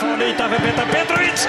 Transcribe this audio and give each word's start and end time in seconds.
farlig 0.00 0.28
yta 0.28 0.48
för 0.48 0.58
Petar 0.58 0.86
Petrovic! 0.86 1.48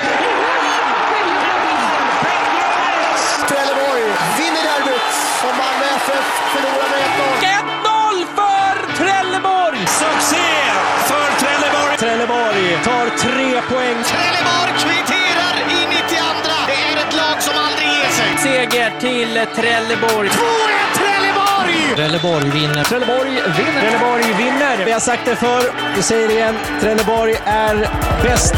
Trelleborg 3.49 4.03
vinner 4.37 4.63
derbyt 4.69 5.09
och 5.47 5.55
Malmö 5.61 5.85
FF 5.95 6.27
förlorar 6.53 6.89
med 6.93 7.01
1-0. 7.01 7.49
1-0 7.49 8.25
för 8.39 8.75
Trelleborg! 8.97 9.79
Succé 9.87 10.49
för 11.09 11.29
Trelleborg! 11.41 11.97
Trelleborg 11.97 12.77
tar 12.83 13.05
tre 13.25 13.61
poäng. 13.61 14.03
Trelleborg 14.03 14.71
kvitterar 14.83 15.55
i 15.69 15.87
92. 15.87 16.25
Det 16.67 16.73
är 16.73 17.07
ett 17.07 17.15
lag 17.15 17.41
som 17.41 17.53
aldrig 17.65 17.87
ger 17.87 18.09
sig. 18.09 18.37
Seger 18.37 18.91
till 18.99 19.45
Trelleborg. 19.55 20.29
2-1 20.29 20.33
Trelleborg! 20.93 21.18
Trelleborg 21.95 22.49
vinner. 22.49 22.83
Trelleborg 22.83 23.29
vinner! 23.29 23.81
Trelleborg 23.81 24.23
vinner! 24.37 24.85
Vi 24.85 24.91
har 24.91 24.99
sagt 24.99 25.25
det 25.25 25.35
förr, 25.35 25.95
vi 25.95 26.01
säger 26.01 26.27
det 26.27 26.33
igen. 26.33 26.55
Trelleborg 26.81 27.33
är 27.45 27.89
bäst! 28.23 28.55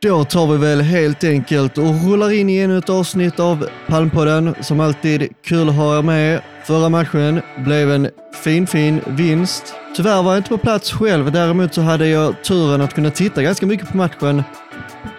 Då 0.00 0.24
tar 0.24 0.46
vi 0.46 0.58
väl 0.58 0.80
helt 0.80 1.24
enkelt 1.24 1.78
och 1.78 2.04
rullar 2.04 2.32
in 2.32 2.48
i 2.50 2.58
ännu 2.58 2.78
ett 2.78 2.90
avsnitt 2.90 3.40
av 3.40 3.68
Palmpodden. 3.86 4.54
Som 4.60 4.80
alltid, 4.80 5.28
kul 5.44 5.68
att 5.68 5.74
ha 5.74 5.98
er 5.98 6.02
med. 6.02 6.40
Förra 6.68 6.88
matchen 6.88 7.40
blev 7.64 7.90
en 7.90 8.08
fin, 8.44 8.66
fin 8.66 9.00
vinst. 9.06 9.74
Tyvärr 9.96 10.22
var 10.22 10.30
jag 10.30 10.38
inte 10.38 10.48
på 10.48 10.58
plats 10.58 10.92
själv, 10.92 11.32
däremot 11.32 11.74
så 11.74 11.80
hade 11.80 12.08
jag 12.08 12.44
turen 12.44 12.80
att 12.80 12.94
kunna 12.94 13.10
titta 13.10 13.42
ganska 13.42 13.66
mycket 13.66 13.88
på 13.88 13.96
matchen 13.96 14.42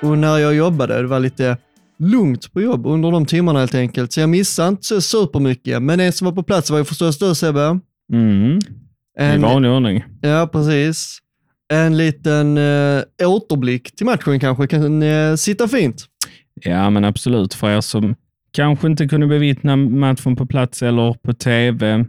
och 0.02 0.18
när 0.18 0.38
jag 0.38 0.56
jobbade. 0.56 1.02
Det 1.02 1.08
var 1.08 1.20
lite 1.20 1.58
lugnt 2.00 2.54
på 2.54 2.62
jobb 2.62 2.86
under 2.86 3.12
de 3.12 3.26
timmarna 3.26 3.60
helt 3.60 3.76
enkelt, 3.76 4.14
så 4.14 4.20
jag 4.20 4.30
missade 4.30 4.70
inte 4.70 4.86
så 4.86 5.02
supermycket. 5.02 5.82
Men 5.82 6.00
en 6.00 6.14
som 6.14 6.26
var 6.26 6.32
på 6.32 6.44
plats 6.44 6.70
var 6.70 6.78
ju 6.78 6.86
förstås 6.86 7.20
du 7.20 7.36
Sebbe. 7.36 7.80
Mm, 8.14 8.58
i 8.58 8.60
En, 9.20 9.42
vanlig 9.42 9.72
ordning. 9.72 10.04
Ja, 10.22 10.50
precis. 10.52 11.18
En 11.74 11.98
liten 11.98 12.58
eh, 12.58 13.04
återblick 13.24 13.96
till 13.96 14.06
matchen 14.06 14.40
kanske 14.40 14.68
kan 14.68 15.04
eh, 15.04 15.36
sitta 15.36 15.68
fint. 15.68 16.06
Ja, 16.62 16.90
men 16.90 17.06
absolut. 17.06 17.54
För 17.54 17.70
er 17.70 17.82
som 17.82 18.16
kanske 18.52 18.88
inte 18.88 19.08
kunde 19.08 19.28
bevittna 19.28 19.76
matchen 19.76 20.36
på 20.36 20.46
plats 20.46 20.82
eller 20.84 21.14
på 21.14 21.34
tv 21.34 22.06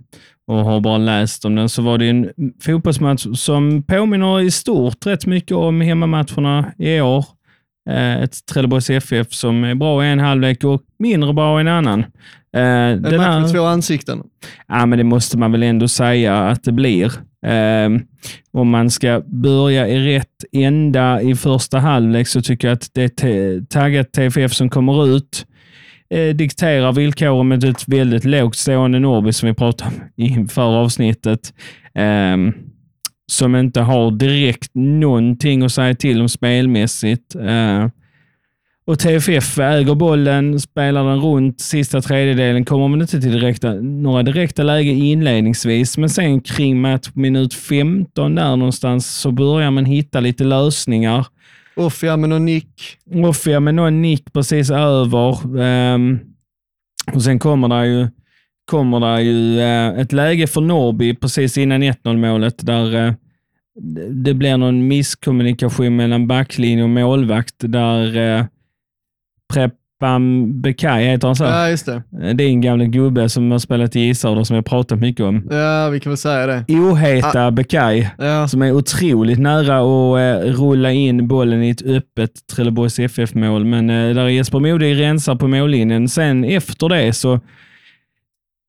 och 0.46 0.56
har 0.64 0.80
bara 0.80 0.98
läst 0.98 1.44
om 1.44 1.54
den, 1.54 1.68
så 1.68 1.82
var 1.82 1.98
det 1.98 2.08
en 2.08 2.30
fotbollsmatch 2.62 3.26
som 3.34 3.82
påminner 3.82 4.40
i 4.40 4.50
stort 4.50 5.06
rätt 5.06 5.26
mycket 5.26 5.56
om 5.56 5.80
hemmamatcherna 5.80 6.72
i 6.78 7.00
år. 7.00 7.24
Eh, 7.90 8.22
Ett 8.22 8.46
Trelleborgs 8.52 8.90
FF 8.90 9.32
som 9.32 9.64
är 9.64 9.74
bra 9.74 10.04
i 10.04 10.08
en 10.08 10.18
halvlek 10.18 10.64
och 10.64 10.82
mindre 10.98 11.32
bra 11.32 11.58
i 11.58 11.60
en 11.60 11.68
annan. 11.68 12.00
Eh, 12.56 12.62
En 12.62 13.02
den 13.02 13.16
match 13.16 13.42
med 13.42 13.52
två 13.52 13.62
ansikten. 13.64 14.22
Ja, 14.68 14.86
men 14.86 14.98
det 14.98 15.04
måste 15.04 15.38
man 15.38 15.52
väl 15.52 15.62
ändå 15.62 15.88
säga 15.88 16.38
att 16.38 16.64
det 16.64 16.72
blir. 16.72 17.12
Ehm, 17.46 18.00
om 18.52 18.70
man 18.70 18.90
ska 18.90 19.22
börja 19.26 19.88
i 19.88 20.16
rätt 20.16 20.44
ända 20.52 21.22
i 21.22 21.34
första 21.34 21.78
halvlek 21.78 22.28
så 22.28 22.42
tycker 22.42 22.68
jag 22.68 22.74
att 22.74 22.88
det 22.94 23.22
är 23.22 23.64
taggat 23.66 24.12
TFF 24.12 24.52
som 24.52 24.70
kommer 24.70 25.06
ut 25.16 25.46
eh, 26.14 26.34
dikterar 26.34 26.92
villkoren 26.92 27.48
med 27.48 27.64
ett 27.64 27.88
väldigt 27.88 28.24
lågt 28.24 28.56
stående 28.56 28.98
Norrby 28.98 29.32
som 29.32 29.48
vi 29.48 29.54
pratade 29.54 29.90
om 29.90 30.24
inför 30.24 30.62
avsnittet. 30.62 31.54
Eh, 31.94 32.36
som 33.30 33.56
inte 33.56 33.80
har 33.80 34.10
direkt 34.10 34.70
någonting 34.74 35.62
att 35.62 35.72
säga 35.72 35.94
till 35.94 36.20
om 36.20 36.28
spelmässigt. 36.28 37.34
Eh, 37.34 37.86
och 38.90 38.98
TFF 38.98 39.58
äger 39.58 39.94
bollen, 39.94 40.60
spelar 40.60 41.04
den 41.04 41.20
runt 41.20 41.60
sista 41.60 42.00
tredjedelen, 42.00 42.64
kommer 42.64 42.88
man 42.88 43.00
inte 43.00 43.20
till 43.20 43.32
direkta, 43.32 43.72
några 43.74 44.22
direkta 44.22 44.62
lägen 44.62 44.96
inledningsvis, 44.96 45.98
men 45.98 46.10
sen 46.10 46.40
kring 46.40 46.80
match 46.80 47.10
minut 47.14 47.54
15 47.54 48.34
där 48.34 48.56
någonstans 48.56 49.20
så 49.20 49.30
börjar 49.30 49.70
man 49.70 49.84
hitta 49.84 50.20
lite 50.20 50.44
lösningar. 50.44 51.26
Offia 51.76 52.16
med 52.16 52.28
någon 52.28 52.44
nick. 52.44 52.98
Offia 53.24 53.60
med 53.60 53.74
någon 53.74 54.02
nick 54.02 54.32
precis 54.32 54.70
över. 54.70 55.46
Um, 55.94 56.18
och 57.14 57.22
sen 57.22 57.38
kommer 57.38 57.68
det 57.68 57.86
ju, 57.86 58.08
kommer 58.64 59.00
det 59.00 59.22
ju 59.22 59.56
uh, 59.58 60.00
ett 60.00 60.12
läge 60.12 60.46
för 60.46 60.60
Norby 60.60 61.14
precis 61.14 61.58
innan 61.58 61.82
1-0 61.82 62.16
målet 62.16 62.66
där 62.66 62.94
uh, 63.06 63.12
det- 64.10 64.34
blir 64.34 64.56
någon 64.56 64.88
misskommunikation 64.88 65.96
mellan 65.96 66.26
backlinje 66.26 66.82
och 66.84 66.90
målvakt 66.90 67.54
där 67.58 68.16
eh, 68.16 68.44
Prepam 70.00 70.60
Bekai, 70.62 71.04
heter 71.04 71.26
han 71.28 71.36
så? 71.36 71.44
Ja, 71.44 71.68
just 71.68 71.86
det. 71.86 72.02
Det 72.34 72.44
är 72.44 72.48
en 72.48 72.60
gammal 72.60 72.86
gubbe 72.86 73.28
som 73.28 73.50
har 73.50 73.58
spelat 73.58 73.96
i 73.96 74.00
ishockey 74.00 74.44
som 74.44 74.56
jag 74.56 74.64
pratat 74.64 74.98
mycket 74.98 75.24
om. 75.26 75.48
Ja, 75.50 75.88
vi 75.88 76.00
kan 76.00 76.10
väl 76.10 76.16
säga 76.16 76.46
det. 76.46 76.64
Oheta 76.74 77.50
Bekai 77.50 78.08
Ja, 78.18 78.48
som 78.48 78.62
är 78.62 78.72
otroligt 78.72 79.38
nära 79.38 79.76
att 79.78 80.44
eh, 80.46 80.52
rulla 80.52 80.92
in 80.92 81.28
bollen 81.28 81.62
i 81.62 81.70
ett 81.70 81.82
öppet 81.82 82.30
Trelleborgs 82.52 82.98
FF-mål, 82.98 83.64
men 83.64 83.90
eh, 83.90 84.14
där 84.14 84.28
Jesper 84.28 84.58
Modig 84.60 85.00
rensar 85.00 85.34
på 85.34 85.48
mållinjen. 85.48 86.08
Sen 86.08 86.44
efter 86.44 86.88
det 86.88 87.12
så... 87.12 87.40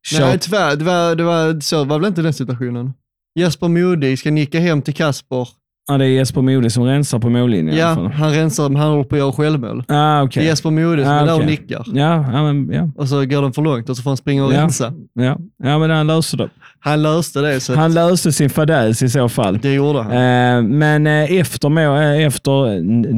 kör- 0.07 0.25
nej 0.27 0.39
tyvärr, 0.39 0.75
det 0.75 0.83
var, 0.83 1.15
det 1.15 1.23
var, 1.23 1.59
så 1.61 1.83
var 1.83 1.99
väl 1.99 2.07
inte 2.07 2.21
den 2.21 2.33
situationen. 2.33 2.93
Jesper 3.39 3.67
Modig 3.67 4.19
ska 4.19 4.31
nicka 4.31 4.59
hem 4.59 4.81
till 4.81 4.93
Kasper. 4.93 5.47
Ja, 5.91 5.97
det 5.97 6.05
är 6.05 6.09
Jesper 6.09 6.41
Modig 6.41 6.71
som 6.71 6.83
rensar 6.83 7.19
på 7.19 7.29
mållinjen. 7.29 7.75
i 7.77 7.81
alla 7.81 7.89
Ja, 7.89 7.95
fall. 7.95 8.11
han 8.11 8.31
rensar, 8.33 8.69
men 8.69 8.81
han 8.81 8.91
håller 8.91 9.03
på 9.03 9.15
att 9.15 9.19
göra 9.19 9.31
självmål. 9.31 9.83
Ah, 9.87 10.17
Det 10.19 10.23
okej. 10.25 10.43
är 10.43 10.47
Jesper 10.47 10.69
Modig 10.71 11.05
som 11.05 11.13
Ah, 11.13 11.19
är 11.19 11.25
där 11.25 11.33
och 11.33 11.37
okej. 11.39 11.49
nickar. 11.49 11.83
Ja, 11.93 12.25
ja, 12.33 12.43
men, 12.53 12.69
ja, 12.73 12.89
Och 12.95 13.07
så 13.09 13.25
går 13.25 13.41
den 13.41 13.53
för 13.53 13.61
långt 13.61 13.89
och 13.89 13.97
så 13.97 14.03
får 14.03 14.09
han 14.09 14.17
springa 14.17 14.45
och 14.45 14.53
Ja. 14.53 14.61
rensa. 14.61 14.93
ja. 15.13 15.37
ja, 15.63 15.79
men 15.79 15.89
han 15.89 16.07
löste 16.07 16.37
det. 16.37 16.49
Han 16.79 17.01
löste 17.01 17.41
det, 17.41 17.59
så 17.59 17.75
Han 17.75 17.93
löste 17.93 18.31
sin 18.31 18.49
fadäs 18.49 19.03
i 19.03 19.09
så 19.09 19.29
fall. 19.29 19.59
det 19.61 19.73
gjorde 19.73 20.01
han. 20.01 20.11
Eh, 20.11 20.69
Men 20.69 21.07
eh, 21.07 21.31
efter, 21.31 21.69
må- 21.69 21.95
eh, 21.97 22.25
efter 22.25 22.51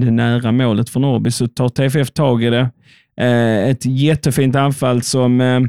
det 0.05 0.11
nära 0.11 0.51
målet 0.51 0.89
för 0.89 0.99
Norrby 0.99 1.31
så 1.31 1.47
tar 1.47 1.69
TFF 1.69 2.11
tag 2.11 2.43
i 2.43 2.49
det. 2.49 2.69
Eh, 3.21 3.69
Ett 3.69 3.85
jättefint 3.85 4.55
anfall 4.55 5.01
som 5.01 5.41
eh, 5.41 5.59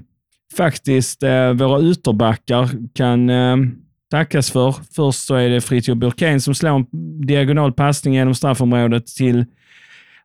faktiskt 0.57 1.23
eh, 1.23 1.51
våra 1.53 1.81
ytterbackar 1.83 2.69
kan 2.95 3.31
eh, 3.31 3.57
tackas 4.15 4.51
för. 4.51 4.75
Först 4.97 5.27
så 5.27 5.35
är 5.35 5.49
det 5.49 5.61
Fritiof 5.61 5.99
Burkén 5.99 6.41
som 6.41 6.55
slår 6.55 6.71
en 6.77 6.87
diagonal 7.27 7.73
passning 7.73 8.15
genom 8.15 8.35
straffområdet 8.35 9.07
till 9.07 9.45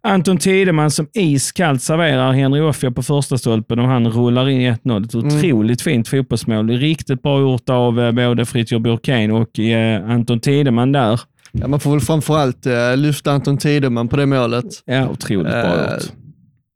Anton 0.01 0.37
Tideman 0.37 0.91
som 0.91 1.07
iskallt 1.13 1.81
serverar 1.81 2.31
Henry 2.31 2.61
Offia 2.61 2.91
på 2.91 3.03
första 3.03 3.37
stolpen 3.37 3.79
och 3.79 3.87
han 3.87 4.07
rullar 4.07 4.49
in 4.49 4.61
1-0. 4.75 5.05
Ett 5.05 5.15
otroligt 5.15 5.81
fint 5.81 6.07
fotbollsmål. 6.07 6.69
Riktigt 6.69 7.21
bra 7.21 7.39
gjort 7.39 7.69
av 7.69 7.99
eh, 7.99 8.11
både 8.11 8.45
Fritiof 8.45 8.81
Burkén 8.81 9.31
och 9.31 9.59
eh, 9.59 10.09
Anton 10.09 10.39
Tideman 10.39 10.91
där. 10.91 11.19
Ja, 11.51 11.67
man 11.67 11.79
får 11.79 11.91
väl 11.91 11.99
framförallt 12.01 12.65
eh, 12.65 12.97
lyfta 12.97 13.31
Anton 13.31 13.57
Tideman 13.57 14.07
på 14.07 14.17
det 14.17 14.25
målet. 14.25 14.65
Ja, 14.85 15.09
otroligt 15.09 15.51
bra 15.51 15.75
Eh, 15.75 15.93
gjort. 15.93 16.11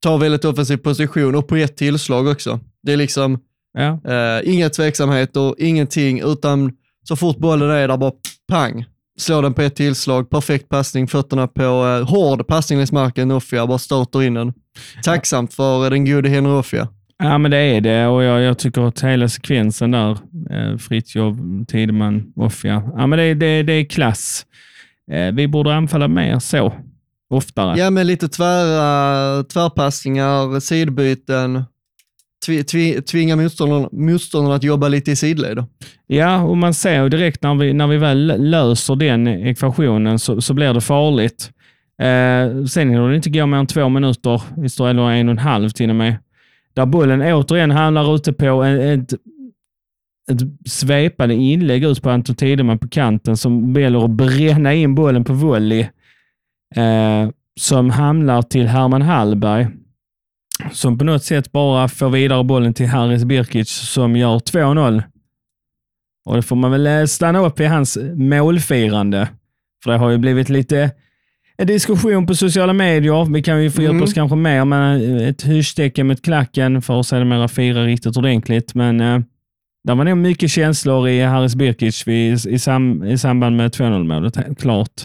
Tar 0.04 0.18
väldigt 0.18 0.46
offensiv 0.46 0.78
position 0.78 1.36
och 1.36 1.48
på 1.48 1.56
ett 1.56 1.78
tillslag 1.78 2.28
också. 2.28 2.60
Det 2.84 2.94
är 2.94 2.98
liksom 2.98 3.40
Ja. 3.78 4.00
eh, 4.14 4.54
inga 4.54 4.70
tveksamheter, 4.70 5.56
ingenting, 5.58 6.22
utan 6.26 6.72
så 7.04 7.16
fort 7.16 7.38
bollen 7.38 7.70
är 7.70 7.88
där 7.88 7.98
bara 7.98 8.12
pang. 8.52 8.86
Slår 9.20 9.42
den 9.42 9.54
på 9.54 9.62
ett 9.62 9.76
tillslag, 9.76 10.30
perfekt 10.30 10.70
passning, 10.70 11.08
fötterna 11.08 11.48
på 11.48 11.62
eh, 11.64 12.10
hård 12.10 12.48
passning 12.48 12.80
längs 12.80 12.92
marken, 12.92 13.32
Offia 13.32 13.68
bara 13.68 13.78
startar 13.78 14.24
in 14.24 14.34
den. 14.34 14.54
Tacksamt 15.04 15.54
för 15.54 15.84
eh, 15.84 15.90
den 15.90 16.06
gode 16.06 16.30
Henry 16.30 16.52
Offia. 16.52 16.88
ja, 17.24 17.38
men 17.38 17.52
det 17.52 17.58
är 17.58 17.82
det 17.82 18.08
och 18.08 18.24
jag, 18.24 18.42
jag 18.42 18.58
tycker 18.58 18.82
att 18.82 19.04
hela 19.04 19.30
sekvensen 19.30 19.92
där, 19.92 20.12
eh, 20.52 20.78
Fritiof, 20.78 21.38
Tideman, 21.68 22.24
Offia, 22.36 22.84
ja, 22.98 23.08
men 23.08 23.20
det, 23.20 23.34
det, 23.34 23.64
det 23.64 23.74
är 23.74 23.86
klass. 23.86 24.46
Eh, 25.12 25.32
vi 25.34 25.48
borde 25.48 25.76
anfalla 25.76 26.08
mer 26.08 26.40
så, 26.40 26.74
oftare. 27.30 27.80
Ja, 27.80 27.90
med 27.90 28.06
lite 28.06 28.28
tvära, 28.28 29.44
tvärpassningar, 29.44 30.60
sidbyten, 30.60 31.64
tvi, 32.46 32.64
tvi, 32.64 33.02
tvinga 33.02 33.36
motståndarna, 33.36 33.90
motståndarna 33.92 34.56
att 34.56 34.64
jobba 34.64 34.88
lite 34.88 35.12
i 35.12 35.16
sidled. 35.16 35.66
Ja, 36.08 36.42
och 36.42 36.58
man 36.58 36.74
ser 36.74 37.04
ju 37.04 37.10
direkt 37.10 37.44
när 37.44 37.56
vi, 37.56 37.74
när 37.74 37.88
vi 37.88 37.98
väl 37.98 38.50
löser 38.50 38.96
den 38.96 39.28
ekvationen 39.28 40.20
så, 40.20 40.42
så 40.42 40.54
blir 40.54 40.74
det 40.74 40.82
farligt. 40.82 41.52
Eh, 42.02 42.66
sen 42.66 42.90
hinner 42.90 43.10
det 43.10 43.16
inte 43.16 43.30
gå 43.30 43.46
mer 43.46 43.58
än 43.58 43.68
två 43.68 43.90
minuter, 43.90 44.42
vi 44.58 44.70
står- 44.70 44.90
eller 44.90 45.12
en 45.12 45.28
och 45.28 45.32
en 45.32 45.38
halv 45.38 45.70
till 45.70 45.90
och 45.90 45.96
med, 45.96 46.16
där 46.74 46.86
bollen 46.86 47.22
återigen 47.22 47.72
hamnar 47.72 48.16
ute 48.16 48.34
på 48.34 48.64
ett, 48.64 49.14
ett 50.32 50.70
svepande 50.70 51.36
inlägg 51.36 51.84
ut 51.84 52.02
på 52.02 52.10
Anton 52.10 52.36
Tideman 52.36 52.80
på 52.80 52.88
kanten 52.88 53.38
som 53.38 53.74
väljer 53.74 54.06
att 54.06 54.12
bränna 54.12 54.74
in 54.74 54.96
bollen 54.96 55.24
på 55.24 55.34
volley. 55.34 55.86
Eh, 56.76 57.30
som 57.60 57.90
hamnar 57.90 58.42
till 58.42 58.68
Herman 58.68 59.02
Hallberg 59.02 59.68
som 60.72 60.98
på 60.98 61.06
något 61.06 61.24
sätt 61.24 61.52
bara 61.52 61.88
får 61.88 62.10
vidare 62.10 62.44
bollen 62.44 62.74
till 62.74 62.88
Haris 62.88 63.24
Birkic 63.26 63.70
som 63.70 64.16
gör 64.16 64.40
2-0. 64.40 65.04
Och 66.26 66.36
det 66.36 66.42
får 66.42 66.56
man 66.56 66.72
väl 66.72 66.88
eh, 66.88 67.06
stanna 67.06 67.40
upp 67.40 67.60
i 67.60 67.66
hans 67.66 67.98
målfirande. 68.16 69.28
För 69.84 69.92
det 69.92 69.98
har 69.98 70.10
ju 70.10 70.18
blivit 70.18 70.50
lite 70.50 70.92
en 71.58 71.68
diskussion 71.68 72.28
på 72.28 72.36
sociala 72.36 72.74
medier. 72.74 73.34
Vi 73.34 73.44
kan 73.44 73.64
ju 73.64 73.72
fördjupa 73.72 73.92
Mm. 73.92 74.04
oss 74.04 74.14
kanske 74.14 74.36
mer 74.36 74.66
med 74.66 75.22
ett 75.30 75.44
hyschtecken 75.46 76.08
med 76.08 76.22
klacken 76.24 76.82
för 76.82 77.00
att 77.00 77.08
sedermera 77.08 77.48
fira 77.48 77.86
riktigt 77.86 78.18
ordentligt. 78.18 78.76
Men 78.76 79.02
eh, 79.02 79.20
det 79.84 79.94
var 79.94 80.04
nog 80.06 80.18
mycket 80.18 80.52
känslor 80.52 81.08
i 81.08 81.22
Haris 81.22 81.56
Birkic 81.56 82.08
vid, 82.08 82.46
i, 82.48 82.60
sam, 82.60 83.04
i 83.04 83.18
samband 83.18 83.58
med 83.58 83.72
2-0-målet, 83.72 84.36
helt 84.36 84.60
klart. 84.62 85.04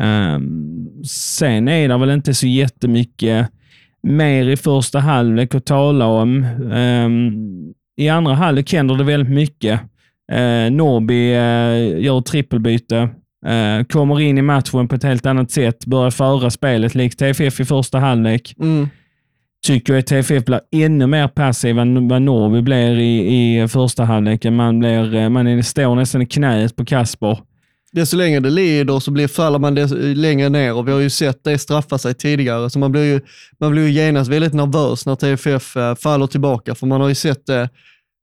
Um, 0.00 0.88
sen 1.04 1.68
är 1.68 1.88
det 1.88 1.98
väl 1.98 2.10
inte 2.10 2.34
så 2.34 2.46
jättemycket 2.46 3.48
mer 4.02 4.48
i 4.48 4.56
första 4.56 4.98
halvlek 4.98 5.54
att 5.54 5.66
tala 5.66 6.06
om. 6.06 6.46
Ehm, 6.72 7.32
I 7.96 8.08
andra 8.08 8.34
halvlek 8.34 8.72
händer 8.72 8.94
det 8.94 9.04
väldigt 9.04 9.34
mycket. 9.34 9.80
Uh, 10.32 10.70
Norby 10.70 11.32
eh, 11.32 12.04
gör 12.04 12.20
trippelbyte, 12.20 13.08
eh, 13.46 13.84
kommer 13.88 14.20
in 14.20 14.38
i 14.38 14.42
matchen 14.42 14.88
på 14.88 14.94
ett 14.94 15.02
helt 15.02 15.26
annat 15.26 15.50
sätt, 15.50 15.86
börjar 15.86 16.10
föra 16.10 16.50
spelet 16.50 16.94
likt 16.94 17.18
TFF 17.18 17.60
i 17.60 17.64
första 17.64 17.98
halvlek. 17.98 18.54
Mm. 18.60 18.88
Tycker 19.66 19.98
att 19.98 20.06
TFF 20.06 20.44
blir 20.44 20.60
ännu 20.72 21.06
mer 21.06 21.28
passiv 21.28 21.78
än 21.78 22.08
vad 22.08 22.22
Norby 22.22 22.60
blir 22.60 22.98
i, 22.98 23.62
i 23.62 23.68
första 23.68 24.04
halvleken. 24.04 24.56
Man, 24.56 24.78
blir, 24.78 25.14
eh, 25.14 25.28
man 25.28 25.62
står 25.62 25.94
nästan 25.94 26.22
i 26.22 26.26
knäet 26.26 26.76
på 26.76 26.84
Kasper. 26.84 27.38
Desto 27.92 28.16
längre 28.16 28.40
det 28.40 28.50
lider 28.50 29.00
så 29.00 29.10
blir, 29.10 29.28
faller 29.28 29.58
man 29.58 29.74
desto 29.74 29.96
längre 29.96 30.48
ner 30.48 30.74
och 30.74 30.88
vi 30.88 30.92
har 30.92 31.00
ju 31.00 31.10
sett 31.10 31.44
det 31.44 31.58
straffa 31.58 31.98
sig 31.98 32.14
tidigare. 32.14 32.70
Så 32.70 32.78
man 32.78 32.92
blir 32.92 33.04
ju, 33.04 33.20
man 33.60 33.72
blir 33.72 33.82
ju 33.82 33.90
genast 33.90 34.30
väldigt 34.30 34.54
nervös 34.54 35.06
när 35.06 35.14
TFF 35.14 35.76
eh, 35.76 35.94
faller 35.94 36.26
tillbaka, 36.26 36.74
för 36.74 36.86
man 36.86 37.00
har 37.00 37.08
ju 37.08 37.14
sett 37.14 37.46
det, 37.46 37.68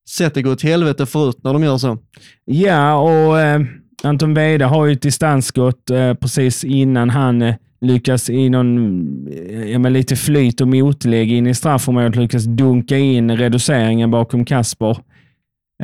sett 0.10 0.34
det 0.34 0.42
gå 0.42 0.52
åt 0.52 0.62
helvete 0.62 1.06
förut 1.06 1.38
när 1.44 1.54
de 1.54 1.64
gör 1.64 1.78
så. 1.78 1.98
Ja, 2.46 2.96
och 2.96 3.40
eh, 3.40 3.62
Anton 4.04 4.34
Weide 4.34 4.66
har 4.66 4.86
ju 4.86 4.94
ett 4.94 5.02
distansskott 5.02 5.90
eh, 5.90 6.14
precis 6.14 6.64
innan 6.64 7.10
han 7.10 7.42
eh, 7.42 7.56
lyckas 7.82 8.30
i 8.30 8.50
någon, 8.50 9.28
eh, 9.28 9.72
ja, 9.72 9.80
men 9.80 9.94
lite 9.94 10.16
flyt 10.16 10.62
och 10.62 10.68
motlägg 10.68 11.32
in 11.32 11.48
i 11.48 11.54
straffområdet 11.54 12.16
lyckas 12.16 12.44
dunka 12.44 12.98
in 12.98 13.38
reduceringen 13.38 14.12
bakom 14.12 14.46
Kasper. 14.46 14.98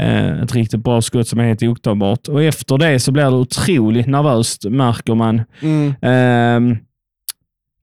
Eh, 0.02 0.42
ett 0.42 0.56
riktigt 0.56 0.84
bra 0.84 1.02
skott 1.02 1.28
som 1.28 1.40
är 1.40 1.44
helt 1.44 1.64
otagbart. 1.64 2.28
Och 2.28 2.44
efter 2.44 2.78
det 2.78 3.00
så 3.00 3.12
blir 3.12 3.24
det 3.24 3.30
otroligt 3.30 4.08
nervöst, 4.08 4.66
märker 4.70 5.16
man. 5.16 5.42
Mm. 5.62 5.94
Ehm, 6.02 6.78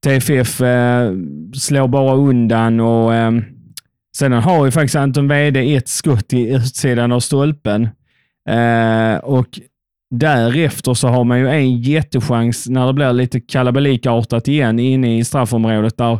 TFF 0.04 0.60
eh, 0.60 1.12
slår 1.54 1.88
bara 1.88 2.14
undan 2.14 2.80
och 2.80 3.14
ehm, 3.14 3.44
sen 4.16 4.32
har 4.32 4.64
ju 4.64 4.70
faktiskt 4.70 4.96
Anton 4.96 5.28
Wede 5.28 5.60
ett 5.60 5.88
skott 5.88 6.32
i 6.32 6.54
utsidan 6.54 7.12
av 7.12 7.20
stolpen. 7.20 7.88
Eh, 8.48 9.16
och 9.16 9.60
därefter 10.10 10.94
så 10.94 11.08
har 11.08 11.24
man 11.24 11.38
ju 11.38 11.48
en 11.48 11.80
jättechans 11.82 12.68
när 12.68 12.86
det 12.86 12.92
blir 12.92 13.12
lite 13.12 13.40
kalabalikartat 13.40 14.48
igen 14.48 14.78
inne 14.78 15.18
i 15.18 15.24
straffområdet 15.24 15.96
där 15.96 16.18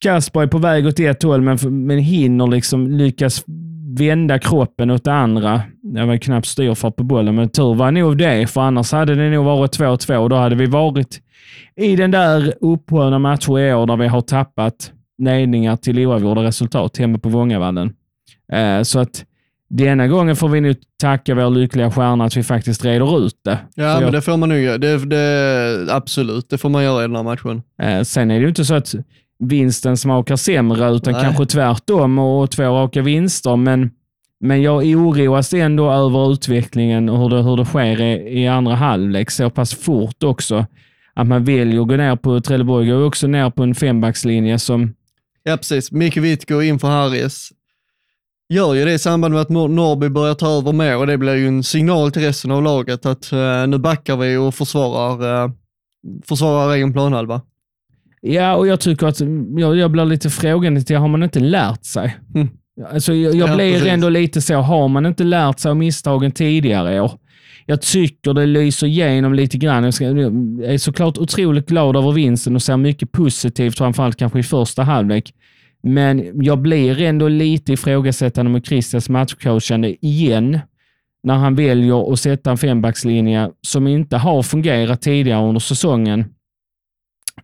Kasper 0.00 0.42
är 0.42 0.46
på 0.46 0.58
väg 0.58 0.86
åt 0.86 1.00
ett 1.00 1.22
håll 1.22 1.40
men, 1.40 1.86
men 1.86 1.98
hinner 1.98 2.46
liksom 2.46 2.90
lyckas 2.90 3.44
vända 3.98 4.38
kroppen 4.38 4.90
åt 4.90 5.04
det 5.04 5.12
andra. 5.12 5.62
Det 5.82 6.04
var 6.04 6.16
knappt 6.16 6.46
styrfart 6.46 6.96
på 6.96 7.02
bollen, 7.04 7.34
men 7.34 7.48
tur 7.48 7.74
var 7.74 7.90
nog 7.90 8.18
det, 8.18 8.46
för 8.50 8.60
annars 8.60 8.92
hade 8.92 9.14
det 9.14 9.30
nog 9.30 9.44
varit 9.44 9.78
2-2. 9.78 10.28
Då 10.28 10.36
hade 10.36 10.54
vi 10.54 10.66
varit 10.66 11.20
i 11.76 11.96
den 11.96 12.10
där 12.10 12.54
upphållna 12.60 13.18
matcher 13.18 13.58
i 13.58 13.74
år 13.74 13.86
där 13.86 13.96
vi 13.96 14.06
har 14.06 14.20
tappat 14.20 14.92
ledningar 15.22 15.76
till 15.76 15.98
oavgjorda 16.06 16.42
resultat 16.42 16.96
hemma 16.98 17.18
på 17.18 17.28
Vångavallen. 17.28 17.92
Eh, 18.52 18.82
så 18.82 18.98
att 18.98 19.24
denna 19.70 20.06
gången 20.08 20.36
får 20.36 20.48
vi 20.48 20.60
nu 20.60 20.74
tacka 21.00 21.34
vår 21.34 21.50
lyckliga 21.50 21.90
stjärna 21.90 22.24
att 22.24 22.36
vi 22.36 22.42
faktiskt 22.42 22.84
reder 22.84 23.26
ut 23.26 23.34
det. 23.44 23.58
Ja, 23.74 23.82
För 23.82 23.94
men 23.94 24.02
jag- 24.02 24.12
det 24.12 24.20
får 24.22 24.36
man 24.36 24.48
nog 24.48 24.58
göra. 24.58 24.78
Det, 24.78 24.98
det, 25.06 25.86
absolut, 25.94 26.50
det 26.50 26.58
får 26.58 26.68
man 26.68 26.84
göra 26.84 27.04
i 27.04 27.06
den 27.06 27.16
här 27.16 27.22
matchen. 27.22 27.62
Eh, 27.82 28.02
sen 28.02 28.30
är 28.30 28.34
det 28.34 28.40
ju 28.42 28.48
inte 28.48 28.64
så 28.64 28.74
att 28.74 28.94
vinsten 29.38 29.96
smakar 29.96 30.36
sämre, 30.36 30.90
utan 30.90 31.12
Nej. 31.12 31.22
kanske 31.22 31.46
tvärtom 31.46 32.18
och 32.18 32.50
två 32.50 32.62
raka 32.62 33.02
vinster. 33.02 33.56
Men, 33.56 33.90
men 34.40 34.62
jag 34.62 34.84
oroas 34.86 35.52
ändå 35.52 35.90
över 35.90 36.32
utvecklingen 36.32 37.08
och 37.08 37.18
hur 37.18 37.28
det, 37.28 37.42
hur 37.42 37.56
det 37.56 37.64
sker 37.64 38.00
i, 38.00 38.42
i 38.42 38.48
andra 38.48 38.74
halvlek 38.74 39.30
så 39.30 39.50
pass 39.50 39.74
fort 39.74 40.22
också. 40.22 40.66
Att 41.14 41.26
man 41.26 41.44
väljer 41.44 41.80
att 41.80 41.88
gå 41.88 41.96
ner 41.96 42.16
på 42.16 42.40
Trelleborg, 42.40 42.88
går 42.88 43.04
också 43.04 43.26
ner 43.26 43.50
på 43.50 43.62
en 43.62 43.74
fembackslinje 43.74 44.58
som 44.58 44.94
Ja, 45.42 45.56
precis. 45.56 45.92
Micke 45.92 46.16
Witt 46.16 46.48
går 46.48 46.62
in 46.62 46.78
för 46.78 46.88
Harris. 46.88 47.52
Gör 48.48 48.74
ju 48.74 48.84
det 48.84 48.92
i 48.92 48.98
samband 48.98 49.34
med 49.34 49.40
att 49.40 49.48
Nor- 49.48 49.68
Norrby 49.68 50.08
börjar 50.08 50.34
ta 50.34 50.58
över 50.58 50.72
mer 50.72 50.96
och 50.96 51.06
det 51.06 51.18
blir 51.18 51.34
ju 51.34 51.48
en 51.48 51.62
signal 51.62 52.12
till 52.12 52.22
resten 52.22 52.50
av 52.50 52.62
laget 52.62 53.06
att 53.06 53.32
eh, 53.32 53.66
nu 53.66 53.78
backar 53.78 54.16
vi 54.16 54.36
och 54.36 54.54
försvarar, 54.54 55.44
uh, 55.44 55.50
försvarar 56.24 56.74
egen 56.74 56.92
planhalva. 56.92 57.40
Ja, 58.20 58.54
och 58.54 58.66
jag 58.66 58.80
tycker 58.80 59.06
att 59.06 59.20
jag, 59.56 59.76
jag 59.76 59.90
blir 59.90 60.04
lite 60.04 60.30
frågande 60.30 60.82
till, 60.82 60.96
har 60.96 61.08
man 61.08 61.22
inte 61.22 61.40
lärt 61.40 61.84
sig? 61.84 62.16
Mm. 62.34 62.48
Alltså, 62.92 63.14
jag 63.14 63.34
jag 63.34 63.48
Ja, 63.48 63.56
blir 63.56 63.72
precis. 63.72 63.88
ändå 63.88 64.08
lite 64.08 64.40
så, 64.40 64.54
har 64.54 64.88
man 64.88 65.06
inte 65.06 65.24
lärt 65.24 65.58
sig 65.58 65.70
av 65.70 65.76
misstagen 65.76 66.32
tidigare 66.32 67.00
år? 67.00 67.12
Jag 67.66 67.82
tycker 67.82 68.34
det 68.34 68.46
lyser 68.46 68.86
igenom 68.86 69.34
lite 69.34 69.58
grann. 69.58 69.84
Jag, 69.84 69.94
ska, 69.94 70.04
jag 70.04 70.20
är 70.64 70.78
såklart 70.78 71.18
otroligt 71.18 71.68
glad 71.68 71.96
över 71.96 72.12
vinsten 72.12 72.54
och 72.54 72.62
ser 72.62 72.76
mycket 72.76 73.12
positivt, 73.12 73.78
framförallt 73.78 74.16
kanske 74.16 74.38
i 74.38 74.42
första 74.42 74.82
halvlek. 74.82 75.32
Men 75.82 76.42
jag 76.44 76.58
blir 76.58 77.02
ändå 77.02 77.28
lite 77.28 77.72
ifrågasättande 77.72 78.50
med 78.52 78.66
Christians 78.66 79.08
matchcoachande 79.08 80.06
igen, 80.06 80.58
när 81.22 81.34
han 81.34 81.54
väljer 81.54 82.12
att 82.12 82.20
sätta 82.20 82.50
en 82.50 82.58
fembackslinje 82.58 83.50
som 83.66 83.86
inte 83.86 84.16
har 84.16 84.42
fungerat 84.42 85.02
tidigare 85.02 85.44
under 85.48 85.60
säsongen 85.60 86.24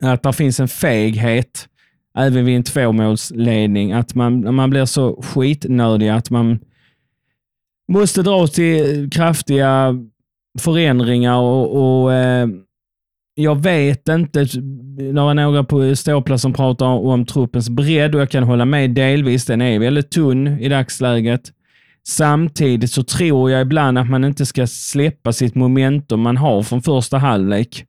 att 0.01 0.23
det 0.23 0.33
finns 0.33 0.61
en 0.61 0.69
feghet 0.69 1.69
även 2.19 2.45
vid 2.45 2.57
en 2.57 2.63
tvåmålsledning. 2.63 3.93
Att 3.93 4.15
man, 4.15 4.55
man 4.55 4.71
blir 4.71 4.85
så 4.85 5.23
skitnödig 5.23 6.09
att 6.09 6.31
man 6.31 6.59
måste 7.93 8.23
dra 8.23 8.47
till 8.47 9.11
kraftiga 9.11 9.95
förändringar 10.59 11.39
och, 11.39 12.03
och 12.03 12.13
eh, 12.13 12.49
jag 13.35 13.63
vet 13.63 14.09
inte, 14.09 14.45
det 14.99 15.13
var 15.13 15.35
några 15.35 15.65
på 15.65 15.97
ståplats 15.97 16.43
som 16.43 16.53
pratar 16.53 16.87
om 16.87 17.27
truppens 17.27 17.71
bredd 17.71 18.15
och 18.15 18.21
jag 18.21 18.31
kan 18.31 18.43
hålla 18.43 18.65
med 18.65 18.91
delvis. 18.91 19.47
Den 19.47 19.63
är 19.63 19.79
väldigt 19.79 20.11
tunn 20.11 20.47
i 20.47 20.69
dagsläget. 20.69 21.53
Samtidigt 22.07 22.91
så 22.91 23.03
tror 23.03 23.51
jag 23.51 23.63
ibland 23.63 23.99
att 23.99 24.11
man 24.11 24.25
inte 24.25 24.47
ska 24.47 24.67
släppa 24.67 25.33
sitt 25.33 25.55
momentum 25.55 26.21
man 26.21 26.37
har 26.37 26.63
från 26.63 26.83
första 26.83 27.19
halvlek. 27.19 27.87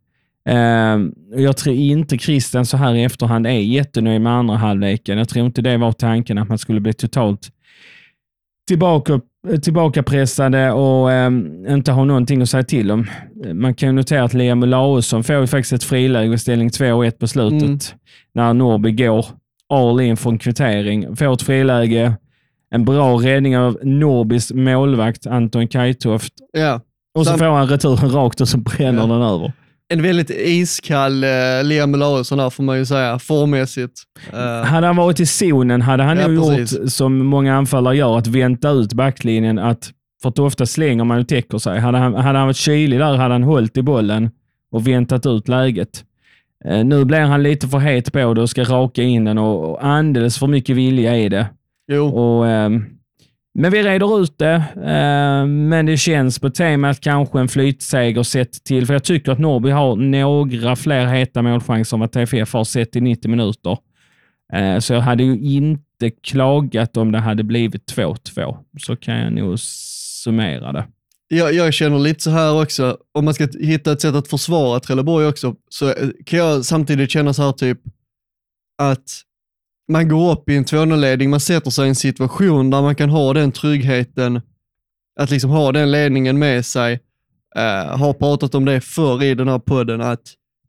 Eh, 0.50 1.00
jag 1.42 1.58
tror 1.58 1.76
inte 1.76 2.18
Christian 2.18 2.66
så 2.66 2.78
här 2.78 2.96
i 2.96 3.04
efterhand 3.04 3.48
är 3.48 3.52
jättenöjd 3.52 4.22
med 4.22 4.34
andra 4.34 4.56
halvleken. 4.56 5.18
Jag 5.18 5.30
tror 5.30 5.46
inte 5.46 5.62
det 5.62 5.78
var 5.78 5.92
tanken 5.92 6.38
att 6.38 6.50
man 6.50 6.58
skulle 6.58 6.80
bli 6.80 6.94
totalt 6.94 7.50
tillbaka, 8.68 9.20
tillbakapressade 9.64 10.72
och 10.72 11.12
eh, 11.12 11.32
inte 11.70 11.92
ha 11.92 12.04
någonting 12.04 12.42
att 12.42 12.50
säga 12.50 12.64
till 12.64 12.92
om. 12.92 13.08
Man 13.54 13.74
kan 13.74 13.90
ju 13.90 13.94
notera 13.94 14.24
att 14.24 14.34
Liam 14.34 14.64
Olausson 14.64 15.24
får 15.24 15.36
ju 15.36 15.48
faktiskt 15.48 15.74
ett 15.74 15.84
friläge 15.84 16.34
i 16.34 16.38
ställning 16.38 16.70
2-1 16.70 17.12
på 17.12 17.28
slutet 17.28 17.64
Mm. 17.64 17.80
när 18.34 18.54
Norrby 18.54 18.92
går 18.92 19.26
all 19.74 20.02
in 20.02 20.18
för 20.18 20.30
en 20.30 20.38
kvittering. 20.38 21.16
Får 21.16 21.34
ett 21.34 21.42
friläge, 21.42 22.14
en 22.70 22.86
bra 22.86 23.14
räddning 23.18 23.58
av 23.58 23.78
Norrbys 23.84 24.54
målvakt 24.54 25.28
Anton 25.28 25.68
Kajtoft 25.68 26.34
Ja. 26.54 26.82
och 27.18 27.26
så 27.26 27.30
Sam- 27.32 27.40
får 27.40 27.46
han 27.46 27.68
returen 27.68 28.10
rakt 28.12 28.42
och 28.42 28.48
så 28.50 28.58
bränner 28.58 29.02
Ja. 29.02 29.08
den 29.08 29.22
över. 29.22 29.52
En 29.94 30.02
väldigt 30.02 30.30
iskall 30.30 31.24
eh, 31.24 31.30
Liam 31.64 31.94
Olausson 31.94 32.40
här 32.40 32.50
får 32.50 32.64
man 32.64 32.78
ju 32.78 32.86
säga, 32.86 33.20
formmässigt. 33.20 33.94
Eh, 34.34 34.40
Hade 34.68 34.88
han 34.88 34.96
varit 34.96 35.20
i 35.20 35.26
zonen 35.26 35.82
hade 35.82 36.04
han 36.04 36.18
Ja, 36.18 36.28
nog 36.28 36.56
precis. 36.56 36.80
gjort 36.80 36.90
som 36.92 37.18
många 37.26 37.56
anfallare 37.56 37.96
gör, 37.98 38.18
att 38.18 38.28
vänta 38.28 38.70
ut 38.70 38.94
backlinjen. 38.94 39.60
Att, 39.60 39.92
för 40.22 40.30
att 40.30 40.40
ofta 40.40 40.66
slänger 40.66 41.04
man 41.04 41.20
och 41.20 41.28
täcker 41.28 41.58
sig. 41.58 41.80
Hade 41.80 41.98
han, 41.98 42.14
hade 42.16 42.38
han 42.38 42.48
varit 42.48 42.58
kylig 42.58 43.00
där 43.00 43.16
hade 43.16 43.34
han 43.34 43.44
hållit 43.44 43.78
i 43.78 43.82
bollen 43.82 44.30
och 44.72 44.88
väntat 44.88 45.26
ut 45.26 45.48
läget. 45.48 46.04
Eh, 46.66 46.84
nu 46.86 47.06
blir 47.06 47.20
han 47.20 47.44
lite 47.44 47.68
för 47.68 47.78
het 47.80 48.14
på 48.14 48.34
det 48.34 48.42
och 48.42 48.50
ska 48.50 48.64
raka 48.64 49.04
in 49.04 49.26
den 49.26 49.38
och, 49.38 49.72
och 49.72 49.86
alldeles 49.86 50.40
för 50.40 50.48
mycket 50.48 50.76
vilja 50.76 51.18
i 51.18 51.30
det. 51.30 51.46
jo, 51.92 52.06
Och, 52.08 52.48
ehm, 52.48 52.86
men 53.58 53.72
vi 53.72 53.84
reder 53.84 54.22
ut 54.22 54.38
det, 54.38 54.64
eh, 54.76 55.46
men 55.46 55.86
det 55.86 55.98
känns 55.98 56.40
på 56.40 56.50
temat 56.50 57.00
kanske 57.00 57.40
en 57.40 57.48
flytseger 57.48 58.24
sett 58.24 58.64
till, 58.64 58.86
för 58.86 58.94
jag 58.94 59.04
tycker 59.04 59.32
att 59.32 59.40
Norrby 59.40 59.70
har 59.70 59.96
några 59.96 60.76
fler 60.76 61.06
heta 61.06 61.42
målchanser 61.42 61.98
än 61.98 62.00
vad 62.00 62.12
TFF 62.12 62.54
har 62.54 62.64
sett 62.64 62.96
i 62.96 63.02
90 63.02 63.32
minuter. 63.32 63.78
Eh, 64.54 64.80
så 64.80 64.94
jag 64.94 65.02
hade 65.02 65.24
ju 65.24 65.38
inte 65.40 66.12
klagat 66.24 66.98
om 66.98 67.12
det 67.12 67.20
hade 67.20 67.44
blivit 67.44 67.94
2-2. 67.96 68.58
Så 68.80 68.96
kan 68.96 69.18
jag 69.18 69.34
nog 69.34 69.60
summera 69.60 70.72
det. 70.72 70.86
jag, 71.28 71.54
jag 71.54 71.74
känner 71.74 72.00
lite 72.00 72.24
så 72.24 72.30
här 72.30 72.62
också, 72.62 72.98
om 73.12 73.26
man 73.26 73.34
ska 73.34 73.48
hitta 73.60 73.92
ett 73.92 74.02
sätt 74.02 74.16
att 74.16 74.28
försvara 74.28 74.80
Trelleborg 74.80 75.28
också, 75.28 75.56
så 75.70 75.94
kan 76.26 76.40
jag 76.40 76.66
samtidigt 76.66 77.12
känna 77.12 77.34
så 77.34 77.44
här 77.44 77.52
typ 77.52 77.80
att 78.78 79.22
man 79.88 80.08
går 80.10 80.32
upp 80.32 80.50
i 80.50 80.56
en 80.56 80.66
2-0-ledning, 80.66 81.30
man 81.30 81.40
sätter 81.40 81.72
sig 81.72 81.86
i 81.86 81.90
en 81.90 81.96
situation 81.96 82.70
där 82.70 82.82
man 82.82 82.96
kan 82.96 83.10
ha 83.10 83.34
den 83.34 83.52
tryggheten, 83.52 84.42
att 85.20 85.32
liksom 85.32 85.50
ha 85.50 85.72
den 85.72 85.92
ledningen 85.92 86.40
med 86.40 86.66
sig. 86.66 87.00
Uh, 87.58 87.98
har 87.98 88.14
pratat 88.14 88.56
om 88.56 88.66
det 88.66 88.82
förr 88.82 89.24
i 89.24 89.36
den 89.36 89.48
här 89.48 89.60
podden, 89.60 90.02
att 90.02 90.22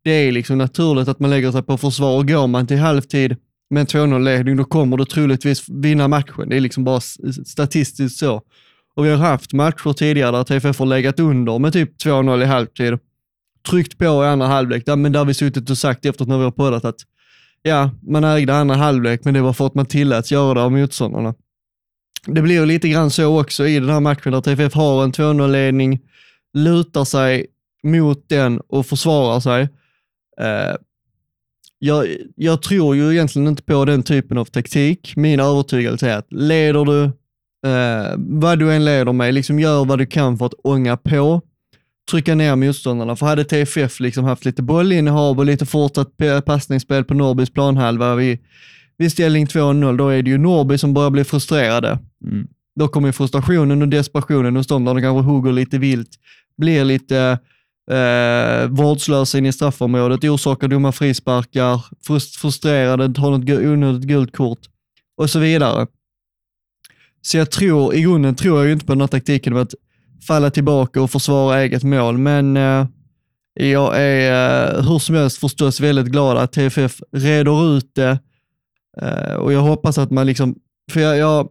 det 0.05 0.11
är 0.11 0.33
liksom 0.33 0.59
naturligt 0.59 1.09
att 1.09 1.21
man 1.21 1.31
lägger 1.31 1.53
sig 1.53 1.63
på 1.63 1.77
försvar 1.77 2.17
och 2.17 2.29
går 2.29 2.47
man 2.47 2.67
till 2.67 2.79
halvtid 2.79 3.37
med 3.71 3.81
en 3.81 3.87
2-0-ledning, 3.87 4.57
då 4.57 4.65
kommer 4.65 4.97
du 4.97 5.05
troligtvis 5.05 5.69
vinna 5.69 6.09
matchen. 6.09 6.49
Det 6.49 6.57
är 6.57 6.61
liksom 6.61 6.85
bara 6.85 7.01
statistiskt 7.47 8.19
så. 8.19 8.43
Och 8.95 9.05
vi 9.05 9.11
har 9.11 9.17
haft 9.17 9.53
matcher 9.53 9.93
tidigare 9.93 10.37
där 10.37 10.45
TFF 10.45 10.79
har 10.79 10.87
legat 10.87 11.21
under 11.21 11.59
med 11.59 11.73
typ 11.73 12.03
2-0 12.05 12.43
i 12.43 12.45
halvtid, 12.45 12.99
tryckt 13.71 13.99
på 13.99 14.05
i 14.05 14.27
andra 14.27 14.47
halvlek, 14.47 14.87
där, 14.87 14.97
men 14.97 15.13
där 15.13 15.25
vi 15.25 15.35
suttit 15.35 15.71
och 15.71 15.79
sagt 15.79 16.05
efter 16.05 16.27
när 16.27 16.39
vi 16.39 16.45
har 16.45 16.51
poddat 16.51 16.85
att 16.85 17.01
ja, 17.67 17.91
man 18.03 18.25
ägde 18.25 18.55
andra 18.55 18.77
halvlek, 18.77 19.25
men 19.25 19.35
det 19.35 19.41
var 19.41 19.53
för 19.53 19.67
att 19.67 19.75
man 19.75 19.87
tilläts 19.87 20.33
göra 20.33 20.55
det 20.55 20.63
av 20.63 20.73
motståndarna. 20.73 21.35
Det 22.27 22.43
blir 22.43 22.67
lite 22.67 22.89
grann 22.89 23.11
så 23.11 23.41
också 23.41 23.67
i 23.67 23.81
den 23.81 23.89
här 23.91 24.01
matchen 24.01 24.33
där 24.33 24.41
TFF 24.41 24.75
har 24.75 25.05
en 25.05 25.13
2-0-ledning, 25.13 26.01
lutar 26.55 27.05
sig 27.05 27.47
mot 27.83 28.29
den 28.29 28.61
och 28.61 28.87
försvarar 28.87 29.41
sig. 29.41 29.63
Eh, 30.41 30.77
jag, 31.79 32.07
jag 32.37 32.63
tror 32.63 32.97
ju 32.97 33.13
egentligen 33.13 33.49
inte 33.49 33.63
på 33.63 33.85
den 33.85 34.03
typen 34.03 34.39
av 34.39 34.45
taktik. 34.45 35.13
Min 35.17 35.41
övertygelse 35.41 36.11
är 36.11 36.17
att 36.17 36.33
leder 36.33 36.85
du, 36.85 37.05
eh, 37.71 38.15
vad 38.17 38.59
du 38.59 38.73
än 38.73 38.85
leder 38.85 39.13
med, 39.13 39.35
liksom 39.35 39.61
gör 39.61 39.85
vad 39.85 39.99
du 39.99 40.07
kan 40.07 40.39
för 40.39 40.47
att 40.47 40.55
ånga 40.65 40.97
på, 40.97 41.43
trycka 42.11 42.35
ner 42.35 42.57
motståndarna. 42.57 43.17
För 43.17 43.27
hade 43.27 43.45
TFF 43.45 44.01
liksom 44.01 44.25
haft 44.25 44.45
lite 44.45 44.63
bollinnehav 44.63 45.39
och 45.39 45.47
lite 45.47 45.67
fortsatt 45.67 46.17
passningsspel 46.47 47.05
på 47.05 47.15
Norrbys 47.15 47.51
planhalva 47.51 48.15
vid, 48.15 48.39
vid 48.99 49.13
ställning 49.13 49.47
2-0, 49.47 49.97
då 49.97 50.09
är 50.09 50.23
det 50.23 50.31
ju 50.31 50.39
Norrby 50.39 50.79
som 50.79 50.95
börjar 50.95 51.11
bli 51.11 51.25
frustrerade. 51.25 51.99
Mm. 52.25 52.47
Då 52.79 52.89
kommer 52.89 53.13
frustrationen 53.13 53.83
och 53.83 53.89
desperationen 53.89 54.57
hos 54.57 54.67
dem 54.67 54.85
där 54.85 54.95
de 54.95 55.03
kanske 55.03 55.31
hugger 55.31 55.53
lite 55.53 55.79
vilt, 55.79 56.11
blir 56.57 56.85
lite 56.85 57.39
eh, 57.91 58.69
vårdslösa 58.69 59.39
in 59.39 59.47
i 59.47 59.53
straffområdet, 59.53 60.25
orsakar 60.25 60.69
dumma 60.69 60.93
frisparkar, 60.93 61.85
frust- 62.09 62.39
frustrerade, 62.39 63.15
tar 63.15 63.31
något 63.31 63.49
onödigt 63.49 64.09
gult 64.09 64.37
kort 64.37 64.59
och 65.17 65.31
så 65.31 65.39
vidare. 65.39 65.87
Så 67.23 67.37
jag 67.37 67.51
tror, 67.51 67.95
i 67.95 68.03
grunden 68.03 68.35
tror 68.35 68.59
jag 68.59 68.67
ju 68.67 68.73
inte 68.73 68.87
på 68.87 68.93
den 68.93 69.01
här 69.01 69.09
taktiken 69.09 69.53
med 69.53 69.63
att 69.63 69.75
falla 70.27 70.51
tillbaka 70.51 71.03
och 71.03 71.11
försvara 71.11 71.61
eget 71.61 71.83
mål, 71.83 72.19
men 72.19 72.57
eh, 72.57 72.87
jag 73.55 74.01
är 74.01 74.75
eh, 74.77 74.83
hur 74.89 74.99
som 74.99 75.15
helst 75.15 75.39
förstås 75.39 75.81
väldigt 75.81 76.07
glad 76.07 76.37
att 76.37 76.53
TFF 76.53 77.01
reder 77.13 77.77
ut 77.77 77.95
det 77.95 78.19
eh, 79.03 79.35
och 79.35 79.53
jag 79.53 79.61
hoppas 79.61 79.99
att 79.99 80.11
man 80.11 80.27
liksom, 80.27 80.55
för 80.93 81.01
jag, 81.01 81.17
jag, 81.17 81.49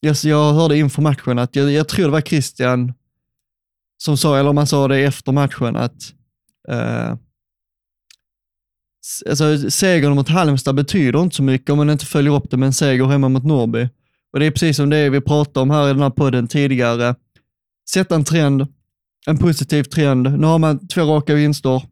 jag, 0.00 0.16
jag 0.24 0.52
hörde 0.52 0.78
inför 0.78 1.02
matchen 1.02 1.38
att 1.38 1.56
jag, 1.56 1.72
jag 1.72 1.88
tror 1.88 2.04
det 2.04 2.12
var 2.12 2.20
Christian 2.20 2.92
som 3.98 4.16
sa, 4.16 4.38
eller 4.38 4.50
om 4.50 4.56
han 4.56 4.66
sa 4.66 4.88
det 4.88 4.98
efter 4.98 5.32
matchen, 5.32 5.76
att 5.76 6.12
eh, 6.68 7.14
alltså, 9.28 9.70
segern 9.70 10.14
mot 10.14 10.28
Halmstad 10.28 10.74
betyder 10.74 11.22
inte 11.22 11.36
så 11.36 11.42
mycket 11.42 11.70
om 11.70 11.76
man 11.76 11.90
inte 11.90 12.06
följer 12.06 12.34
upp 12.34 12.50
det 12.50 12.56
med 12.56 12.66
en 12.66 12.72
seger 12.72 13.06
hemma 13.06 13.28
mot 13.28 13.44
Norrby. 13.44 13.88
Och 14.32 14.40
det 14.40 14.46
är 14.46 14.50
precis 14.50 14.76
som 14.76 14.90
det 14.90 15.10
vi 15.10 15.20
pratade 15.20 15.60
om 15.60 15.70
här 15.70 15.88
i 15.88 15.92
den 15.92 16.02
här 16.02 16.10
podden 16.10 16.46
tidigare. 16.46 17.14
Sätta 17.90 18.14
en 18.14 18.24
trend, 18.24 18.66
en 19.26 19.38
positiv 19.38 19.82
trend. 19.82 20.38
Nu 20.40 20.46
har 20.46 20.58
man 20.58 20.88
två 20.88 21.02
raka 21.02 21.34
vinster. 21.34 21.82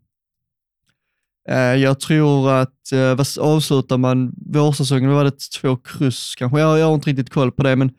Eh, 1.48 1.56
jag 1.58 2.00
tror 2.00 2.50
att, 2.50 2.92
eh, 2.92 3.14
vad 3.14 3.26
avslutar 3.40 3.98
man 3.98 4.34
vårsäsongen, 4.36 5.08
vad 5.08 5.16
var 5.16 5.24
det 5.24 5.50
två 5.60 5.76
kryss 5.76 6.34
kanske? 6.38 6.60
Jag, 6.60 6.78
jag 6.78 6.86
har 6.86 6.94
inte 6.94 7.10
riktigt 7.10 7.30
koll 7.30 7.52
på 7.52 7.62
det, 7.62 7.76
men 7.76 7.90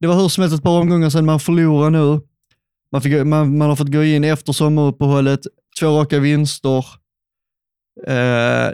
det 0.00 0.06
var 0.06 0.14
hur 0.14 0.28
som 0.28 0.42
helst 0.42 0.56
ett 0.56 0.62
par 0.62 0.80
omgångar 0.80 1.10
sedan 1.10 1.26
man 1.26 1.40
förlorade 1.40 1.90
nu. 1.90 2.20
Man, 2.92 3.02
fick, 3.02 3.26
man, 3.26 3.58
man 3.58 3.68
har 3.68 3.76
fått 3.76 3.92
gå 3.92 4.04
in 4.04 4.24
efter 4.24 4.52
sommaruppehållet, 4.52 5.40
två 5.80 6.00
raka 6.00 6.18
vinster. 6.18 6.84
Eh, 8.06 8.70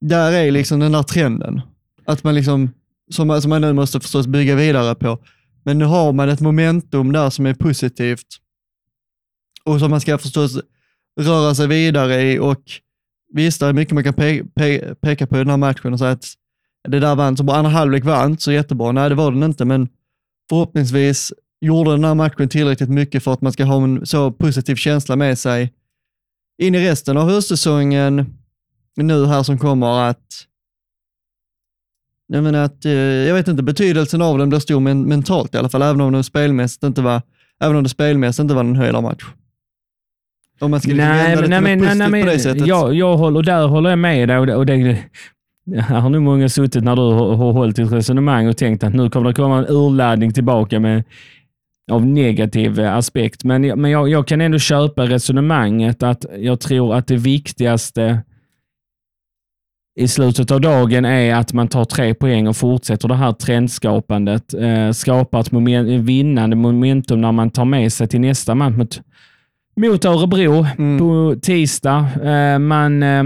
där 0.00 0.32
är 0.32 0.50
liksom 0.50 0.80
den 0.80 0.92
där 0.92 1.02
trenden. 1.02 1.60
Att 2.06 2.24
man 2.24 2.34
liksom, 2.34 2.70
som, 3.10 3.42
som 3.42 3.48
man 3.48 3.60
nu 3.60 3.72
måste 3.72 4.00
förstås 4.00 4.26
bygga 4.26 4.54
vidare 4.54 4.94
på. 4.94 5.18
Men 5.64 5.78
nu 5.78 5.84
har 5.84 6.12
man 6.12 6.28
ett 6.28 6.40
momentum 6.40 7.12
där 7.12 7.30
som 7.30 7.46
är 7.46 7.54
positivt. 7.54 8.26
Och 9.64 9.80
som 9.80 9.90
man 9.90 10.00
ska 10.00 10.18
förstås 10.18 10.58
röra 11.20 11.54
sig 11.54 11.66
vidare 11.66 12.22
i. 12.22 12.38
Och 12.38 12.62
visst, 13.32 13.60
det 13.60 13.66
är 13.66 13.72
mycket 13.72 13.94
man 13.94 14.04
kan 14.04 14.14
pe 14.14 14.44
pe 14.54 14.94
peka 14.94 15.26
på 15.26 15.36
i 15.36 15.38
den 15.38 15.50
här 15.50 15.56
matchen 15.56 15.92
och 15.92 15.98
säga 15.98 16.10
att 16.10 16.34
det 16.88 17.00
där 17.00 17.14
vann, 17.14 17.36
så 17.36 17.44
bara 17.44 17.56
andra 17.56 17.70
halvlek 17.70 18.04
var 18.04 18.26
inte 18.26 18.42
så 18.42 18.52
jättebra. 18.52 18.92
Nej, 18.92 19.08
det 19.08 19.14
var 19.14 19.32
den 19.32 19.42
inte, 19.42 19.64
men 19.64 19.88
förhoppningsvis 20.48 21.32
gjorde 21.60 21.90
den 21.90 22.04
här 22.04 22.14
matchen 22.14 22.48
tillräckligt 22.48 22.90
mycket 22.90 23.24
för 23.24 23.32
att 23.32 23.40
man 23.40 23.52
ska 23.52 23.64
ha 23.64 23.84
en 23.84 24.06
så 24.06 24.32
positiv 24.32 24.76
känsla 24.76 25.16
med 25.16 25.38
sig 25.38 25.72
in 26.62 26.74
i 26.74 26.88
resten 26.90 27.16
av 27.16 27.30
höstsäsongen. 27.30 28.38
Nu 28.96 29.26
här 29.26 29.42
som 29.42 29.58
kommer 29.58 30.00
att 30.00 30.46
jag 32.32 32.44
menar 32.44 32.64
att, 32.64 32.84
eh, 32.84 32.92
jag 32.92 33.34
vet 33.34 33.48
inte, 33.48 33.62
betydelsen 33.62 34.22
av 34.22 34.38
den 34.38 34.48
blir 34.48 34.58
stor 34.58 34.80
men, 34.80 35.02
mentalt 35.02 35.54
i 35.54 35.58
alla 35.58 35.68
fall, 35.68 35.82
även 35.82 36.00
om 36.00 36.12
det 36.12 36.24
spelmässigt 36.24 36.84
inte 36.84 37.02
var, 37.02 37.22
även 37.60 37.76
om 37.76 37.82
det 37.82 37.88
spelmässigt 37.88 38.40
inte 38.40 38.54
var 38.54 38.64
en 38.64 38.76
höjdarmatch. 38.76 39.24
Om 40.60 40.70
man 40.70 40.80
ska 40.80 40.88
liksom 40.88 41.08
Nej, 41.08 41.34
men, 41.36 41.42
det 41.42 41.48
nej, 41.48 41.60
men, 41.60 41.78
nej, 41.78 41.88
positivt 41.88 42.10
på 42.10 42.16
det 42.16 42.24
men 42.24 42.40
sättet. 42.40 42.66
jag, 42.66 42.94
jag 42.94 43.16
håller, 43.16 43.42
där 43.42 43.66
håller 43.66 43.90
jag 43.90 43.98
med 43.98 44.28
dig. 44.28 44.38
Och 44.38 44.46
det, 44.46 44.56
och 44.56 44.66
det, 44.66 44.98
här 45.80 46.00
har 46.00 46.10
nog 46.10 46.22
många 46.22 46.48
suttit 46.48 46.84
när 46.84 46.96
du 46.96 47.02
har, 47.02 47.36
har 47.36 47.52
hållit 47.52 47.76
ditt 47.76 47.92
resonemang 47.92 48.48
och 48.48 48.56
tänkt 48.56 48.84
att 48.84 48.94
nu 48.94 49.10
kommer 49.10 49.28
det 49.28 49.34
komma 49.34 49.58
en 49.58 49.66
urladdning 49.68 50.32
tillbaka 50.32 50.80
med, 50.80 51.04
av 51.90 52.06
negativ 52.06 52.80
eh, 52.80 52.96
aspekt. 52.96 53.44
Men, 53.44 53.62
men 53.80 53.90
jag, 53.90 54.08
jag 54.08 54.28
kan 54.28 54.40
ändå 54.40 54.58
köpa 54.58 55.02
resonemanget 55.06 56.02
att 56.02 56.24
jag 56.38 56.60
tror 56.60 56.94
att 56.94 57.06
det 57.06 57.16
viktigaste 57.16 58.22
i 59.96 60.08
slutet 60.08 60.50
av 60.50 60.60
dagen 60.60 61.04
är 61.04 61.34
att 61.34 61.52
man 61.52 61.68
tar 61.68 61.84
tre 61.84 62.14
poäng 62.14 62.48
och 62.48 62.56
fortsätter 62.56 63.08
det 63.08 63.14
här 63.14 63.32
trendskapandet. 63.32 64.54
Eh, 64.54 64.90
skapar 64.90 65.40
ett 65.40 65.52
moment, 65.52 65.88
vinnande 65.88 66.56
momentum 66.56 67.20
när 67.20 67.32
man 67.32 67.50
tar 67.50 67.64
med 67.64 67.92
sig 67.92 68.08
till 68.08 68.20
nästa 68.20 68.54
match 68.54 68.76
mot, 68.76 69.00
mot 69.76 70.04
Örebro 70.04 70.66
Mm. 70.78 70.98
på 70.98 71.34
tisdag. 71.42 72.06
Eh, 72.24 72.58
man 72.58 73.02
eh, 73.02 73.22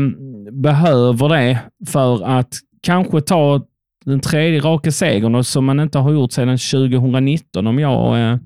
behöver 0.52 1.28
det 1.28 1.58
för 1.88 2.24
att 2.38 2.54
kanske 2.82 3.20
ta 3.20 3.60
den 4.04 4.20
tredje 4.20 4.60
raka 4.60 4.92
segern 4.92 5.44
som 5.44 5.64
man 5.64 5.80
inte 5.80 5.98
har 5.98 6.12
gjort 6.12 6.32
sedan 6.32 6.58
2019 6.58 7.66
om 7.66 7.78
jag 7.78 8.20
eh, 8.32 8.38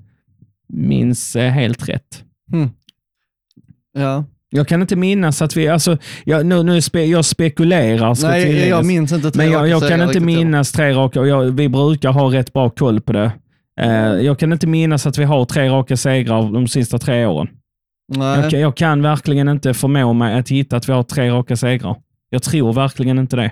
minns 0.69 1.35
eh, 1.35 1.51
helt 1.51 1.89
rätt. 1.89 2.23
Ja. 3.93 4.23
Jag 4.53 4.67
kan 4.67 4.81
inte 4.81 4.95
minnas 4.95 5.41
att 5.41 5.57
vi, 5.57 5.67
alltså, 5.67 5.97
jag, 6.23 6.45
nu, 6.45 6.63
nu 6.63 6.81
spe, 6.81 7.03
jag 7.05 7.25
spekulerar 7.25 8.13
ska 8.13 8.27
Nej, 8.27 8.43
tilläggas. 8.45 8.67
jag 8.69 8.85
minns 8.85 9.11
inte 9.11 9.31
tre 9.31 9.43
Men 9.43 9.51
jag, 9.53 9.67
jag 9.67 9.87
kan 9.89 10.01
inte 10.01 10.19
minnas 10.19 10.71
tre 10.71 10.93
raka, 10.93 11.19
och 11.19 11.27
jag, 11.27 11.41
vi 11.51 11.69
brukar 11.69 12.11
ha 12.11 12.33
rätt 12.33 12.53
bra 12.53 12.69
koll 12.69 13.01
på 13.01 13.13
det. 13.13 13.31
Eh, 13.81 13.89
jag 14.05 14.39
kan 14.39 14.53
inte 14.53 14.67
minnas 14.67 15.05
att 15.07 15.17
vi 15.17 15.23
har 15.23 15.45
tre 15.45 15.69
raka 15.69 15.97
segrar 15.97 16.53
de 16.53 16.67
sista 16.67 16.97
tre 16.97 17.25
åren. 17.25 17.47
Nej. 18.15 18.39
Jag, 18.39 18.49
kan- 18.51 18.59
jag 18.59 18.77
kan 18.77 19.01
verkligen 19.01 19.47
inte 19.49 19.73
förmå 19.73 20.13
mig 20.13 20.39
att 20.39 20.49
hitta 20.49 20.75
att 20.75 20.89
vi 20.89 20.93
har 20.93 21.03
tre 21.03 21.29
raka 21.29 21.55
segrar. 21.55 21.95
Jag 22.29 22.43
tror 22.43 22.73
verkligen 22.73 23.19
inte 23.19 23.35
det. 23.35 23.51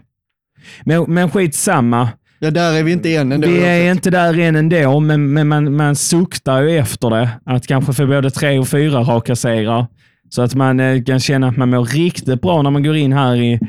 Men, 0.85 1.03
men 1.07 1.29
skitsamma. 1.29 2.09
Ja, 2.39 2.51
där 2.51 2.73
är 2.73 2.83
vi 2.83 2.91
inte 2.91 3.15
än 3.15 3.31
ändå. 3.31 3.47
Vi 3.47 3.63
är 3.65 3.91
inte 3.91 4.09
där 4.09 4.39
än 4.39 4.55
ändå, 4.55 4.99
men, 4.99 5.33
men 5.33 5.47
man, 5.47 5.75
man 5.75 5.95
suktar 5.95 6.61
ju 6.61 6.77
efter 6.77 7.09
det. 7.09 7.29
Att 7.45 7.67
kanske 7.67 7.93
få 7.93 8.07
både 8.07 8.31
tre 8.31 8.59
och 8.59 8.67
fyra 8.67 8.99
raka 8.99 9.35
segrar. 9.35 9.85
Så 10.29 10.41
att 10.41 10.55
man 10.55 10.79
eh, 10.79 11.03
kan 11.03 11.19
känna 11.19 11.47
att 11.47 11.57
man 11.57 11.69
mår 11.69 11.85
riktigt 11.85 12.41
bra 12.41 12.61
när 12.61 12.71
man 12.71 12.83
går 12.83 12.95
in 12.95 13.13
här 13.13 13.35
i, 13.35 13.59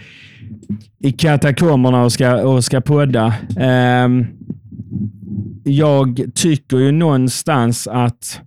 i 0.99 1.13
katakomberna 1.13 2.03
och 2.03 2.13
ska, 2.13 2.43
och 2.43 2.65
ska 2.65 2.81
podda. 2.81 3.35
Ehm, 3.57 4.27
jag 5.65 6.21
tycker 6.35 6.77
ju 6.77 6.93
någonstans 6.93 7.89
att 7.89 8.41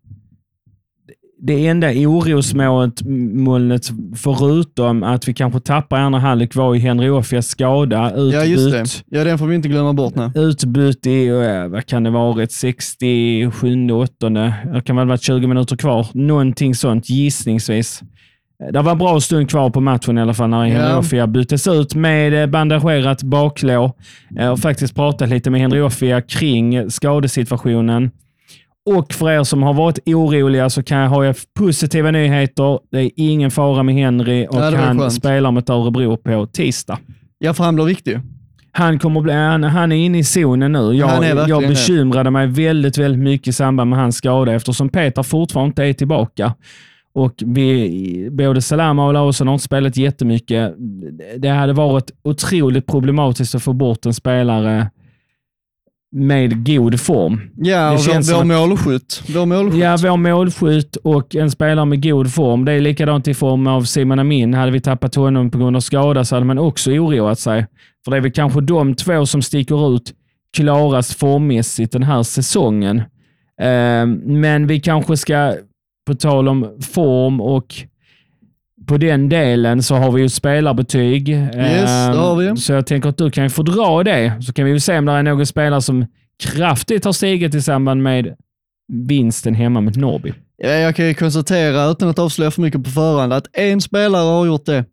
det 1.46 1.68
enda 1.68 1.88
orosmolnet, 1.92 3.82
förutom 4.16 5.04
att 5.04 5.28
vi 5.28 5.34
kanske 5.34 5.60
tappar 5.60 6.00
andra 6.00 6.20
halvlek, 6.20 6.56
var 6.56 6.74
ju 6.74 6.80
Henry 6.80 7.10
Offias 7.10 7.48
skada. 7.48 8.12
Utbytt, 8.16 8.34
Ja, 8.34 8.44
just 8.46 8.72
det. 8.72 9.18
Ja, 9.18 9.24
den 9.24 9.38
får 9.38 9.48
vi 9.48 9.56
inte 9.56 9.68
glömma 9.70 9.94
bort 9.94 10.16
nu. 10.16 10.32
utbytt 10.36 11.06
i, 11.08 11.28
eh, 11.28 11.68
vad 11.68 11.86
kan 11.86 12.04
det 12.04 12.10
varit, 12.10 12.52
67, 12.52 13.92
8. 13.92 14.30
Det 14.30 14.82
kan 14.86 14.96
väl 14.96 15.06
ha 15.06 15.10
varit 15.10 15.22
20 15.24 15.48
minuter 15.48 15.76
kvar. 15.76 16.08
Någonting 16.14 16.76
sånt, 16.76 17.10
gissningsvis. 17.10 18.02
Eh, 18.02 18.72
Det 18.74 18.82
var 18.82 18.92
en 18.92 18.98
bra 18.98 19.20
stund 19.20 19.50
kvar 19.50 19.70
på 19.70 19.82
matchen 19.82 20.18
i 20.18 20.22
alla 20.22 20.34
fall 20.34 20.50
när 20.50 20.66
Henry. 20.66 20.94
Offia 21.00 21.28
byttes 21.28 21.68
ut 21.68 21.96
med 21.96 22.42
eh, 22.44 22.48
bandagerat 22.48 23.24
baklå. 23.24 23.96
Jag 24.30 24.48
har 24.48 24.58
faktiskt 24.58 24.96
pratat 24.96 25.30
lite 25.30 25.50
med 25.50 25.62
Henry 25.62 25.82
Offia 25.82 26.22
kring 26.22 26.92
skadesituationen. 26.92 28.12
Och 28.86 29.14
för 29.14 29.32
er 29.32 29.44
som 29.44 29.64
har 29.64 29.74
varit 29.74 30.00
oroliga 30.06 30.70
så 30.70 30.84
kan 30.84 30.98
jag 30.98 31.10
ha 31.10 31.26
jag 31.26 31.36
positiva 31.60 32.12
nyheter. 32.12 32.80
Det 32.92 33.00
är 33.00 33.12
ingen 33.16 33.52
fara 33.52 33.84
med 33.84 33.96
Henry 33.96 34.48
och 34.50 34.56
Ja, 34.56 34.72
han 34.76 35.00
skönt. 35.00 35.14
spelar 35.14 35.52
mot 35.52 35.70
Örebro 35.70 36.18
på 36.18 36.46
tisdag. 36.46 36.98
Ja, 37.40 37.54
för 37.54 37.64
han 37.64 37.76
blir 37.76 37.86
viktig. 37.86 38.20
Han, 38.72 39.00
kommer 39.00 39.22
bli, 39.22 39.34
han, 39.34 39.64
han 39.64 39.92
är 39.92 39.96
inne 39.96 40.18
i 40.18 40.24
zonen 40.24 40.72
nu. 40.72 40.94
Jag, 40.94 41.50
jag 41.50 41.62
det. 41.62 41.68
bekymrade 41.68 42.30
mig 42.32 42.48
väldigt, 42.48 42.98
väldigt 42.98 43.22
mycket 43.24 43.48
i 43.48 43.54
samband 43.54 43.90
med 43.90 44.00
hans 44.00 44.16
skada 44.16 44.54
eftersom 44.54 44.90
Peter 44.90 45.24
fortfarande 45.24 45.68
inte 45.70 45.84
är 45.84 45.94
tillbaka. 45.94 46.54
Och 47.16 47.34
vi, 47.46 48.28
både 48.32 48.62
Salama 48.62 49.06
och 49.08 49.14
Larsson 49.14 49.48
har 49.48 49.54
inte 49.54 49.66
spelat 49.66 49.98
jättemycket. 49.98 50.74
Det 51.38 51.50
hade 51.50 51.74
varit 51.74 52.12
otroligt 52.24 52.86
problematiskt 52.86 53.56
att 53.56 53.64
få 53.64 53.74
bort 53.74 54.06
en 54.06 54.14
spelare 54.14 54.90
med 56.14 56.66
god 56.66 57.00
form. 57.00 57.42
Ja, 57.58 57.90
Det 57.90 57.94
och 57.96 58.00
känns 58.00 58.32
vår, 58.32 58.38
vår 58.38 58.44
målskytt. 58.44 59.24
Vår 59.36 59.46
målskytt. 59.46 59.82
Ja, 59.82 59.98
vår 60.02 60.18
målskytt 60.18 60.96
och 60.96 61.36
en 61.36 61.52
spelare 61.52 61.86
med 61.86 62.04
god 62.04 62.34
form. 62.34 62.66
Det 62.66 62.72
är 62.72 62.80
likadant 62.82 63.28
i 63.28 63.34
form 63.34 63.68
av 63.68 63.82
Simon 63.84 64.20
Amin. 64.20 64.54
Hade 64.54 64.72
vi 64.72 64.82
tappat 64.82 65.16
honom 65.16 65.52
på 65.52 65.58
grund 65.58 65.76
av 65.76 65.80
skada 65.80 66.26
så 66.26 66.36
hade 66.36 66.46
man 66.46 66.58
också 66.60 66.92
oroat 66.92 67.40
sig. 67.40 67.66
För 68.06 68.12
det 68.12 68.18
är 68.18 68.22
väl 68.22 68.32
kanske 68.32 68.62
de 68.62 68.96
två 68.96 69.26
som 69.26 69.42
sticker 69.42 69.96
ut 69.96 70.14
klarast 70.58 71.14
formmässigt 71.20 71.92
den 71.94 72.04
här 72.04 72.24
säsongen. 72.24 72.98
Eh, 73.62 74.06
Men 74.26 74.68
vi 74.68 74.80
kanske 74.80 75.18
ska, 75.18 75.54
på 76.08 76.14
tal 76.16 76.48
om 76.48 76.68
form 76.94 77.42
och 77.42 77.76
på 78.88 78.98
den 78.98 79.30
delen 79.30 79.84
så 79.84 79.96
har 79.96 80.12
vi 80.12 80.22
ju 80.22 80.30
spelarbetyg. 80.30 81.30
Yes, 81.30 81.54
det 81.54 82.18
har 82.18 82.36
vi. 82.36 82.58
Så 82.58 82.74
jag 82.74 82.88
tänker 82.88 83.10
att 83.10 83.18
du 83.18 83.32
kan 83.32 83.44
ju 83.44 83.50
få 83.50 83.64
dra 83.64 84.04
det, 84.04 84.34
så 84.42 84.54
kan 84.54 84.66
vi 84.66 84.72
väl 84.72 84.82
se 84.82 84.98
om 84.98 85.06
det 85.06 85.12
är 85.12 85.24
någon 85.24 85.46
spelare 85.46 85.82
som 85.82 86.06
kraftigt 86.44 87.06
har 87.06 87.14
stigit 87.14 87.56
i 87.56 87.62
samband 87.62 88.04
med 88.04 88.36
vinsten 88.94 89.56
hemma 89.56 89.82
mot 89.82 89.96
Norrby. 89.96 90.34
Ja, 90.58 90.70
jag 90.70 90.96
kan 90.96 91.08
ju 91.08 91.14
konstatera, 91.14 91.86
utan 91.86 92.10
att 92.10 92.20
avslöja 92.20 92.52
för 92.52 92.62
mycket 92.62 92.84
på 92.84 92.90
förhand, 92.90 93.34
att 93.34 93.48
en 93.54 93.82
spelare 93.82 94.24
har 94.24 94.46
gjort 94.46 94.66
det. 94.66 94.86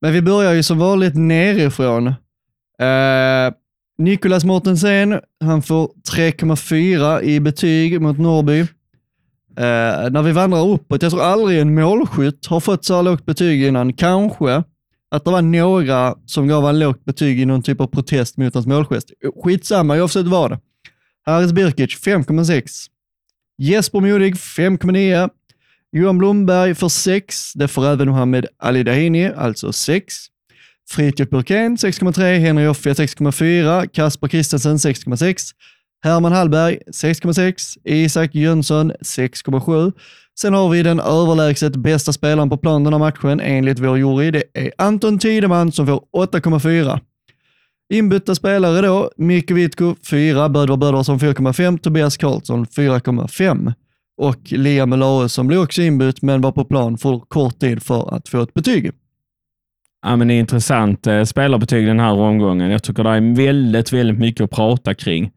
Men 0.00 0.12
vi 0.12 0.22
börjar 0.22 0.52
ju 0.52 0.62
som 0.62 0.78
vanligt 0.78 1.14
nerifrån. 1.14 2.06
Uh, 2.06 2.14
Nicolas 3.98 4.44
Mortensen, 4.44 5.20
han 5.44 5.62
får 5.62 5.90
3,4 6.14 7.22
i 7.22 7.40
betyg 7.40 8.00
mot 8.00 8.18
Norrby. 8.18 8.66
Eh, 9.56 10.10
när 10.10 10.22
vi 10.22 10.32
vandrar 10.32 10.68
uppåt, 10.68 11.02
jag 11.02 11.10
tror 11.10 11.22
aldrig 11.22 11.60
en 11.60 11.74
målskytt 11.74 12.46
har 12.46 12.60
fått 12.60 12.84
så 12.84 12.94
här 12.94 13.02
lågt 13.02 13.26
betyg 13.26 13.62
innan. 13.62 13.92
Kanske 13.92 14.62
att 15.10 15.24
det 15.24 15.30
var 15.30 15.42
några 15.42 16.14
som 16.26 16.48
gav 16.48 16.68
en 16.68 16.78
lågt 16.78 17.04
betyg 17.04 17.40
i 17.40 17.44
någon 17.44 17.62
typ 17.62 17.80
av 17.80 17.86
protest 17.86 18.36
mot 18.36 18.54
hans 18.54 18.66
målgest. 18.66 19.10
Skitsamma, 19.44 19.96
oavsett 19.96 20.26
vad 20.26 20.50
det. 20.50 20.58
Haris 21.26 21.52
Birkic 21.52 22.04
5,6. 22.04 22.86
Jesper 23.58 24.00
Modig 24.00 24.34
5,9. 24.34 25.30
Johan 25.92 26.18
Blomberg 26.18 26.74
för 26.74 26.88
6. 26.88 27.52
Det 27.54 27.68
får 27.68 27.86
även 27.86 28.08
Mohamed 28.08 28.46
Ali 28.58 28.82
Dahini, 28.82 29.32
alltså 29.36 29.72
6. 29.72 30.14
Fritiof 30.90 31.30
Burkén 31.30 31.76
6,3. 31.76 32.38
Henry 32.38 32.66
Offia 32.66 32.92
6,4. 32.92 33.88
Kasper 33.92 34.28
Kristensen 34.28 34.76
6,6. 34.76 35.52
Herman 36.06 36.32
Hallberg 36.32 36.78
6,6. 36.86 37.78
Isak 37.84 38.34
Jönsson 38.34 38.92
6,7. 38.92 39.92
Sen 40.40 40.54
har 40.54 40.68
vi 40.68 40.82
den 40.82 41.00
överlägset 41.00 41.76
bästa 41.76 42.12
spelaren 42.12 42.50
på 42.50 42.56
plan 42.56 42.84
den 42.84 42.92
här 42.92 43.00
matchen 43.00 43.40
enligt 43.40 43.78
vår 43.78 43.98
jury. 43.98 44.30
Det 44.30 44.42
är 44.54 44.72
Anton 44.78 45.18
Tideman 45.18 45.72
som 45.72 45.86
får 45.86 46.02
8,4. 46.16 47.00
Inbytta 47.92 48.34
spelare 48.34 48.86
då, 48.86 49.10
Mikko 49.16 49.54
Witko, 49.54 49.94
4, 50.10 50.48
Bödvar 50.48 50.76
Bödvarsson 50.76 51.18
4,5, 51.18 51.78
Tobias 51.78 52.16
Karlsson 52.16 52.66
4,5 52.66 53.72
och 54.16 54.52
Liam 54.52 54.90
Mullau 54.90 55.28
som 55.28 55.46
blev 55.46 55.60
också 55.60 55.82
inbytt 55.82 56.22
men 56.22 56.40
var 56.40 56.52
på 56.52 56.64
plan 56.64 56.98
för 56.98 57.18
kort 57.18 57.58
tid 57.58 57.82
för 57.82 58.14
att 58.14 58.28
få 58.28 58.42
ett 58.42 58.54
betyg. 58.54 58.90
Ja, 60.06 60.16
men 60.16 60.28
det 60.28 60.34
är 60.34 60.40
intressant 60.40 61.06
eh, 61.06 61.24
spelarbetyg 61.24 61.86
den 61.86 62.00
här 62.00 62.12
omgången. 62.12 62.70
Jag 62.70 62.82
tycker 62.82 63.04
det 63.04 63.10
är 63.10 63.36
väldigt, 63.36 63.92
väldigt 63.92 64.18
mycket 64.18 64.44
att 64.44 64.50
prata 64.50 64.94
kring. 64.94 65.32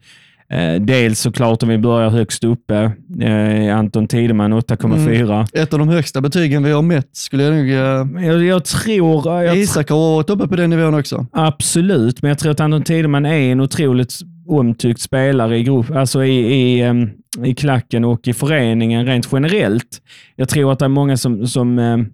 Eh, 0.53 0.81
dels 0.81 1.19
såklart 1.19 1.63
om 1.63 1.69
vi 1.69 1.77
börjar 1.77 2.09
högst 2.09 2.43
uppe, 2.43 2.91
eh, 3.21 3.77
Anton 3.77 4.07
Tideman 4.07 4.53
8,4. 4.53 5.47
Ett 5.53 5.73
av 5.73 5.79
de 5.79 5.89
högsta 5.89 6.21
betygen 6.21 6.63
vi 6.63 6.71
har 6.71 6.81
mätt 6.81 7.09
skulle 7.11 7.43
jag 7.43 7.55
nog... 7.55 7.69
Eh, 7.71 8.25
Jag, 8.27 8.43
jag 8.43 8.65
tror... 8.65 9.43
Jag, 9.43 9.57
Isak 9.57 9.89
har 9.89 9.97
varit 9.97 10.29
uppe 10.29 10.47
på 10.47 10.55
den 10.55 10.69
nivån 10.69 10.93
också. 10.93 11.25
Absolut, 11.31 12.21
men 12.21 12.29
jag 12.29 12.39
tror 12.39 12.51
att 12.51 12.59
Anton 12.59 12.83
Tideman 12.83 13.25
är 13.25 13.51
en 13.51 13.59
otroligt 13.59 14.13
omtyckt 14.47 15.01
spelare 15.01 15.57
i, 15.57 15.63
grupp, 15.63 15.91
alltså 15.91 16.23
i, 16.23 16.39
i, 16.39 16.81
em, 16.81 17.09
i 17.43 17.55
klacken 17.55 18.05
och 18.05 18.27
i 18.27 18.33
föreningen 18.33 19.05
rent 19.05 19.29
generellt. 19.31 20.01
Jag 20.35 20.49
tror 20.49 20.71
att 20.71 20.79
det 20.79 20.85
är 20.85 20.89
många 20.89 21.17
som, 21.17 21.47
som 21.47 21.79
em, 21.79 22.09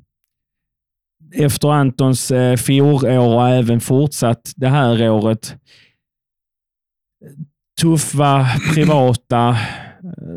efter 1.35 1.71
Antons 1.71 2.31
eh, 2.31 2.55
fjolår 2.55 3.17
och 3.19 3.47
även 3.47 3.79
fortsatt 3.81 4.51
det 4.55 4.67
här 4.67 5.09
året 5.09 5.55
tuffa, 7.81 8.45
privata 8.73 9.49
eh, 9.49 9.55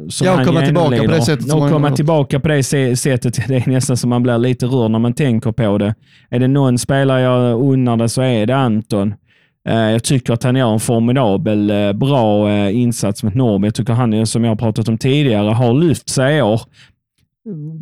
som 0.08 0.26
Ja, 0.26 0.40
och 0.40 0.46
komma 0.46 0.62
tillbaka 0.62 0.96
på 1.02 1.10
det 1.10 1.22
sättet 1.22 1.52
Och 1.52 1.70
komma 1.70 1.90
tillbaka 1.90 2.40
på 2.40 2.48
det 2.48 2.62
sättet. 2.98 3.48
Det 3.48 3.56
är 3.56 3.70
nästan 3.70 3.96
som 3.96 4.10
man 4.10 4.22
blir 4.22 4.38
lite 4.38 4.66
rörd 4.66 4.90
när 4.90 4.98
man 4.98 5.12
tänker 5.14 5.52
på 5.52 5.78
det. 5.78 5.94
Är 6.30 6.38
det 6.38 6.48
någon 6.48 6.78
spelare 6.78 7.20
jag 7.20 7.60
unnar 7.62 7.96
det 7.96 8.08
så 8.08 8.22
är 8.22 8.46
det 8.46 8.56
Anton. 8.56 9.14
Eh, 9.68 9.74
Jag 9.90 10.04
tycker 10.04 10.32
att 10.32 10.42
han 10.42 10.56
gör 10.56 10.72
en 10.72 10.80
formidabel, 10.80 11.70
eh, 11.70 11.92
bra 11.92 12.50
insats 12.70 13.22
mot 13.22 13.34
Norrby. 13.34 13.66
Jag 13.66 13.74
tycker 13.74 13.92
han, 13.92 14.26
som 14.26 14.44
jag 14.44 14.50
har 14.50 14.56
pratat 14.56 14.88
om 14.88 14.98
tidigare, 14.98 15.48
har 15.50 15.74
lyft 15.74 16.08
sig 16.08 16.36
i 16.38 16.42
år. 16.42 16.60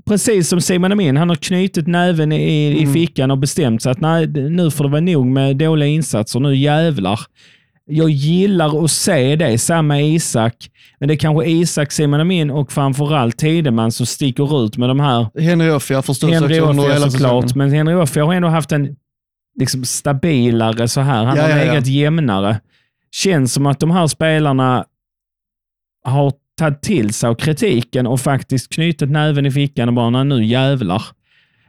Precis 0.09 0.49
som 0.49 0.61
Simon 0.61 0.93
Amin, 0.93 1.17
han 1.17 1.29
har 1.29 1.37
knutit 1.37 1.87
näven 1.87 2.33
i, 2.33 2.67
i 2.71 2.83
Mm. 2.83 2.95
fickan 2.95 3.31
och 3.31 3.39
bestämt 3.39 3.83
sig 3.83 3.93
att 3.93 4.01
nej, 4.01 4.27
nu 4.27 4.71
får 4.71 4.85
det 4.85 4.91
vara 4.91 5.01
nog 5.01 5.27
med 5.27 5.57
dåliga 5.57 5.89
insatser. 5.89 6.41
Nu 6.41 6.57
jävlar. 6.57 7.21
Jag 7.89 8.11
gillar 8.11 8.85
att 8.85 8.91
se 8.91 9.37
det. 9.37 9.59
Samma 9.59 10.01
Isak. 10.01 10.71
Men 11.01 11.09
det 11.09 11.15
är 11.15 11.19
kanske 11.19 11.47
Isak, 11.51 11.93
Simon 11.93 12.21
Amin 12.21 12.51
och 12.51 12.73
framförallt 12.73 13.37
Tideman 13.39 13.93
som 13.93 14.07
sticker 14.07 14.65
ut 14.65 14.77
med 14.77 14.89
de 14.89 15.01
här 15.01 15.41
Henry 15.41 15.71
Offia 15.71 16.03
förstås 16.03 16.31
Henry 16.31 16.61
också 16.61 16.71
under 16.71 16.93
hela 16.93 17.11
såklart, 17.11 17.55
men 17.55 17.73
Henry 17.73 17.95
Offia 17.95 18.25
har 18.25 18.35
ändå 18.35 18.49
haft 18.49 18.73
en 18.73 18.97
liksom 19.61 19.85
stabilare 19.85 20.89
så 20.89 21.01
här. 21.01 21.25
Han 21.25 21.37
Ja, 21.37 21.43
har 21.43 21.51
ja, 21.51 21.57
ja. 21.59 21.65
legat 21.73 21.87
jämnare. 21.87 22.61
Känns 23.15 23.53
som 23.53 23.67
att 23.67 23.81
de 23.81 23.91
här 23.91 24.07
spelarna 24.07 24.85
har 26.05 26.33
tagit 26.59 26.83
till 26.83 27.15
sig 27.15 27.29
av 27.29 27.35
kritiken 27.35 28.07
och 28.07 28.21
faktiskt 28.21 28.73
knutit 28.73 29.11
näven 29.11 29.47
i 29.47 29.51
fickan 29.51 29.89
och 29.89 29.95
bara, 29.95 30.11
"Nej, 30.11 30.25
nu 30.25 30.45
jävlar. 30.45 31.03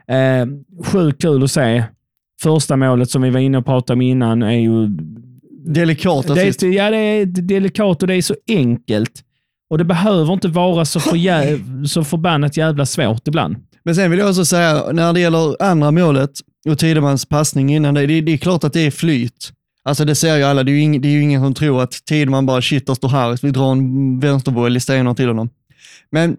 Eh, 0.07 0.45
sjukt 0.85 1.21
kul 1.21 1.43
att 1.43 1.51
se. 1.51 1.83
Första 2.41 2.75
målet 2.75 3.09
som 3.09 3.21
vi 3.21 3.29
var 3.29 3.39
inne 3.39 3.57
och 3.57 3.65
pratade 3.65 3.93
om 3.93 4.01
innan 4.01 4.43
är 4.43 4.51
ju 4.59 4.89
Delikat 5.67 6.27
det 6.27 6.63
är, 6.63 6.67
ja, 6.67 6.89
det 6.91 6.97
är 6.97 7.25
delikat 7.25 8.01
och 8.01 8.07
det 8.07 8.15
är 8.15 8.21
så 8.21 8.35
enkelt. 8.47 9.23
Och 9.69 9.77
det 9.77 9.83
behöver 9.83 10.33
inte 10.33 10.47
vara 10.47 10.85
så, 10.85 10.99
för 10.99 11.87
så 11.87 12.03
förbannat 12.03 12.57
jävla 12.57 12.85
svårt 12.85 13.27
ibland. 13.27 13.55
Men 13.83 13.95
sen 13.95 14.11
vill 14.11 14.19
jag 14.19 14.29
också 14.29 14.45
säga, 14.45 14.91
när 14.91 15.13
det 15.13 15.19
gäller 15.19 15.63
andra 15.63 15.91
målet 15.91 16.31
och 16.69 16.79
Tidemans 16.79 17.25
passning 17.25 17.75
innan 17.75 17.93
det, 17.93 18.05
det, 18.05 18.21
det 18.21 18.31
är 18.31 18.37
klart 18.37 18.63
att 18.63 18.73
det 18.73 18.79
är 18.79 18.91
flyt. 18.91 19.51
Alltså 19.83 20.05
det 20.05 20.15
ser 20.15 20.37
ju 20.37 20.43
alla, 20.43 20.63
det 20.63 20.71
är 20.71 20.73
ju 20.73 20.81
ingen, 20.81 21.01
det 21.01 21.07
är 21.07 21.11
ju 21.11 21.21
ingen 21.21 21.41
som 21.41 21.53
tror 21.53 21.81
att 21.81 21.91
Tideman 21.91 22.45
bara 22.45 22.61
shit, 22.61 22.87
där 22.87 22.93
står 22.93 23.09
Harris, 23.09 23.43
vi 23.43 23.51
drar 23.51 23.71
en 23.71 24.19
vänsterboll 24.19 24.77
i 24.77 24.79
stenar 24.79 25.13
till 25.13 25.27
honom. 25.27 25.49
Men 26.11 26.37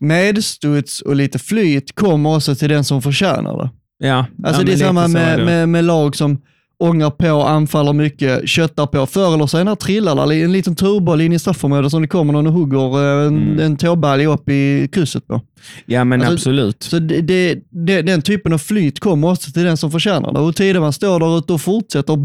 medstuds 0.00 1.00
och 1.00 1.16
lite 1.16 1.38
flyt 1.38 1.94
kommer 1.94 2.36
också 2.36 2.54
till 2.54 2.68
den 2.68 2.84
som 2.84 3.02
förtjänar 3.02 3.58
det. 3.58 3.70
Ja, 4.06 4.26
Alltså 4.44 4.62
ja, 4.62 4.66
det 4.66 4.72
är 4.72 4.76
samma 4.76 5.08
med, 5.08 5.44
med, 5.44 5.68
med 5.68 5.84
lag 5.84 6.16
som 6.16 6.38
ångar 6.78 7.10
på, 7.10 7.42
anfaller 7.42 7.92
mycket, 7.92 8.48
köttar 8.48 8.86
på. 8.86 9.06
Förr 9.06 9.34
eller 9.34 9.46
senare 9.46 9.76
trillar 9.76 10.32
en 10.32 10.52
liten 10.52 10.76
turboll 10.76 11.20
in 11.20 11.32
i 11.32 11.38
straffområdet 11.38 11.90
som 11.90 12.02
det 12.02 12.08
kommer 12.08 12.32
någon 12.32 12.46
och 12.46 12.52
hugger 12.52 13.04
eh, 13.20 13.26
en, 13.26 13.36
Mm. 13.36 13.60
en 13.60 13.76
tåbalj 13.76 14.26
upp 14.26 14.48
i 14.48 14.88
krysset 14.92 15.26
på. 15.26 15.40
Ja, 15.86 16.04
men 16.04 16.20
Alltså, 16.20 16.32
absolut. 16.34 16.82
Så 16.82 16.98
det, 16.98 17.20
det, 17.20 17.58
det, 17.70 18.02
den 18.02 18.22
typen 18.22 18.52
av 18.52 18.58
flyt 18.58 19.00
kommer 19.00 19.30
också 19.30 19.50
till 19.52 19.62
den 19.64 19.76
som 19.76 19.90
förtjänar 19.90 20.32
det. 20.32 20.40
Och 20.40 20.56
Tideman 20.56 20.92
står 20.92 21.20
där 21.20 21.38
ute 21.38 21.52
och 21.52 21.60
fortsätter 21.60 22.16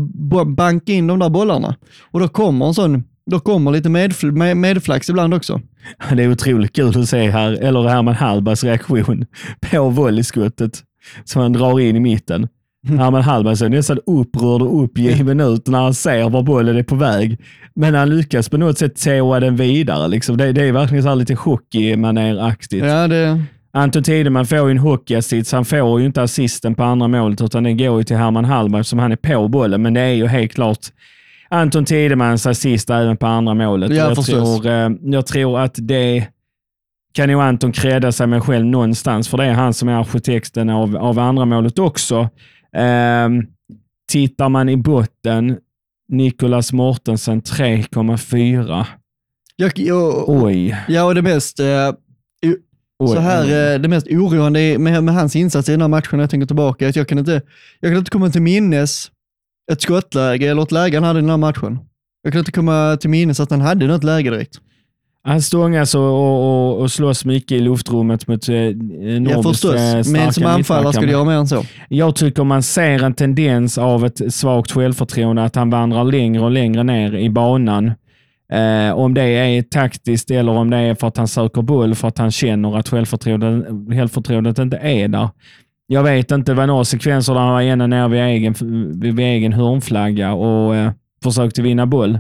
banka 0.56 0.92
in 0.94 1.08
de 1.08 1.20
där 1.20 1.30
bollarna. 1.30 1.76
Och 2.12 2.20
då 2.20 2.28
kommer 2.28 2.66
en 2.68 2.74
sån, 2.74 3.04
då 3.32 3.40
kommer 3.40 3.72
lite 3.72 3.90
medfl- 3.90 4.32
med, 4.32 4.58
medflax 4.58 5.10
ibland 5.10 5.34
också. 5.34 5.62
Det 6.16 6.24
är 6.24 6.32
otroligt 6.32 6.74
kul 6.76 7.00
att 7.02 7.10
se 7.10 7.30
här, 7.30 7.52
eller 7.52 7.84
Herman 7.88 8.16
Hallbergs 8.16 8.64
reaktion 8.64 9.26
på 9.72 9.90
volleyskottet 9.90 10.84
som 11.26 11.42
han 11.42 11.54
drar 11.54 11.80
in 11.80 11.96
i 11.96 12.00
mitten. 12.00 12.48
Herman 12.88 13.22
Hallberg 13.22 13.58
ser 13.58 13.70
nästan 13.70 14.00
upprörd 14.06 14.62
och 14.62 14.84
uppgiven 14.84 15.40
ut 15.40 15.68
när 15.68 15.80
han 15.80 15.94
ser 15.94 16.30
var 16.30 16.44
bollen 16.44 16.78
är 16.78 16.84
på 16.84 16.96
väg. 16.96 17.40
Men 17.76 17.96
han 17.96 18.10
lyckas 18.10 18.50
på 18.50 18.58
något 18.58 18.78
sätt 18.78 19.04
tåa 19.04 19.40
den 19.40 19.56
vidare. 19.56 20.08
Liksom. 20.08 20.38
Det, 20.38 20.52
det 20.52 20.64
är 20.64 20.72
verkligen 20.72 21.04
så 21.04 21.10
här 21.10 21.16
lite 21.16 21.34
hockeymanéraktigt. 21.34 22.86
Ja, 22.86 23.08
det, 23.08 23.44
Anton 23.74 24.04
Tideman 24.04 24.46
får 24.46 24.58
ju 24.58 24.72
en 24.72 24.78
hockeyassist. 24.78 25.52
Han 25.52 25.66
får 25.66 26.00
ju 26.00 26.06
inte 26.06 26.22
assisten 26.22 26.76
på 26.76 26.84
andra 26.84 27.08
målet, 27.08 27.42
utan 27.42 27.64
den 27.64 27.78
går 27.78 27.98
ju 27.98 28.04
till 28.04 28.18
Herman 28.18 28.46
Hallberg 28.46 28.84
som 28.84 29.00
han 29.00 29.12
är 29.12 29.16
på 29.16 29.48
bollen. 29.48 29.82
Men 29.82 29.94
det 29.94 30.02
är 30.02 30.14
ju 30.14 30.28
helt 30.28 30.54
klart 30.54 30.80
Anton 31.50 31.86
Tidemans 31.86 32.46
assist 32.46 32.90
även 32.90 33.18
på 33.18 33.28
andra 33.28 33.54
målet. 33.54 33.90
Ja, 33.90 33.96
jag, 33.96 34.16
förstås. 34.16 34.62
tror, 34.62 34.72
eh, 34.72 34.90
jag 35.02 35.26
tror 35.26 35.60
att 35.60 35.76
det 35.78 36.28
kan 37.14 37.30
ju 37.30 37.42
Anton 37.42 37.72
credda 37.72 38.12
sig 38.12 38.28
med 38.28 38.44
själv 38.44 38.66
någonstans, 38.66 39.30
för 39.30 39.38
det 39.38 39.46
är 39.46 39.54
han 39.54 39.74
som 39.74 39.90
är 39.90 39.94
arkitekten 39.94 40.70
av, 40.70 40.98
av 40.98 41.20
andra 41.20 41.46
målet 41.46 41.80
också. 41.80 42.30
Ehm, 42.78 43.44
tittar 44.12 44.50
man 44.50 44.70
i 44.70 44.78
botten, 44.78 45.58
Nicolas 46.10 46.74
Mortensen 46.74 47.42
3,4. 47.42 48.86
jag, 49.56 49.72
jag, 49.76 50.30
Oj. 50.30 50.78
Ja, 50.88 51.04
och 51.04 51.16
det 51.16 51.22
mest, 51.22 51.60
eh, 51.60 51.92
så 53.08 53.20
här, 53.20 53.74
eh, 53.74 53.80
det 53.80 53.88
mest 53.88 54.08
oroande 54.08 54.78
med, 54.80 55.04
med 55.04 55.14
hans 55.14 55.36
insats 55.36 55.70
i 55.70 55.72
den 55.72 55.82
här 55.82 55.88
matchen, 55.88 56.18
när 56.18 56.24
jag 56.24 56.30
tänker 56.30 56.48
tillbaka, 56.48 56.90
att 56.90 56.96
jag 56.96 57.08
kan 57.08 57.18
inte, 57.20 57.42
jag 57.80 57.92
kan 57.92 57.98
inte 57.98 58.12
komma 58.12 58.30
till 58.30 58.42
minnes 58.42 59.12
ett 59.72 59.82
skottläge 59.82 60.48
eller 60.48 60.64
ett 60.64 60.72
läge 60.72 60.98
han 60.98 61.04
hade 61.04 61.20
i 61.20 61.22
den 61.22 61.30
här 61.30 61.38
matchen. 61.38 61.80
Jag 62.24 62.34
kan 62.34 62.40
inte 62.40 62.52
komma 62.52 62.98
till 63.02 63.10
minnes 63.10 63.40
att 63.40 63.52
han 63.52 63.62
hade 63.62 63.88
något 63.88 64.04
läge 64.04 64.30
direkt. 64.30 64.60
Han 65.24 65.42
stångas 65.42 65.96
och, 65.96 66.02
och, 66.02 66.82
och, 66.82 66.92
slåss 66.92 67.26
mycket 67.26 67.52
i 67.52 67.60
luftrummet 67.60 68.28
mot 68.28 68.50
eh, 68.50 68.56
Ja, 68.56 69.44
förstås, 69.44 70.08
men 70.08 70.34
som 70.34 70.46
anfallare 70.46 70.94
ska 70.94 71.02
du 71.02 71.12
göra 71.12 71.26
mer 71.26 71.34
än 71.34 71.48
så. 71.48 71.64
Jag 71.90 72.16
tycker 72.16 72.44
man 72.44 72.64
ser 72.64 73.04
en 73.04 73.14
tendens 73.14 73.78
av 73.78 74.06
ett 74.06 74.34
svagt 74.34 74.72
självförtroende, 74.72 75.44
att 75.44 75.56
han 75.56 75.70
vandrar 75.70 76.04
längre 76.04 76.44
och 76.44 76.52
längre 76.52 76.84
ner 76.84 77.16
i 77.16 77.30
banan. 77.30 77.92
Eh, 78.52 78.94
om 78.94 79.14
det 79.14 79.24
är 79.24 79.62
taktiskt 79.62 80.32
eller 80.32 80.52
om 80.52 80.70
det 80.70 80.78
är 80.78 80.96
för 80.96 81.08
att 81.08 81.18
han 81.18 81.28
söker 81.28 81.62
boll, 81.62 81.96
för 81.96 82.08
att 82.08 82.18
han 82.18 82.32
känner 82.32 82.78
att 82.78 82.90
självförtroendet, 82.90 83.66
självförtroendet 83.98 84.60
inte 84.60 84.78
är 84.78 85.08
där. 85.08 85.30
Jag 85.88 86.04
vet 86.04 86.32
inte, 86.32 86.52
det 86.52 86.56
var 86.56 86.68
några 86.68 86.86
sekvenser 86.86 87.34
där 87.34 87.42
han 87.42 87.52
var 87.52 87.62
ena 87.62 87.88
nere 87.88 88.08
vid 88.08 88.22
egen, 88.22 88.56
vid 89.02 89.20
egen 89.20 89.54
hörnflagga 89.54 90.34
och 90.34 90.76
eh, 90.76 90.92
försökte 91.24 91.62
vinna 91.62 91.86
boll. 91.86 92.20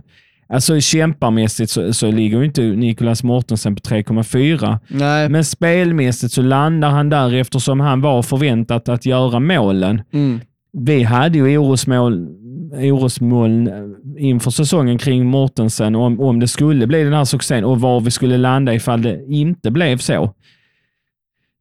Alltså 0.51 0.79
kämparmässigt 0.79 1.71
så, 1.71 1.93
så 1.93 2.11
ligger 2.11 2.37
ju 2.39 2.45
inte 2.45 2.61
Nicolas 2.61 3.23
Mortensen 3.23 3.75
på 3.75 3.81
3,4. 3.81 4.77
Nej, 4.87 5.29
Men 5.29 5.45
spelmässigt 5.45 6.33
så 6.33 6.41
landar 6.41 6.89
han 6.89 7.09
där 7.09 7.33
eftersom 7.33 7.79
han 7.79 8.01
var 8.01 8.21
förväntad 8.21 8.89
att 8.89 9.05
göra 9.05 9.39
målen. 9.39 10.01
mm. 10.13 10.39
Vi 10.73 11.03
hade 11.03 11.37
ju 11.37 11.57
orosmål, 11.57 12.27
orosmoln 12.73 13.69
inför 14.17 14.51
säsongen 14.51 14.97
kring 14.97 15.25
Mortensen 15.25 15.95
om, 15.95 16.19
om 16.19 16.39
det 16.39 16.47
skulle 16.47 16.87
bli 16.87 17.03
den 17.03 17.13
här 17.13 17.25
succén 17.25 17.63
och 17.63 17.81
var 17.81 17.99
vi 18.01 18.11
skulle 18.11 18.37
landa 18.37 18.73
ifall 18.73 19.01
det 19.01 19.25
inte 19.27 19.71
blev 19.71 19.97
så. 19.97 20.33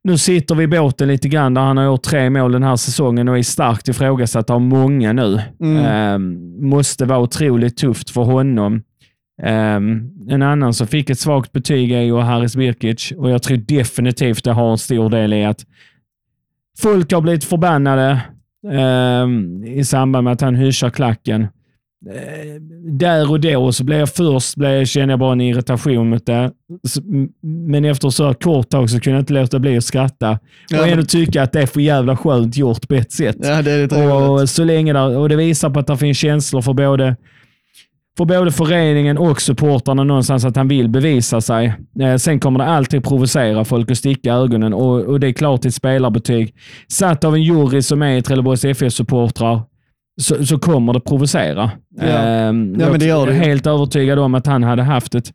Nu 0.05 0.19
sitter 0.19 0.55
vi 0.55 0.65
i 0.65 0.67
båten 0.67 1.09
lite 1.09 1.29
grann 1.29 1.55
där 1.55 1.63
han 1.63 1.77
har 1.77 1.85
gjort 1.85 2.03
tre 2.03 2.31
mål 2.31 2.53
den 2.53 2.63
här 2.63 2.77
säsongen 2.77 3.29
och 3.29 3.39
är 3.39 3.43
starkt 3.43 3.89
ifrågasatt 3.89 4.51
av 4.51 4.61
många 4.61 5.13
nu. 5.13 5.41
Mm. 5.61 5.85
Ehm, 5.85 6.69
måste 6.69 7.05
vara 7.05 7.19
otroligt 7.19 7.77
tufft 7.77 8.11
för 8.11 8.23
honom. 8.23 8.83
Ehm, 9.43 10.11
en 10.29 10.43
annan 10.43 10.75
som 10.75 10.87
fick 10.87 11.11
ett 11.11 11.19
svagt 11.19 11.53
betyg 11.53 11.93
är 11.93 12.01
ju 12.01 12.19
Haris 12.19 12.57
Birkic 12.57 13.13
och 13.17 13.31
jag 13.31 13.43
tror 13.43 13.57
definitivt 13.57 14.45
det 14.45 14.53
har 14.53 14.71
en 14.71 14.79
stor 14.79 15.11
del 15.11 15.33
i 15.33 15.45
att 15.45 15.67
folk 16.79 17.13
har 17.13 17.21
blivit 17.21 17.45
förbannade 17.45 18.21
ehm, 18.73 19.65
i 19.65 19.85
samband 19.85 20.25
med 20.25 20.33
att 20.33 20.41
han 20.41 20.55
hyschar 20.55 20.91
klacken. 20.91 21.47
Eh, 22.09 22.61
där 22.93 23.31
och 23.31 23.41
då 23.41 23.73
så 23.73 23.85
blev 23.85 23.99
jag 23.99 24.09
först 24.15 24.57
blev, 24.57 24.71
jag- 24.71 24.89
kände 24.89 25.13
jag 25.13 25.19
bara 25.19 25.33
en 25.33 25.41
irritation 25.41 26.11
mot 26.11 26.27
det. 26.27 26.51
Men 27.43 27.85
efter 27.85 28.11
så 28.11 28.35
kort 28.35 28.69
tag 28.71 28.91
så 28.91 29.01
kunde 29.01 29.17
jag 29.17 29.23
inte 29.23 29.33
låta 29.33 29.59
bli 29.59 29.77
att 29.77 29.85
skratta. 29.85 30.39
Ja, 30.69 30.81
och 30.81 30.89
ändå 30.89 31.05
tycka 31.05 31.43
att 31.43 31.53
det 31.53 31.63
är 31.63 31.67
för 31.67 31.81
jävla 31.81 32.17
skönt 32.17 32.57
gjort 32.57 32.89
på 32.89 32.95
ett 32.95 33.13
sätt. 33.13 33.37
ja, 33.41 33.63
det 33.63 33.87
roligt. 33.87 33.93
Och, 34.43 34.49
så 34.49 34.65
länge 34.65 34.93
där, 34.93 35.17
och 35.19 35.29
det 35.29 35.37
visar 35.37 35.71
på 35.71 35.81
att 35.81 35.87
det 35.87 35.97
finns 35.97 36.19
känslor 36.19 36.63
för 36.63 36.73
både, 36.73 37.17
för 38.17 38.25
både 38.25 38.53
föreningen 38.53 39.19
och 39.19 39.41
supportrarna 39.41 40.05
någonstans 40.05 40.45
att 40.45 40.57
han 40.57 40.69
vill 40.69 40.89
bevisa 40.89 41.41
sig. 41.41 41.75
Eh, 42.01 42.17
sen 42.17 42.41
kommer 42.41 42.59
det 42.59 42.65
alltid 42.65 43.05
provocera 43.05 43.65
folk 43.65 43.91
och 43.91 43.97
sticka 43.97 44.33
ögonen 44.35 44.75
och, 44.75 45.01
och 45.05 45.21
det 45.21 45.27
är 45.29 45.33
klart 45.33 45.65
ett 45.65 45.75
spelarbetyg. 45.75 46.55
Satt 46.89 47.25
av 47.25 47.35
en 47.35 47.43
jury 47.43 47.83
som 47.83 48.03
är 48.03 48.21
Trelleborgs 48.21 48.65
FF-supportrar 48.65 49.61
så, 50.21 50.47
så 50.47 50.59
kommer 50.59 50.93
det 50.93 51.01
provocera. 51.01 51.71
Ja. 51.97 52.03
Ehm, 52.05 52.77
Ja, 52.81 52.91
men 52.91 53.01
det 53.01 53.07
gör 53.07 53.19
jag 53.19 53.29
det 53.29 53.33
är 53.33 53.37
ju. 53.37 53.41
helt 53.45 53.67
övertygad 53.67 54.19
om 54.19 54.35
att 54.35 54.47
han 54.47 54.63
hade 54.63 54.83
haft 54.83 55.15
ett 55.15 55.33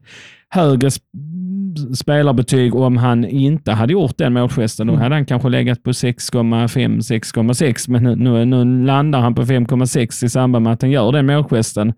högre 0.49 0.89
sp- 0.89 1.93
spelarbetyg 1.95 2.75
om 2.75 2.97
han 2.97 3.25
inte 3.25 3.71
hade 3.71 3.93
gjort 3.93 4.17
den 4.17 4.33
målgesten. 4.33 4.87
Då 4.87 4.93
Mm. 4.93 5.03
hade 5.03 5.15
han 5.15 5.25
kanske 5.25 5.49
legat 5.49 5.83
på 5.83 5.91
6,5, 5.93 7.01
6,6 7.01 7.89
men 7.89 8.03
nu, 8.03 8.15
nu, 8.15 8.45
nu 8.45 8.85
landar 8.85 9.19
han 9.19 9.35
på 9.35 9.45
5,6 9.45 10.23
i 10.25 10.29
samband 10.29 10.63
med 10.63 10.73
att 10.73 10.81
han 10.81 10.91
gör 10.91 11.11
den 11.11 11.25
målgesten. 11.25 11.93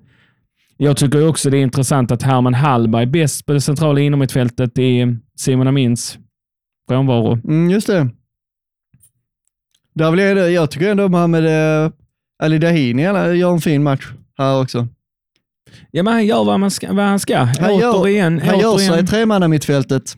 Jag 0.77 0.97
tycker 0.97 1.27
också 1.27 1.49
det 1.49 1.57
är 1.57 1.61
intressant 1.61 2.11
att 2.11 2.23
Herman 2.23 2.53
Hallberg 2.53 3.01
är 3.03 3.05
bäst 3.07 3.45
på 3.45 3.53
det 3.53 3.61
centrala 3.61 3.99
inomhutfältet 3.99 4.77
i 4.79 5.17
Simon 5.35 5.67
Amins 5.67 6.17
frånvaro. 6.89 7.33
Mm, 7.43 7.69
just 7.69 7.87
det. 7.87 8.09
Där 9.95 10.11
vill 10.11 10.19
jag, 10.19 10.51
jag 10.51 10.71
tycker 10.71 10.91
ändå 10.91 11.09
Mohamed 11.09 11.43
Ali 12.43 12.57
Dahini 12.57 13.03
eller, 13.03 13.33
gör 13.33 13.51
en 13.51 13.61
fin 13.61 13.83
match 13.83 14.07
här 14.37 14.61
också. 14.61 14.87
Ja, 15.91 16.03
men 16.03 16.13
han 16.13 16.25
gör 16.25 16.43
vad, 16.43 16.59
man 16.59 16.71
ska, 16.71 16.93
vad 16.93 17.05
han 17.05 17.19
ska. 17.19 17.37
Han 17.37 17.77
gör, 17.77 18.01
återigen, 18.01 18.41
han 18.45 18.59
gör 18.59 18.75
återigen. 18.75 18.93
sig 18.93 19.07
tremanna 19.07 19.47
mittfältet. 19.47 20.15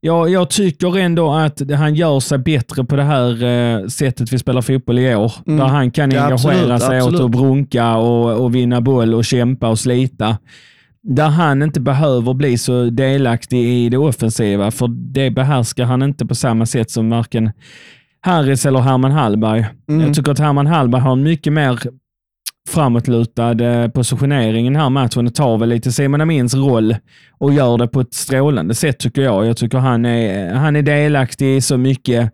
Jag, 0.00 0.30
jag 0.30 0.50
tycker 0.50 0.98
ändå 0.98 1.32
att 1.32 1.70
han 1.70 1.94
gör 1.94 2.20
sig 2.20 2.38
bättre 2.38 2.84
på 2.84 2.96
det 2.96 3.02
här 3.02 3.44
eh, 3.44 3.86
sättet 3.86 4.32
vi 4.32 4.38
spelar 4.38 4.62
fotboll 4.62 4.98
i 4.98 5.14
år. 5.14 5.32
Mm. 5.46 5.58
Där 5.58 5.66
han 5.66 5.90
kan 5.90 6.10
Ja, 6.10 6.24
engagera 6.24 6.54
absolut, 6.54 6.82
sig 6.82 6.98
absolut. 6.98 7.20
åt 7.20 7.24
att 7.24 7.30
brunka 7.30 7.96
och, 7.96 8.44
och 8.44 8.54
vinna 8.54 8.80
boll 8.80 9.14
och 9.14 9.24
kämpa 9.24 9.68
och 9.68 9.78
slita. 9.78 10.38
Där 11.02 11.28
han 11.28 11.62
inte 11.62 11.80
behöver 11.80 12.34
bli 12.34 12.58
så 12.58 12.84
delaktig 12.84 13.64
i 13.64 13.88
det 13.88 13.96
offensiva, 13.96 14.70
för 14.70 14.88
det 14.88 15.30
behärskar 15.30 15.84
han 15.84 16.02
inte 16.02 16.26
på 16.26 16.34
samma 16.34 16.66
sätt 16.66 16.90
som 16.90 17.10
varken 17.10 17.50
Harris 18.24 18.66
eller 18.66 18.80
Herman 18.80 19.12
Hallberg. 19.12 19.66
Mm. 19.88 20.06
Jag 20.06 20.14
tycker 20.14 20.32
att 20.32 20.38
Herman 20.38 20.66
Hallberg 20.66 21.00
har 21.00 21.12
en 21.12 21.22
mycket 21.22 21.52
mer 21.52 21.78
framåtlutad 22.68 23.60
eh, 23.60 23.88
positionering 23.88 24.66
i 24.66 24.70
den 24.70 24.80
här 24.80 24.90
matchen 24.90 25.26
och 25.26 25.34
tar 25.34 25.58
väl 25.58 25.68
lite 25.68 25.92
Simon 25.92 26.20
Amins 26.20 26.54
roll 26.54 26.96
och 27.38 27.52
gör 27.52 27.78
det 27.78 27.88
på 27.88 28.00
ett 28.00 28.14
strålande 28.14 28.74
sätt 28.74 28.98
tycker 28.98 29.22
jag. 29.22 29.46
Jag 29.46 29.56
tycker 29.56 29.78
han 29.78 30.06
är, 30.06 30.54
han 30.54 30.76
är 30.76 30.82
delaktig 30.82 31.56
i 31.56 31.60
så 31.60 31.76
mycket 31.76 32.32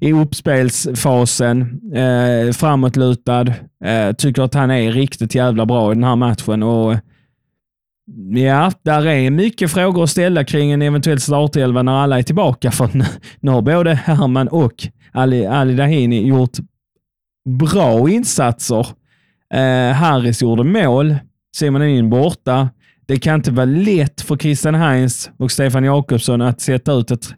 i 0.00 0.12
uppspelsfasen, 0.12 1.80
eh, 1.94 2.52
framåtlutad. 2.52 3.46
Eh, 3.84 4.12
tycker 4.18 4.42
att 4.42 4.54
han 4.54 4.70
är 4.70 4.92
riktigt 4.92 5.34
jävla 5.34 5.66
bra 5.66 5.92
i 5.92 5.94
den 5.94 6.04
här 6.04 6.16
matchen. 6.16 6.62
Och 6.62 6.96
Ja, 8.34 8.72
där 8.82 9.06
är 9.06 9.30
mycket 9.30 9.70
frågor 9.70 10.02
att 10.04 10.10
ställa 10.10 10.44
kring 10.44 10.72
en 10.72 10.82
eventuell 10.82 11.20
startelva 11.20 11.82
när 11.82 11.92
alla 11.92 12.18
är 12.18 12.22
tillbaka. 12.22 12.70
För 12.70 12.90
nu 13.40 13.50
har 13.50 13.62
både 13.62 13.94
Herman 13.94 14.48
och 14.48 14.88
Ali, 15.12 15.46
Ali 15.46 15.74
Dahini 15.74 16.26
gjort 16.26 16.58
bra 17.48 18.10
insatser. 18.10 18.86
Eh, 19.54 19.94
Harris 19.94 20.42
gjorde 20.42 20.64
mål. 20.64 21.16
Simon 21.56 21.82
in 21.82 22.10
borta. 22.10 22.68
Det 23.06 23.16
kan 23.16 23.34
inte 23.34 23.50
vara 23.50 23.66
lätt 23.66 24.20
för 24.20 24.36
Christian 24.36 24.74
Heinz 24.74 25.30
och 25.36 25.50
Stefan 25.50 25.84
Jakobsson 25.84 26.42
att 26.42 26.60
sätta 26.60 26.92
ut 26.92 27.10
ett 27.10 27.34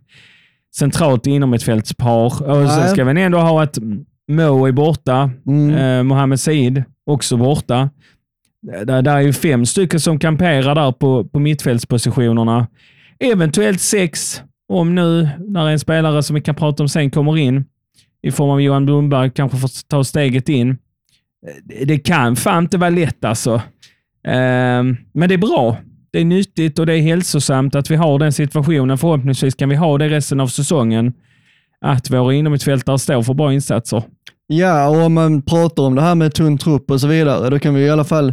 centralt 0.74 1.26
inomhutfältspar. 1.26 2.50
Och 2.50 2.70
sen 2.70 2.88
ska 2.88 3.04
vi 3.04 3.22
ändå 3.22 3.38
ha 3.38 3.62
att 3.62 3.78
Mo 4.28 4.66
är 4.66 4.72
borta. 4.72 5.30
Mm. 5.46 5.74
Eh, 5.74 6.02
Mohamed 6.02 6.40
Said 6.40 6.84
också 7.06 7.36
borta. 7.36 7.90
Där, 8.84 9.02
där 9.02 9.16
är 9.16 9.20
ju 9.20 9.32
fem 9.32 9.66
stycken 9.66 10.00
som 10.00 10.18
kamperar 10.18 10.74
där 10.74 10.92
på, 10.92 11.24
på 11.24 11.38
mittfältspositionerna. 11.38 12.66
Eventuellt 13.18 13.80
sex 13.80 14.42
om 14.80 14.94
nu, 14.94 15.28
när 15.38 15.68
en 15.68 15.78
spelare 15.78 16.22
som 16.22 16.34
vi 16.34 16.40
kan 16.40 16.54
prata 16.54 16.82
om 16.82 16.88
sen 16.88 17.10
kommer 17.10 17.38
in 17.38 17.64
i 18.22 18.30
form 18.30 18.50
av 18.50 18.62
Johan 18.62 18.84
Blomberg, 18.84 19.30
kanske 19.30 19.58
får 19.58 19.88
ta 19.88 20.04
steget 20.04 20.48
in. 20.48 20.70
Eh, 20.70 21.86
det 21.86 21.98
kan 21.98 22.36
fan 22.36 22.64
inte 22.64 22.78
vara 22.78 22.90
lätt 22.90 23.24
alltså. 23.24 23.62
Ehm, 24.26 24.96
men 25.12 25.28
det 25.28 25.34
är 25.34 25.38
bra. 25.38 25.76
Det 26.12 26.18
är 26.20 26.24
nyttigt 26.24 26.78
och 26.78 26.86
det 26.86 26.94
är 26.94 27.02
hälsosamt 27.02 27.74
att 27.74 27.90
vi 27.90 27.96
har 27.96 28.18
den 28.18 28.32
situationen. 28.32 28.98
Förhoppningsvis 28.98 29.54
kan 29.54 29.68
vi 29.68 29.76
ha 29.76 29.98
det 29.98 30.08
resten 30.08 30.40
av 30.40 30.46
säsongen. 30.46 31.12
Att 31.80 32.10
våra 32.10 32.34
inomhusfältare 32.34 32.98
står 32.98 33.22
för 33.22 33.34
bra 33.34 33.52
insatser. 33.52 34.02
Ja, 34.46 34.88
och 34.88 34.96
om 34.96 35.14
man 35.14 35.42
pratar 35.42 35.82
om 35.82 35.94
det 35.94 36.02
här 36.02 36.14
med 36.14 36.34
tunn 36.34 36.58
trupp 36.58 36.90
och 36.90 37.00
så 37.00 37.06
vidare, 37.06 37.50
då 37.50 37.58
kan 37.58 37.74
vi 37.74 37.80
i 37.82 37.90
alla 37.90 38.04
fall 38.04 38.28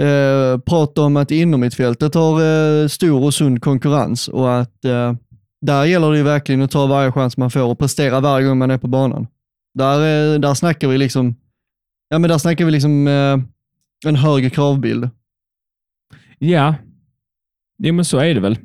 eh, 0.00 0.58
prata 0.66 1.02
om 1.02 1.16
att 1.16 1.30
inomhusfältet 1.30 2.14
har 2.14 2.40
eh, 2.42 2.88
stor 2.88 3.24
och 3.24 3.34
sund 3.34 3.62
konkurrens 3.62 4.28
och 4.28 4.60
att 4.60 4.84
eh, 4.84 5.14
där 5.62 5.84
gäller 5.84 6.10
det 6.10 6.16
ju 6.16 6.22
verkligen 6.22 6.62
att 6.62 6.70
ta 6.70 6.86
varje 6.86 7.12
chans 7.12 7.36
man 7.36 7.50
får 7.50 7.62
och 7.62 7.78
prestera 7.78 8.20
varje 8.20 8.46
gång 8.46 8.58
man 8.58 8.70
är 8.70 8.78
på 8.78 8.88
banan. 8.88 9.26
Där, 9.74 9.96
eh, 10.34 10.40
där 10.40 10.54
snackar 10.54 10.88
vi 10.88 10.98
liksom, 10.98 11.34
ja 12.08 12.18
men 12.18 12.30
där 12.30 12.38
snackar 12.38 12.64
vi 12.64 12.70
liksom 12.70 13.06
eh, 13.06 13.38
en 14.06 14.16
högre 14.16 14.50
kravbild. 14.50 15.10
Ja, 16.38 16.74
jo, 17.78 17.94
men 17.94 18.04
så 18.04 18.18
är 18.18 18.34
det 18.34 18.40
väl. 18.40 18.58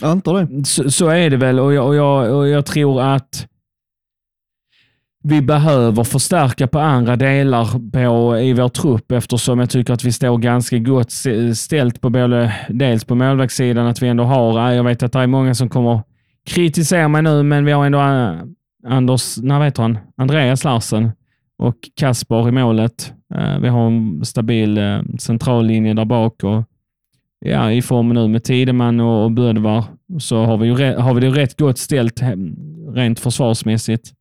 Jag 0.00 0.10
antar 0.10 0.44
det. 0.44 0.64
Så, 0.64 0.90
så 0.90 1.08
är 1.08 1.30
det 1.30 1.36
väl 1.36 1.60
och 1.60 1.74
jag, 1.74 1.86
och, 1.86 1.94
jag, 1.94 2.36
och 2.36 2.48
jag 2.48 2.66
tror 2.66 3.02
att 3.02 3.48
vi 5.22 5.42
behöver 5.42 6.04
förstärka 6.04 6.66
på 6.66 6.78
andra 6.78 7.16
delar 7.16 7.90
på, 7.90 8.38
i 8.38 8.52
vår 8.52 8.68
trupp 8.68 9.12
eftersom 9.12 9.58
jag 9.58 9.70
tycker 9.70 9.92
att 9.92 10.04
vi 10.04 10.12
står 10.12 10.38
ganska 10.38 10.78
gott 10.78 11.12
ställt 11.54 12.00
på 12.00 12.10
både, 12.10 12.54
dels 12.68 13.04
på 13.04 13.14
målvaktssidan, 13.14 13.86
att 13.86 14.02
vi 14.02 14.08
ändå 14.08 14.24
har, 14.24 14.72
jag 14.72 14.84
vet 14.84 15.02
att 15.02 15.12
det 15.12 15.18
är 15.18 15.26
många 15.26 15.54
som 15.54 15.68
kommer 15.68 16.02
kritisera 16.48 17.08
mig 17.08 17.22
nu, 17.22 17.42
men 17.42 17.64
vi 17.64 17.72
har 17.72 17.86
ändå 17.86 17.98
eh, 17.98 18.40
Anders, 18.86 19.36
när 19.36 19.60
vet 19.60 19.76
han, 19.76 19.98
Andreas 20.16 20.64
Larsen 20.64 21.10
och 21.58 21.76
Kasper 21.96 22.48
i 22.48 22.52
målet. 22.52 23.12
Eh, 23.34 23.58
vi 23.58 23.68
har 23.68 23.86
en 23.86 24.24
stabil 24.24 24.78
eh, 24.78 25.00
centrallinje 25.18 25.94
där 25.94 26.04
bak 26.04 26.44
och 26.44 26.64
ja, 27.40 27.72
i 27.72 27.82
form 27.82 28.08
nu 28.08 28.28
med 28.28 28.44
Tideman 28.44 29.00
och, 29.00 29.32
Bödvar 29.32 29.84
så 30.18 30.44
har 30.44 30.56
vi, 30.56 30.66
ju, 30.66 30.94
har 30.94 31.14
vi 31.14 31.20
det 31.20 31.28
rätt 31.28 31.58
gott 31.58 31.78
ställt 31.78 32.20
rent 32.94 33.20
försvarsmässigt. 33.20 34.12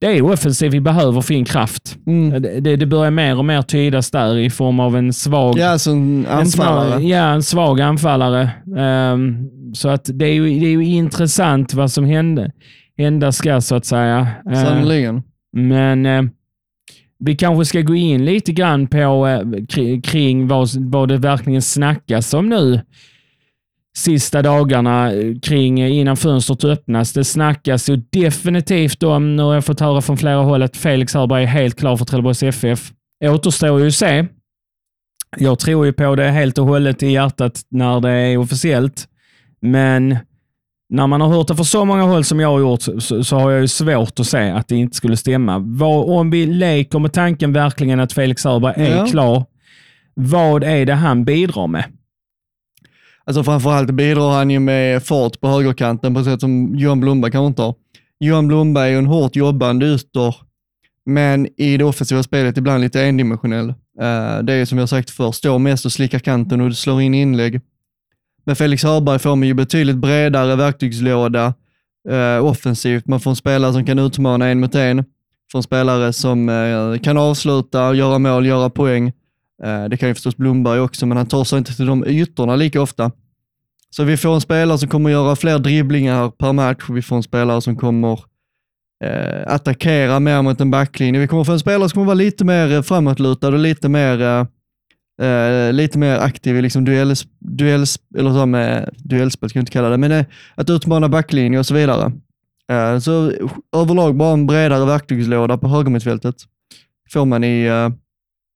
Det 0.00 0.06
är 0.06 0.22
offensivt 0.22 0.74
vi 0.74 0.80
behöver 0.80 1.20
få 1.20 1.32
in 1.32 1.44
kraft. 1.44 1.96
Mm. 2.06 2.42
Det, 2.42 2.76
det, 2.76 2.86
börjar 2.86 3.10
mer 3.10 3.38
och 3.38 3.44
mer 3.44 3.62
tydas 3.62 4.10
där 4.10 4.36
i 4.38 4.50
form 4.50 4.80
av 4.80 4.96
en 4.96 5.12
svag 5.12 5.58
Ja, 5.58 5.68
alltså 5.68 5.90
en 5.90 6.26
en, 6.26 6.46
svag, 6.46 6.66
anfallare. 6.66 7.02
ja, 7.02 7.24
en 7.32 7.42
svag 7.42 7.80
anfallare. 7.80 8.50
Ehm, 8.78 9.48
så 9.74 9.88
att 9.88 10.10
det 10.14 10.24
är, 10.26 10.32
ju, 10.34 10.60
det 10.60 10.66
är 10.66 10.70
ju 10.70 10.84
intressant 10.84 11.74
vad 11.74 11.90
som 11.92 12.04
hände, 12.04 12.52
hända 12.98 13.32
ska 13.32 13.60
så 13.60 13.74
att 13.74 13.86
säga. 13.86 14.26
Ehm, 14.50 14.54
Sannoliken. 14.66 15.22
men 15.52 16.06
eh, 16.06 16.22
vi 17.24 17.36
kanske 17.36 17.64
ska 17.64 17.80
gå 17.80 17.94
in 17.94 18.24
lite 18.24 18.52
grann 18.52 18.86
på 18.86 19.26
kri- 19.68 20.02
kring 20.02 20.48
vad, 20.48 20.68
vad 20.76 21.08
det 21.08 21.16
verkligen 21.16 21.62
snackas 21.62 22.34
om 22.34 22.48
nu 22.48 22.80
sista 23.96 24.42
dagarna 24.42 25.12
eh, 25.12 25.34
kring 25.42 25.80
eh, 25.80 25.92
innan 25.96 26.16
fönstret 26.16 26.64
öppnas. 26.64 27.12
Det 27.12 27.24
snackas 27.24 27.90
ju 27.90 27.96
definitivt 27.96 29.02
om, 29.02 29.38
och 29.38 29.44
jag 29.46 29.54
har 29.54 29.60
fått 29.60 29.80
höra 29.80 30.00
från 30.02 30.16
flera 30.16 30.36
håll, 30.42 30.62
att 30.62 30.76
Felix 30.76 31.14
Hörberg 31.14 31.42
är 31.42 31.46
helt 31.46 31.78
klar 31.78 31.96
för 31.96 32.04
Trelleborgs 32.04 32.42
FF. 32.42 32.92
Återstår 33.24 33.80
ju 33.80 33.86
att 33.86 33.94
se. 33.94 34.26
Jag 35.36 35.58
tror 35.58 35.86
ju 35.86 35.92
på 35.92 36.14
det 36.14 36.30
helt 36.30 36.58
och 36.58 36.66
hållet 36.66 37.02
i 37.02 37.06
hjärtat 37.10 37.60
när 37.70 38.00
det 38.00 38.10
är 38.10 38.36
officiellt, 38.36 39.08
men 39.60 40.16
när 40.92 41.06
man 41.06 41.20
har 41.20 41.28
hört 41.28 41.48
det 41.48 41.54
från 41.56 41.64
så 41.64 41.84
många 41.84 42.02
håll 42.02 42.24
som 42.24 42.40
jag 42.40 42.48
har 42.48 42.60
gjort 42.60 42.82
så, 42.82 43.24
så 43.24 43.36
har 43.38 43.50
jag 43.50 43.60
ju 43.60 43.68
svårt 43.68 44.20
att 44.20 44.26
se 44.26 44.50
att 44.50 44.68
det 44.68 44.76
inte 44.76 44.96
skulle 44.96 45.16
stämma. 45.16 45.58
Vad, 45.58 46.18
om 46.18 46.30
vi 46.30 46.46
leker 46.46 46.98
med 46.98 47.12
tanken 47.12 47.52
verkligen 47.52 48.00
att 48.00 48.12
Felix 48.12 48.44
Hörberg 48.44 48.74
är 48.76 48.96
Ja. 48.96 49.06
klar, 49.06 49.44
vad 50.14 50.64
är 50.64 50.86
det 50.86 50.94
han 50.94 51.24
bidrar 51.24 51.66
med? 51.66 51.84
Alltså 53.24 53.44
framförallt 53.44 53.90
bidrar 53.90 54.30
han 54.30 54.50
ju 54.50 54.58
med 54.58 55.02
fart 55.02 55.40
på 55.40 55.48
högerkanten 55.48 56.14
på 56.14 56.20
ett 56.20 56.26
sätt 56.26 56.40
som 56.40 56.74
Johan 56.74 57.00
Blomberg 57.00 57.32
kanske 57.32 57.46
inte 57.46 57.62
har. 57.62 57.74
Johan 58.20 58.48
Blomberg 58.48 58.86
är 58.88 58.92
ju 58.92 58.98
en 58.98 59.06
hårt 59.06 59.36
jobbande 59.36 59.86
ytter, 59.86 60.36
men 61.06 61.48
i 61.56 61.76
det 61.76 61.84
offensiva 61.84 62.22
spelet 62.22 62.56
ibland 62.56 62.80
lite 62.80 63.02
endimensionell. 63.02 63.68
Eh, 64.00 64.38
det 64.42 64.52
är 64.52 64.64
som 64.64 64.78
jag 64.78 64.88
sagt 64.88 65.10
förr, 65.10 65.32
står 65.32 65.58
mest 65.58 65.84
och 65.84 65.92
slickar 65.92 66.18
kanten 66.18 66.60
och 66.60 66.76
slår 66.76 67.02
in 67.02 67.14
inlägg. 67.14 67.60
Men 68.44 68.56
Felix 68.56 68.82
Hörberg 68.82 69.18
får 69.18 69.36
man 69.36 69.48
ju 69.48 69.54
betydligt 69.54 69.96
bredare 69.96 70.56
verktygslåda 70.56 71.54
eh, 72.08 72.44
offensivt. 72.44 73.06
Man 73.06 73.20
får 73.20 73.30
en 73.30 73.36
spelare 73.36 73.72
som 73.72 73.86
kan 73.86 73.98
utmana 73.98 74.46
en 74.46 74.60
mot 74.60 74.74
en. 74.74 75.04
Får 75.52 75.58
en 75.58 75.62
spelare 75.62 76.12
som 76.12 76.48
eh, 76.48 77.00
kan 77.00 77.16
avsluta, 77.16 77.94
göra 77.94 78.18
mål, 78.18 78.46
göra 78.46 78.70
poäng. 78.70 79.12
Eh, 79.64 79.84
det 79.84 79.96
kan 79.96 80.08
ju 80.08 80.14
förstås 80.14 80.36
Blomberg 80.36 80.80
också, 80.80 81.06
men 81.06 81.16
han 81.16 81.26
tar 81.26 81.44
sig 81.44 81.58
inte 81.58 81.76
till 81.76 81.86
de 81.86 82.04
ytorna 82.06 82.56
lika 82.56 82.82
ofta. 82.82 83.12
Så 83.90 84.04
vi 84.04 84.16
får 84.16 84.34
en 84.34 84.40
spelare 84.40 84.78
som 84.78 84.88
kommer 84.88 85.10
göra 85.10 85.36
fler 85.36 85.58
dribblingar 85.58 86.30
per 86.30 86.52
match. 86.52 86.84
Vi 86.88 87.02
får 87.02 87.16
en 87.16 87.22
spelare 87.22 87.60
som 87.60 87.76
kommer 87.76 88.20
eh, 89.04 89.42
attackera 89.46 90.20
mer 90.20 90.42
mot 90.42 90.60
en 90.60 90.70
backlinje. 90.70 91.20
Vi 91.20 91.26
kommer 91.26 91.44
få 91.44 91.52
en 91.52 91.60
spelare 91.60 91.88
som 91.88 91.94
kommer 91.94 92.06
vara 92.06 92.14
lite 92.14 92.44
mer 92.44 92.72
eh, 92.72 92.82
framåtlutad 92.82 93.48
och 93.48 93.58
lite 93.58 93.88
mer, 93.88 94.20
eh, 94.22 95.26
eh, 95.28 95.72
lite 95.72 95.98
mer 95.98 96.18
aktiv 96.18 96.56
i 96.56 96.62
liksom 96.62 96.84
duells, 96.84 97.26
duells, 97.38 97.98
eller 98.18 98.30
så 98.30 98.46
med, 98.46 98.94
duellspel, 98.98 99.48
ska 99.50 99.58
jag 99.58 99.62
inte 99.62 99.72
kalla 99.72 99.88
det, 99.88 99.96
men 99.96 100.12
eh, 100.12 100.24
att 100.54 100.70
utmana 100.70 101.08
backlinje 101.08 101.58
och 101.58 101.66
så 101.66 101.74
vidare. 101.74 102.12
Eh, 102.72 102.98
så 102.98 103.32
överlag 103.76 104.16
bara 104.16 104.32
en 104.32 104.46
bredare 104.46 104.84
verktygslåda 104.84 105.58
på 105.58 105.68
högermittfältet 105.68 106.36
får 107.12 107.24
man 107.24 107.44
i, 107.44 107.64
eh, 107.64 107.88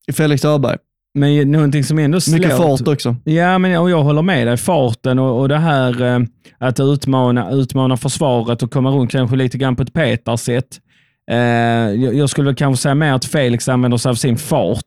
i 0.07 0.13
Felix 0.13 0.45
Öberg. 0.45 0.77
Men 1.15 1.51
någonting 1.51 1.83
som 1.83 1.99
ändå 1.99 2.19
slår... 2.21 2.37
Mycket 2.37 2.57
fart 2.57 2.87
också. 2.87 3.15
Ja, 3.23 3.57
men 3.57 3.77
och 3.79 3.89
jag 3.89 4.03
håller 4.03 4.21
med 4.21 4.47
dig. 4.47 4.57
Farten 4.57 5.19
och, 5.19 5.39
och 5.39 5.49
det 5.49 5.57
här 5.57 6.01
eh, 6.01 6.19
att 6.57 6.79
utmana, 6.79 7.51
utmana 7.51 7.97
försvaret 7.97 8.63
och 8.63 8.71
komma 8.71 8.89
runt 8.89 9.11
kanske 9.11 9.35
lite 9.35 9.57
grann 9.57 9.75
på 9.75 9.83
ett 9.83 9.93
petarsätt. 9.93 10.79
Eh, 11.31 11.37
jag, 11.37 12.15
jag 12.15 12.29
skulle 12.29 12.53
kanske 12.55 12.81
säga 12.81 12.95
mer 12.95 13.13
att 13.13 13.25
Felix 13.25 13.69
använder 13.69 13.97
sig 13.97 14.09
av 14.09 14.15
sin 14.15 14.37
fart, 14.37 14.79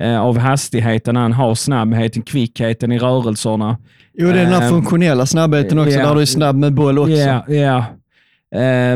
eh, 0.00 0.20
av 0.20 0.38
hastigheten 0.38 1.16
han 1.16 1.32
har, 1.32 1.54
snabbheten, 1.54 2.22
kvickheten 2.22 2.92
i 2.92 2.98
rörelserna. 2.98 3.76
Jo, 4.14 4.26
det 4.26 4.40
är 4.40 4.44
den 4.44 4.52
här 4.52 4.62
Eh, 4.62 4.68
funktionella 4.68 5.26
snabbheten 5.26 5.78
också, 5.78 5.90
ja. 5.90 6.08
där 6.08 6.14
du 6.14 6.20
är 6.20 6.26
snabb 6.26 6.56
med 6.56 6.74
boll 6.74 6.98
också. 6.98 7.12
Ja, 7.12 7.44
ja. 7.48 7.78
Eh, 7.78 7.84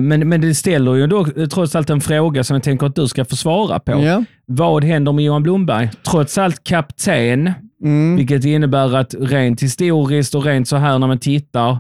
men, 0.00 0.28
men 0.28 0.40
det 0.40 0.54
ställer 0.54 0.94
ju 0.94 1.06
då 1.06 1.24
trots 1.50 1.76
allt 1.76 1.90
en 1.90 2.00
fråga 2.00 2.44
som 2.44 2.54
jag 2.54 2.62
tänker 2.62 2.86
att 2.86 2.94
du 2.96 3.08
ska 3.08 3.24
få 3.24 3.36
svara 3.36 3.78
på. 3.80 3.92
Ja. 3.92 4.24
Vad 4.46 4.84
händer 4.84 5.12
med 5.12 5.24
Johan 5.24 5.42
Blomberg? 5.42 5.90
Trots 6.10 6.38
allt 6.38 6.64
kapten, 6.64 7.52
Mm. 7.84 8.16
vilket 8.16 8.44
innebär 8.44 8.96
att 8.96 9.14
rent 9.20 9.62
historiskt 9.62 10.34
och 10.34 10.44
rent 10.44 10.68
så 10.68 10.76
här 10.76 10.98
när 10.98 11.06
man 11.06 11.18
tittar, 11.18 11.78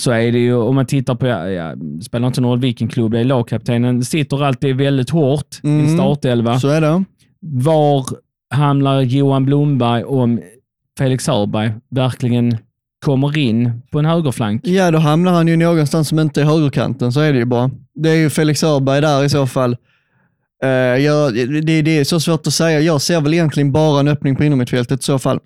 så 0.00 0.10
är 0.10 0.32
det 0.32 0.38
ju, 0.38 0.54
om 0.54 0.74
man 0.74 0.86
tittar 0.86 1.14
på, 1.14 1.26
ja, 1.26 1.74
spelar 2.02 2.26
inte 2.28 2.40
någon 2.40 2.60
vilken 2.60 2.88
klubb 2.88 3.12
det 3.12 3.20
är, 3.20 3.24
lagkaptenen 3.24 4.02
sitter 4.04 4.44
alltid 4.44 4.76
väldigt 4.76 5.10
hårt 5.10 5.60
i 5.62 5.66
Mm. 5.68 5.94
startelva. 5.98 6.58
Så 6.60 6.68
är 6.68 6.80
det. 6.80 7.04
Var 7.40 8.04
hamnar 8.54 9.00
Johan 9.00 9.44
Blomberg 9.44 10.04
om 10.04 10.40
Felix 10.98 11.26
Hörberg 11.26 11.72
verkligen 11.90 12.56
kommer 13.04 13.38
in 13.38 13.82
på 13.90 13.98
en 13.98 14.04
högerflank? 14.04 14.66
Ja, 14.66 14.90
då 14.90 14.98
hamnar 14.98 15.32
han 15.32 15.48
ju 15.48 15.56
någonstans 15.56 16.08
som 16.08 16.18
inte 16.18 16.40
är 16.40 16.44
högerkanten, 16.44 17.12
så 17.12 17.20
är 17.20 17.32
det 17.32 17.38
ju 17.38 17.44
bara. 17.44 17.70
Det 17.94 18.10
är 18.10 18.14
ju 18.14 18.30
Felix 18.30 18.64
Öberg 18.64 19.00
där 19.00 19.24
i 19.24 19.28
så 19.28 19.46
fall. 19.46 19.76
Uh, 20.64 20.70
jag, 20.70 21.34
det, 21.34 21.82
det 21.82 21.98
är 21.98 22.04
så 22.04 22.20
svårt 22.20 22.46
att 22.46 22.54
säga. 22.54 22.80
Jag 22.80 23.00
ser 23.00 23.20
väl 23.20 23.34
egentligen 23.34 23.72
bara 23.72 24.00
en 24.00 24.08
öppning 24.08 24.36
på 24.36 24.44
innermittfältet 24.44 25.00
i 25.00 25.02
så 25.02 25.18
fall. 25.18 25.38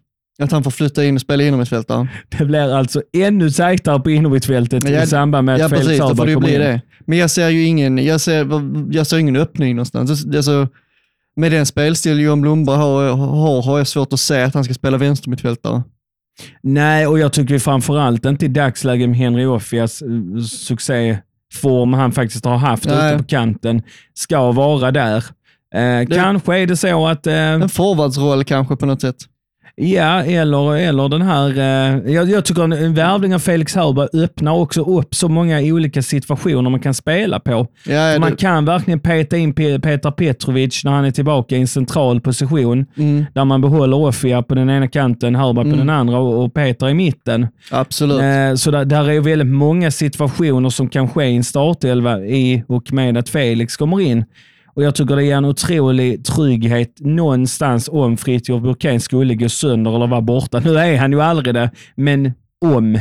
Att 0.42 0.52
han 0.52 0.64
får 0.64 0.70
flytta 0.70 1.04
in 1.04 1.14
och 1.14 1.20
spela 1.20 1.42
innermittfältare. 1.42 2.08
Det 2.38 2.44
blir 2.44 2.74
alltså 2.74 3.02
ännu 3.12 3.50
tajtare 3.50 4.00
på 4.00 4.10
innermittfältet 4.10 4.90
Ja, 4.90 5.02
i 5.02 5.06
samband 5.06 5.44
med 5.44 5.54
att 5.54 5.60
Ja, 5.60 5.68
Felix 5.68 5.86
precis. 5.86 6.02
Ju 6.02 6.08
kommer 6.08 6.36
bli 6.36 6.54
in. 6.54 6.60
det. 6.60 6.80
Men 7.06 7.18
jag 7.18 7.30
ser 7.30 7.48
ju 7.48 7.64
ingen, 7.64 7.98
jag 7.98 8.20
ser, 8.20 8.46
jag 8.90 9.06
ser 9.06 9.18
ingen 9.18 9.36
öppning 9.36 9.76
någonstans. 9.76 10.26
Alltså, 10.36 10.68
med 11.36 11.52
den 11.52 11.66
spelstil 11.66 12.20
Johan 12.20 12.40
Blomberg 12.40 12.76
har, 12.76 13.10
har, 13.10 13.62
har 13.62 13.78
jag 13.78 13.86
svårt 13.86 14.12
att 14.12 14.20
se 14.20 14.42
att 14.42 14.54
han 14.54 14.64
ska 14.64 14.74
spela 14.74 14.96
vänstermittfältare. 14.96 15.82
Nej, 16.62 17.06
och 17.06 17.18
jag 17.18 17.32
tycker 17.32 17.58
framförallt 17.58 18.24
inte 18.24 18.44
i 18.44 18.48
dagsläge 18.48 19.06
med 19.06 19.16
Henry 19.16 19.44
Offias 19.44 20.02
eh, 20.02 20.08
succéform 20.42 21.92
han 21.92 22.12
faktiskt 22.12 22.44
har 22.44 22.56
haft 22.56 22.84
Nej. 22.84 23.08
ute 23.14 23.18
på 23.22 23.28
kanten 23.28 23.82
ska 24.14 24.52
vara 24.52 24.90
där. 24.90 25.24
Eh, 25.74 26.06
Kanske 26.06 26.58
är 26.58 26.66
det 26.66 26.76
så 26.76 27.06
att 27.06 27.26
eh, 27.26 27.34
En 27.34 27.68
forwardsroll 27.68 28.44
kanske 28.44 28.76
på 28.76 28.86
något 28.86 29.00
sätt. 29.00 29.16
Ja, 29.80 30.24
eller, 30.24 30.76
eller 30.76 31.08
den 31.08 31.22
här... 31.22 31.50
Eh, 31.58 32.12
jag, 32.12 32.30
jag 32.30 32.44
tycker 32.44 32.62
en, 32.62 32.72
en 32.72 32.94
värvning 32.94 33.34
av 33.34 33.38
Felix 33.38 33.74
Hörberg 33.74 34.22
öppnar 34.24 34.52
också 34.52 34.82
upp 34.82 35.14
så 35.14 35.28
många 35.28 35.60
olika 35.60 36.02
situationer 36.02 36.70
man 36.70 36.80
kan 36.80 36.94
spela 36.94 37.40
på. 37.40 37.66
Ja, 37.86 38.18
man 38.18 38.30
det, 38.30 38.36
kan 38.36 38.64
verkligen 38.64 39.00
peta 39.00 39.36
in 39.36 39.54
Pe- 39.54 39.80
Petar 39.80 40.10
Petrovic 40.10 40.84
när 40.84 40.92
han 40.92 41.04
är 41.04 41.10
tillbaka 41.10 41.56
i 41.56 41.60
en 41.60 41.66
central 41.66 42.20
position, 42.20 42.86
mm, 42.96 43.24
där 43.34 43.44
man 43.44 43.60
behåller 43.60 43.96
Offia 43.96 44.42
på 44.42 44.54
den 44.54 44.70
ena 44.70 44.88
kanten, 44.88 45.34
Hörberg 45.34 45.64
på 45.64 45.68
Mm. 45.68 45.78
den 45.78 45.90
andra 45.90 46.18
och, 46.18 46.44
och 46.44 46.54
Peter 46.54 46.88
i 46.88 46.94
mitten. 46.94 47.46
absolut. 47.70 48.20
Eh, 48.22 48.54
så 48.54 48.70
där, 48.70 48.84
där 48.84 49.10
är 49.10 49.20
väldigt 49.20 49.48
många 49.48 49.90
situationer 49.90 50.70
som 50.70 50.88
kan 50.88 51.08
ske 51.08 51.24
i 51.24 51.36
en 51.36 51.44
startelva 51.44 52.18
i 52.20 52.62
och 52.68 52.92
med 52.92 53.16
att 53.18 53.28
Felix 53.28 53.76
kommer 53.76 54.00
in. 54.00 54.24
Och 54.78 54.84
Jag 54.84 54.94
tycker 54.94 55.16
det 55.16 55.24
ger 55.24 55.36
en 55.36 55.44
otrolig 55.44 56.24
trygghet 56.24 57.00
någonstans 57.00 57.88
om 57.92 58.16
Fritiof 58.16 58.62
Burkén 58.62 59.00
skulle 59.00 59.34
gå 59.34 59.48
sönder 59.48 59.96
eller 59.96 60.06
vara 60.06 60.20
borta. 60.20 60.60
Nu 60.60 60.78
är 60.78 60.98
han 60.98 61.12
ju 61.12 61.22
aldrig 61.22 61.54
det, 61.54 61.70
men 61.94 62.32
om, 62.64 62.98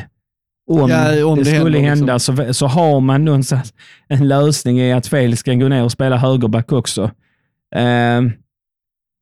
om, 0.71 0.89
Ja, 0.89 1.25
om 1.25 1.37
det, 1.37 1.43
det 1.43 1.59
skulle 1.59 1.79
händer, 1.79 1.89
hända 1.89 2.19
så, 2.19 2.53
så 2.53 2.67
har 2.67 2.99
man 2.99 3.25
någonstans 3.25 3.73
en 4.07 4.27
lösning 4.27 4.79
i 4.79 4.93
att 4.93 5.07
Felix 5.07 5.43
kan 5.43 5.59
gå 5.59 5.67
ner 5.67 5.83
och 5.83 5.91
spela 5.91 6.17
högerback 6.17 6.71
också. 6.71 7.11
Eh, 7.75 8.21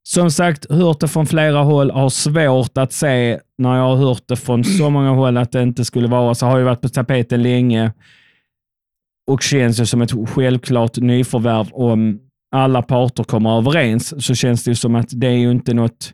som 0.08 0.32
sagt, 0.32 0.72
hört 0.72 1.00
det 1.00 1.08
från 1.08 1.26
flera 1.26 1.60
håll, 1.60 1.92
har 1.92 2.10
svårt 2.10 2.78
att 2.78 2.94
se 2.94 3.40
när 3.58 3.76
jag 3.76 3.84
har 3.84 3.96
hört 3.96 4.24
det 4.28 4.36
från 4.36 4.64
så 4.64 4.90
många 4.90 5.10
håll 5.10 5.38
att 5.38 5.52
det 5.52 5.62
inte 5.62 5.86
skulle 5.86 6.08
vara 6.08 6.36
så. 6.36 6.46
Har 6.46 6.58
ju 6.58 6.64
varit 6.64 6.82
på 6.82 6.90
tapeten 6.90 7.44
länge 7.44 7.92
och 9.28 9.42
känns 9.42 9.80
ju 9.80 9.86
som 9.86 10.02
ett 10.02 10.30
självklart 10.30 10.98
nyförvärv 10.98 11.68
om 11.74 12.20
alla 12.56 12.82
parter 12.82 13.24
kommer 13.24 13.58
överens 13.58 14.26
så 14.26 14.36
känns 14.36 14.64
det 14.64 14.72
ju 14.72 14.76
som 14.76 14.96
att 14.96 15.10
det 15.12 15.28
är 15.28 15.38
ju 15.38 15.52
inte 15.52 15.74
något 15.74 16.14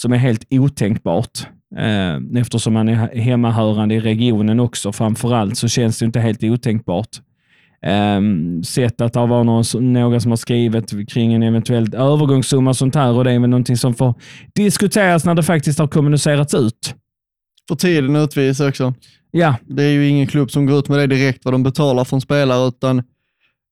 som 0.00 0.12
är 0.12 0.16
helt 0.16 0.46
otänkbart. 0.50 1.46
Eh, 1.76 2.40
eftersom 2.40 2.72
man 2.72 2.88
är 2.88 3.16
hemmahörande 3.16 3.94
i 3.94 4.00
regionen 4.00 4.60
också 4.60 4.92
framförallt 4.92 5.56
så 5.56 5.68
känns 5.68 5.98
det 5.98 6.04
inte 6.04 6.20
helt 6.20 6.44
otänkbart. 6.44 7.08
Um, 7.86 8.64
sett 8.64 9.00
att 9.00 9.12
det 9.12 9.26
var 9.26 9.44
någon, 9.44 9.92
några 9.92 10.20
som 10.20 10.30
har 10.32 10.36
skrivit 10.36 11.12
kring 11.12 11.34
en 11.34 11.42
eventuell 11.42 11.94
övergångssumma 11.94 12.70
och 12.70 12.76
sånt 12.76 12.94
här 12.94 13.12
och 13.12 13.24
det 13.24 13.32
är 13.32 13.38
väl 13.38 13.50
någonting 13.50 13.76
som 13.76 13.94
får 13.94 14.14
diskuteras 14.54 15.24
när 15.24 15.34
det 15.34 15.42
faktiskt 15.42 15.78
har 15.78 15.88
kommunicerats 15.88 16.54
ut. 16.54 16.94
För 17.68 17.76
tiden 17.76 18.16
utvisa 18.16 18.68
också. 18.68 18.94
Ja, 19.30 19.56
Det 19.66 19.82
är 19.82 19.90
ju 19.90 20.08
ingen 20.08 20.26
klubb 20.26 20.50
som 20.50 20.66
går 20.66 20.78
ut 20.78 20.88
med 20.88 20.98
det 20.98 21.06
direkt 21.06 21.44
vad 21.44 21.54
de 21.54 21.62
betalar 21.62 22.04
från 22.04 22.20
spelare, 22.20 22.68
utan 22.68 23.02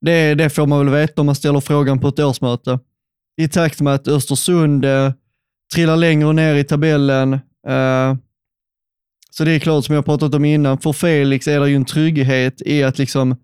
det, 0.01 0.35
det 0.35 0.51
får 0.51 0.67
man 0.67 0.79
väl 0.79 0.95
veta 0.95 1.23
om 1.23 1.27
man 1.27 1.35
ställer 1.35 1.61
frågan 1.61 1.99
på 1.99 2.09
ett 2.09 2.19
årsmöte. 2.19 2.79
I 3.41 3.49
takt 3.49 3.81
med 3.81 3.95
att 3.95 4.09
Östersund 4.09 4.85
eh, 4.85 5.13
trillar 5.75 5.97
längre 5.97 6.33
ner 6.33 6.55
i 6.55 6.65
tabellen, 6.65 7.33
eh, 7.69 8.15
Så 9.31 9.45
det 9.45 9.53
är 9.53 9.59
klart, 9.59 9.85
som 9.85 9.95
jag 9.95 10.05
pratat 10.05 10.35
om 10.35 10.45
innan, 10.45 10.79
för 10.79 10.93
Felix 10.93 11.49
är 11.49 11.61
det 11.61 11.71
ju 11.71 11.77
en 11.77 11.85
trygghet 11.85 12.63
i 12.67 12.83
att 12.83 12.99
liksom, 12.99 13.37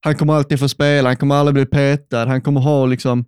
han 0.00 0.14
kommer 0.14 0.34
alltid 0.34 0.58
få 0.58 0.68
spela, 0.68 1.08
han 1.08 1.16
kommer 1.16 1.34
aldrig 1.34 1.54
bli 1.54 1.66
petad, 1.66 2.26
han 2.26 2.42
kommer 2.42 2.60
ha 2.60 2.86
liksom 2.86 3.24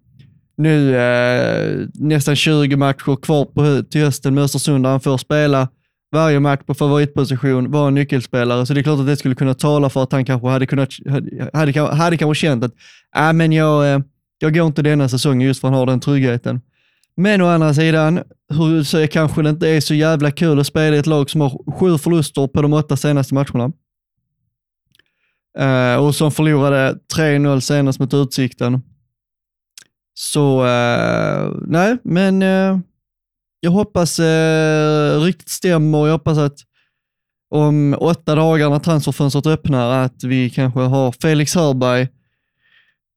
nu 0.57 0.97
eh, 0.97 1.87
nästan 1.95 2.37
20 2.37 2.77
matcher 2.77 3.17
kvar 3.23 3.45
på, 3.45 3.83
till 3.91 4.01
hösten 4.01 4.35
med 4.35 4.45
Östersund 4.45 4.85
där 4.85 4.91
han 4.91 5.01
får 5.01 5.19
spela 5.19 5.69
varje 6.13 6.41
match 6.41 6.61
på 6.67 6.75
favoritposition, 6.75 7.71
var 7.71 7.89
en 7.89 7.95
nyckelspelare. 7.95 8.67
Så 8.67 8.75
det 8.75 8.81
är 8.81 8.83
klart 8.83 9.01
att 9.01 9.07
det 9.07 9.17
skulle 9.17 9.35
kunna 9.35 9.55
tala 9.55 9.91
för 9.91 10.03
att 10.03 10.13
han 10.13 10.25
kanske 10.25 10.49
hade 10.49 10.67
kunnat, 10.67 10.89
hade, 11.09 11.51
hade, 11.53 11.95
hade 11.95 12.17
kanske 12.17 12.41
känt 12.41 12.65
att, 12.65 12.73
äh, 13.17 13.33
men 13.33 13.53
jag, 13.53 13.95
eh, 13.95 14.01
jag 14.39 14.55
går 14.55 14.67
inte 14.67 14.83
denna 14.83 15.09
säsongen 15.09 15.49
just 15.49 15.61
för 15.61 15.69
att 15.69 15.73
han 15.73 15.79
har 15.79 15.87
den 15.87 16.01
tryggheten. 16.01 16.61
Men 17.17 17.41
å 17.41 17.47
andra 17.47 17.75
sidan, 17.75 18.23
hur, 18.49 18.83
så 18.83 18.99
är 18.99 19.07
kanske 19.07 19.43
det 19.43 19.51
inte 19.51 19.69
är 19.69 19.81
så 19.81 19.95
jävla 19.95 20.31
kul 20.31 20.61
att 20.61 20.67
spela 20.67 20.97
i 20.97 20.99
ett 20.99 21.07
lag 21.07 21.31
som 21.31 21.41
har 21.41 21.79
sju 21.79 21.99
förluster 21.99 22.47
på 22.47 22.63
de 22.63 22.73
åtta 22.73 22.97
senaste 22.97 23.35
matcherna. 23.35 23.73
Uh, 25.61 26.05
och 26.05 26.15
som 26.15 26.33
förlorade 26.33 26.99
3-0 27.17 27.61
senast 27.61 27.99
mot 27.99 28.15
Utsikten. 28.15 28.83
Så 30.15 30.65
uh, 30.65 31.57
nej, 31.67 31.99
men 32.05 32.43
uh, 32.43 32.79
jag 33.65 33.71
hoppas 33.71 34.19
eh, 34.19 35.21
ryktet 35.21 35.49
stämmer 35.49 35.99
och 35.99 36.09
jag 36.09 36.13
hoppas 36.13 36.39
att 36.39 36.57
om 37.55 37.97
åtta 37.99 38.35
dagar 38.35 38.71
när 38.71 38.79
transferfönstret 38.79 39.47
öppnar 39.47 40.05
att 40.05 40.25
vi 40.25 40.51
kanske 40.51 40.81
har 40.81 41.13
Felix 41.23 41.55
Hörberg 41.55 42.09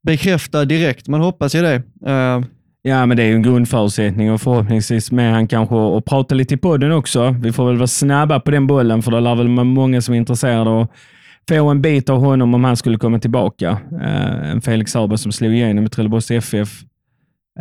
bekräftad 0.08 0.66
direkt. 0.66 1.08
Man 1.08 1.22
hoppas 1.22 1.56
ju 1.56 1.62
det. 1.62 1.84
Eh, 2.06 2.42
Ja, 2.88 3.06
men 3.06 3.18
det 3.18 3.24
är 3.24 3.28
ju 3.28 3.36
en 3.36 3.42
grundförutsättning 3.42 4.32
och 4.32 4.42
förhoppningsvis 4.42 5.12
med 5.12 5.34
han 5.34 5.48
kanske 5.48 5.76
och 5.76 6.06
prata 6.06 6.36
lite 6.36 6.54
i 6.54 6.58
podden 6.58 6.92
också. 6.92 7.36
Vi 7.40 7.52
får 7.52 7.68
väl 7.68 7.76
vara 7.78 7.88
snabba 7.88 8.40
på 8.40 8.52
den 8.52 8.68
bollen 8.68 9.02
för 9.02 9.12
det 9.12 9.20
lär 9.20 9.36
väl 9.36 9.56
vara 9.56 9.64
många 9.64 10.02
som 10.02 10.14
är 10.14 10.18
intresserade 10.18 10.70
och 10.70 10.92
få 11.50 11.70
en 11.70 11.82
bit 11.82 12.10
av 12.10 12.20
honom 12.20 12.54
om 12.54 12.64
han 12.64 12.78
skulle 12.78 12.98
komma 12.98 13.20
tillbaka. 13.20 13.78
Eh, 14.02 14.50
en 14.52 14.62
Felix 14.62 14.94
Hörberg 14.96 15.18
som 15.18 15.32
slog 15.32 15.54
igenom 15.54 15.86
i 15.86 15.90
Trelleborgs 15.90 16.32
FF. 16.32 16.70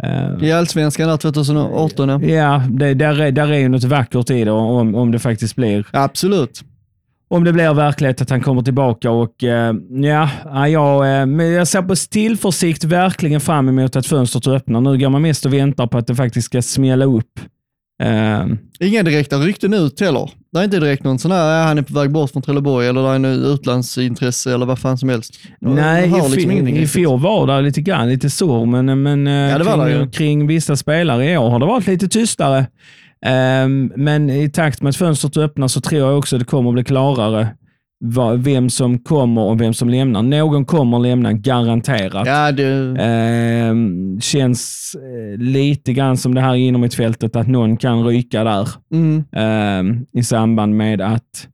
Eh, 0.02 0.48
I 0.48 0.52
Allsvenskan 0.52 1.08
där 1.08 1.16
2018. 1.16 2.28
ja. 2.28 2.62
Det, 2.70 2.94
där, 2.94 3.20
är, 3.20 3.32
där 3.32 3.52
är 3.52 3.58
ju 3.58 3.68
något 3.68 3.84
vackert 3.84 4.30
i 4.30 4.44
det 4.44 4.50
om, 4.50 4.94
om 4.94 5.12
det 5.12 5.18
faktiskt 5.18 5.56
blir 5.56 5.86
Absolut. 5.90 6.60
om 7.28 7.44
det 7.44 7.52
blir 7.52 7.74
verklighet 7.74 8.20
att 8.20 8.30
han 8.30 8.40
kommer 8.40 8.62
tillbaka. 8.62 9.10
Och, 9.10 9.44
eh, 9.44 9.74
ja, 9.90 10.30
ja, 10.44 10.68
jag, 10.68 11.20
eh, 11.20 11.26
men 11.26 11.52
jag 11.52 11.68
ser 11.68 11.82
på 11.82 11.94
tillförsikt 11.96 12.84
verkligen 12.84 13.40
fram 13.40 13.68
emot 13.68 13.96
att 13.96 14.06
fönstret 14.06 14.46
öppnar. 14.46 14.80
Nu 14.80 14.98
går 14.98 15.08
man 15.10 15.22
mest 15.22 15.46
och 15.46 15.54
väntar 15.54 15.86
på 15.86 15.98
att 15.98 16.06
det 16.06 16.14
faktiskt 16.14 16.46
ska 16.46 16.62
smälla 16.62 17.04
upp. 17.04 17.40
Eh, 18.02 18.46
Inga 18.80 19.02
direkta 19.02 19.36
rykten 19.36 19.74
ut 19.74 20.00
heller. 20.00 20.30
Det 20.52 20.58
är 20.58 20.64
inte 20.64 20.80
direkt 20.80 21.04
någon 21.04 21.18
sån 21.18 21.30
här, 21.30 21.66
han 21.66 21.78
är 21.78 21.82
på 21.82 21.94
väg 22.00 22.10
bort 22.10 22.30
från 22.30 22.42
Trelleborg 22.42 22.86
eller 22.88 23.02
det 23.02 23.08
är 23.08 23.18
nu 23.18 23.34
utlandsintresse 23.34 24.54
eller 24.54 24.66
vad 24.66 24.78
fan 24.78 24.98
som 24.98 25.08
helst. 25.08 25.34
Nej, 25.60 26.08
i, 26.08 26.30
liksom 26.30 26.68
i 26.68 26.86
fjol 26.86 27.20
var 27.20 27.46
det 27.46 27.60
lite 27.62 27.80
grann 27.80 28.08
lite 28.08 28.30
så, 28.30 28.64
men, 28.64 29.02
men 29.02 29.26
eh, 29.26 29.32
Ja, 29.32 29.58
kring, 29.86 30.00
ju. 30.00 30.10
kring 30.10 30.46
vissa 30.46 30.76
spelare 30.76 31.30
i 31.30 31.36
år 31.38 31.50
har 31.50 31.58
det 31.58 31.66
varit 31.66 31.86
lite 31.86 32.08
tystare. 32.08 32.66
Ehm, 33.26 33.92
men 33.96 34.30
i 34.30 34.50
takt 34.50 34.82
med 34.82 34.90
att 34.90 34.96
fönstret 34.96 35.36
öppnar 35.36 35.68
så 35.68 35.80
tror 35.80 36.00
jag 36.00 36.18
också 36.18 36.36
att 36.36 36.40
det 36.40 36.46
kommer 36.46 36.70
att 36.70 36.74
bli 36.74 36.84
klarare 36.84 37.48
vem 38.36 38.70
som 38.70 38.98
kommer 38.98 39.42
och 39.42 39.60
vem 39.60 39.74
som 39.74 39.88
lämnar. 39.88 40.22
Någon 40.22 40.64
kommer 40.64 40.96
att 40.96 41.02
lämna, 41.02 41.32
garanterat. 41.32 42.26
Ja, 42.26 42.52
det, 42.52 42.96
Ehm, 42.98 44.20
känns 44.20 44.92
eh, 44.94 45.38
lite 45.38 45.92
grann 45.92 46.16
som 46.16 46.34
det 46.34 46.40
här 46.40 46.54
inom 46.54 46.84
ett 46.84 46.94
fältet 46.94 47.36
att 47.36 47.48
någon 47.48 47.76
kan 47.76 48.04
ryka 48.06 48.44
där 48.44 48.68
mm, 48.92 49.24
ehm, 49.32 50.06
i 50.12 50.22
samband 50.22 50.76
med 50.76 51.00
att 51.00 51.48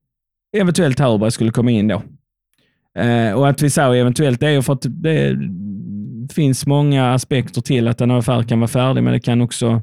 eventuellt 0.57 0.99
Hörberg 0.99 1.31
skulle 1.31 1.51
komma 1.51 1.71
in 1.71 1.89
då. 1.89 2.03
Eh, 2.99 3.33
och 3.33 3.49
att 3.49 3.63
vi 3.63 3.71
säger 3.71 3.95
eventuellt 3.95 4.41
det 4.41 4.49
är 4.49 4.63
för 4.63 4.73
att 4.73 4.87
det 4.89 5.39
finns 6.33 6.67
många 6.67 7.13
aspekter 7.15 7.61
till 7.61 7.89
att 7.89 8.01
en 8.01 8.11
affär 8.11 8.43
kan 8.43 8.61
vara 8.61 8.69
färdig, 8.69 9.03
men 9.03 9.13
det 9.13 9.21
kan 9.21 9.41
också, 9.41 9.83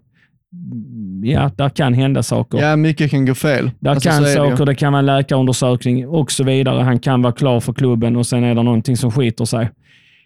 ja, 1.23 1.51
där 1.55 1.69
kan 1.69 1.93
hända 1.93 2.23
saker. 2.23 2.57
ja, 2.57 2.75
mycket 2.75 3.11
kan 3.11 3.25
gå 3.25 3.35
fel. 3.35 3.71
Där 3.79 3.91
Alltså, 3.91 4.09
kan 4.09 4.23
är 4.23 4.27
det 4.27 4.33
saker, 4.33 4.65
det 4.65 4.75
kan 4.75 4.93
vara 4.93 4.99
en 4.99 5.05
läkarundersökning 5.05 6.07
och 6.07 6.31
så 6.31 6.43
vidare. 6.43 6.83
Han 6.83 6.99
kan 6.99 7.21
vara 7.21 7.33
klar 7.33 7.59
för 7.59 7.73
klubben 7.73 8.15
och 8.15 8.27
sen 8.27 8.43
är 8.43 8.55
det 8.55 8.63
någonting 8.63 8.97
som 8.97 9.11
skiter 9.11 9.45
sig 9.45 9.69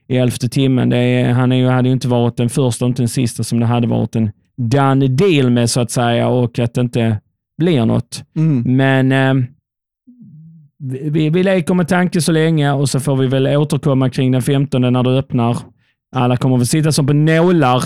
i 0.08 0.18
elfte 0.18 0.50
timmen. 0.50 0.90
Det 0.90 0.98
är, 0.98 1.32
han 1.32 1.52
är 1.52 1.56
ju, 1.56 1.68
hade 1.68 1.90
ju 1.90 1.94
inte 1.94 2.08
varit 2.08 2.38
den 2.38 2.50
första 2.50 2.86
och 2.86 2.90
inte 2.90 3.02
den 3.02 3.10
sista 3.10 3.44
som 3.44 3.60
det 3.60 3.66
hade 3.66 3.88
varit 3.88 4.16
en 4.16 4.32
done 4.58 5.08
deal 5.08 5.50
med 5.50 5.70
så 5.70 5.82
att 5.82 5.92
säga 5.92 6.28
och 6.28 6.60
att 6.60 6.74
det 6.74 6.82
inte 6.82 7.18
blir 7.58 7.86
något. 7.86 8.24
Mm. 8.36 8.78
Men 8.78 9.12
eh, 9.12 9.46
vi, 10.84 11.30
vi 11.30 11.44
leker 11.44 11.74
med 11.74 11.88
tanke 11.88 12.22
så 12.22 12.32
länge 12.32 12.72
och 12.72 12.90
så 12.90 13.00
får 13.00 13.16
vi 13.16 13.28
väl 13.28 13.48
återkomma 13.48 14.10
kring 14.10 14.32
den 14.32 14.42
15 14.42 14.82
när 14.82 15.04
det 15.04 15.10
öppnar. 15.10 15.58
Alla 16.16 16.38
kommer 16.38 16.58
väl 16.58 16.68
sitta 16.68 16.92
som 16.92 17.08
på 17.08 17.14
nålar 17.14 17.84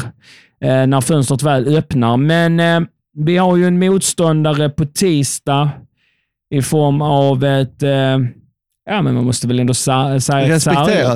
eh, 0.62 0.88
när 0.88 1.02
fönstret 1.02 1.44
väl 1.44 1.78
öppnar. 1.78 2.18
Men 2.18 2.60
eh, 2.60 2.90
vi 3.16 3.38
har 3.38 3.58
ju 3.58 3.66
en 3.68 3.80
motståndare 3.80 4.70
på 4.70 4.86
tisdag 4.86 5.70
i 6.56 6.62
form 6.62 7.02
av 7.02 7.44
ett, 7.44 7.84
eh, 7.84 7.90
ja 8.90 9.02
men 9.02 9.14
man 9.16 9.26
måste 9.26 9.48
väl 9.48 9.60
ändå 9.60 9.74
säga 9.74 10.16
Respekterat. 10.16 10.62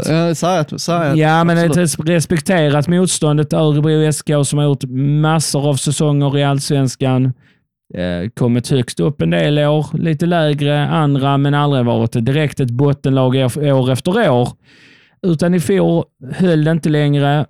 sargat- 0.05 0.35
sargat, 0.38 0.81
sargat. 0.81 1.17
Ja, 1.17 1.43
men 1.43 1.57
Absolut. 1.57 1.71
ett 1.71 1.99
res- 1.99 2.05
respekterat 2.07 2.88
motstånd. 2.88 3.39
Ett 3.39 3.53
Örebro 3.53 4.12
SK 4.12 4.31
som 4.45 4.59
har 4.59 4.65
gjort 4.65 4.83
massor 5.21 5.69
av 5.69 5.75
säsonger 5.75 6.38
i 6.38 6.43
allsvenskan. 6.43 7.33
Eh, 7.95 8.29
kommit 8.35 8.69
högst 8.69 8.99
upp 8.99 9.21
en 9.21 9.29
del 9.29 9.59
år, 9.59 9.85
lite 9.93 10.25
lägre 10.25 10.88
andra, 10.88 11.38
men 11.38 11.53
aldrig 11.53 11.85
varit 11.85 12.12
direkt 12.25 12.59
ett 12.59 12.71
bottenlag 12.71 13.35
år 13.57 13.91
efter 13.91 14.29
år. 14.31 14.49
Utan 15.27 15.53
i 15.53 15.59
fjol 15.59 16.03
höll 16.33 16.63
det 16.63 16.71
inte 16.71 16.89
längre, 16.89 17.45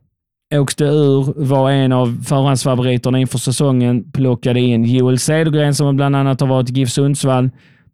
åkte 0.54 0.84
ur, 0.84 1.34
var 1.36 1.72
en 1.72 1.92
av 1.92 2.24
förhandsfavoriterna 2.26 3.20
inför 3.20 3.38
säsongen, 3.38 4.12
plockade 4.12 4.60
in 4.60 4.86
Joel 4.86 5.20
Cedergren 5.20 5.76
som 5.76 5.96
bland 5.96 6.16
annat 6.16 6.40
har 6.42 6.48
varit 6.48 6.70
GIF 6.70 6.90
Sundsvall. 6.90 7.50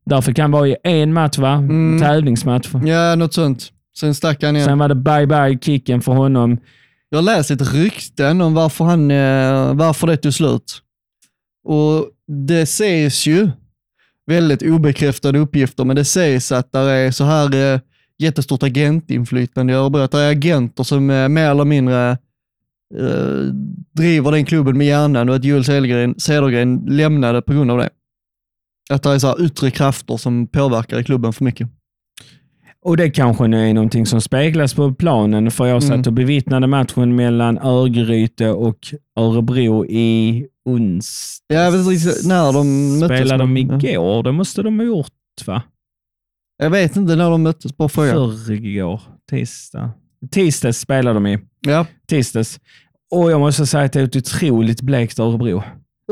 Därför 0.06 0.34
kan 0.34 0.52
vara 0.52 0.68
i 0.68 0.76
en 0.84 1.14
match, 1.14 1.38
va? 1.38 1.54
Mm. 1.54 2.02
Tävlingsmatch. 2.02 2.70
Ja, 2.86 3.16
något 3.16 3.34
sånt. 3.34 3.72
Sen 3.98 4.16
stack 4.16 4.44
han 4.44 4.56
igen. 4.56 4.68
Sen 4.68 4.78
var 4.78 4.90
det 4.90 4.96
bye-bye 4.96 5.60
kicken 5.60 6.02
för 6.02 6.12
honom. 6.12 6.58
Jag 7.10 7.18
har 7.18 7.24
läst 7.24 7.50
lite 7.50 7.64
rykten 7.64 8.42
om 8.42 8.54
varför, 8.54 8.86
han, 8.86 9.12
eh, 9.12 9.74
varför 9.74 10.08
det 10.08 10.18
tog 10.18 10.34
slut. 10.34 10.82
Och 11.64 12.06
det 12.28 12.66
sägs 12.66 13.28
ju, 13.28 13.50
väldigt 14.28 14.62
obekräftade 14.62 15.40
uppgifter, 15.40 15.86
men 15.86 15.96
det 15.96 16.06
sägs 16.06 16.52
att 16.52 16.72
det 16.72 16.80
är 16.80 17.12
så 17.12 17.24
här 17.24 17.74
eh, 17.74 17.80
jättestort 18.18 18.64
agentinflytande 18.64 19.74
i 19.74 19.76
Örebro. 19.76 20.00
Att 20.00 20.12
det 20.12 20.20
är 20.20 20.32
agenter 20.32 20.84
som 20.84 21.10
eh, 21.10 21.30
mer 21.30 21.50
eller 21.50 21.66
mindre 21.66 22.18
eh, 23.00 23.54
driver 23.94 24.32
den 24.32 24.46
klubben 24.46 24.78
med 24.78 24.88
hjärnan 24.88 25.30
och 25.30 25.36
att 25.36 25.44
Joel 25.44 25.64
Cedergren, 25.64 26.16
Cedergren 26.20 26.86
lämnade 26.88 27.42
på 27.42 27.54
grund 27.54 27.72
av 27.72 27.78
det. 27.78 27.90
Att 28.90 29.04
det 29.04 29.10
är 29.10 29.20
så 29.20 29.40
yttre 29.40 29.72
krafter 29.72 30.18
som 30.18 30.48
påverkar 30.48 31.00
i 31.00 31.04
klubben 31.04 31.34
för 31.34 31.44
mycket. 31.44 31.70
Och 32.82 32.98
det 32.98 33.10
kanske 33.10 33.48
nu 33.48 33.70
är 33.70 33.74
någonting 33.74 34.06
som 34.06 34.22
speglas 34.22 34.74
på 34.74 34.94
planen, 34.94 35.52
för 35.52 35.66
jag 35.66 35.84
satt 35.84 35.92
Mm. 35.92 36.04
och 36.08 36.14
bevittnade 36.14 36.68
matchen 36.68 37.16
mellan 37.16 37.58
Örgryte 37.58 38.50
och 38.50 38.78
Örebro 39.20 39.86
i 39.86 40.48
ons... 40.66 41.38
Jag 41.48 41.72
vet 41.72 41.86
inte 41.88 42.28
när 42.28 42.54
de 42.54 43.00
möttes. 43.00 43.18
Spelade 43.18 43.44
de 43.44 43.58
ja. 43.58 43.80
igår? 43.80 44.24
Det 44.24 44.32
måste 44.32 44.62
de 44.62 44.80
ha 44.80 44.86
gjort, 44.86 45.48
va? 45.48 45.62
Jag 46.58 46.70
vet 46.70 46.96
inte 46.96 47.16
när 47.16 47.30
de 47.30 47.44
möttes, 47.44 47.78
bara 47.78 47.90
fråga. 47.90 48.12
Förrgår, 48.14 49.02
tisdag. 49.30 49.92
Tisdags 50.32 50.80
spelade 50.80 51.14
de 51.14 51.28
i. 51.28 51.40
Ja. 51.60 51.86
Tisdags. 52.08 52.60
Och 53.12 53.32
jag 53.32 53.40
måste 53.40 53.66
säga 53.66 53.84
att 53.84 53.94
det 53.94 54.00
är 54.00 54.04
ett 54.04 54.16
otroligt 54.16 54.82
blekt 54.82 55.20
Örebro. 55.20 55.64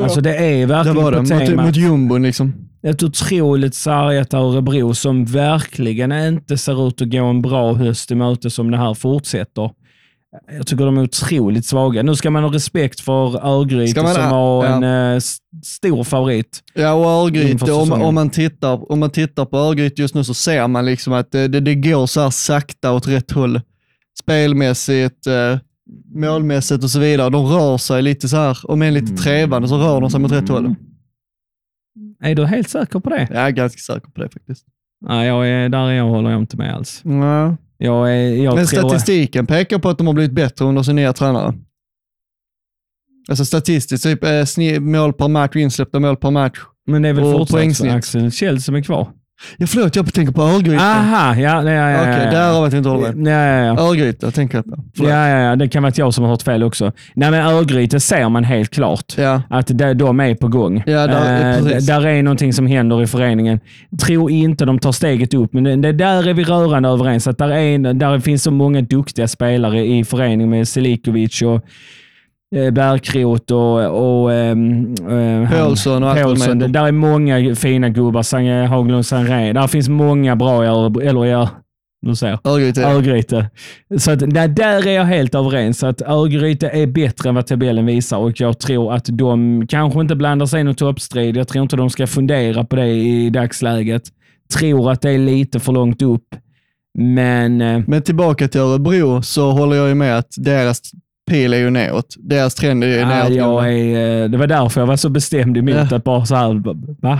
Alltså 0.02 0.22
det 0.22 0.36
är 0.36 0.60
Det 0.60 0.66
verkligen 0.66 0.98
var 0.98 1.12
det, 1.12 1.18
på 1.18 1.24
mot, 1.24 1.30
temat. 1.48 1.66
mot 1.66 1.76
jumbon 1.76 2.24
liksom. 2.24 2.54
Ett 2.88 3.04
otroligt 3.04 3.76
sargat 3.76 4.34
Örebro 4.34 4.94
som 4.94 5.26
verkligen 5.26 6.12
inte 6.12 6.58
ser 6.58 6.88
ut 6.88 7.02
att 7.02 7.12
gå 7.12 7.24
en 7.26 7.42
bra 7.42 7.74
höst 7.74 8.12
i 8.12 8.16
möte 8.16 8.50
som 8.50 8.72
det 8.72 8.78
här 8.78 8.94
fortsätter. 8.94 9.72
Jag 10.58 10.68
tycker 10.68 10.86
de 10.86 10.98
är 10.98 11.02
otroligt 11.04 11.66
svaga. 11.66 12.04
Nu 12.04 12.16
ska 12.16 12.30
man 12.30 12.44
ha 12.44 12.54
respekt 12.54 13.00
för 13.00 13.46
Örgryte 13.46 14.00
som 14.14 14.22
ha? 14.24 14.30
var 14.32 14.66
Ja. 14.66 14.76
en 14.76 15.14
eh, 15.16 15.22
stor 15.64 16.04
favorit. 16.04 16.60
Ja, 16.74 16.94
och 16.94 17.06
Örgryte, 17.06 17.72
om, 17.72 17.92
om, 17.92 18.16
man 18.16 18.30
tittar, 18.30 18.92
om 18.92 19.00
man 19.00 19.10
tittar 19.10 19.46
på 19.46 19.58
Örgryte 19.58 20.02
just 20.02 20.16
nu 20.16 20.24
så 20.24 20.34
ser 20.34 20.68
man 20.68 20.86
liksom 20.86 21.14
att 21.14 21.32
det, 21.32 21.48
det, 21.48 21.60
det 21.60 21.76
går 21.76 22.06
så 22.06 22.22
här 22.22 22.30
sakta 22.30 22.92
åt 22.94 23.08
rätt 23.08 23.32
håll. 23.32 23.62
Spelmässigt, 24.20 25.28
eh, 25.28 25.58
målmässigt 26.16 26.84
och 26.84 26.90
så 26.90 27.00
vidare. 27.00 27.30
De 27.30 27.46
rör 27.46 27.78
sig 27.78 28.02
lite 28.02 28.30
så 28.30 28.38
här, 28.38 28.58
om 28.64 28.82
än 28.82 28.94
lite 28.94 29.24
trevande, 29.24 29.68
så 29.68 29.78
rör 29.78 30.02
de 30.02 30.10
sig 30.10 30.20
mot 30.20 30.32
rätt 30.32 30.50
håll. 30.50 30.76
Är 32.24 32.36
du 32.36 32.46
helt 32.46 32.70
säker 32.70 33.00
på 33.00 33.10
det? 33.10 33.28
Jag 33.32 33.42
är 33.42 33.52
ganska 33.52 33.94
säker 33.94 34.12
på 34.12 34.22
det 34.22 34.30
faktiskt. 34.30 34.66
Nej, 35.02 35.28
jag 35.28 35.50
är, 35.50 35.70
där 35.70 35.88
är 35.88 35.92
jag, 35.92 36.10
håller 36.10 36.30
jag 36.30 36.42
inte 36.42 36.58
med 36.58 36.76
alls. 36.76 37.02
Ja. 37.04 37.58
Jag, 37.78 38.16
är, 38.16 38.44
jag 38.44 38.56
Men 38.56 38.66
tror... 38.66 38.80
statistiken 38.80 39.46
pekar 39.46 39.80
på 39.80 39.90
att 39.90 39.98
de 39.98 40.08
har 40.08 40.14
blivit 40.14 40.32
bättre 40.32 40.66
under 40.66 40.84
sin 40.84 40.96
nya 40.96 41.14
tränare. 41.14 41.54
Alltså 43.30 43.46
statistiskt, 43.46 44.04
typ 44.04 44.24
eh, 44.24 44.80
mål 44.80 45.14
per 45.14 45.28
match, 45.28 45.56
insläppta 45.56 46.00
mål 46.00 46.18
per 46.18 46.32
match. 46.32 46.60
Men 46.88 47.02
det 47.02 47.10
är 47.10 47.14
väl 47.14 47.24
fortsatt 47.24 47.50
poängsnitt. 47.50 47.92
Axel 47.92 48.32
Kjell 48.32 48.62
som 48.62 48.76
är 48.76 48.82
kvar? 48.82 49.12
Ja, 49.58 49.68
förlåt, 49.68 49.96
jag 49.96 50.14
tänker 50.14 50.34
på 50.34 50.42
Örgryte. 50.42 50.84
Aha, 50.84 51.36
ja. 51.36 51.64
ja, 51.64 51.72
ja, 51.72 51.90
ja, 51.92 52.02
Okej, 52.02 52.22
ja. 52.26 52.32
därav 52.32 52.64
att 52.64 52.74
jag 52.74 52.80
inte 52.80 52.90
håller 52.90 53.14
med. 53.14 53.34
Ja, 53.34 53.66
ja, 53.68 53.76
ja. 53.82 53.90
Örgryte 53.90 54.32
tänker 54.32 54.58
jag 54.58 54.66
på. 54.66 54.76
Förlåt. 54.96 55.12
Ja, 55.12 55.28
ja, 55.30 55.38
ja, 55.40 55.56
det 55.56 55.68
kan 55.68 55.84
vara 55.84 55.90
att 55.90 55.98
jag 55.98 56.14
som 56.14 56.24
har 56.24 56.32
hört 56.32 56.42
fel 56.42 56.64
också. 56.64 56.92
Nej, 57.16 57.32
men 57.32 57.46
Örgryte 57.46 58.00
ser 58.00 58.30
man 58.30 58.44
helt 58.44 58.70
klart. 58.70 59.14
Ja. 59.18 59.42
Att 59.50 59.68
det- 59.78 59.94
de 59.94 60.20
är 60.20 60.36
på 60.36 60.48
gång. 60.48 60.84
Ja, 60.86 61.08
där- 61.08 61.58
Eh, 61.74 61.78
där 61.78 62.06
är 62.08 62.24
någonting 62.24 62.54
som 62.54 62.68
händer 62.68 63.04
i 63.04 63.08
föreningen. 63.08 63.60
Tror 64.02 64.32
inte 64.32 64.66
de 64.66 64.80
tar 64.80 64.92
steget 64.92 65.34
upp, 65.34 65.54
men 65.54 65.82
det, 65.82 65.92
där 65.92 66.28
är 66.28 66.34
vi 66.34 66.44
rörande 66.44 66.90
överens. 66.90 67.28
Att 67.28 67.38
där, 67.38 67.50
är, 67.50 67.94
där 67.94 68.20
finns 68.20 68.44
så 68.44 68.52
många 68.52 68.82
duktiga 68.82 69.28
spelare 69.28 69.86
i 69.86 70.04
föreningen 70.04 70.50
med 70.50 70.68
Selikovic 70.68 71.42
och 71.42 71.62
eh, 72.56 72.72
Bärkrot 72.72 73.52
och, 73.52 74.22
och 74.24 74.34
ehm, 74.34 74.94
eh, 75.10 75.44
han- 75.44 75.48
Paulsson 75.48 76.04
och 76.04 76.16
Paulsson. 76.16 76.62
heter. 76.62 76.74
Där 76.74 76.88
är 76.88 76.92
många 76.92 77.56
fina 77.56 77.90
gubbar. 77.90 78.22
Sange 78.24 78.66
Haglund 78.68 79.06
Sanré. 79.06 79.54
Där 79.54 79.68
finns 79.68 79.90
många 79.90 80.36
bra 80.36 80.64
i 80.64 80.68
Örebro. 80.68 81.02
Eller 81.02 81.26
ja, 81.26 81.50
du 82.02 82.16
ser. 82.16 82.40
Örgryte. 82.46 83.50
Så 83.98 84.12
att, 84.12 84.20
där, 84.20 84.48
där 84.48 84.88
är 84.88 84.92
jag 84.92 85.04
helt 85.06 85.36
överens. 85.36 85.84
Att 85.84 86.02
Örgryte 86.02 86.70
är 86.70 86.88
bättre 86.88 87.30
än 87.30 87.36
vad 87.36 87.48
tabellen 87.48 87.86
visar 87.86 88.18
och 88.18 88.40
jag 88.42 88.60
tror 88.60 88.94
att 88.94 89.06
de 89.12 89.68
kanske 89.68 90.02
inte 90.02 90.16
blandar 90.16 90.46
sig 90.46 90.62
i 90.62 90.64
någon 90.64 90.76
toppstrid. 90.76 91.38
Jag 91.38 91.48
tror 91.48 91.64
inte 91.64 91.76
de 91.76 91.90
ska 91.90 92.08
fundera 92.08 92.64
på 92.64 92.76
det 92.76 92.88
i 92.88 93.30
dagsläget. 93.30 94.02
Tror 94.58 94.92
att 94.92 95.02
det 95.02 95.10
är 95.12 95.18
lite 95.18 95.60
för 95.60 95.72
långt 95.72 96.02
upp. 96.02 96.24
Men 96.98 97.62
eh, 97.62 97.82
Men 97.88 98.02
tillbaka 98.02 98.48
till 98.48 98.62
Örebro 98.62 99.22
så 99.22 99.52
håller 99.52 99.76
jag 99.76 99.90
ju 99.90 99.96
med 99.96 100.18
att 100.18 100.28
deras 100.38 100.80
pil 101.34 101.54
är 101.54 101.58
ju 101.58 101.70
neråt. 101.70 102.16
Deras 102.20 102.56
trend 102.56 102.84
är 102.84 102.88
ju 102.88 102.94
ja, 102.96 103.08
neråt. 103.08 103.32
jag 103.36 103.74
är, 103.74 104.24
eh, 104.24 104.30
det 104.30 104.38
var 104.38 104.48
därför 104.48 104.82
jag 104.82 104.88
var 104.88 104.96
så 104.96 105.10
bestämd 105.10 105.58
emot 105.58 105.76
Ja. 105.92 105.96
att 105.98 106.04
bara 106.04 106.26
så 106.26 106.36
här, 106.36 106.64
va? 107.02 107.20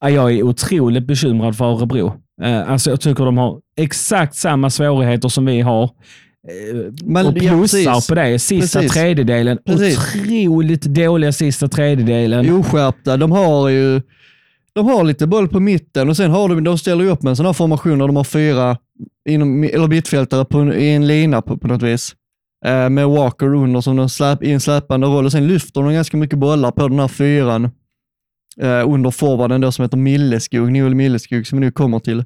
Ja, 0.00 0.10
jag 0.10 0.32
är 0.32 0.42
otroligt 0.42 1.06
bekymrad 1.06 1.56
för 1.56 1.64
Örebro. 1.64 2.12
Eh, 2.42 2.70
Alltså 2.70 2.90
jag 2.90 3.00
tycker 3.00 3.24
de 3.24 3.38
har 3.38 3.58
exakt 3.76 4.34
samma 4.34 4.70
svårigheter 4.70 5.28
som 5.28 5.46
vi 5.46 5.60
har. 5.60 5.84
Eh, 5.84 6.92
Men- 7.04 7.26
och 7.26 7.32
ja, 7.42 7.50
plussar 7.52 7.78
precis. 7.92 8.06
på 8.08 8.14
det. 8.14 8.38
Sista 8.38 8.78
Precis. 8.80 8.92
tredjedelen. 8.92 9.58
Precis. 9.66 9.98
Otroligt 10.16 10.82
dåliga 10.82 11.32
sista 11.32 11.68
tredjedelen. 11.68 12.52
Oskärpta. 12.54 13.16
De 13.16 13.32
har 13.32 13.68
ju 13.68 14.00
de 14.74 14.86
har 14.86 15.04
lite 15.04 15.26
boll 15.26 15.48
på 15.48 15.60
mitten 15.60 16.08
och 16.08 16.16
sen 16.16 16.30
har 16.30 16.48
de, 16.48 16.64
de 16.64 16.78
ställer 16.78 17.04
upp 17.06 17.22
med 17.22 17.30
en 17.30 17.36
sån 17.36 17.46
här 17.46 17.52
formation 17.52 17.98
där 17.98 18.06
de 18.06 18.16
har 18.16 18.24
fyra 18.24 18.76
inom, 19.28 19.64
eller 19.64 19.88
mittfältare 19.88 20.44
på, 20.44 20.58
en- 20.58 20.72
i 20.80 20.88
en 20.88 21.06
lina 21.06 21.42
på, 21.42 21.56
på 21.58 21.66
något 21.68 21.82
vis. 21.82 22.12
Eh, 22.66 22.90
med 22.90 23.08
Walker 23.08 23.54
under 23.54 23.80
som 23.80 23.96
den 23.96 24.08
släp, 24.08 24.42
i 24.42 24.52
en 24.52 24.60
släpande 24.60 25.06
roll 25.06 25.24
och 25.24 25.32
sen 25.32 25.46
lyfter 25.46 25.82
de 25.82 25.92
ganska 25.92 26.16
mycket 26.16 26.38
bollar 26.38 26.70
på 26.70 26.88
den 26.88 26.98
här 26.98 27.08
fyran 27.08 27.64
eh, 28.60 28.90
under 28.90 29.10
forwarden 29.10 29.60
då 29.60 29.72
som 29.72 29.82
heter 29.82 29.96
Milleskog, 29.96 30.72
Noel 30.72 30.94
Milleskog 30.94 31.46
som 31.46 31.58
vi 31.58 31.66
nu 31.66 31.72
kommer 31.72 31.98
till. 31.98 32.18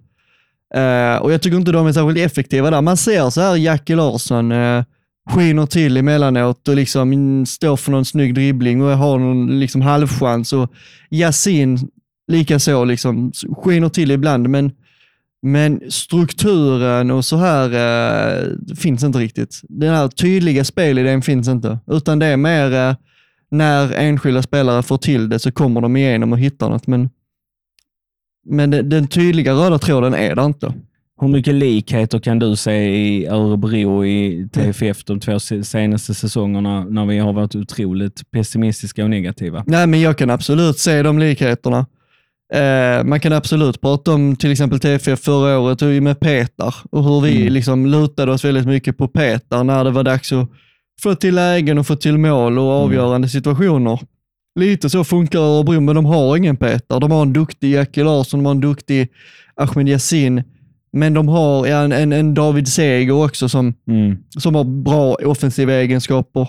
Eh, 0.74 1.22
och 1.22 1.32
jag 1.32 1.42
tycker 1.42 1.56
inte 1.56 1.72
de 1.72 1.86
är 1.86 1.92
särskilt 1.92 2.18
effektiva 2.18 2.70
där. 2.70 2.80
Man 2.80 2.96
ser 2.96 3.30
så 3.30 3.40
här 3.40 3.56
Jackie 3.56 3.96
Larsson 3.96 4.52
eh, 4.52 4.84
skiner 5.30 5.66
till 5.66 5.96
emellanåt 5.96 6.68
och 6.68 6.76
liksom 6.76 7.46
står 7.46 7.76
för 7.76 7.90
någon 7.90 8.04
snygg 8.04 8.34
dribbling 8.34 8.82
och 8.82 8.90
har 8.90 9.18
någon 9.18 9.60
liksom 9.60 9.80
halvchans. 9.80 10.52
Och 10.52 10.72
Yasin 11.10 11.78
likaså 12.32 12.84
liksom 12.84 13.32
skiner 13.56 13.88
till 13.88 14.10
ibland, 14.10 14.48
men, 14.48 14.72
men 15.42 15.80
strukturen 15.90 17.10
och 17.10 17.24
så 17.24 17.36
här 17.36 17.70
eh, 17.72 18.74
finns 18.76 19.04
inte 19.04 19.18
riktigt. 19.18 19.60
Den 19.68 19.94
här 19.94 20.08
tydliga 20.08 20.64
spelidén 20.64 21.22
finns 21.22 21.48
inte, 21.48 21.78
utan 21.86 22.18
det 22.18 22.26
är 22.26 22.36
mer 22.36 22.72
eh, 22.72 22.94
när 23.50 23.92
enskilda 23.92 24.42
spelare 24.42 24.82
får 24.82 24.98
till 24.98 25.28
det 25.28 25.38
så 25.38 25.52
kommer 25.52 25.80
de 25.80 25.96
igenom 25.96 26.32
och 26.32 26.38
hittar 26.38 26.68
något. 26.68 26.86
Men, 26.86 27.10
men 28.46 28.70
den, 28.70 28.88
den 28.88 29.06
tydliga 29.08 29.52
röda 29.52 29.78
tråden 29.78 30.14
är 30.14 30.36
det 30.36 30.44
inte. 30.44 30.74
Hur 31.20 31.28
mycket 31.28 31.54
likheter 31.54 32.18
kan 32.18 32.38
du 32.38 32.56
se 32.56 32.72
i 32.88 33.26
Örebro 33.26 34.04
i 34.04 34.48
TFF 34.52 35.04
de 35.04 35.20
två 35.20 35.40
se- 35.40 35.64
senaste 35.64 36.14
säsongerna 36.14 36.84
när 36.84 37.06
vi 37.06 37.18
har 37.18 37.32
varit 37.32 37.54
otroligt 37.54 38.30
pessimistiska 38.30 39.04
och 39.04 39.10
negativa? 39.10 39.64
Nej, 39.66 39.86
men 39.86 40.00
jag 40.00 40.18
kan 40.18 40.30
absolut 40.30 40.78
se 40.78 41.02
de 41.02 41.18
likheterna. 41.18 41.86
Eh, 42.52 43.04
man 43.04 43.20
kan 43.20 43.32
absolut 43.32 43.80
prata 43.80 44.12
om 44.12 44.36
till 44.36 44.52
exempel 44.52 44.80
TFF 44.80 45.20
förra 45.20 45.58
året 45.58 45.82
och 45.82 45.88
med 45.88 46.20
Petar 46.20 46.74
och 46.90 47.04
hur 47.04 47.20
vi 47.20 47.40
Mm. 47.40 47.52
liksom 47.52 47.86
lutade 47.86 48.32
oss 48.32 48.44
väldigt 48.44 48.66
mycket 48.66 48.98
på 48.98 49.08
Petar 49.08 49.64
när 49.64 49.84
det 49.84 49.90
var 49.90 50.02
dags 50.04 50.32
att 50.32 50.48
få 51.02 51.14
till 51.14 51.34
lägen 51.34 51.78
och 51.78 51.86
få 51.86 51.96
till 51.96 52.18
mål 52.18 52.58
och 52.58 52.64
avgörande 52.70 53.28
situationer. 53.28 54.00
Lite 54.60 54.90
så 54.90 55.04
funkar 55.04 55.38
Örebro, 55.38 55.80
men 55.80 55.94
de 55.94 56.04
har 56.04 56.36
ingen 56.36 56.56
Petar. 56.56 57.00
De 57.00 57.10
har 57.10 57.22
en 57.22 57.32
duktig 57.32 57.72
Jackie 57.74 58.04
Larsson, 58.04 58.40
de 58.40 58.46
har 58.46 58.50
en 58.54 58.60
duktig 58.60 59.08
Ahmed 59.56 59.88
Yassin, 59.88 60.42
men 60.92 61.14
de 61.14 61.28
har 61.28 61.66
en, 61.66 61.92
en, 61.92 62.12
en 62.12 62.34
David 62.34 62.68
Seger 62.68 63.12
också 63.24 63.48
som 63.48 63.74
Mm. 63.88 64.16
som 64.38 64.54
har 64.54 64.64
bra 64.64 65.14
offensiva 65.14 65.72
egenskaper. 65.72 66.48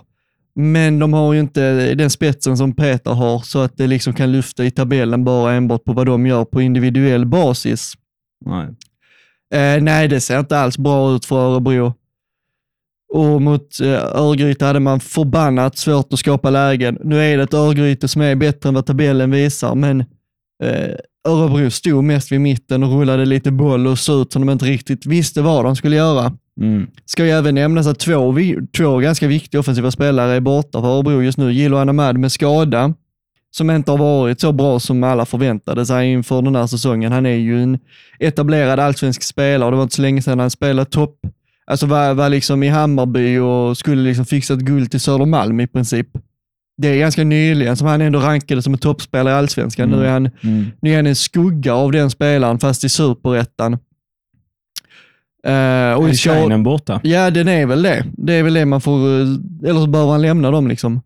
Men 0.56 1.00
de 1.00 1.14
har 1.14 1.34
ju 1.34 1.40
inte 1.40 1.96
den 1.96 2.10
spetsen 2.10 2.58
som 2.58 2.76
Peter 2.76 3.12
har 3.12 3.40
så 3.40 3.60
att 3.60 3.78
det 3.78 3.88
liksom 3.88 4.14
kan 4.14 4.32
lyfta 4.32 4.66
i 4.66 4.72
tabellen 4.72 5.24
bara 5.24 5.54
enbart 5.54 5.84
på 5.84 5.94
vad 5.94 6.06
de 6.06 6.26
gör 6.26 6.46
på 6.46 6.62
individuell 6.62 7.26
basis. 7.26 7.94
Nej. 8.46 8.68
Eh, 9.54 9.84
nej, 9.84 10.08
det 10.08 10.22
ser 10.22 10.40
inte 10.40 10.60
alls 10.60 10.78
bra 10.78 11.16
ut 11.16 11.26
för 11.26 11.36
Örebro. 11.36 11.94
Och 13.14 13.42
mot 13.42 13.80
eh, 13.82 14.06
Örgryte 14.16 14.66
hade 14.66 14.80
man 14.80 15.00
förbannat 15.00 15.78
svårt 15.78 16.14
att 16.14 16.20
skapa 16.20 16.50
lägen. 16.50 16.98
Nu 17.04 17.20
är 17.20 17.38
det 17.38 17.44
ett 17.44 17.54
Örgryte 17.54 18.08
som 18.08 18.22
är 18.22 18.36
bättre 18.36 18.70
än 18.70 18.76
vad 18.76 18.86
tabellen 18.86 19.32
visar, 19.32 19.76
men 19.76 20.00
eh, 20.64 20.96
Örebro 21.28 21.70
stod 21.70 22.04
mest 22.04 22.32
vid 22.32 22.42
mitten 22.42 22.84
och 22.84 23.00
rullade 23.00 23.26
lite 23.26 23.52
boll 23.52 23.88
och 23.88 24.00
såg 24.00 24.22
ut 24.22 24.34
som 24.34 24.46
de 24.46 24.52
inte 24.52 24.66
riktigt 24.66 25.06
visste 25.06 25.42
vad 25.42 25.66
de 25.66 25.76
skulle 25.76 25.96
göra. 25.96 26.38
Mm. 26.62 26.88
Ska 27.06 27.26
ju 27.26 27.32
även 27.32 27.56
nämnas 27.56 27.88
att 27.88 28.00
två, 28.00 28.36
två 28.78 28.98
ganska 28.98 29.28
viktiga 29.28 29.60
offensiva 29.60 29.92
spelare 29.92 30.32
är 30.32 30.40
borta 30.40 30.82
för 30.82 30.88
Örebro 30.88 31.22
just 31.22 31.38
nu. 31.38 31.52
Gilo 31.54 31.78
Anamad 31.78 32.18
med 32.18 32.32
skada, 32.32 32.94
som 33.52 33.70
inte 33.70 33.92
har 33.92 33.98
varit 33.98 34.40
så 34.40 34.52
bra 34.52 34.80
som 34.80 35.04
alla 35.04 35.26
förväntade 35.26 35.86
sig 35.86 36.12
inför 36.12 36.42
den 36.42 36.56
här 36.56 36.68
säsongen. 36.68 37.12
Han 37.12 37.26
är 37.26 37.36
ju 37.36 37.64
en 37.64 37.80
etablerad 38.20 38.80
allsvensk 38.80 39.24
spelare 39.24 39.66
och 39.66 39.72
det 39.72 39.76
var 39.78 39.84
inte 39.84 39.96
så 39.96 40.02
länge 40.02 40.22
sedan 40.22 40.40
han 40.40 40.50
spelade 40.52 40.90
topp. 40.90 41.16
Alltså 41.66 41.86
var, 41.86 42.14
var 42.14 42.30
liksom 42.30 42.64
i 42.64 42.68
Hammarby 42.68 43.38
och 43.38 43.78
skulle 43.78 44.02
liksom 44.02 44.26
fixa 44.26 44.54
ett 44.54 44.60
guld 44.60 44.92
till 44.92 45.00
Södermalm 45.00 45.60
i 45.60 45.68
princip. 45.68 46.08
Det 46.78 46.88
är 46.88 46.98
ganska 46.98 47.24
nyligen 47.24 47.78
som 47.78 47.88
han 47.88 48.02
ändå 48.02 48.20
rankade 48.20 48.62
som 48.62 48.74
en 48.74 48.80
toppspelare 48.80 49.34
i 49.34 49.38
allsvenskan. 49.38 49.90
Nu 49.90 50.06
är 50.06 50.12
han 50.12 50.30
Mm. 50.42 50.66
nu 50.82 50.92
är 50.92 50.96
han 50.96 51.08
en 51.08 51.16
skugga 51.16 51.74
av 51.74 51.92
den 51.92 52.10
spelaren 52.10 52.60
fast 52.60 52.84
i 52.84 52.90
superettan. 52.90 53.78
Uh, 55.48 55.94
och 55.94 56.10
Är 56.10 56.14
Shinen 56.14 56.64
borta? 56.64 57.02
Ja, 57.04 57.32
den 57.32 57.48
är 57.48 57.66
väl 57.66 57.82
det. 57.82 58.06
Det 58.18 58.34
är 58.34 58.44
väl 58.44 58.54
det 58.54 58.66
man 58.66 58.82
får, 58.82 59.22
eh, 59.22 59.70
eller 59.70 59.80
så 59.80 59.88
behöver 59.88 60.12
han 60.12 60.22
lämna 60.22 60.52
dem 60.52 60.68
liksom. 60.68 61.02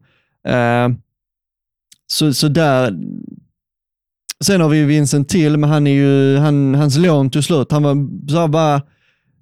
Eh, 0.47 0.89
så, 2.07 2.33
så 2.33 2.47
där. 2.47 2.93
Sen 4.43 4.61
har 4.61 4.69
vi 4.69 4.83
Vincent 4.83 5.29
till, 5.29 5.57
men 5.57 5.69
han 5.69 5.87
är 5.87 5.91
ju, 5.91 6.37
han, 6.37 6.75
hans 6.75 6.97
lån 6.97 7.29
tog 7.29 7.43
slut. 7.43 7.71
Han 7.71 7.83
var, 7.83 7.95
så 8.31 8.47
bara, 8.47 8.81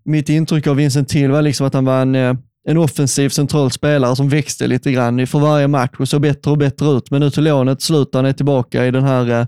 mitt 0.05 0.29
intryck 0.29 0.67
av 0.67 0.75
Vincent 0.75 1.09
till 1.09 1.31
var 1.31 1.41
liksom 1.41 1.67
att 1.67 1.73
han 1.73 1.85
var 1.85 2.01
en, 2.01 2.15
en 2.67 2.77
offensiv 2.77 3.29
central 3.29 3.71
spelare 3.71 4.15
som 4.15 4.29
växte 4.29 4.67
lite 4.67 4.91
grann 4.91 5.27
för 5.27 5.39
varje 5.39 5.67
match 5.67 5.95
och 5.99 6.09
såg 6.09 6.21
bättre 6.21 6.51
och 6.51 6.57
bättre 6.57 6.87
ut. 6.87 7.11
Men 7.11 7.21
nu 7.21 7.29
tog 7.29 7.43
lånet 7.43 7.81
slut, 7.81 8.09
han 8.13 8.25
är 8.25 8.33
tillbaka 8.33 8.85
i 8.85 8.91
den 8.91 9.03
här 9.03 9.39
eh, 9.39 9.45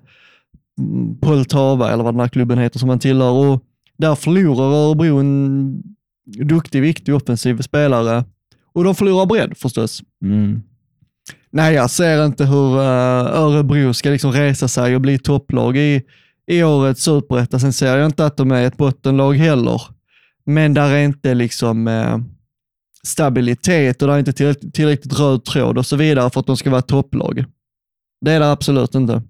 Poltava, 1.22 1.92
eller 1.92 2.04
vad 2.04 2.14
den 2.14 2.20
här 2.20 2.28
klubben 2.28 2.58
heter 2.58 2.80
som 2.80 2.90
han 2.90 3.00
tillhör. 3.00 3.32
Och 3.32 3.64
där 3.98 4.16
förlorar 4.16 4.64
Örebro 4.64 5.18
en 5.18 5.84
duktig, 6.26 6.82
viktig 6.82 7.16
offensiv 7.16 7.62
spelare. 7.62 8.26
Och 8.74 8.84
de 8.84 8.96
förlorar 8.96 9.26
bredd 9.26 9.58
förstås. 9.58 10.02
Mm. 10.24 10.62
Nej, 11.52 11.74
jag 11.74 11.90
ser 11.90 12.26
inte 12.26 12.46
hur 12.46 12.76
uh, 12.76 13.40
Örebro 13.40 13.94
ska 13.94 14.10
liksom 14.10 14.32
resa 14.32 14.68
sig 14.68 14.96
och 14.96 15.02
bli 15.02 15.20
topplag 15.20 15.78
i, 15.78 16.02
i 16.48 16.64
årets 16.64 17.04
superetta. 17.04 17.60
Sen 17.60 17.74
ser 17.74 17.98
jag 17.98 18.06
inte 18.06 18.26
att 18.26 18.38
de 18.38 18.52
är 18.52 18.68
ett 18.68 18.78
bottenlag 18.78 19.34
heller. 19.34 19.82
Men 20.46 20.74
där 20.74 20.92
är 20.92 21.04
inte 21.04 21.34
liksom 21.34 21.88
eh, 21.88 22.18
stabilitet 23.04 24.02
och 24.02 24.08
där 24.08 24.16
är 24.16 24.20
inte 24.20 24.34
tillräckligt, 24.34 24.74
tillräckligt 24.74 25.20
röd 25.20 25.46
tråd 25.46 25.78
och 25.78 25.86
så 25.86 25.96
vidare 25.96 26.30
för 26.30 26.40
att 26.40 26.48
de 26.48 26.58
ska 26.58 26.70
vara 26.70 26.82
topplag. 26.82 27.46
Det 28.22 28.32
är 28.32 28.40
det 28.40 28.52
absolut 28.52 28.96
inte. 28.96 29.22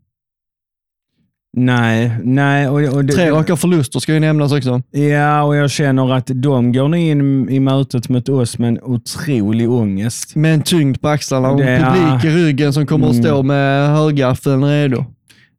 Nej, 1.58 2.12
nej. 2.24 2.70
Och, 2.70 2.82
och 2.96 3.06
det, 3.06 3.14
Tre 3.14 3.32
raka 3.32 3.56
förluster 3.56 4.00
ska 4.00 4.14
ju 4.14 4.20
nämnas 4.20 4.52
också. 4.52 4.82
Ja, 4.92 5.44
och 5.44 5.56
jag 5.56 5.72
känner 5.72 6.14
att 6.14 6.32
de 6.34 6.72
går 6.74 6.88
nu 6.88 7.00
in 7.00 7.50
i 7.50 7.60
mötet 7.60 8.10
mot 8.10 8.30
oss 8.30 8.58
med 8.60 8.68
en 8.70 8.80
otrolig 8.82 9.72
ångest. 9.72 10.36
Med 10.36 10.54
en 10.54 10.62
tyngd 10.62 11.02
på 11.02 11.08
axlarna 11.08 11.52
och 11.52 11.62
en 11.62 11.84
publik 11.94 12.24
i 12.26 12.30
ryggen 12.38 12.74
som 12.74 12.86
kommer 12.86 13.08
att 13.08 13.14
Mm. 13.14 13.24
stå 13.26 13.44
med 13.44 13.90
högaffeln 13.90 14.64
redo. 14.66 15.06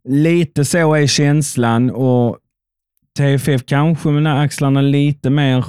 Lite 0.09 0.64
så 0.64 0.94
är 0.94 1.07
känslan 1.07 1.90
och 1.90 2.36
TFF 3.18 3.62
kanske 3.66 4.09
med 4.09 4.40
axlarna 4.40 4.80
lite 4.80 5.30
mer 5.30 5.64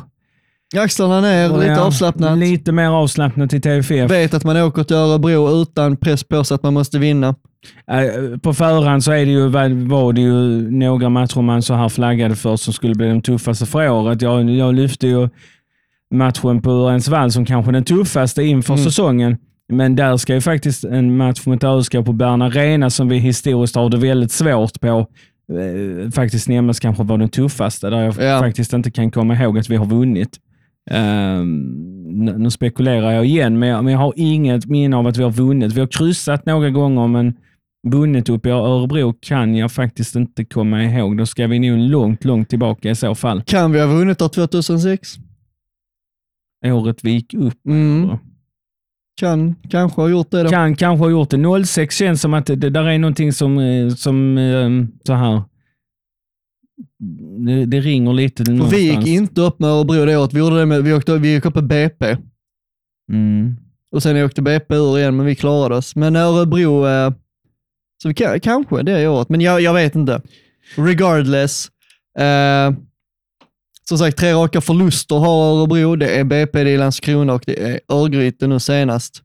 Axlarna 0.76 1.22
ner, 1.22 1.50
lite 1.50 1.66
Ja, 1.66 1.82
avslappnat. 1.82 2.38
Lite 2.38 2.72
mer 2.72 2.88
avslappnat 2.90 3.54
i 3.54 3.60
TFF. 3.62 4.12
Vet 4.12 4.34
att 4.34 4.44
man 4.44 4.58
åker 4.58 4.84
till 4.84 4.96
Örebro 4.96 5.62
utan 5.62 5.98
press 5.98 6.24
på 6.24 6.44
sig 6.44 6.56
att 6.56 6.64
man 6.64 6.74
måste 6.74 7.00
vinna. 7.00 7.36
Eh, 7.92 8.38
På 8.40 8.54
förhand 8.54 9.04
så 9.04 9.12
är 9.12 9.26
det 9.26 9.32
ju, 9.32 9.48
var 9.88 10.14
det 10.14 10.22
ju 10.22 10.72
några 10.72 11.10
matcher 11.10 11.42
man 11.42 11.62
så 11.62 11.74
här 11.74 11.90
flaggade 11.90 12.36
för 12.36 12.56
som 12.56 12.74
skulle 12.74 12.96
bli 12.96 13.08
de 13.08 13.22
tuffaste 13.22 13.66
för 13.66 13.90
året. 13.90 14.22
Jag, 14.22 14.50
jag 14.50 14.76
lyfte 14.76 15.08
ju 15.08 15.30
matchen 16.16 16.62
på 16.62 16.70
Örensvall 16.72 17.32
som 17.32 17.46
kanske 17.46 17.72
den 17.72 17.84
tuffaste 17.84 18.44
inför 18.44 18.74
Mm. 18.74 18.86
säsongen. 18.86 19.38
Men 19.74 19.96
där 19.96 20.18
ska 20.18 20.34
ju 20.34 20.42
faktiskt 20.42 20.84
en 20.84 21.18
match 21.18 21.46
mot 21.46 21.64
ÖSK 21.64 21.92
på 21.92 22.14
Bern 22.14 22.42
Arena, 22.42 22.90
som 22.90 23.10
vi 23.10 23.18
historiskt 23.18 23.76
har 23.76 23.90
det 23.90 23.98
väldigt 23.98 24.32
svårt 24.32 24.80
på, 24.82 24.88
eh, 24.88 26.12
faktiskt 26.12 26.48
nämnas 26.50 26.80
kanske 26.80 27.04
vara 27.04 27.18
den 27.18 27.30
tuffaste, 27.30 27.90
där 27.90 28.02
jag 28.04 28.16
Ja. 28.20 28.40
faktiskt 28.40 28.74
inte 28.74 28.92
kan 28.92 29.12
komma 29.12 29.36
ihåg 29.36 29.60
att 29.60 29.70
vi 29.70 29.76
har 29.76 29.86
vunnit. 29.86 30.30
Ehm, 30.88 31.88
nu 32.38 32.52
spekulerar 32.52 33.12
jag 33.12 33.26
igen, 33.26 33.60
men 33.60 33.70
jag, 33.70 33.84
men 33.84 33.94
jag 33.94 34.00
har 34.00 34.14
inget 34.16 34.66
minne 34.66 34.98
av 34.98 35.08
att 35.08 35.18
vi 35.18 35.24
har 35.24 35.32
vunnit. 35.32 35.74
Vi 35.74 35.80
har 35.80 35.88
kryssat 35.88 36.46
några 36.46 36.70
gånger, 36.70 37.08
men 37.08 37.34
vunnit 37.88 38.30
upp 38.30 38.46
i 38.46 38.50
Örebro 38.50 39.14
kan 39.22 39.56
jag 39.56 39.72
faktiskt 39.72 40.16
inte 40.16 40.46
komma 40.46 40.84
ihåg. 40.84 41.18
Då 41.18 41.26
ska 41.26 41.48
vi 41.48 41.60
nog 41.60 41.80
långt, 41.80 42.26
långt 42.26 42.50
tillbaka 42.50 42.90
i 42.90 42.96
så 42.96 43.16
fall. 43.16 43.42
Kan 43.44 43.72
vi 43.72 43.80
ha 43.80 43.88
vunnit 43.88 44.22
år 44.22 44.30
2006? 44.30 45.16
Året 46.66 47.04
vi 47.04 47.12
gick 47.12 47.34
upp. 47.34 47.66
Mm. 47.66 48.18
Kan, 49.20 49.56
kanske 49.70 50.02
ha 50.02 50.10
gjort 50.10 50.32
det 50.32 50.44
då. 50.44 50.50
Kan 50.50 50.76
kanske 50.76 51.04
ha 51.04 51.10
gjort 51.10 51.30
det. 51.30 51.66
06 51.66 51.96
känns 51.96 52.22
som 52.22 52.34
att 52.34 52.46
det, 52.46 52.56
det 52.56 52.70
där 52.70 52.90
är 52.90 53.00
någonting 53.00 53.34
som, 53.34 53.58
eh, 53.58 53.90
som 53.90 54.38
eh, 54.38 54.70
så 55.04 55.14
här. 55.14 55.42
Det, 57.46 57.66
det 57.66 57.80
ringer 57.80 58.14
lite 58.14 58.46
För 58.46 58.52
någonstans. 58.52 58.82
vi 58.82 58.90
gick 58.90 59.08
inte 59.08 59.42
upp 59.42 59.60
med 59.60 59.70
Örebro 59.70 60.06
det 60.06 60.18
året. 60.18 60.34
Vi, 60.34 60.40
gjorde 60.40 60.60
det 60.60 60.66
med, 60.66 60.84
vi, 60.84 60.94
åkte, 60.94 61.18
vi 61.18 61.34
gick 61.34 61.46
upp 61.46 61.56
med 61.56 61.68
BP 61.68 62.18
Mm. 63.12 63.56
och 63.92 64.04
sen 64.04 64.26
åkte 64.26 64.42
BP 64.42 64.76
ur 64.76 64.98
igen, 65.00 65.16
men 65.18 65.26
vi 65.26 65.36
klarade 65.36 65.76
oss. 65.76 65.96
Men 65.96 66.16
Örebro, 66.16 66.88
eh, 66.88 67.12
så 68.02 68.08
vi 68.08 68.14
kan, 68.14 68.40
kanske 68.40 68.84
det 68.84 69.08
året, 69.08 69.30
men 69.30 69.42
jag, 69.42 69.62
jag 69.62 69.74
vet 69.74 69.96
inte. 69.96 70.22
Regardless. 70.76 71.68
Eh, 72.20 72.74
som 73.90 73.98
sagt, 73.98 74.18
tre 74.18 74.34
raka 74.34 74.62
förluster 74.62 75.16
har 75.16 75.44
Örebro. 75.60 75.96
Det 75.96 76.20
är 76.20 76.24
BP, 76.24 76.64
det 76.64 76.70
är 76.72 76.78
Landskrona 76.78 77.34
och 77.34 77.44
det 77.46 77.64
är 77.72 77.80
Örgryte 77.90 78.48
nu 78.48 78.60
senast. 78.60 79.24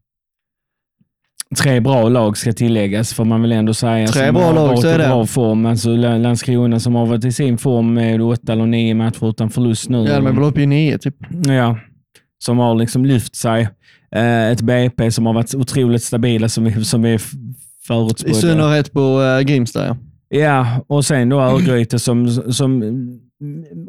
Tre 1.58 1.80
bra 1.80 2.08
lag 2.08 2.36
ska 2.36 2.52
tilläggas, 2.52 3.14
får 3.14 3.24
man 3.24 3.42
väl 3.42 3.52
ändå 3.52 3.74
säga. 3.74 4.06
Tre 4.06 4.32
bra 4.32 4.42
har 4.42 4.54
lag, 4.54 4.78
så 4.78 4.88
är 4.88 4.98
det. 4.98 5.04
bra 5.08 5.26
form. 5.26 5.66
Alltså 5.66 5.96
La- 5.96 6.18
Landskrona 6.18 6.80
som 6.80 6.94
har 6.94 7.06
varit 7.06 7.24
i 7.24 7.32
sin 7.32 7.58
form 7.58 7.94
med 7.94 8.22
åtta 8.22 8.52
eller 8.52 8.66
nio 8.66 8.94
matcher 8.94 9.28
utan 9.30 9.50
förlust 9.50 9.88
nu. 9.88 9.98
Ja, 10.04 10.16
de 10.16 10.26
är 10.26 10.32
väl 10.32 10.42
uppe 10.44 10.60
i 10.62 10.66
nio 10.66 10.98
typ. 10.98 11.14
Ja, 11.46 11.78
som 12.44 12.58
har 12.58 12.74
liksom 12.74 13.04
lyft 13.04 13.36
sig. 13.36 13.68
Eh, 14.14 14.48
ett 14.50 14.60
BP 14.60 15.10
som 15.10 15.26
har 15.26 15.32
varit 15.34 15.54
otroligt 15.54 16.02
stabila 16.02 16.48
som 16.48 16.64
vi, 16.64 16.84
som 16.84 17.02
vi 17.02 17.14
f- 17.14 17.32
I 17.34 17.86
förutspådde. 17.86 18.34
synnerhet 18.34 18.92
på 18.92 19.22
äh, 19.22 19.40
Grimsta. 19.40 19.86
Ja. 19.86 19.96
Ja, 20.38 20.66
och 20.86 21.04
sen 21.04 21.28
då 21.28 21.40
Örgryte 21.40 21.98
som, 21.98 22.28
som 22.52 22.82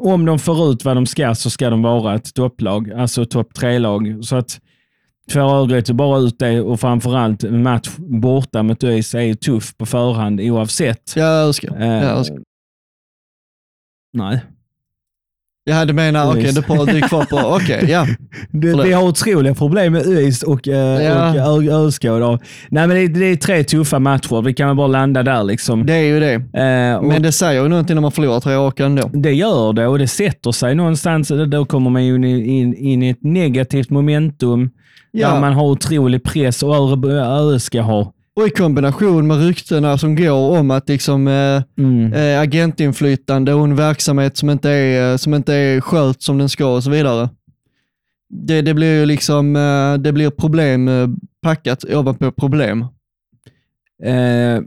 om 0.00 0.24
de 0.24 0.38
får 0.38 0.70
ut 0.72 0.84
vad 0.84 0.96
de 0.96 1.06
ska 1.06 1.34
så 1.34 1.50
ska 1.50 1.70
de 1.70 1.82
vara 1.82 2.14
ett 2.14 2.34
topplag, 2.34 2.90
alltså 2.92 3.24
topp 3.24 3.54
tre-lag. 3.54 4.18
Så 4.22 4.36
att 4.36 4.58
får 5.32 5.40
Örgryte 5.40 5.94
bara 5.94 6.18
ut 6.18 6.38
det 6.38 6.60
och 6.60 6.80
framförallt 6.80 7.44
en 7.44 7.62
match 7.62 7.88
borta 7.98 8.62
mot 8.62 8.84
ÖIS 8.84 9.14
är 9.14 9.20
ju 9.20 9.34
tuff 9.34 9.76
på 9.76 9.86
förhand 9.86 10.40
oavsett. 10.40 11.12
Jag 11.16 11.46
älskar. 11.46 11.80
Eh, 11.82 11.86
Jag 12.04 12.18
älskar. 12.18 12.38
nej. 14.12 14.40
Ja, 15.66 15.84
du 15.84 15.92
menar, 15.92 16.30
okej, 16.30 16.44
ÖIS. 16.44 16.54
det 16.54 16.60
är 16.98 17.08
kvar 17.08 17.24
på, 17.24 17.36
okej, 17.56 17.86
ja. 17.90 18.06
Det, 18.50 18.70
Förlåt. 18.70 18.86
vi 18.86 18.92
har 18.92 19.02
otroliga 19.08 19.54
problem 19.54 19.92
med 19.92 20.06
ÖIS 20.06 20.42
och, 20.42 20.68
eh, 20.68 21.02
Ja. 21.02 21.52
och 21.52 21.62
ÖSK. 21.62 22.02
då. 22.02 22.38
Nej, 22.68 22.86
men 22.86 22.96
det, 22.96 23.08
det 23.08 23.24
är 23.26 23.36
tre 23.36 23.64
tuffa 23.64 23.98
matcher. 23.98 24.42
Vi 24.42 24.54
kan 24.54 24.66
väl 24.68 24.76
bara 24.76 24.86
landa 24.86 25.22
där. 25.22 25.44
liksom. 25.44 25.86
Det 25.86 25.94
är 25.94 26.02
ju 26.02 26.20
det. 26.20 26.32
Eh, 26.34 27.02
Men 27.02 27.22
det 27.22 27.32
säger 27.32 27.62
ju 27.62 27.68
någonting 27.68 27.94
när 27.94 28.00
man 28.02 28.12
förlorar 28.12 28.40
tre 28.40 28.54
raka 28.54 28.84
ändå. 28.84 29.10
Det 29.12 29.32
gör 29.32 29.72
det 29.72 29.86
och 29.86 29.98
det 29.98 30.08
sätter 30.08 30.52
sig 30.52 30.74
någonstans. 30.74 31.32
Då 31.48 31.64
kommer 31.64 31.90
man 31.90 32.04
ju 32.04 32.14
in, 32.14 32.24
in, 32.24 32.74
in 32.74 33.02
i 33.02 33.08
ett 33.10 33.22
negativt 33.22 33.90
momentum 33.90 34.70
där 35.14 35.20
Ja, 35.20 35.40
man 35.40 35.52
har 35.52 35.64
otrolig 35.64 36.22
press 36.24 36.62
och 36.62 36.74
ÖSK 37.06 37.74
har. 37.74 38.12
och 38.36 38.46
i 38.46 38.50
kombination 38.50 39.26
med 39.26 39.46
ryktena 39.46 39.98
som 39.98 40.16
går 40.16 40.58
om 40.58 40.70
att 40.70 40.88
liksom 40.88 41.28
eh, 41.28 41.62
Mm. 41.78 42.12
eh, 42.12 42.40
agentinflytande 42.40 43.54
och 43.54 43.64
en 43.64 43.76
verksamhet 43.76 44.36
som 44.36 44.50
inte 44.50 44.70
är, 44.70 45.10
eh, 45.12 45.16
som 45.16 45.34
inte 45.34 45.54
är 45.54 45.80
skött 45.80 46.22
som 46.22 46.38
den 46.38 46.48
ska 46.48 46.66
och 46.74 46.84
så 46.84 46.90
vidare. 46.90 47.28
Det, 48.30 48.62
det 48.62 48.74
blir 48.74 49.00
ju 49.00 49.06
liksom, 49.06 49.56
eh, 49.56 49.94
det 50.02 50.12
blir 50.12 50.30
problem 50.30 50.90
packat 51.42 51.84
ovanpå 51.84 52.30
problem. 52.32 52.84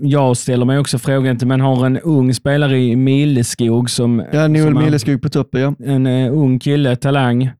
Jag 0.02 0.38
ställer 0.38 0.66
mig 0.66 0.80
också 0.80 0.98
frågan 1.00 1.38
till, 1.38 1.48
man 1.48 1.62
har 1.62 1.86
en 1.86 1.98
ung 2.00 2.34
spelare 2.34 2.80
i 2.80 2.96
Milleskog 2.96 3.90
som, 3.90 4.24
Ja, 4.34 4.48
Noel 4.48 4.74
Milleskog 4.74 5.22
på 5.22 5.30
toppen, 5.30 5.62
ja. 5.62 5.74
en 5.86 6.08
ung 6.08 6.60
kille, 6.60 6.96
talang. 6.96 7.52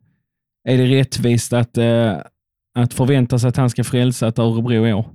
Är 0.70 0.78
det 0.78 0.86
rättvist 0.86 1.54
att, 1.54 1.78
att 2.84 2.94
förvänta 2.94 3.40
sig 3.40 3.50
att 3.50 3.58
han 3.58 3.70
ska 3.70 3.84
frälsa 3.84 4.28
ett 4.28 4.40
Örebro 4.40 4.88
i 4.88 4.94
år? 4.94 5.06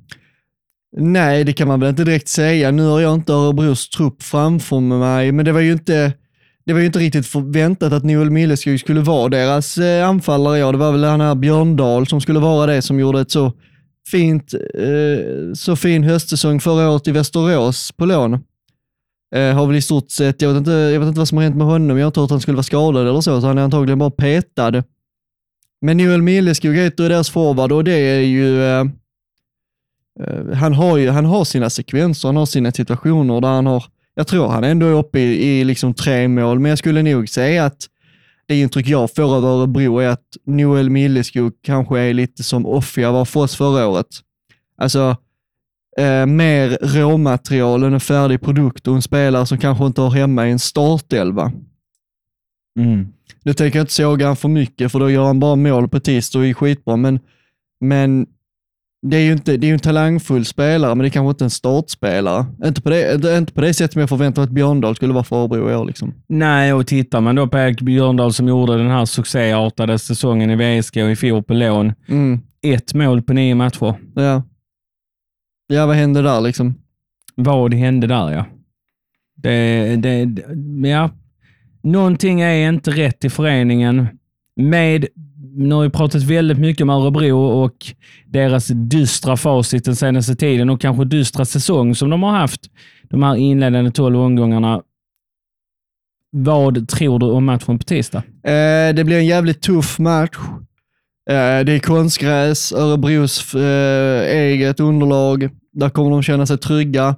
Nej, 0.97 1.45
det 1.45 1.53
kan 1.53 1.69
man 1.69 1.81
väl 1.81 1.89
inte 1.89 2.05
direkt 2.05 2.29
säga. 2.29 2.71
Nu 2.71 2.87
har 2.87 3.01
jag 3.01 3.15
inte 3.15 3.33
Örebros 3.33 3.89
trupp 3.89 4.23
framför 4.23 4.81
mig, 4.81 5.33
men 5.33 5.45
det 5.45 5.53
var 5.53 5.61
ju 5.61 5.73
inte, 5.73 6.13
det 6.67 6.73
var 6.73 6.81
ju 6.81 6.87
inte 6.87 6.99
riktigt 6.99 7.27
förväntat 7.27 7.93
att 7.93 8.05
Noel 8.05 8.31
Milleskog 8.31 8.81
skulle 8.81 9.01
vara 9.01 9.29
deras 9.29 9.79
eh, 9.79 10.09
anfallare. 10.09 10.59
Ja, 10.59 10.73
det 10.73 10.79
var 10.79 10.93
väl 10.93 11.01
den 11.01 11.21
här 11.21 11.35
Björndal 11.35 12.07
som 12.07 12.21
skulle 12.21 12.39
vara 12.39 12.67
det 12.67 12.83
som 12.83 13.01
gjorde 13.01 13.21
ett 13.21 13.31
så 13.31 13.53
fint, 14.11 14.55
eh, 14.55 15.53
så 15.55 15.77
fin 15.77 16.05
höstsäsong 16.05 16.61
förra 16.61 16.91
året 16.91 17.09
i 17.09 17.13
Västerås 17.13 17.93
på 17.93 18.07
lån. 18.07 18.35
Eh, 19.35 19.55
har 19.55 19.67
väl 19.67 19.77
i 19.77 19.83
stort 19.83 20.11
sett, 20.11 20.43
jag 20.43 20.49
vet, 20.49 20.59
inte, 20.59 20.71
jag 20.71 21.01
vet 21.01 21.09
inte 21.09 21.19
vad 21.19 21.29
som 21.29 21.39
har 21.39 21.45
hänt 21.45 21.57
med 21.57 21.67
honom, 21.67 21.99
jag 21.99 22.05
har 22.05 22.09
inte 22.09 22.21
hört 22.21 22.27
att 22.27 22.31
han 22.31 22.41
skulle 22.41 22.57
vara 22.57 22.63
skadad 22.63 23.09
eller 23.09 23.21
så, 23.21 23.41
så 23.41 23.47
han 23.47 23.59
är 23.59 23.63
antagligen 23.63 23.99
bara 23.99 24.11
petad. 24.11 24.83
Men 25.83 25.97
Noel 25.97 26.23
Milleskog 26.23 26.75
heter 26.77 27.03
ju 27.03 27.09
deras 27.09 27.31
forward 27.31 27.73
och 27.73 27.85
det 27.85 27.93
är 27.93 28.21
ju, 28.21 28.63
eh, 28.65 28.87
eh, 30.21 30.53
han, 30.55 30.75
har 30.75 30.97
ju, 30.97 31.11
han 31.11 31.25
har 31.25 31.45
sina 31.45 31.71
sekvenser, 31.71 32.29
han 32.29 32.37
har 32.37 32.47
sina 32.47 32.73
situationer 32.73 33.41
där 33.41 33.49
han 33.49 33.67
har, 33.67 33.85
jag 34.15 34.27
tror 34.27 34.49
han 34.49 34.65
ändå 34.65 34.87
är 34.87 34.93
uppe 34.93 35.21
i, 35.21 35.61
i 35.61 35.65
liksom 35.65 35.95
tre 35.95 36.29
mål, 36.29 36.59
men 36.59 36.69
jag 36.69 36.79
skulle 36.79 37.03
nog 37.03 37.29
säga 37.29 37.65
att 37.65 37.89
det 38.47 38.61
intryck 38.61 38.89
jag 38.89 39.15
får 39.15 39.37
av 39.37 39.45
Örebro 39.45 39.99
är 39.99 40.09
att 40.09 40.27
Noel 40.45 40.91
Milleskog 40.91 41.53
kanske 41.63 42.01
är 42.01 42.15
lite 42.15 42.43
som 42.43 42.67
Offia 42.67 43.13
var 43.13 43.25
för 43.25 43.41
oss 43.41 43.57
förra 43.57 43.87
året. 43.87 44.07
Alltså, 44.77 45.17
eh, 45.99 46.27
mer 46.27 46.79
råmaterial 46.83 47.83
än 47.83 47.93
en 47.93 48.01
färdig 48.01 48.41
produkt 48.41 48.87
och 48.89 48.95
en 48.95 49.03
spelare 49.03 49.47
som 49.47 49.59
kanske 49.59 49.87
inte 49.87 50.01
har 50.01 50.11
hemma 50.11 50.49
i 50.49 50.51
en 50.51 50.59
startelva. 50.59 51.53
Mm. 52.79 53.07
Nu 53.45 53.53
tänker 53.53 53.79
jag 53.79 53.83
inte 53.85 53.93
såga 53.93 54.27
han 54.27 54.37
för 54.37 54.49
mycket, 54.49 54.93
för 54.93 54.99
då 54.99 55.11
gör 55.11 55.25
han 55.27 55.41
bara 55.41 55.57
mål 55.57 55.89
på 55.89 56.01
tisdag 56.01 56.39
och 56.39 56.47
är 56.47 56.55
skitbra, 56.55 56.97
men, 56.97 57.21
men 57.81 58.27
det 59.07 59.17
är 59.17 59.21
ju 59.21 59.33
inte, 59.33 59.57
det 59.57 59.69
är 59.69 59.73
en 59.73 59.79
talangfull 59.79 60.45
spelare, 60.45 60.95
men 60.95 60.99
det 61.03 61.09
är 61.09 61.11
kanske 61.11 61.31
inte 61.31 61.45
en 61.45 61.51
startspelare. 61.51 62.47
Inte 62.65 62.83
på 62.83 62.91
det, 62.91 63.15
inte- 63.39 63.53
på 63.53 63.61
det 63.61 63.75
sättet 63.75 63.97
jag 63.97 64.09
förväntade 64.09 64.45
att 64.45 64.51
Björndal 64.51 64.97
skulle 64.97 65.13
vara 65.15 65.25
för 65.25 65.37
Örebro 65.37 65.71
i 65.71 65.75
år. 65.75 65.85
Liksom. 65.85 66.15
Nej, 66.29 66.73
och 66.73 66.87
tittar 66.87 67.21
man 67.21 67.35
då 67.35 67.47
på 67.49 67.59
Erik 67.59 67.81
Björndal 67.81 68.33
som 68.33 68.49
gjorde 68.49 68.77
den 68.77 68.91
här 68.91 69.05
succéartade 69.05 69.99
säsongen 69.99 70.51
i 70.51 70.81
VSK 70.81 70.97
och 70.97 71.11
i 71.11 71.17
fjol 71.17 71.43
på 71.43 71.55
lån. 71.55 71.93
Mm, 72.09 72.41
Ett 72.63 72.95
mål 72.95 73.23
på 73.23 73.33
nio 73.33 73.55
matcher. 73.55 73.95
ja. 74.15 74.43
ja, 75.67 75.87
vad 75.87 75.97
hände 75.97 76.23
där 76.23 76.41
liksom? 76.41 76.75
Vad 77.35 77.75
hände 77.75 78.07
där 78.07 78.31
ja? 78.33 78.45
Det, 79.37 79.97
det, 79.97 80.25
det- 80.25 80.89
ja. 80.89 81.11
Någonting 81.83 82.41
är 82.41 82.69
inte 82.69 82.91
rätt 82.91 83.25
i 83.25 83.31
föreningen. 83.31 84.07
Med, 84.57 85.07
nu 85.57 85.75
har 85.75 85.83
vi 85.83 85.91
pratat 85.91 86.23
väldigt 86.23 86.59
mycket 86.59 86.83
om 86.83 86.91
Örebro 86.91 87.39
och 87.39 87.77
deras 88.27 88.67
dystra 88.67 89.37
facit 89.37 89.85
den 89.85 89.97
senaste 89.97 90.35
tiden 90.35 90.71
och 90.71 90.81
kanske 90.81 91.05
dystra 91.05 91.45
säsong 91.45 91.95
som 91.95 92.11
de 92.11 92.23
har 92.23 92.31
haft 92.31 92.61
de 93.03 93.23
här 93.23 93.37
inledande 93.37 93.91
tolv 93.91 94.19
omgångarna. 94.19 94.83
Vad 96.31 96.89
tror 96.89 97.19
du 97.19 97.27
om 97.27 97.45
matchen 97.45 97.79
på 97.79 97.85
tisdag? 97.85 98.23
Eh, 98.45 98.95
det 98.95 99.05
blir 99.05 99.19
en 99.19 99.27
jävligt 99.27 99.63
tuff 99.63 99.99
match. 99.99 100.37
Eh, 101.31 101.65
det 101.65 101.73
är 101.73 101.79
konstgräs, 101.79 102.73
Örebros 102.73 103.55
eh, 103.55 104.37
eget 104.37 104.81
underlag. 104.81 105.49
Där 105.73 105.91
kommer 105.91 106.11
de 106.11 106.23
känna 106.23 106.47
sig 106.47 106.59
trygga. 106.59 107.17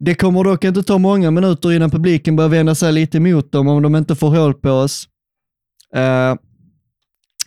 Det 0.00 0.14
kommer 0.14 0.44
dock 0.44 0.64
inte 0.64 0.82
ta 0.82 0.98
många 0.98 1.30
minuter 1.30 1.72
innan 1.72 1.90
publiken 1.90 2.36
börjar 2.36 2.48
vända 2.48 2.74
sig 2.74 2.92
lite 2.92 3.16
emot 3.16 3.52
dem 3.52 3.68
om 3.68 3.82
de 3.82 3.96
inte 3.96 4.16
får 4.16 4.30
hål 4.30 4.54
på 4.54 4.70
oss. 4.70 5.08
Uh, 5.96 6.36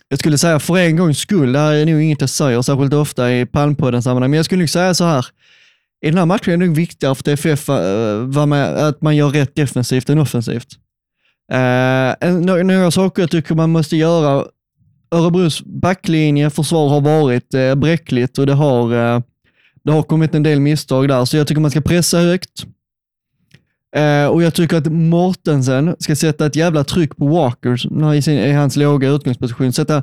jag 0.08 0.18
skulle 0.18 0.38
säga 0.38 0.60
för 0.60 0.76
en 0.76 0.96
gångs 0.96 1.18
skull, 1.18 1.52
det 1.52 1.58
här 1.58 1.72
är 1.72 1.86
nog 1.86 2.02
inget 2.02 2.20
jag 2.20 2.30
säger 2.30 2.62
särskilt 2.62 2.94
ofta 2.94 3.32
i 3.32 3.46
Palmpodden 3.46 4.02
sammanhang, 4.02 4.30
men 4.30 4.36
jag 4.36 4.44
skulle 4.44 4.58
nog 4.58 4.70
säga 4.70 4.94
så 4.94 5.04
här. 5.04 5.26
I 6.04 6.08
den 6.08 6.18
här 6.18 6.26
matchen 6.26 6.52
är 6.52 6.56
det 6.56 6.66
nog 6.66 6.76
viktigare 6.76 7.14
för 7.14 7.22
TFF 7.22 7.68
uh, 7.68 8.46
med, 8.46 8.76
att 8.76 9.02
man 9.02 9.16
gör 9.16 9.28
rätt 9.28 9.54
defensivt 9.54 10.10
än 10.10 10.18
offensivt. 10.18 10.68
Uh, 11.52 12.62
några 12.64 12.90
saker 12.90 13.22
jag 13.22 13.30
tycker 13.30 13.54
man 13.54 13.70
måste 13.70 13.96
göra 13.96 14.46
Örebros 15.10 15.62
backlinje, 15.62 16.50
försvar 16.50 16.88
har 16.88 17.00
varit 17.00 17.54
uh, 17.54 17.74
bräckligt 17.74 18.38
och 18.38 18.46
det 18.46 18.54
har, 18.54 19.22
det 19.84 19.92
har 19.92 20.02
kommit 20.02 20.34
en 20.34 20.42
del 20.42 20.60
misstag 20.60 21.08
där, 21.08 21.24
så 21.24 21.36
jag 21.36 21.46
tycker 21.46 21.60
man 21.60 21.70
ska 21.70 21.80
pressa 21.80 22.18
högt. 22.18 22.66
Eh, 23.96 24.26
och 24.26 24.42
jag 24.42 24.54
tycker 24.54 24.76
att 24.76 24.92
Mortensen 24.92 25.96
ska 25.98 26.16
sätta 26.16 26.46
ett 26.46 26.56
jävla 26.56 26.84
tryck 26.84 27.16
på 27.16 27.26
Walker 27.26 28.14
i, 28.14 28.22
sin, 28.22 28.38
i 28.38 28.52
hans 28.52 28.76
låga 28.76 29.08
utgångsposition. 29.08 29.72
Sätta, 29.72 30.02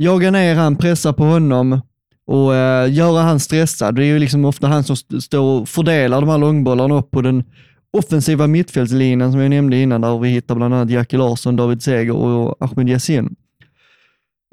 jaga 0.00 0.30
ner 0.30 0.54
han, 0.54 0.76
pressa 0.76 1.12
på 1.12 1.24
honom 1.24 1.80
och 2.26 2.54
eh, 2.54 2.92
göra 2.92 3.22
han 3.22 3.40
stressad. 3.40 3.94
Det 3.94 4.02
är 4.04 4.06
ju 4.06 4.18
liksom 4.18 4.44
ofta 4.44 4.66
han 4.66 4.84
som 4.84 4.94
st- 4.94 5.20
står 5.20 5.60
och 5.60 5.68
fördelar 5.68 6.20
de 6.20 6.30
här 6.30 6.38
långbollarna 6.38 6.94
upp 6.94 7.10
på 7.10 7.22
den 7.22 7.44
offensiva 7.92 8.46
mittfältslinjen 8.46 9.32
som 9.32 9.40
jag 9.40 9.50
nämnde 9.50 9.76
innan, 9.76 10.00
där 10.00 10.18
vi 10.18 10.28
hittar 10.28 10.54
bland 10.54 10.74
annat 10.74 10.90
Jackie 10.90 11.18
Larsson, 11.18 11.56
David 11.56 11.82
Seger 11.82 12.12
och 12.16 12.56
Ahmed 12.60 12.88
Yassin. 12.88 13.34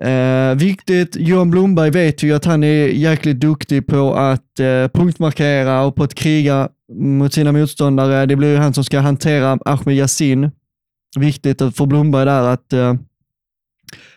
Eh, 0.04 0.56
viktigt, 0.56 1.16
Johan 1.16 1.52
Blomberg 1.52 1.91
vet 1.91 2.24
ju 2.24 2.34
att 2.34 2.45
han 2.45 2.64
är 2.64 2.88
jäkligt 2.88 3.39
duktig 3.39 3.88
på 3.88 4.14
att 4.14 4.60
eh, 4.60 4.88
punktmarkera 4.93 5.84
och 5.84 5.95
på 5.95 6.04
att 6.04 6.14
kriga 6.14 6.70
mot 6.93 7.34
sina 7.34 7.52
motståndare. 7.52 8.26
Det 8.26 8.36
blir 8.36 8.52
ju 8.52 8.58
han 8.58 8.74
som 8.74 8.84
ska 8.84 8.99
hantera 8.99 9.60
Ahmed 9.66 9.95
Yassin. 9.95 10.52
Viktigt 11.18 11.58
för 11.58 11.86
Blomberg 11.86 12.26
där 12.26 12.41
att, 12.41 12.74
eh, 12.74 12.93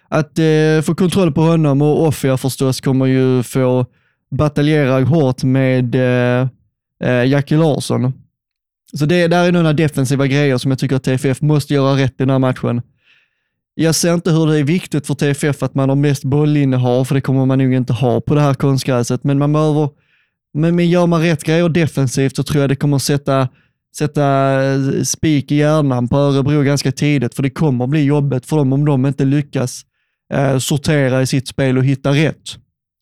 att 0.09 0.39
eh, 0.39 0.82
få 0.82 0.95
kontroll 0.95 1.32
på 1.32 1.41
honom 1.41 1.82
och 1.82 2.07
Offia 2.07 2.37
förstås 2.37 2.80
kommer 2.80 3.07
ju 3.07 3.43
få 3.43 3.87
bataljera 4.30 5.05
hårt 5.05 5.43
med 5.43 5.95
eh, 5.95 6.49
eh, 7.05 7.26
Jackie 7.26 7.59
Larsson. 7.59 8.12
Så 8.97 9.07
det 9.07 9.26
där 9.26 9.45
är 9.49 9.53
några 9.53 9.72
defensiva 9.72 10.26
grejer 10.26 10.59
som 10.59 10.70
jag 10.70 10.78
tycker 10.78 10.97
att 10.97 11.05
TFF 11.05 11.43
måste 11.43 11.74
göra 11.74 11.97
rätt 11.97 12.12
i 12.12 12.14
den 12.16 12.30
här 12.30 12.39
matchen. 12.39 12.82
Jag 13.75 13.95
ser 13.95 14.14
inte 14.14 14.31
hur 14.31 14.47
det 14.47 14.59
är 14.59 14.64
viktigt 14.64 15.07
för 15.07 15.14
TFF 15.14 15.62
att 15.62 15.75
man 15.75 15.89
har 15.89 15.97
mest 15.97 16.25
bollinnehav, 16.25 17.05
för 17.05 17.14
det 17.14 17.20
kommer 17.20 17.47
man 17.47 17.59
nog 17.59 17.75
inte 17.75 17.93
ha 17.93 18.20
på 18.20 18.35
det 18.35 18.41
här 18.41 18.55
konstgräset, 18.55 19.25
men 19.25 19.39
man 19.39 19.53
behöver, 19.53 19.89
men, 20.55 20.77
men 20.77 20.91
gör 20.91 21.07
man 21.07 21.22
rätt 21.22 21.45
grejer 21.45 21.68
defensivt 21.68 22.37
så 22.37 22.43
tror 22.43 22.61
jag 22.61 22.70
det 22.70 22.77
kommer 22.77 22.99
sätta, 22.99 23.49
sätta 23.97 24.25
eh, 24.62 25.03
spik 25.03 25.53
i 25.53 25.57
hjärnan 25.57 26.09
på 26.09 26.16
Örebro 26.16 26.62
ganska 26.62 26.93
tidigt, 26.93 27.35
för 27.35 27.43
det 27.43 27.51
kommer 27.51 27.87
bli 27.87 28.05
jobbigt 28.05 28.47
för 28.47 28.57
dem 28.57 28.72
om 28.72 28.85
de 28.85 29.07
inte 29.07 29.25
lyckas 29.25 29.83
eh, 30.33 30.59
sortera 30.59 31.22
i 31.22 31.27
sitt 31.27 31.49
spel 31.49 31.79
och 31.79 31.85
hitta 31.85 32.11
rätt. 32.11 32.59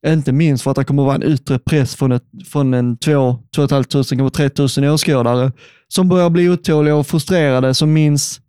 Inte 0.07 0.33
minst 0.33 0.65
för 0.65 0.71
att 0.71 0.77
det 0.77 0.85
kommer 0.85 1.03
vara 1.03 1.15
en 1.15 1.23
yttre 1.23 1.59
press 1.59 1.95
från, 1.95 2.13
ett, 2.13 2.25
från 2.47 2.75
en 2.75 2.97
2 2.97 3.39
500, 3.57 3.85
kanske 4.09 4.31
3000 4.31 4.85
åskådare 4.85 5.53
som 5.89 6.09
börjar 6.09 6.31
bli 6.31 6.49
otåliga 6.49 6.97
och 6.97 7.07
frustrerade, 7.07 7.75
som 7.75 7.93
minns 7.93 8.42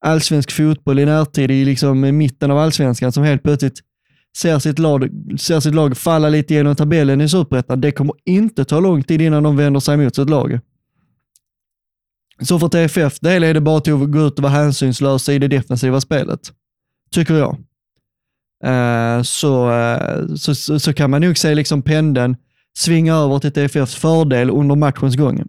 allsvensk 0.00 0.50
fotboll 0.52 0.98
i 0.98 1.04
närtid 1.04 1.50
i 1.50 1.64
liksom 1.64 2.00
mitten 2.16 2.50
av 2.50 2.58
allsvenskan 2.58 3.12
som 3.12 3.24
helt 3.24 3.42
plötsligt 3.42 3.80
ser 4.36 4.58
sitt, 4.58 4.78
lag, 4.78 5.10
ser 5.38 5.60
sitt 5.60 5.74
lag 5.74 5.96
falla 5.96 6.28
lite 6.28 6.54
genom 6.54 6.76
tabellen 6.76 7.20
i 7.20 7.28
superettan. 7.28 7.80
Det 7.80 7.92
kommer 7.92 8.14
inte 8.24 8.64
ta 8.64 8.80
lång 8.80 9.02
tid 9.02 9.20
innan 9.20 9.42
de 9.42 9.56
vänder 9.56 9.80
sig 9.80 9.96
mot 9.96 10.16
sitt 10.16 10.30
lag. 10.30 10.60
Så 12.40 12.58
för 12.58 12.68
TFF 12.68 13.20
del 13.20 13.44
är 13.44 13.54
det 13.54 13.60
bara 13.60 13.80
till 13.80 13.92
att 13.92 14.10
gå 14.10 14.26
ut 14.26 14.38
och 14.38 14.42
vara 14.42 14.52
hänsynslösa 14.52 15.32
i 15.32 15.38
det 15.38 15.48
defensiva 15.48 16.00
spelet, 16.00 16.40
tycker 17.10 17.34
jag. 17.34 17.56
Eh, 18.64 19.22
så, 19.22 19.70
eh, 19.70 20.34
så, 20.34 20.54
så, 20.54 20.80
så 20.80 20.92
kan 20.92 21.10
man 21.10 21.20
nog 21.20 21.38
se 21.38 21.54
liksom 21.54 21.82
pendeln 21.82 22.36
svinga 22.78 23.14
över 23.14 23.38
till 23.38 23.52
TFFs 23.52 23.94
fördel 23.94 24.50
under 24.50 24.76
matchens 24.76 25.16
gång. 25.16 25.44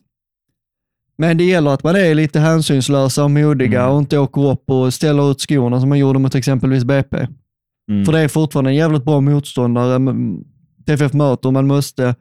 Men 1.21 1.37
det 1.37 1.43
gäller 1.43 1.71
att 1.71 1.83
man 1.83 1.95
är 1.95 2.15
lite 2.15 2.39
hänsynslösa 2.39 3.23
och 3.23 3.31
modiga 3.31 3.87
och 3.87 3.99
inte 3.99 4.17
åker 4.17 4.51
upp 4.51 4.69
och 4.69 4.93
ställer 4.93 5.31
ut 5.31 5.41
skorna 5.41 5.79
som 5.79 5.89
man 5.89 5.97
gjorde 5.97 6.19
mot 6.19 6.35
exempelvis 6.35 6.83
BP. 6.83 7.17
Mm. 7.91 8.05
För 8.05 8.11
det 8.11 8.19
är 8.19 8.27
fortfarande 8.27 8.71
en 8.71 8.75
jävligt 8.75 9.05
bra 9.05 9.21
motståndare 9.21 10.13
TFF 10.85 11.13
möter 11.13 11.49
och 11.49 11.53
man 11.53 11.67
måste... 11.67 12.15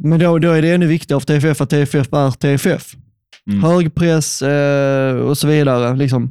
Men 0.00 0.18
då, 0.20 0.38
då 0.38 0.50
är 0.50 0.62
det 0.62 0.74
ännu 0.74 0.86
viktigare 0.86 1.20
för 1.20 1.26
TFF 1.26 1.60
att 1.60 1.70
TFF 1.70 2.12
är 2.12 2.30
TFF. 2.30 2.94
Mm. 3.50 3.62
Hög 3.62 3.94
press 3.94 4.42
eh, 4.42 5.16
och 5.16 5.38
så 5.38 5.46
vidare. 5.46 5.96
Liksom. 5.96 6.30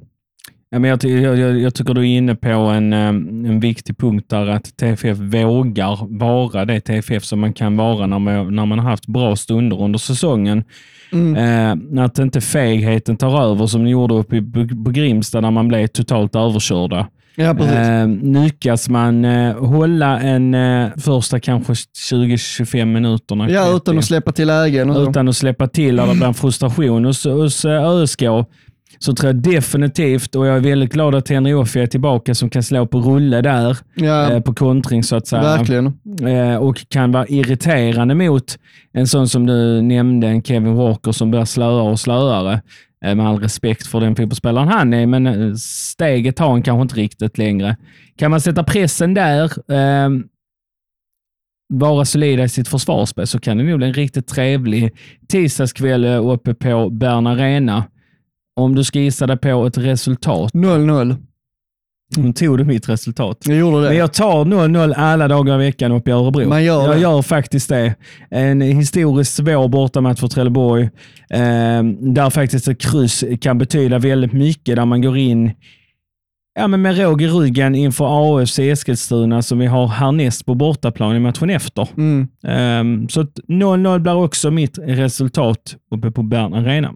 Ja, 0.69 0.79
men 0.79 0.89
jag, 0.89 1.03
jag, 1.03 1.59
jag 1.59 1.75
tycker 1.75 1.93
du 1.93 2.01
är 2.01 2.17
inne 2.17 2.35
på 2.35 2.49
en, 2.49 2.93
eh, 2.93 3.07
en 3.07 3.59
viktig 3.59 3.97
punkt 3.97 4.29
där 4.29 4.47
att 4.47 4.77
TFF 4.77 5.17
vågar 5.17 6.19
vara 6.19 6.65
det 6.65 6.81
TFF 6.81 7.23
som 7.23 7.39
man 7.39 7.53
kan 7.53 7.77
vara 7.77 8.07
när 8.07 8.19
man, 8.19 8.55
när 8.55 8.65
man 8.65 8.79
har 8.79 8.89
haft 8.89 9.07
bra 9.07 9.35
stunder 9.35 9.81
under 9.81 9.99
säsongen. 9.99 10.63
Mm. 11.11 11.97
Eh, 11.97 12.03
att 12.03 12.19
inte 12.19 12.41
fegheten 12.41 13.17
tar 13.17 13.51
över 13.51 13.67
som 13.67 13.83
ni 13.83 13.89
gjorde 13.89 14.13
uppe 14.13 14.41
på, 14.85 14.91
Grimsta 14.91 15.41
när 15.41 15.51
man 15.51 15.67
blev 15.67 15.87
totalt 15.87 16.35
överkörda. 16.35 17.07
Ja. 17.35 17.49
Eh, 17.49 18.07
lyckas 18.43 18.89
man 18.89 19.25
eh, 19.25 19.55
hålla 19.57 20.19
en 20.19 20.53
eh, 20.53 20.89
första 20.97 21.39
kanske 21.39 21.73
20-25 21.73 22.85
minuterna 22.85 23.49
ja, 23.49 23.75
utan 23.75 23.97
att 23.97 24.05
släppa 24.05 24.31
till 24.31 24.47
lägen. 24.47 24.89
Utan 24.89 25.27
att 25.27 25.37
släppa 25.37 25.67
till 25.67 25.99
eller 25.99 26.25
en 26.25 26.33
frustration 26.33 27.05
hos, 27.05 27.25
hos 27.25 27.65
eh, 27.65 27.89
ÖSK, 27.89 28.21
så 28.99 29.13
tror 29.15 29.27
jag 29.27 29.35
definitivt, 29.35 30.35
och 30.35 30.47
jag 30.47 30.55
är 30.55 30.59
väldigt 30.59 30.93
glad 30.93 31.15
att 31.15 31.29
Henry 31.29 31.53
Offi 31.53 31.79
är 31.79 31.87
tillbaka 31.87 32.35
som 32.35 32.49
kan 32.49 32.63
slå 32.63 32.87
på 32.87 32.99
rulle 32.99 33.41
där, 33.41 33.77
Ja, 33.95 34.31
eh, 34.31 34.39
på 34.41 34.53
kontring 34.53 35.03
så 35.03 35.15
att 35.15 35.27
säga. 35.27 35.41
verkligen. 35.41 35.85
Eh, 36.27 36.55
och 36.55 36.85
kan 36.89 37.11
vara 37.11 37.27
irriterande 37.27 38.15
mot 38.15 38.57
en 38.93 39.07
sån 39.07 39.27
som 39.29 39.45
du 39.45 39.81
nämnde, 39.81 40.27
en 40.27 40.43
Kevin 40.43 40.75
Walker 40.75 41.11
som 41.11 41.31
blir 41.31 41.45
slöare 41.45 41.91
och 41.91 41.99
slöare. 41.99 42.61
Eh, 43.05 43.15
med 43.15 43.27
all 43.27 43.39
respekt 43.39 43.87
för 43.87 43.99
den 43.99 44.15
fotbollsspelaren 44.15 44.67
han 44.67 44.93
är, 44.93 45.05
men 45.05 45.27
eh, 45.27 45.53
steget 45.55 46.35
tar 46.35 46.49
han 46.49 46.61
kanske 46.63 46.81
inte 46.81 46.95
riktigt 46.95 47.37
längre. 47.37 47.77
Kan 48.17 48.31
man 48.31 48.41
sätta 48.41 48.63
pressen 48.63 49.13
där, 49.13 49.43
eh, 49.73 50.09
vara 51.73 52.05
solida 52.05 52.43
i 52.43 52.49
sitt 52.49 52.67
försvarsspel, 52.67 53.27
så 53.27 53.39
kan 53.39 53.57
det 53.57 53.63
nog 53.63 53.77
bli 53.77 53.87
en 53.87 53.93
riktigt 53.93 54.27
trevlig 54.27 54.91
tisdagskväll 55.27 56.05
eh, 56.05 56.29
uppe 56.29 56.53
på 56.53 56.89
Bern 56.89 57.27
Arena. 57.27 57.83
Om 58.59 58.75
du 58.75 58.83
ska 58.83 58.99
gissa 58.99 59.27
dig 59.27 59.37
på 59.37 59.65
ett 59.65 59.77
resultat. 59.77 60.53
0-0. 60.53 61.15
Nu 62.17 62.33
tog 62.33 62.57
du 62.57 62.63
mitt 62.63 62.89
resultat. 62.89 63.37
Jag 63.45 63.57
gjorde 63.57 63.81
det. 63.81 63.87
Men 63.87 63.97
jag 63.97 64.13
tar 64.13 64.45
0-0 64.45 64.93
alla 64.93 65.27
dagar 65.27 65.61
i 65.61 65.65
veckan 65.65 65.91
uppe 65.91 66.11
i 66.11 66.13
Örebro. 66.13 66.49
Man 66.49 66.63
gör 66.63 66.85
jag 66.85 66.95
det. 66.95 67.01
gör 67.01 67.21
faktiskt 67.21 67.69
det. 67.69 67.95
En 68.29 68.61
historiskt 68.61 69.35
svår 69.35 69.67
bortamatch 69.67 70.19
för 70.19 70.27
Trelleborg, 70.27 70.83
eh, 71.29 71.83
där 71.99 72.29
faktiskt 72.29 72.67
ett 72.67 72.81
kryss 72.81 73.23
kan 73.41 73.57
betyda 73.57 73.99
väldigt 73.99 74.33
mycket, 74.33 74.75
där 74.75 74.85
man 74.85 75.01
går 75.01 75.17
in 75.17 75.51
ja, 76.59 76.67
men 76.67 76.81
med 76.81 76.97
råg 76.97 77.21
i 77.21 77.27
ryggen 77.27 77.75
inför 77.75 78.39
AFC 78.39 78.59
Eskilstuna 78.59 79.41
som 79.41 79.59
vi 79.59 79.65
har 79.65 79.87
härnäst 79.87 80.45
på 80.45 80.55
bortaplan 80.55 81.15
i 81.15 81.19
matchen 81.19 81.49
efter. 81.49 81.87
Mm. 81.97 82.27
Eh, 82.43 83.07
så 83.09 83.21
att 83.21 83.39
0-0 83.47 83.99
blir 83.99 84.15
också 84.15 84.51
mitt 84.51 84.79
resultat 84.81 85.75
uppe 85.95 86.11
på 86.11 86.23
Bern 86.23 86.53
Arena. 86.53 86.93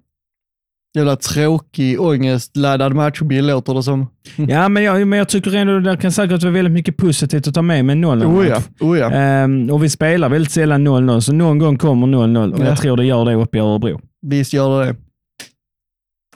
Jävla 0.95 1.15
tråkig, 1.15 2.01
ångestladdad 2.01 2.93
matchbild 2.95 3.47
låter 3.47 3.73
det 3.73 3.83
som. 3.83 4.07
Ja, 4.35 4.69
men 4.69 4.83
jag, 4.83 5.07
men 5.07 5.19
jag 5.19 5.29
tycker 5.29 5.55
ändå 5.55 5.79
det 5.79 5.97
kan 5.97 6.11
säkert 6.11 6.43
vara 6.43 6.53
väldigt 6.53 6.73
mycket 6.73 6.97
positivt 6.97 7.47
att 7.47 7.53
ta 7.53 7.61
med 7.61 7.85
med 7.85 7.97
0-0. 7.97 8.25
Oh 8.25 8.47
ja, 8.47 8.61
oh 8.79 8.99
ja. 8.99 9.11
Ehm, 9.11 9.69
och 9.69 9.83
vi 9.83 9.89
spelar 9.89 10.29
väldigt 10.29 10.51
sällan 10.51 10.87
0-0, 10.87 11.19
så 11.19 11.33
någon 11.33 11.59
gång 11.59 11.77
kommer 11.77 12.07
0-0 12.07 12.53
och 12.53 12.59
Ja. 12.59 12.65
jag 12.65 12.77
tror 12.77 12.97
det 12.97 13.05
gör 13.05 13.25
det 13.25 13.35
uppe 13.35 13.57
i 13.57 13.61
Örebro. 13.61 14.01
Visst 14.27 14.53
gör 14.53 14.79
det 14.79 14.85
det. 14.85 14.95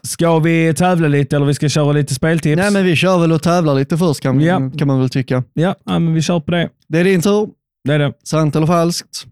Ska 0.08 0.40
vi 0.40 0.74
tävla 0.74 1.08
lite 1.08 1.36
eller 1.36 1.46
vi 1.46 1.54
ska 1.54 1.70
köra 1.70 1.92
lite 1.92 2.14
speltips? 2.16 2.58
Nej, 2.58 2.72
men 2.72 2.86
vi 2.86 2.96
kör 2.96 3.20
väl 3.20 3.32
och 3.32 3.44
tävlar 3.44 3.76
lite 3.76 3.98
först 3.98 4.20
kan, 4.22 4.42
Ja. 4.42 4.72
kan 4.78 4.88
man 4.88 5.00
väl 5.00 5.10
tycka. 5.10 5.44
ja, 5.54 5.76
ja, 5.86 6.00
men 6.00 6.14
vi 6.14 6.22
kör 6.22 6.40
på 6.40 6.52
det. 6.52 6.70
Det 6.88 7.00
är 7.00 7.04
din 7.04 7.22
tur. 7.22 7.48
Det 7.84 7.94
är 7.94 8.00
det. 8.00 8.14
Sant 8.24 8.56
eller 8.56 8.68
falskt? 8.68 9.26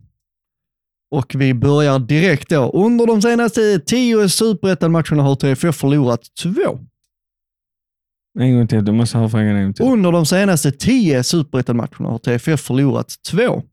Och 1.15 1.35
vi 1.35 1.53
börjar 1.53 1.99
direkt 1.99 2.49
då. 2.49 2.71
Under 2.71 3.07
de 3.07 3.21
senaste 3.21 3.79
tio 3.79 4.29
superettan-matcherna 4.29 5.23
har 5.23 5.35
TFF 5.35 5.75
förlorat 5.75 6.21
två. 6.43 6.79
En 8.39 8.55
gång 8.55 8.67
till. 8.67 8.85
Du 8.85 8.91
måste 8.91 9.17
ha 9.17 9.29
frågan 9.29 9.47
en 9.47 9.63
gång 9.63 9.73
till. 9.73 9.85
Under 9.85 10.11
de 10.11 10.25
senaste 10.25 10.71
tio 10.71 11.23
superettan-matcherna 11.23 12.09
har 12.09 12.17
TFF 12.17 12.59
förlorat 12.61 13.15
två. 13.31 13.63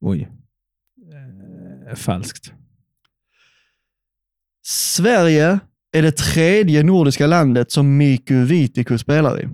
Oj. 0.00 0.28
Eh, 1.88 1.94
falskt. 1.94 2.52
Sverige 4.66 5.58
är 5.92 6.02
det 6.02 6.12
tredje 6.12 6.82
nordiska 6.82 7.26
landet 7.26 7.70
som 7.70 7.96
Miku 7.96 8.44
Vitiku 8.44 8.98
spelar 8.98 9.42
i. 9.42 9.48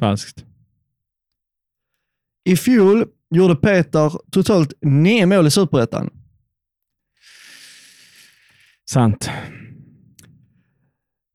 Falskt. 0.00 0.44
I 2.44 2.56
fjol 2.56 3.06
gjorde 3.30 3.56
Peter 3.56 4.12
totalt 4.32 4.72
nio 4.82 5.26
mål 5.26 5.46
i 5.46 5.50
superettan. 5.50 6.10
Sant. 8.90 9.30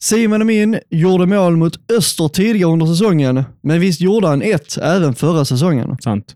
Simon 0.03 0.41
Amin 0.41 0.79
gjorde 0.89 1.25
mål 1.25 1.57
mot 1.57 1.91
Öster 1.91 2.27
tidigare 2.27 2.71
under 2.71 2.85
säsongen, 2.85 3.43
men 3.61 3.79
visst 3.79 4.01
gjorde 4.01 4.27
han 4.27 4.41
ett 4.41 4.77
även 4.77 5.15
förra 5.15 5.45
säsongen. 5.45 5.97
Sant. 6.01 6.35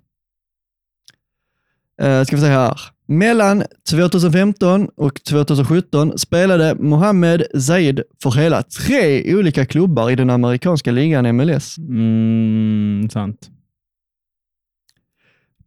Uh, 2.01 2.23
ska 2.23 2.35
vi 2.35 2.41
se 2.41 2.47
här. 2.47 2.79
Mellan 3.07 3.63
2015 3.89 4.89
och 4.95 5.23
2017 5.23 6.17
spelade 6.17 6.75
Mohamed 6.75 7.43
Zaid 7.61 8.01
för 8.23 8.31
hela 8.31 8.63
tre 8.63 9.35
olika 9.35 9.65
klubbar 9.65 10.09
i 10.09 10.15
den 10.15 10.29
amerikanska 10.29 10.91
ligan 10.91 11.35
MLS. 11.35 11.77
Mm, 11.77 13.09
sant. 13.09 13.49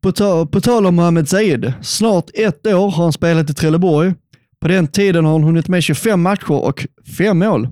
På, 0.03 0.13
ta 0.13 0.47
på 0.47 0.61
tal 0.61 0.87
om 0.87 0.95
Mohamed 0.95 1.29
Zaid, 1.29 1.73
snart 1.83 2.31
ett 2.35 2.67
år 2.67 2.91
har 2.91 3.03
han 3.03 3.13
spelat 3.13 3.51
i 3.51 3.55
Trelleborg. 3.55 4.15
På 4.61 4.69
den 4.69 4.89
tiden 4.89 5.25
har 5.25 5.33
han 5.33 5.43
hunnit 5.43 5.69
med 5.69 5.83
25 5.83 6.23
matcher 6.23 6.53
och 6.53 6.87
fem 7.17 7.39
mål. 7.39 7.69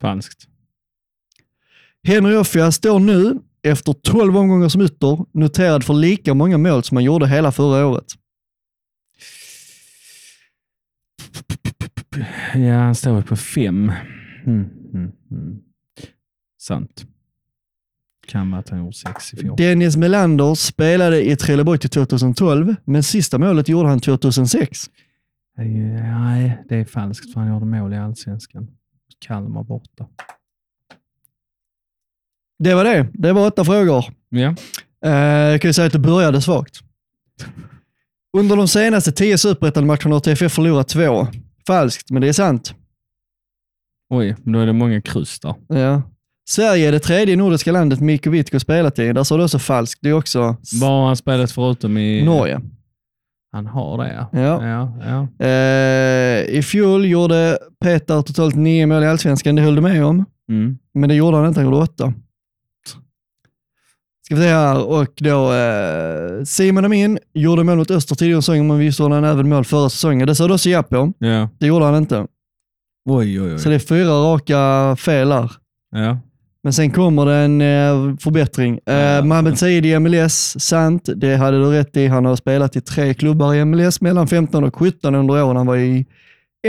Falskt. 0.00 0.48
Henry 2.02 2.36
Offia 2.36 2.72
står 2.72 2.98
nu, 3.00 3.38
efter 3.62 3.92
12 3.92 4.36
omgångar 4.36 4.68
som 4.68 4.80
ytter, 4.82 5.38
noterad 5.38 5.84
för 5.84 5.94
lika 5.94 6.34
många 6.34 6.58
mål 6.58 6.82
som 6.82 6.96
han 6.96 7.04
gjorde 7.04 7.28
hela 7.28 7.52
förra 7.52 7.86
året. 7.86 8.06
Ja, 12.54 12.74
han 12.74 12.94
står 12.94 13.14
väl 13.14 13.22
på 13.22 13.36
fem. 13.36 13.92
Mm, 14.46 14.68
mm, 14.94 15.12
mm. 15.30 15.58
Sant. 16.58 17.06
Kan 18.32 18.50
vara 18.50 18.60
att 18.60 18.68
han 18.68 18.78
gjorde 18.78 18.92
sex 18.92 19.34
i 19.34 19.36
fjol. 19.36 19.56
Dennis 19.56 19.96
Melander 19.96 20.54
spelade 20.54 21.30
i 21.30 21.36
Trelleborg 21.36 21.78
till 21.78 21.90
2012, 21.90 22.76
men 22.84 23.02
sista 23.02 23.38
målet 23.38 23.68
gjorde 23.68 23.88
han 23.88 24.00
2006. 24.00 24.90
Nej, 25.56 26.58
det 26.68 26.76
är 26.76 26.84
falskt 26.84 27.32
för 27.32 27.40
han 27.40 27.48
gjorde 27.48 27.66
mål 27.66 27.92
i 27.92 27.96
allsvenskan. 27.96 28.68
Kalmar 29.18 29.62
borta. 29.64 30.06
Det 32.58 32.74
var 32.74 32.84
det. 32.84 33.08
Det 33.12 33.32
var 33.32 33.46
åtta 33.46 33.64
frågor. 33.64 34.04
Ja. 34.28 34.54
Eh, 35.04 35.12
jag 35.50 35.60
kan 35.60 35.68
ju 35.68 35.72
säga 35.72 35.86
att 35.86 35.92
det 35.92 35.98
började 35.98 36.40
svagt. 36.42 36.80
Under 38.36 38.56
de 38.56 38.68
senaste 38.68 39.12
tio 39.12 39.38
superettan-matcherna 39.38 40.14
har 40.14 40.20
TFF 40.20 40.52
förlorat 40.52 40.88
två. 40.88 41.26
Falskt, 41.66 42.10
men 42.10 42.22
det 42.22 42.28
är 42.28 42.32
sant. 42.32 42.74
Oj, 44.10 44.36
då 44.44 44.58
är 44.58 44.66
det 44.66 44.72
många 44.72 45.00
kryss 45.00 45.40
där. 45.40 45.54
Ja. 45.68 46.02
Sverige 46.48 46.88
är 46.88 46.92
det 46.92 46.98
tredje 47.00 47.36
nordiska 47.36 47.72
landet 47.72 48.00
Mikko 48.00 48.30
Wittko 48.30 48.60
spelat 48.60 48.98
i. 48.98 49.12
Där 49.12 49.24
sa 49.24 49.36
du 49.36 49.44
också 49.44 49.58
falskt. 49.58 49.98
Det 50.02 50.08
är 50.08 50.12
också 50.12 50.56
Var 50.80 50.88
har 50.88 51.06
han 51.06 51.16
spelat 51.16 51.52
förutom 51.52 51.98
i... 51.98 52.24
Norge. 52.24 52.60
Han 53.52 53.66
har 53.66 53.98
det 53.98 54.12
ja. 54.12 54.40
Ja. 54.40 54.66
ja, 54.68 54.92
ja. 55.38 55.46
Eh, 55.46 56.44
I 56.58 56.62
fjol 56.64 57.06
gjorde 57.06 57.58
Peter 57.84 58.22
totalt 58.22 58.54
nio 58.54 58.86
mål 58.86 59.02
i 59.02 59.06
Allsvenskan. 59.06 59.54
Det 59.56 59.62
höll 59.62 59.74
du 59.74 59.80
med 59.80 60.04
om. 60.04 60.24
Mm. 60.50 60.78
Men 60.94 61.08
det 61.08 61.14
gjorde 61.14 61.36
han 61.36 61.46
inte. 61.48 61.60
Han 61.60 61.64
gjorde 61.64 61.76
åtta. 61.82 62.12
Ska 64.24 64.34
vi 64.34 64.40
se 64.40 64.48
här. 64.48 64.84
Och 64.84 65.12
då 65.16 65.52
eh, 65.52 66.44
Simon 66.44 66.84
Amin 66.84 67.18
gjorde 67.34 67.64
mål 67.64 67.76
mot 67.76 67.90
Öster 67.90 68.14
tidigare 68.14 68.42
säsongen, 68.42 68.66
men 68.66 68.78
visst 68.78 68.98
gjorde 69.00 69.14
han 69.14 69.24
även 69.24 69.48
mål 69.48 69.64
förra 69.64 69.88
säsongen. 69.90 70.26
Det 70.26 70.34
sa 70.34 70.46
du 70.48 70.54
också 70.54 70.68
ja 70.70 70.82
på. 70.82 71.12
ja. 71.18 71.48
Det 71.58 71.66
gjorde 71.66 71.84
han 71.84 71.94
inte. 71.96 72.26
Oj, 73.10 73.40
oj, 73.42 73.58
Så 73.58 73.68
oj. 73.68 73.70
det 73.70 73.74
är 73.74 73.86
fyra 73.86 74.10
raka 74.12 74.96
fel 74.96 75.28
där. 75.28 75.52
Ja. 75.90 76.18
Men 76.64 76.72
sen 76.72 76.90
kommer 76.90 77.26
det 77.26 77.34
en 77.34 77.60
eh, 77.60 78.16
förbättring. 78.20 78.78
Eh, 78.86 78.94
Ja. 78.94 79.22
Mohamed 79.24 79.58
Said 79.58 79.86
i 79.86 79.98
MLS, 79.98 80.56
sant. 80.60 81.08
Det 81.16 81.36
hade 81.36 81.58
du 81.58 81.70
rätt 81.70 81.96
i. 81.96 82.06
Han 82.06 82.24
har 82.24 82.36
spelat 82.36 82.76
i 82.76 82.80
tre 82.80 83.14
klubbar 83.14 83.54
i 83.54 83.64
MLS 83.64 84.00
mellan 84.00 84.28
15 84.28 84.64
och 84.64 84.76
17 84.76 85.14
under 85.14 85.44
åren 85.44 85.56
han 85.56 85.66
var 85.66 85.76
i 85.76 86.06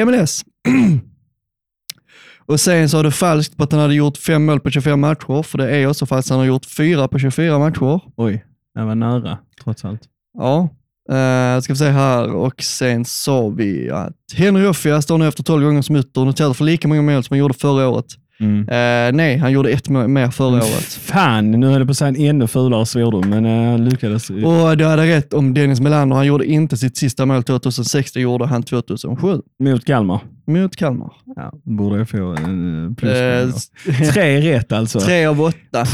MLS. 0.05 0.43
och 2.45 2.59
sen 2.59 2.89
så 2.89 2.97
har 2.97 3.03
du 3.03 3.11
falskt 3.11 3.57
på 3.57 3.63
att 3.63 3.71
han 3.71 3.81
hade 3.81 3.95
gjort 3.95 4.17
fem 4.17 4.45
mål 4.45 4.59
på 4.59 4.69
25 4.69 4.99
matcher, 4.99 5.43
för 5.43 5.57
det 5.57 5.69
är 5.75 5.87
också 5.87 6.05
falskt. 6.05 6.29
Han 6.29 6.39
har 6.39 6.45
gjort 6.45 6.65
fyra 6.65 7.07
på 7.07 7.19
24 7.19 7.59
matcher. 7.59 8.01
Oj, 8.15 8.45
det 8.75 8.85
var 8.85 8.95
nära 8.95 9.37
trots 9.63 9.85
allt. 9.85 10.01
Ja, 10.37 10.69
uh, 11.11 11.61
ska 11.61 11.73
vi 11.73 11.77
se 11.77 11.89
här 11.89 12.31
och 12.31 12.63
sen 12.63 13.05
sa 13.05 13.49
vi 13.49 13.89
att 13.89 14.15
Henry 14.33 14.65
Offia 14.67 15.01
står 15.01 15.17
nu 15.17 15.27
efter 15.27 15.43
12 15.43 15.63
gånger 15.65 15.81
som 15.81 15.95
ytter 15.95 16.21
och 16.21 16.27
noterad 16.27 16.57
för 16.57 16.63
lika 16.65 16.87
många 16.87 17.01
mål 17.01 17.23
som 17.23 17.33
han 17.33 17.39
gjorde 17.39 17.53
förra 17.53 17.89
året. 17.89 18.05
Mm. 18.39 18.59
Eh, 18.61 19.15
nej, 19.17 19.37
han 19.37 19.51
gjorde 19.51 19.69
ett 19.69 19.89
mer 19.89 20.31
förra 20.31 20.55
året. 20.55 20.93
Fan, 20.93 21.51
nu 21.51 21.67
höll 21.67 21.77
jag 21.79 21.87
på 21.87 21.91
att 21.91 21.97
säga 21.97 22.07
en 22.07 22.15
ännu 22.15 22.47
fulare 22.47 22.85
svordom, 22.85 23.29
men 23.29 23.45
jag 23.45 23.79
lyckades. 23.79 24.29
Och 24.29 24.77
du 24.77 24.85
hade 24.85 25.07
rätt 25.07 25.33
om 25.33 25.53
Dennis 25.53 25.79
Melander. 25.81 26.15
Han 26.15 26.25
gjorde 26.25 26.45
inte 26.45 26.77
sitt 26.77 26.97
sista 26.97 27.25
mål 27.25 27.43
2006, 27.43 28.11
det 28.11 28.21
gjorde 28.21 28.45
han 28.45 28.63
2007 28.63 29.41
Mot 29.63 29.85
Kalmar. 29.85 30.19
mot 30.47 30.75
Kalmar. 30.75 31.11
Ja, 31.35 31.51
borde 31.63 31.97
jag 31.97 32.09
få 32.09 32.17
en 32.35 32.87
Eh, 32.89 32.95
plus. 32.95 33.69
Tre 34.13 34.41
rätt 34.53 34.71
alltså. 34.71 34.99
tre 34.99 35.25
av 35.25 35.41
åtta. 35.41 35.85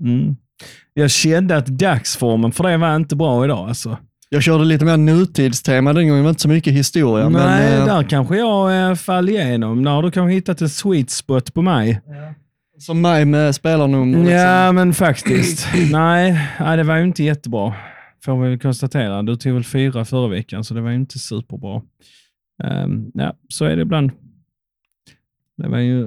Mm. 0.00 0.36
Jag 0.94 1.10
kände 1.10 1.56
att 1.56 1.66
dagsformen 1.66 2.52
för 2.52 2.64
det 2.64 2.76
var 2.76 2.96
inte 2.96 3.16
bra 3.16 3.44
idag. 3.44 3.68
Alltså. 3.68 3.96
Jag 4.30 4.42
körde 4.42 4.64
lite 4.64 4.84
mer 4.84 4.96
nutidstema 4.96 5.92
den 5.92 6.08
gången, 6.08 6.18
det 6.18 6.22
var 6.22 6.30
inte 6.30 6.42
så 6.42 6.48
mycket 6.48 6.72
historia. 6.72 7.28
Nej, 7.28 7.42
men, 7.42 7.80
eh, 7.80 7.86
där 7.86 8.02
kanske 8.02 8.36
jag 8.36 8.90
eh, 8.90 8.94
fall 8.94 9.28
igenom. 9.28 9.84
Där 9.84 9.90
har 9.90 10.02
du 10.02 10.10
kanske 10.10 10.34
hittat 10.34 10.60
en 10.60 10.68
sweet 10.68 11.10
spot 11.10 11.54
på 11.54 11.62
mig. 11.62 12.00
Som 12.78 13.00
mig 13.00 13.24
med 13.24 13.54
spelarnummer. 13.54 14.18
Liksom. 14.18 14.34
Ja, 14.34 14.72
men 14.72 14.94
faktiskt. 14.94 15.68
nej, 15.92 16.48
nej, 16.60 16.76
det 16.76 16.82
var 16.82 16.96
ju 16.96 17.04
inte 17.04 17.24
jättebra. 17.24 17.74
Får 18.24 18.42
vi 18.42 18.48
väl 18.48 18.58
konstatera. 18.58 19.22
Du 19.22 19.36
tog 19.36 19.52
väl 19.52 19.64
fyra 19.64 20.04
förra 20.04 20.28
veckan, 20.28 20.64
så 20.64 20.74
det 20.74 20.80
var 20.80 20.90
ju 20.90 20.96
inte 20.96 21.18
superbra. 21.18 21.82
Um, 22.64 23.10
ja, 23.14 23.34
så 23.48 23.64
är 23.64 23.76
det 23.76 23.82
ibland. 23.82 24.10
Det 25.58 25.68
var 25.68 25.78
ju, 25.78 26.06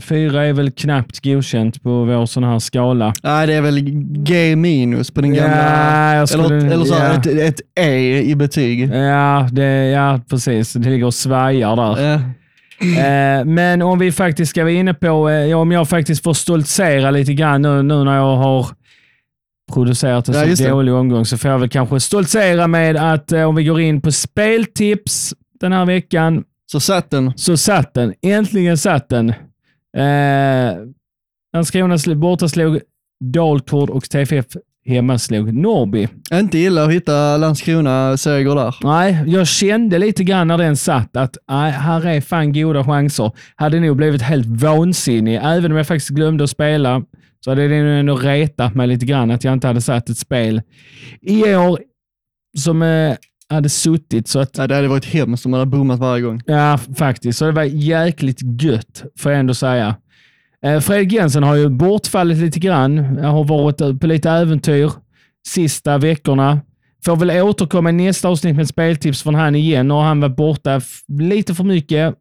fyra 0.00 0.46
är 0.46 0.52
väl 0.52 0.70
knappt 0.70 1.24
godkänt 1.24 1.82
på 1.82 2.04
vår 2.04 2.26
sån 2.26 2.44
här 2.44 2.58
skala. 2.58 3.12
Nej, 3.22 3.46
det 3.46 3.54
är 3.54 3.62
väl 3.62 3.80
G 4.24 4.56
minus 4.56 5.10
på 5.10 5.20
den 5.20 5.34
gamla. 5.34 6.14
Ja, 6.14 6.26
skulle, 6.26 6.44
eller 6.46 6.70
eller 6.70 6.84
så, 6.84 6.94
ja. 6.94 7.12
ett, 7.14 7.26
ett 7.26 7.60
E 7.80 8.22
i 8.22 8.34
betyg. 8.34 8.90
Ja, 8.94 9.48
det, 9.52 9.86
ja, 9.88 10.20
precis. 10.30 10.72
Det 10.72 10.90
ligger 10.90 11.06
och 11.06 11.14
svajar 11.14 11.76
där. 11.76 12.14
Eh, 12.14 12.20
Eh, 12.80 13.44
men 13.44 13.82
om 13.82 13.98
vi 13.98 14.12
faktiskt 14.12 14.50
ska 14.50 14.62
vara 14.62 14.72
inne 14.72 14.94
på, 14.94 15.28
eh, 15.30 15.58
om 15.58 15.72
jag 15.72 15.88
faktiskt 15.88 16.22
får 16.22 16.34
stoltsera 16.34 17.10
lite 17.10 17.34
grann 17.34 17.62
nu, 17.62 17.82
nu 17.82 18.04
när 18.04 18.16
jag 18.16 18.36
har 18.36 18.66
producerat 19.72 20.28
en 20.28 20.34
Ja, 20.34 20.56
så 20.56 20.62
det. 20.62 20.70
dålig 20.70 20.94
omgång, 20.94 21.24
så 21.24 21.38
får 21.38 21.50
jag 21.50 21.58
väl 21.58 21.68
kanske 21.68 22.00
stoltsera 22.00 22.66
med 22.66 22.96
att 22.96 23.32
eh, 23.32 23.42
om 23.42 23.54
vi 23.54 23.64
går 23.64 23.80
in 23.80 24.00
på 24.00 24.12
speltips 24.12 25.34
den 25.60 25.72
här 25.72 25.84
veckan, 25.86 26.44
så 26.66 26.80
satt 26.80 27.10
den. 27.10 27.32
så 27.36 27.56
satt 27.56 27.94
den. 27.94 28.14
Äntligen 28.22 28.78
satt 28.78 29.08
den. 29.08 29.28
Eh, 29.96 30.76
Landskrona 31.52 31.96
borta 32.16 32.48
slog 32.48 32.80
Dalkurd 33.24 33.90
och 33.90 34.04
TFF 34.04 34.46
hemma 34.86 35.18
slog 35.18 35.54
Norrby. 35.54 36.08
Inte 36.32 36.58
illa 36.58 36.84
att 36.84 36.92
hitta 36.92 37.36
Landskrona-seger 37.36 38.54
där. 38.54 38.74
Nej, 38.82 39.22
jag 39.26 39.46
kände 39.46 39.98
lite 39.98 40.24
grann 40.24 40.48
när 40.48 40.58
den 40.58 40.76
satt 40.76 41.16
att 41.16 41.36
nej, 41.48 41.72
här 41.72 42.06
är 42.06 42.20
fan 42.20 42.52
goda 42.52 42.84
chanser. 42.84 43.32
Hade 43.56 43.80
nog 43.80 43.96
blivit 43.96 44.22
helt 44.22 44.46
vansinnig. 44.46 45.40
Även 45.42 45.70
om 45.70 45.76
jag 45.76 45.86
faktiskt 45.86 46.10
glömde 46.10 46.44
att 46.44 46.50
spela 46.50 47.02
så 47.40 47.50
hade 47.50 47.68
det 47.68 47.82
nog 47.82 47.98
ändå 47.98 48.16
retat 48.16 48.74
mig 48.74 48.86
lite 48.86 49.06
grann 49.06 49.30
att 49.30 49.44
jag 49.44 49.52
inte 49.52 49.66
hade 49.66 49.80
satt 49.80 50.08
ett 50.08 50.18
spel 50.18 50.62
i 51.20 51.54
år 51.54 51.78
som 52.58 52.82
eh, 52.82 53.16
hade 53.50 53.68
suttit. 53.68 54.28
Så 54.28 54.38
att, 54.38 54.56
Nej, 54.56 54.68
det 54.68 54.74
hade 54.74 54.88
varit 54.88 55.04
hemskt 55.04 55.44
om 55.46 55.50
man 55.50 55.60
hade 55.60 55.70
bommat 55.70 55.98
varje 55.98 56.22
gång. 56.22 56.42
ja, 56.46 56.78
faktiskt. 56.96 57.38
Så 57.38 57.44
det 57.44 57.52
var 57.52 57.62
jäkligt 57.64 58.62
gött, 58.62 59.04
får 59.18 59.32
jag 59.32 59.38
ändå 59.38 59.54
säga. 59.54 59.96
Eh, 60.64 60.80
Fredrik 60.80 61.12
Jensen 61.12 61.42
har 61.42 61.54
ju 61.54 61.68
bortfallit 61.68 62.38
lite 62.38 62.58
grann. 62.58 63.18
Jag 63.22 63.28
har 63.28 63.44
varit 63.44 64.00
på 64.00 64.06
lite 64.06 64.30
äventyr 64.30 64.92
sista 65.48 65.98
veckorna. 65.98 66.60
Får 67.04 67.16
väl 67.16 67.30
återkomma 67.30 67.90
i 67.90 67.92
nästa 67.92 68.28
avsnitt 68.28 68.56
med 68.56 68.68
speltips 68.68 69.22
från 69.22 69.34
han 69.34 69.54
igen. 69.54 69.90
Och 69.90 70.02
han 70.02 70.20
var 70.20 70.28
borta 70.28 70.80
lite 71.08 71.54
för 71.54 71.64
mycket 71.64 72.14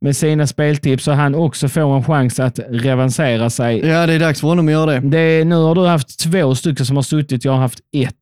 med 0.00 0.16
sina 0.16 0.46
speltips 0.46 1.04
så 1.04 1.12
han 1.12 1.34
också 1.34 1.68
får 1.68 1.96
en 1.96 2.04
chans 2.04 2.40
att 2.40 2.58
revansera 2.68 3.50
sig. 3.50 3.86
Ja, 3.86 4.06
det 4.06 4.12
är 4.12 4.18
dags 4.18 4.40
för 4.40 4.48
honom 4.48 4.66
att 4.68 4.72
göra 4.72 5.00
det. 5.00 5.08
Det, 5.08 5.44
nu 5.44 5.54
har 5.54 5.74
du 5.74 5.86
haft 5.86 6.20
två 6.20 6.54
stycken 6.54 6.86
som 6.86 6.96
har 6.96 7.02
suttit, 7.02 7.44
jag 7.44 7.52
har 7.52 7.58
haft 7.58 7.80
ett. 7.96 8.14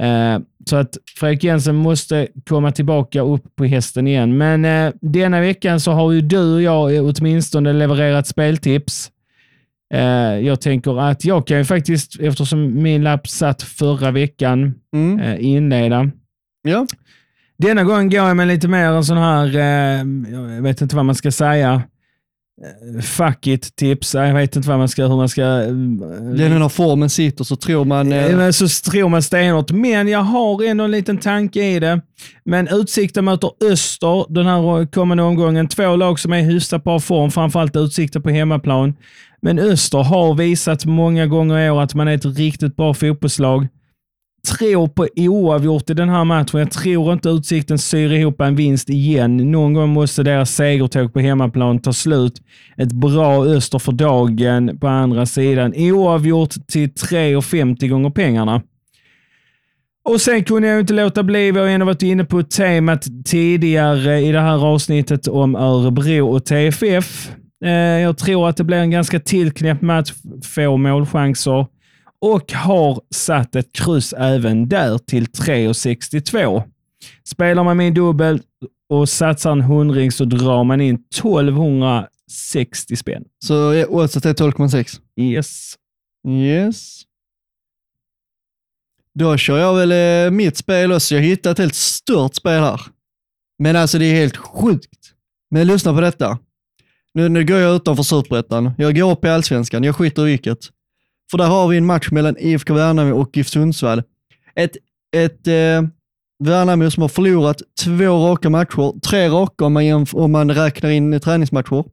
Eh, 0.00 0.38
så 0.66 0.76
att 0.76 0.96
Fredrik 1.18 1.44
Jensen 1.44 1.74
måste 1.76 2.28
komma 2.48 2.72
tillbaka 2.72 3.20
upp 3.20 3.56
på 3.56 3.64
hästen 3.64 4.06
igen. 4.06 4.36
Men 4.38 4.64
eh, 4.64 4.92
denna 5.00 5.40
veckan 5.40 5.80
så 5.80 5.92
har 5.92 6.12
ju 6.12 6.20
du 6.20 6.54
och 6.54 6.62
jag 6.62 7.04
åtminstone 7.18 7.72
levererat 7.72 8.26
speltips. 8.26 9.10
Eh, 9.94 10.00
jag 10.46 10.60
tänker 10.60 11.00
att 11.00 11.24
jag 11.24 11.46
kan 11.46 11.58
ju 11.58 11.64
faktiskt, 11.64 12.20
eftersom 12.20 12.82
min 12.82 13.02
lapp 13.02 13.28
satt 13.28 13.62
förra 13.62 14.10
veckan, 14.10 14.74
Mm. 14.94 15.20
eh, 15.20 15.44
inleda. 15.44 16.10
Ja. 16.62 16.86
Denna 17.58 17.84
gång 17.84 18.08
går 18.10 18.18
jag 18.28 18.36
med 18.36 18.48
lite 18.48 18.68
mer 18.68 18.86
en 18.90 19.04
sån 19.04 19.16
här, 19.16 19.46
eh, 19.56 20.04
jag 20.32 20.62
vet 20.62 20.80
inte 20.80 20.96
vad 20.96 21.04
man 21.04 21.14
ska 21.14 21.30
säga, 21.30 21.82
fuck 23.02 23.46
it-tips. 23.46 24.14
Jag 24.14 24.34
vet 24.34 24.56
inte 24.56 24.68
vad 24.68 24.78
man 24.78 24.88
ska, 24.88 25.06
hur 25.06 25.16
man 25.16 25.28
ska... 25.28 25.42
eh, 25.42 25.66
Den 25.68 26.62
här 26.62 26.68
formen 26.68 27.10
sitter 27.10 27.44
så 27.44 27.56
tror 27.56 27.84
man... 27.84 28.12
Eh, 28.12 28.40
Eh, 28.46 28.50
så 28.50 28.90
tror 28.90 29.08
man 29.08 29.22
stenhårt. 29.22 29.70
Men 29.70 30.08
jag 30.08 30.18
har 30.22 30.64
ändå 30.64 30.84
en 30.84 30.90
liten 30.90 31.18
tanke 31.18 31.64
i 31.64 31.80
det. 31.80 32.00
Men 32.44 32.68
Utsikten 32.68 33.24
möter 33.24 33.50
Öster 33.72 34.32
den 34.34 34.46
här 34.46 34.86
kommande 34.86 35.22
omgången. 35.22 35.68
Två 35.68 35.96
lag 35.96 36.20
som 36.20 36.32
är 36.32 36.42
hyfsat 36.42 36.84
bra 36.84 37.00
form, 37.00 37.30
framförallt 37.30 37.76
Utsikten 37.76 38.22
på 38.22 38.30
hemmaplan. 38.30 38.94
Men 39.42 39.58
Öster 39.58 39.98
har 39.98 40.34
visat 40.34 40.84
många 40.84 41.26
gånger 41.26 41.58
i 41.66 41.70
år 41.70 41.82
att 41.82 41.94
man 41.94 42.08
är 42.08 42.14
ett 42.14 42.24
riktigt 42.38 42.76
bra 42.76 42.94
fotbollslag 42.94 43.68
tror 44.42 44.88
på 44.88 45.08
oavgjort 45.16 45.90
i 45.90 45.94
den 45.94 46.08
här 46.08 46.24
matchen. 46.24 46.60
Jag 46.60 46.70
tror 46.70 47.12
inte 47.12 47.28
Utsikten 47.28 47.78
syr 47.78 48.12
ihop 48.12 48.40
en 48.40 48.56
vinst 48.56 48.90
igen. 48.90 49.36
Någon 49.36 49.74
gång 49.74 49.88
måste 49.88 50.22
deras 50.22 50.54
segertåg 50.54 51.12
på 51.12 51.20
hemmaplan 51.20 51.78
ta 51.78 51.92
slut. 51.92 52.42
Ett 52.76 52.92
bra 52.92 53.44
Öster 53.44 53.78
för 53.78 53.92
dagen 53.92 54.78
på 54.80 54.88
andra 54.88 55.26
sidan. 55.26 55.72
Oavgjort 55.76 56.54
till 56.66 56.88
3,50 56.88 57.88
gånger 57.88 58.10
pengarna. 58.10 58.62
Och 60.04 60.20
sen 60.20 60.44
kunde 60.44 60.68
jag 60.68 60.80
inte 60.80 60.92
låta 60.92 61.22
bli, 61.22 61.52
vi 61.52 61.60
har 61.60 61.66
ändå 61.66 61.86
varit 61.86 62.02
inne 62.02 62.24
på 62.24 62.42
temat 62.42 63.04
tidigare 63.24 64.20
i 64.20 64.32
det 64.32 64.40
här 64.40 64.66
avsnittet 64.66 65.28
om 65.28 65.56
Örebro 65.56 66.28
och 66.28 66.44
TFF. 66.44 67.30
Eh, 67.64 67.70
jag 67.72 68.18
tror 68.18 68.48
att 68.48 68.56
det 68.56 68.64
blir 68.64 68.76
en 68.76 68.90
ganska 68.90 69.20
tillknäppt 69.20 69.82
match, 69.82 70.12
få 70.44 70.76
målchanser 70.76 71.66
och 72.20 72.52
har 72.52 73.00
satt 73.10 73.56
ett 73.56 73.72
kryss 73.72 74.12
även 74.12 74.68
där 74.68 74.98
till 74.98 75.24
3,62. 75.24 76.62
Spelar 77.24 77.64
man 77.64 77.76
min 77.76 77.94
dubbel 77.94 78.42
och 78.88 79.08
satsar 79.08 79.52
en 79.52 79.60
hundring 79.60 80.12
så 80.12 80.24
drar 80.24 80.64
man 80.64 80.80
in 80.80 80.94
1260 80.94 82.96
spänn. 82.96 83.24
Så 83.44 83.86
oddset 83.86 84.26
är 84.26 84.34
12,6. 84.34 85.00
Yes. 85.20 85.74
Yes. 86.28 87.02
Då 89.14 89.36
kör 89.36 89.58
jag 89.58 89.74
väl 89.74 89.92
eh, 89.92 90.30
mitt 90.30 90.56
spel 90.56 90.92
också. 90.92 91.14
Jag 91.14 91.22
hittade 91.22 91.52
ett 91.52 91.58
helt 91.58 91.74
stört 91.74 92.34
spel 92.34 92.60
här. 92.60 92.80
Men 93.58 93.76
alltså 93.76 93.98
det 93.98 94.04
är 94.04 94.14
helt 94.14 94.36
sjukt. 94.36 95.12
Men 95.50 95.66
lyssna 95.66 95.94
på 95.94 96.00
detta. 96.00 96.38
Nu, 97.14 97.28
nu 97.28 97.44
går 97.44 97.58
jag 97.58 97.76
utanför 97.76 98.02
superettan. 98.02 98.70
Jag 98.78 98.96
går 98.96 99.12
upp 99.12 99.24
i 99.24 99.28
allsvenskan. 99.28 99.84
Jag 99.84 99.96
skiter 99.96 100.22
i 100.22 100.30
vilket. 100.30 100.58
För 101.30 101.38
där 101.38 101.46
har 101.46 101.68
vi 101.68 101.76
en 101.76 101.86
match 101.86 102.10
mellan 102.10 102.36
IFK 102.38 102.74
Värnamo 102.74 103.20
och 103.20 103.36
GIF 103.36 103.48
Sundsvall. 103.48 104.02
Ett, 104.54 104.76
ett 105.16 105.46
eh, 105.46 105.82
Värnamo 106.44 106.90
som 106.90 107.00
har 107.00 107.08
förlorat 107.08 107.62
två 107.84 108.28
raka 108.28 108.50
matcher. 108.50 109.00
Tre 109.00 109.28
raka 109.28 109.64
om 109.64 109.72
man, 109.72 110.06
om 110.12 110.32
man 110.32 110.50
räknar 110.50 110.90
in 110.90 111.20
träningsmatcher. 111.20 111.84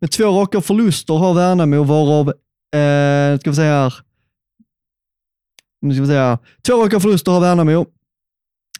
Med 0.00 0.10
två 0.10 0.24
raka 0.24 0.60
förluster 0.60 1.14
har 1.14 1.34
Värnamo 1.34 1.84
varav, 1.84 2.28
eh, 2.28 3.38
ska 3.40 3.50
vi 3.50 3.56
säga 3.56 3.72
här, 3.72 3.94
nu 5.80 5.94
ska 5.94 6.00
vi 6.00 6.08
säga, 6.08 6.38
två 6.66 6.84
raka 6.84 7.00
förluster 7.00 7.32
har 7.32 7.40
Värnamo, 7.40 7.86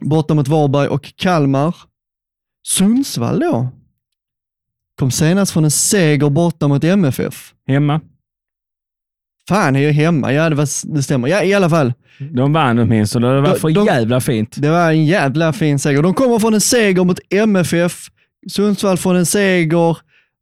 borta 0.00 0.34
mot 0.34 0.48
Varberg 0.48 0.88
och 0.88 1.12
Kalmar. 1.16 1.76
Sundsvall 2.68 3.40
då, 3.40 3.68
kom 4.98 5.10
senast 5.10 5.52
från 5.52 5.64
en 5.64 5.70
seger 5.70 6.30
borta 6.30 6.68
mot 6.68 6.84
MFF. 6.84 7.54
Hemma. 7.66 8.00
Fan, 9.48 9.76
är 9.76 9.80
jag 9.80 9.92
hemma? 9.92 10.32
Ja, 10.32 10.48
det, 10.50 10.56
var, 10.56 10.94
det 10.94 11.02
stämmer. 11.02 11.28
Ja, 11.28 11.42
i 11.42 11.54
alla 11.54 11.70
fall. 11.70 11.92
De 12.32 12.52
vann 12.52 12.78
åtminstone. 12.78 13.26
Det 13.34 13.40
var 13.40 13.54
för 13.54 13.70
de- 13.70 13.86
jävla 13.86 14.20
fint. 14.20 14.54
Det 14.58 14.70
var 14.70 14.90
en 14.90 15.06
jävla 15.06 15.52
fin 15.52 15.78
seger. 15.78 16.02
De 16.02 16.14
kommer 16.14 16.38
från 16.38 16.54
en 16.54 16.60
seger 16.60 17.04
mot 17.04 17.18
MFF, 17.30 18.06
Sundsvall 18.50 18.96
från 18.96 19.16
en 19.16 19.26
seger, 19.26 19.96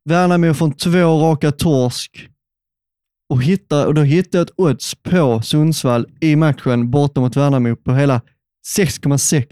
Värnamo 0.04 0.54
från 0.54 0.72
två 0.72 1.20
raka 1.20 1.52
torsk. 1.52 2.28
Och, 3.28 3.42
hitta, 3.42 3.86
och 3.86 3.94
då 3.94 4.02
hittade 4.02 4.38
jag 4.38 4.46
ett 4.46 4.54
odds 4.56 4.94
på 4.94 5.42
Sundsvall 5.42 6.06
i 6.20 6.36
matchen 6.36 6.90
borta 6.90 7.20
mot 7.20 7.36
Värnamo 7.36 7.76
på 7.76 7.94
hela 7.94 8.20
6,6. 8.78 9.44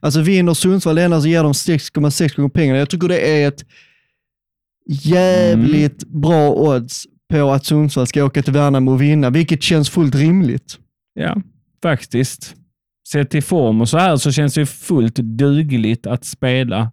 Alltså 0.00 0.20
vinner 0.20 0.54
Sundsvall 0.54 0.94
denna 0.94 1.20
så 1.20 1.28
ger 1.28 1.42
de 1.42 1.52
6,6 1.52 2.36
gånger 2.36 2.48
pengarna. 2.48 2.78
Jag 2.78 2.90
tycker 2.90 3.08
det 3.08 3.42
är 3.42 3.48
ett 3.48 3.64
jävligt 4.88 6.04
bra 6.06 6.50
odds 6.50 7.06
på 7.32 7.50
att 7.52 7.64
Sundsvall 7.66 8.06
ska 8.06 8.24
åka 8.24 8.42
till 8.42 8.52
Värnamo 8.52 8.90
och 8.92 9.02
vinna, 9.02 9.30
vilket 9.30 9.62
känns 9.62 9.90
fullt 9.90 10.14
rimligt. 10.14 10.78
Ja, 11.14 11.36
faktiskt. 11.82 12.54
Sett 13.08 13.30
till 13.30 13.42
form 13.42 13.80
och 13.80 13.88
så 13.88 13.98
här 13.98 14.16
så 14.16 14.32
känns 14.32 14.54
det 14.54 14.66
fullt 14.66 15.14
dugligt 15.16 16.06
att 16.06 16.24
spela 16.24 16.90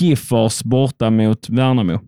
Giffers 0.00 0.62
borta 0.62 1.10
mot 1.10 1.48
Värnamo. 1.48 2.00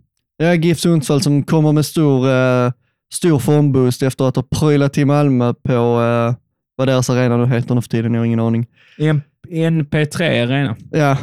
Är 0.43 0.55
GIF 0.55 0.79
Sundsvall 0.79 1.21
som 1.21 1.43
kommer 1.43 1.73
med 1.73 1.87
stor, 1.87 2.29
eh, 2.31 2.73
stor 3.15 3.39
formboost 3.39 4.03
efter 4.03 4.25
att 4.29 4.37
ha 4.37 4.43
prylat 4.43 4.93
till 4.93 5.07
Malmö 5.07 5.55
på, 5.55 5.73
eh, 5.73 6.35
vad 6.77 6.89
deras 6.89 7.11
arena 7.11 7.37
nu 7.37 7.47
heter 7.47 7.75
nu 7.75 7.83
för 7.83 7.89
tiden, 7.89 8.15
jag 8.15 8.21
har 8.21 8.27
ingen 8.27 8.41
aning. 8.41 8.67
En- 8.99 9.23
NP3 9.51 10.43
Arena. 10.43 10.77
Ja. 10.91 11.17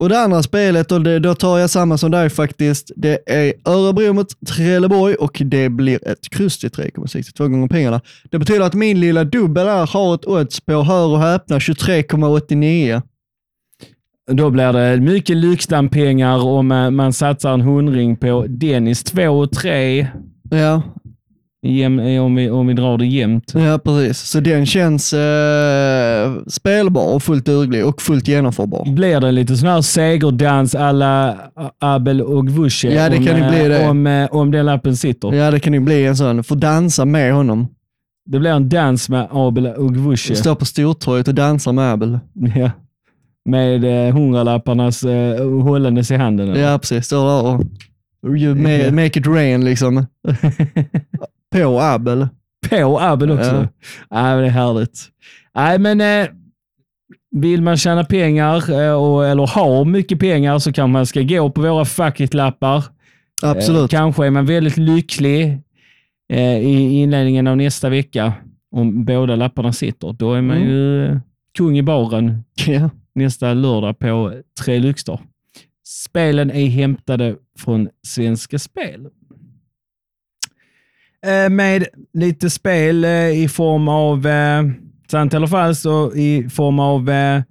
Och 0.00 0.08
det 0.08 0.20
andra 0.20 0.42
spelet, 0.42 0.92
och 0.92 1.00
det, 1.00 1.18
då 1.18 1.34
tar 1.34 1.58
jag 1.58 1.70
samma 1.70 1.98
som 1.98 2.10
dig 2.10 2.30
faktiskt, 2.30 2.90
det 2.96 3.18
är 3.26 3.52
Örebro 3.64 4.12
mot 4.12 4.46
Trelleborg 4.46 5.14
och 5.14 5.42
det 5.44 5.68
blir 5.68 6.08
ett 6.08 6.30
kryss 6.30 6.58
till 6.58 6.70
3,62 6.70 7.48
gånger 7.48 7.68
pengarna. 7.68 8.00
Det 8.30 8.38
betyder 8.38 8.60
att 8.60 8.74
min 8.74 9.00
lilla 9.00 9.24
dubbel 9.24 9.66
här 9.66 9.86
har 9.86 10.14
ett 10.14 10.26
odds 10.26 10.60
på, 10.60 10.82
hör 10.82 11.06
och 11.06 11.20
häpna, 11.20 11.58
23,89. 11.58 13.02
Då 14.32 14.50
blir 14.50 14.72
det 14.72 15.00
mycket 15.00 15.36
lyxdammpengar 15.36 16.44
om 16.44 16.66
man 16.68 17.12
satsar 17.12 17.54
en 17.54 17.60
hundring 17.60 18.16
på 18.16 18.46
Dennis 18.48 19.04
2 19.04 19.28
och 19.28 19.52
3 19.52 20.08
Ja, 20.50 20.82
om 22.22 22.34
vi, 22.34 22.50
om 22.50 22.66
vi 22.66 22.74
drar 22.74 22.98
det 22.98 23.06
jämnt. 23.06 23.52
ja 23.54 23.78
precis. 23.84 24.18
Så 24.18 24.40
den 24.40 24.66
känns 24.66 25.12
eh, 25.12 26.32
spelbar 26.46 27.14
och 27.14 27.22
fullt 27.22 27.46
duglig 27.46 27.86
och 27.86 28.02
fullt 28.02 28.28
genomförbar. 28.28 28.92
Blir 28.94 29.20
det 29.20 29.32
lite 29.32 29.56
sån 29.56 29.68
här 29.68 29.80
segerdans 29.82 30.74
alla 30.74 31.38
Abel 31.78 32.22
och 32.22 32.50
Vuce 32.50 32.88
Ja, 32.88 33.08
det 33.08 33.16
om, 33.18 33.26
kan 33.26 33.36
ju 33.36 33.42
eh, 33.42 33.50
bli 33.50 33.68
det. 33.68 33.88
Om, 33.88 34.06
eh, 34.06 34.28
om 34.30 34.50
den 34.50 34.66
lappen 34.66 34.96
sitter? 34.96 35.32
Ja, 35.32 35.50
det 35.50 35.60
kan 35.60 35.74
ju 35.74 35.80
bli 35.80 36.06
en 36.06 36.16
sån. 36.16 36.44
Få 36.44 36.54
dansa 36.54 37.04
med 37.04 37.32
honom. 37.34 37.68
Det 38.26 38.38
blir 38.38 38.50
en 38.50 38.68
dans 38.68 39.08
med 39.08 39.28
Abel 39.30 39.66
och 39.66 39.96
Vuce. 39.96 40.34
Stå 40.36 40.54
på 40.54 40.64
Stortorget 40.64 41.28
och 41.28 41.34
dansa 41.34 41.72
med 41.72 41.92
Abel. 41.92 42.18
Ja. 42.56 42.70
Med 43.44 43.84
eh, 44.08 44.14
hundralapparnas 44.14 45.02
eh, 45.02 45.62
hållandes 45.62 46.10
i 46.10 46.16
handen. 46.16 46.48
eller? 46.50 46.60
Ja, 46.70 46.78
precis. 46.78 47.06
Står 47.06 47.26
där 47.26 47.66
och 48.26 48.36
you 48.38 48.54
ma- 48.54 48.90
make 48.92 49.18
it 49.20 49.26
rain 49.26 49.64
liksom. 49.64 49.96
på 51.52 51.80
Abel. 51.80 52.28
På 52.70 53.00
Abel 53.00 53.30
också. 53.30 53.68
Ja. 54.10 54.20
Ja. 54.30 54.36
det 54.36 54.46
är 54.46 54.50
härligt. 54.50 55.08
Nej, 55.54 55.78
men 55.78 56.00
eh, 56.00 56.28
vill 57.30 57.62
man 57.62 57.76
tjäna 57.76 58.04
pengar 58.04 58.80
eh, 58.82 58.92
och, 58.92 59.26
eller 59.26 59.46
ha 59.46 59.84
mycket 59.84 60.18
pengar 60.20 60.58
så 60.58 60.72
kanske 60.72 60.92
man 60.92 61.06
ska 61.06 61.22
gå 61.22 61.50
på 61.50 61.60
våra 61.60 61.84
fuck 61.84 62.20
it-lappar. 62.20 62.84
Eh, 63.44 63.50
Absolut. 63.50 63.90
kanske 63.90 64.26
är 64.26 64.30
man 64.30 64.46
väldigt 64.46 64.76
lycklig 64.76 65.58
eh, 66.32 66.58
i 66.58 67.00
inledningen 67.00 67.46
av 67.46 67.56
nästa 67.56 67.88
vecka 67.88 68.32
om 68.76 69.04
båda 69.04 69.36
lapparna 69.36 69.72
sitter. 69.72 70.12
Då 70.12 70.32
är 70.34 70.40
man 70.42 70.56
Mm. 70.56 70.68
ju 70.68 71.06
eh, 71.06 71.18
kung 71.58 71.78
i 71.78 71.82
baren 71.82 72.44
Ja. 72.66 72.90
nästa 73.14 73.54
lördag 73.54 73.98
på 73.98 74.32
Tre 74.64 74.78
Lyxor. 74.78 75.20
Spelen 75.86 76.50
är 76.50 76.66
hämtade 76.66 77.36
från 77.58 77.88
Svenska 78.06 78.58
Spel. 78.58 79.06
Eh, 81.26 81.50
Med 81.50 81.86
lite 82.14 82.50
spel 82.50 83.04
eh, 83.04 83.42
i 83.42 83.48
form 83.48 83.88
av 83.88 84.26
eh, 84.26 84.62
sant 85.10 85.34
eller 85.34 85.46
falskt 85.46 85.86
och 85.86 86.16
i 86.16 86.48
form 86.50 86.78
av 86.78 87.10
eh, 87.10 87.42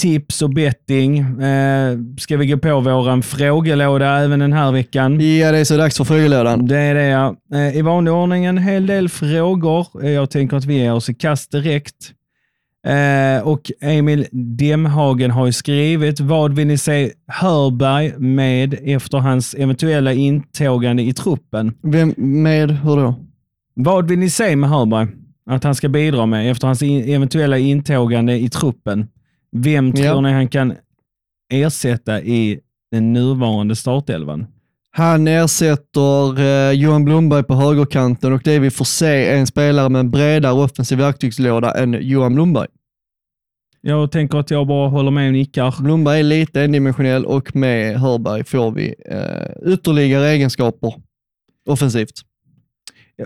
tips 0.00 0.42
och 0.42 0.50
betting. 0.50 1.18
Eh, 1.42 1.98
Ska 2.18 2.36
vi 2.36 2.46
gå 2.46 2.58
på 2.58 2.80
våran 2.80 3.22
frågelåda 3.22 4.18
även 4.18 4.38
den 4.38 4.52
här 4.52 4.72
veckan? 4.72 5.12
ja, 5.12 5.52
det 5.52 5.58
är 5.58 5.64
så 5.64 5.76
dags 5.76 5.96
för 5.96 6.04
frågelådan. 6.04 6.66
Det 6.66 6.78
är 6.78 6.94
det 6.94 7.06
ja. 7.06 7.36
Eh, 7.54 7.76
I 7.76 7.82
vanlig 7.82 8.12
ordning 8.12 8.44
en 8.44 8.58
hel 8.58 8.86
del 8.86 9.08
frågor. 9.08 10.04
Jag 10.04 10.30
tänker 10.30 10.56
att 10.56 10.64
vi 10.64 10.74
ger 10.74 10.94
oss 10.94 11.08
i 11.10 11.14
kast 11.14 11.52
direkt. 11.52 11.94
Eh, 12.88 13.42
och 13.48 13.70
Emil 13.80 14.26
Demhagen 14.32 15.30
har 15.30 15.46
ju 15.46 15.52
skrivit, 15.52 16.20
vad 16.20 16.54
vill 16.54 16.66
ni 16.66 16.78
se 16.78 17.12
Hörberg 17.26 18.12
med 18.18 18.74
efter 18.84 19.18
hans 19.18 19.54
eventuella 19.54 20.12
intågande 20.12 21.02
i 21.02 21.12
truppen? 21.12 21.74
Vem 21.82 22.14
med, 22.16 22.70
hur 22.70 22.96
då? 22.96 23.14
Vad 23.74 24.08
vill 24.08 24.18
ni 24.18 24.30
se 24.30 24.56
med 24.56 24.70
Hörberg 24.70 25.08
att 25.50 25.64
han 25.64 25.74
ska 25.74 25.88
bidra 25.88 26.26
med 26.26 26.50
efter 26.50 26.66
hans 26.66 26.82
eventuella 26.82 27.58
intågande 27.58 28.38
i 28.38 28.48
truppen? 28.48 29.06
Vem 29.52 29.92
tror 29.92 30.06
Ja. 30.06 30.20
ni 30.20 30.32
han 30.32 30.48
kan 30.48 30.74
ersätta 31.52 32.20
i 32.22 32.58
den 32.92 33.12
nuvarande 33.12 33.76
startelvan? 33.76 34.46
Han 34.90 35.28
ersätter 35.28 36.40
eh, 36.40 36.72
Johan 36.72 37.04
Blomberg 37.04 37.42
på 37.42 37.54
högerkanten 37.54 38.32
och 38.32 38.40
det 38.44 38.58
vi 38.58 38.70
får 38.70 38.84
se 38.84 39.26
är 39.26 39.36
en 39.38 39.46
spelare 39.46 39.88
med 39.88 40.00
en 40.00 40.10
bredare 40.10 40.52
offensiv 40.52 40.98
verktygslåda 40.98 41.72
än 41.72 41.96
Johan 42.00 42.34
Blomberg. 42.34 42.66
Jag 43.80 44.10
tänker 44.10 44.38
att 44.38 44.50
jag 44.50 44.66
bara 44.66 44.88
håller 44.88 45.10
med 45.10 45.26
och 45.26 45.32
nickar. 45.32 45.74
Blomberg 45.82 46.18
är 46.18 46.22
lite 46.22 46.62
endimensionell 46.62 47.24
och 47.24 47.56
med 47.56 48.00
Hörberg 48.00 48.44
får 48.44 48.70
vi 48.70 48.94
eh, 49.10 49.72
ytterligare 49.72 50.28
egenskaper 50.28 50.94
offensivt. 51.68 52.12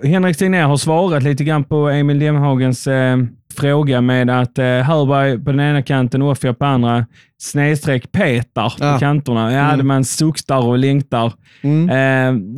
Henrik 0.04 0.36
Tegnér 0.36 0.62
har 0.62 0.76
svarat 0.76 1.22
lite 1.22 1.44
grann 1.44 1.64
på 1.64 1.88
Emil 1.88 2.18
Demhagens 2.18 2.86
eh, 2.86 3.18
fråga 3.54 4.00
med 4.00 4.30
att 4.30 4.58
eh, 4.58 4.64
Hörberg 4.64 5.38
på 5.44 5.50
den 5.50 5.60
ena 5.60 5.82
kanten 5.82 6.22
och 6.22 6.30
Offia 6.30 6.54
på 6.54 6.64
andra 6.64 7.06
snedstreck 7.38 8.12
petar 8.12 8.68
på 8.78 8.84
Ja. 8.84 8.98
kanterna. 8.98 9.52
Ja, 9.52 9.72
Mm. 9.74 9.86
man 9.86 10.04
suktar 10.04 10.66
och 10.66 10.78
längtar. 10.78 11.32
Mm. 11.62 11.88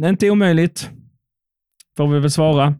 Eh, 0.02 0.08
inte 0.08 0.30
omöjligt, 0.30 0.90
får 1.96 2.06
vi 2.08 2.20
väl 2.20 2.30
svara. 2.30 2.74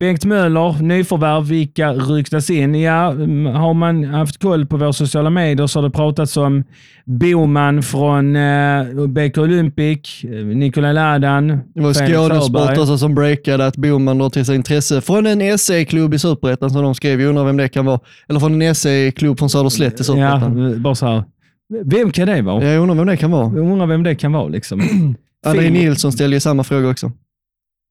Bengt 0.00 0.24
Möller, 0.24 0.82
nyförvärv, 0.82 1.44
vilka 1.48 1.92
ryktas 1.92 2.50
in? 2.50 2.74
Ja, 2.74 3.10
mm, 3.12 3.46
har 3.46 3.74
man 3.74 4.04
haft 4.04 4.42
koll 4.42 4.66
på 4.66 4.76
våra 4.76 4.92
sociala 4.92 5.30
medier 5.30 5.66
så 5.66 5.78
har 5.78 5.82
det 5.88 5.90
pratats 5.90 6.36
om 6.36 6.64
Boman 7.04 7.82
från 7.82 8.36
eh, 8.36 9.06
BK 9.08 9.38
Olympic, 9.38 10.24
eh, 10.24 10.30
Nikolaj 10.30 10.94
Ladan, 10.94 11.48
Det 11.48 11.80
var 11.80 11.92
Skådesport 11.94 12.98
som 12.98 13.14
breakade 13.14 13.66
att 13.66 13.76
Boman 13.76 14.18
drar 14.18 14.30
till 14.30 14.44
sig 14.44 14.56
intresse 14.56 15.00
från 15.00 15.26
en 15.26 15.58
SE-klubb 15.58 16.14
i 16.14 16.18
Superettan 16.18 16.70
som 16.70 16.82
de 16.82 16.94
skrev. 16.94 17.20
Jag 17.20 17.28
undrar 17.28 17.44
vem 17.44 17.56
det 17.56 17.68
kan 17.68 17.84
vara. 17.86 18.00
Eller 18.28 18.40
från 18.40 18.62
en 18.62 18.74
SE-klubb 18.74 19.38
från 19.38 19.50
Söderslätt 19.50 19.92
i 19.94 19.96
Ja, 19.98 20.04
Superettan. 20.04 20.82
bara 20.82 20.94
så 20.94 21.06
här. 21.06 21.24
Vem 21.84 22.10
kan 22.10 22.26
det 22.26 22.42
vara? 22.42 22.64
Jag 22.64 22.82
undrar 22.82 22.96
vem 22.96 23.06
det 23.06 23.16
kan 23.16 23.30
vara. 23.30 23.44
Jag 23.56 23.72
undrar 23.72 23.86
vem 23.86 24.02
det 24.02 24.14
kan 24.14 24.32
vara. 24.32 24.48
Liksom. 24.48 24.80
André 25.46 25.70
Nilsson 25.70 26.12
ställde 26.12 26.36
ju 26.36 26.40
samma 26.40 26.64
fråga 26.64 26.88
också. 26.88 27.12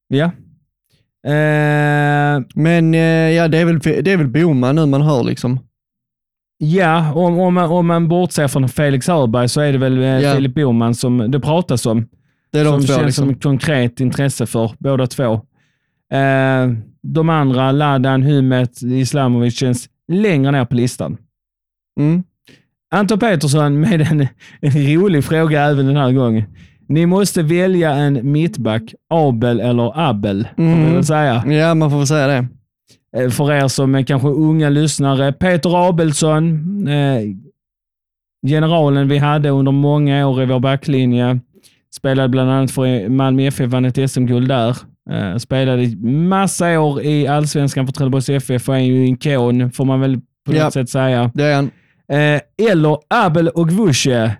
Ja. 0.07 0.31
Eh, 1.27 2.43
Men 2.55 2.93
eh, 2.93 2.99
ja, 3.31 3.47
det 3.47 3.57
är, 3.57 3.65
väl, 3.65 3.79
det 3.79 4.11
är 4.11 4.17
väl 4.17 4.27
Boman 4.27 4.75
nu 4.75 4.85
man 4.85 5.01
hör 5.01 5.23
liksom. 5.23 5.59
ja, 6.57 7.13
om, 7.13 7.39
om, 7.39 7.53
man, 7.53 7.71
om 7.71 7.87
man 7.87 8.07
bortser 8.07 8.47
från 8.47 8.69
Felix 8.69 9.07
Hörberg 9.07 9.49
så 9.49 9.61
är 9.61 9.71
det 9.71 9.77
väl 9.77 9.97
eh, 9.97 10.05
Ja. 10.05 10.35
Filip 10.35 10.55
Boman 10.55 10.95
som 10.95 11.31
det 11.31 11.39
pratas 11.39 11.85
om. 11.85 12.07
Det 12.51 12.59
är 12.59 12.65
de 12.65 12.71
som 12.71 12.81
två 12.81 12.93
känns 12.93 13.05
liksom. 13.05 13.25
som 13.25 13.35
ett 13.35 13.43
konkret 13.43 13.99
intresse 13.99 14.45
för 14.45 14.71
båda 14.79 15.07
två. 15.07 15.33
Eh, 16.13 16.67
de 17.03 17.29
andra, 17.29 17.71
Ladan, 17.71 18.23
Humet, 18.23 18.81
Islamovic, 18.81 19.59
känns 19.59 19.89
längre 20.11 20.51
ner 20.51 20.65
på 20.65 20.75
listan. 20.75 21.17
Mm. 21.99 22.23
Anton 22.91 23.19
Petersson 23.19 23.79
med 23.79 24.01
en, 24.01 24.27
en 24.61 24.71
rolig 24.71 25.23
fråga 25.23 25.63
även 25.63 25.85
den 25.85 25.97
här 25.97 26.11
gången. 26.11 26.43
Ni 26.89 27.05
måste 27.05 27.43
välja 27.43 27.91
en 27.93 28.31
mittback, 28.31 28.83
Abel 29.09 29.59
eller 29.59 30.09
Abel, 30.09 30.47
får 30.55 30.63
Mm. 30.63 30.85
vi 30.85 30.93
väl 30.93 31.03
säga. 31.05 31.43
Ja, 31.47 31.73
man 31.75 31.89
får 31.91 31.97
väl 31.97 32.07
säga 32.07 32.27
det. 32.27 32.47
Eh, 33.17 33.29
För 33.29 33.51
er 33.53 33.67
som 33.67 33.95
är 33.95 34.01
kanske 34.03 34.27
unga 34.27 34.69
lyssnare. 34.69 35.33
Peter 35.33 35.87
Abelsson, 35.89 36.43
eh, 36.87 37.21
generalen 38.47 39.07
vi 39.07 39.17
hade 39.17 39.49
under 39.49 39.71
många 39.71 40.27
år 40.27 40.41
i 40.41 40.45
vår 40.45 40.59
backlinje. 40.59 41.39
Spelade 41.95 42.29
bland 42.29 42.51
annat 42.51 42.71
för 42.71 43.09
Malmö 43.09 43.43
FF, 43.43 43.69
vann 43.71 43.85
ett 43.85 44.11
SM-guld 44.11 44.47
där. 44.47 44.69
Eh, 45.11 45.37
spelade 45.37 45.95
massa 46.07 46.79
år 46.79 47.01
i 47.01 47.27
allsvenskan 47.27 47.85
för 47.85 47.93
Trelleborgs 47.93 48.29
FF 48.29 48.69
och 48.69 48.75
är 48.75 48.79
ju 48.79 48.97
en 49.07 49.13
ikon, 49.13 49.71
får 49.71 49.85
man 49.85 49.99
väl 50.01 50.15
på 50.45 50.51
något 50.51 50.57
Ja. 50.61 50.71
sätt 50.71 50.89
säga. 50.89 51.31
Det 51.33 51.43
är 51.43 51.55
han. 51.55 51.71
Eh, 52.11 52.41
eller 52.71 52.97
Abel 53.09 53.49
Ogwusche, 53.55 54.31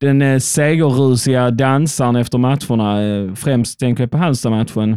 den 0.00 0.22
eh, 0.22 0.38
segerrusiga 0.38 1.50
dansaren 1.50 2.16
efter 2.16 2.38
matcherna. 2.38 3.02
Eh, 3.02 3.34
främst 3.34 3.80
tänker 3.80 4.02
jag 4.02 4.10
på 4.10 4.18
Halmstad-matchen. 4.18 4.96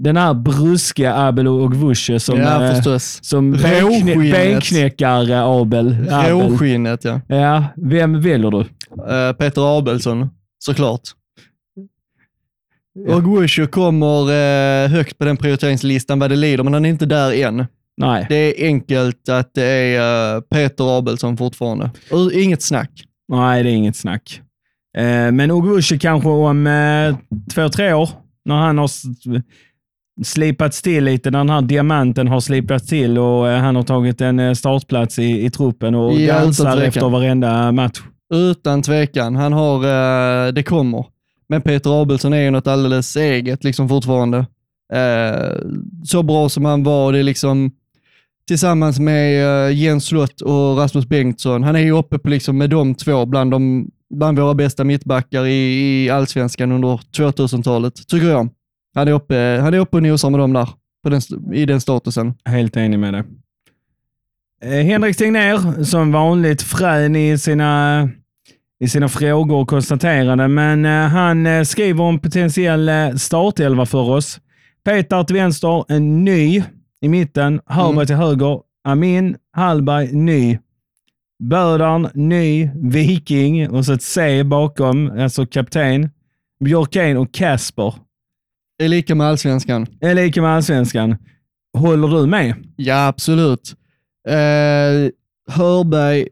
Den 0.00 0.16
här 0.16 0.34
bruskiga 0.34 1.14
Abel 1.14 1.48
Ogwusche 1.48 2.20
som, 2.20 2.38
ja, 2.38 2.64
eh, 2.64 2.98
som 2.98 3.52
benknä, 3.52 4.14
benknäckare 4.16 5.42
Abel. 5.44 6.08
Abel. 6.10 6.30
Råskinnet, 6.30 7.04
ja. 7.04 7.20
Ja, 7.28 7.64
vem 7.76 8.20
väljer 8.20 8.50
du? 8.50 8.60
Eh, 8.60 9.32
Peter 9.32 9.78
Abelsson, 9.78 10.28
såklart. 10.58 11.00
Och 13.08 13.22
Wushu 13.22 13.66
kommer 13.66 14.30
eh, 14.32 14.88
högt 14.90 15.18
på 15.18 15.24
den 15.24 15.36
prioriteringslistan 15.36 16.18
vad 16.18 16.30
det 16.30 16.36
lider, 16.36 16.64
men 16.64 16.72
han 16.74 16.84
är 16.84 16.88
inte 16.88 17.06
där 17.06 17.32
än. 17.32 17.66
Nej. 17.96 18.26
Det 18.28 18.34
är 18.36 18.66
enkelt 18.66 19.28
att 19.28 19.54
det 19.54 19.64
är 19.64 20.40
Peter 20.40 20.98
Abelsson 20.98 21.36
fortfarande. 21.36 21.90
Och 22.10 22.32
Inget 22.32 22.62
snack. 22.62 23.04
Nej, 23.28 23.62
det 23.62 23.70
är 23.70 23.74
inget 23.74 23.96
snack. 23.96 24.40
Eh, 24.98 25.32
men 25.32 25.50
Ogwusche 25.50 25.98
kanske 25.98 26.28
om 26.28 26.66
eh, 26.66 27.16
två, 27.54 27.68
tre 27.68 27.92
år, 27.92 28.10
när 28.44 28.54
han 28.54 28.78
har 28.78 28.90
slipats 30.24 30.82
till 30.82 31.04
lite, 31.04 31.30
när 31.30 31.38
den 31.38 31.50
här 31.50 31.62
diamanten 31.62 32.28
har 32.28 32.40
slipats 32.40 32.86
till 32.86 33.18
och 33.18 33.48
eh, 33.48 33.60
han 33.60 33.76
har 33.76 33.82
tagit 33.82 34.20
en 34.20 34.56
startplats 34.56 35.18
i, 35.18 35.44
i 35.44 35.50
truppen 35.50 35.94
och 35.94 36.12
Ja, 36.14 36.34
dansar 36.34 36.82
efter 36.82 37.08
varenda 37.08 37.72
match. 37.72 37.98
Utan 38.34 38.82
tvekan. 38.82 39.36
Han 39.36 39.52
har, 39.52 40.52
det 40.52 40.62
kommer. 40.62 41.06
Men 41.48 41.62
Peter 41.62 42.02
Abelsson 42.02 42.32
är 42.32 42.40
ju 42.42 42.50
något 42.50 42.66
alldeles 42.66 43.16
eget 43.16 43.64
liksom 43.64 43.88
fortfarande. 43.88 44.46
Så 46.04 46.22
bra 46.22 46.48
som 46.48 46.64
han 46.64 46.82
var, 46.82 47.12
det 47.12 47.18
är 47.18 47.22
liksom 47.22 47.70
tillsammans 48.48 48.98
med 48.98 49.44
eh, 49.66 49.76
Jens 49.76 50.04
Slott 50.06 50.40
och 50.40 50.78
Rasmus 50.78 51.06
Bengtsson. 51.06 51.62
Han 51.62 51.76
är 51.76 51.80
ju 51.80 51.92
uppe 51.92 52.18
på 52.18 52.28
liksom 52.28 52.58
med 52.58 52.70
de 52.70 52.94
två 52.94 53.26
bland, 53.26 53.50
de, 53.50 53.90
bland 54.14 54.38
våra 54.38 54.54
bästa 54.54 54.84
mittbackar 54.84 55.46
i, 55.46 56.04
i 56.04 56.10
allsvenskan 56.10 56.72
under 56.72 57.00
2000-talet, 57.16 58.08
tycker 58.08 58.28
jag. 58.28 58.48
Han 58.94 59.08
är 59.08 59.12
uppe, 59.12 59.58
han 59.62 59.74
är 59.74 59.78
uppe 59.78 59.96
och 59.96 60.02
nosar 60.02 60.30
med 60.30 60.40
dem 60.40 60.52
där, 60.52 60.68
på 61.02 61.08
den, 61.10 61.20
i 61.54 61.66
den 61.66 61.80
statusen. 61.80 62.34
Helt 62.44 62.76
enig 62.76 62.98
med 62.98 63.14
dig. 63.14 63.22
Eh, 64.62 64.84
Henrik 64.86 65.16
Tegnér, 65.16 65.84
som 65.84 66.12
vanligt 66.12 66.62
frän 66.62 67.16
i 67.16 67.38
sina, 67.38 68.08
i 68.80 68.88
sina 68.88 69.08
frågor 69.08 69.56
och 69.56 69.68
konstateranden, 69.68 70.54
men 70.54 70.84
eh, 70.84 71.08
han 71.08 71.66
skriver 71.66 72.04
om 72.04 72.18
potentiell 72.18 72.90
startelva 73.18 73.86
för 73.86 74.10
oss. 74.10 74.40
Peter 74.84 75.24
till 75.24 75.36
vänster, 75.36 75.84
en 75.88 76.24
ny 76.24 76.62
i 77.00 77.08
mitten, 77.08 77.60
Hörberg 77.66 77.92
Mm. 77.94 78.06
till 78.06 78.16
höger, 78.16 78.60
Amin, 78.84 79.36
Hallberg, 79.52 80.12
ny. 80.12 80.58
Bödern, 81.42 82.08
ny, 82.14 82.70
Viking 82.74 83.70
och 83.70 83.84
så 83.84 83.92
ett 83.92 84.02
C 84.02 84.44
bakom, 84.44 85.10
alltså 85.20 85.46
kapten. 85.46 86.10
Björkén 86.64 87.16
och 87.16 87.32
Kasper. 87.32 87.94
Är 88.82 88.88
lika 88.88 89.14
med 89.14 89.26
allsvenskan. 89.26 89.86
Är 90.00 90.14
lika 90.14 90.42
med 90.42 90.50
allsvenskan. 90.50 91.16
Håller 91.78 92.08
du 92.08 92.26
med? 92.26 92.54
Ja, 92.76 93.06
absolut. 93.06 93.74
Eh, 94.28 95.10
Hörberg, 95.54 96.28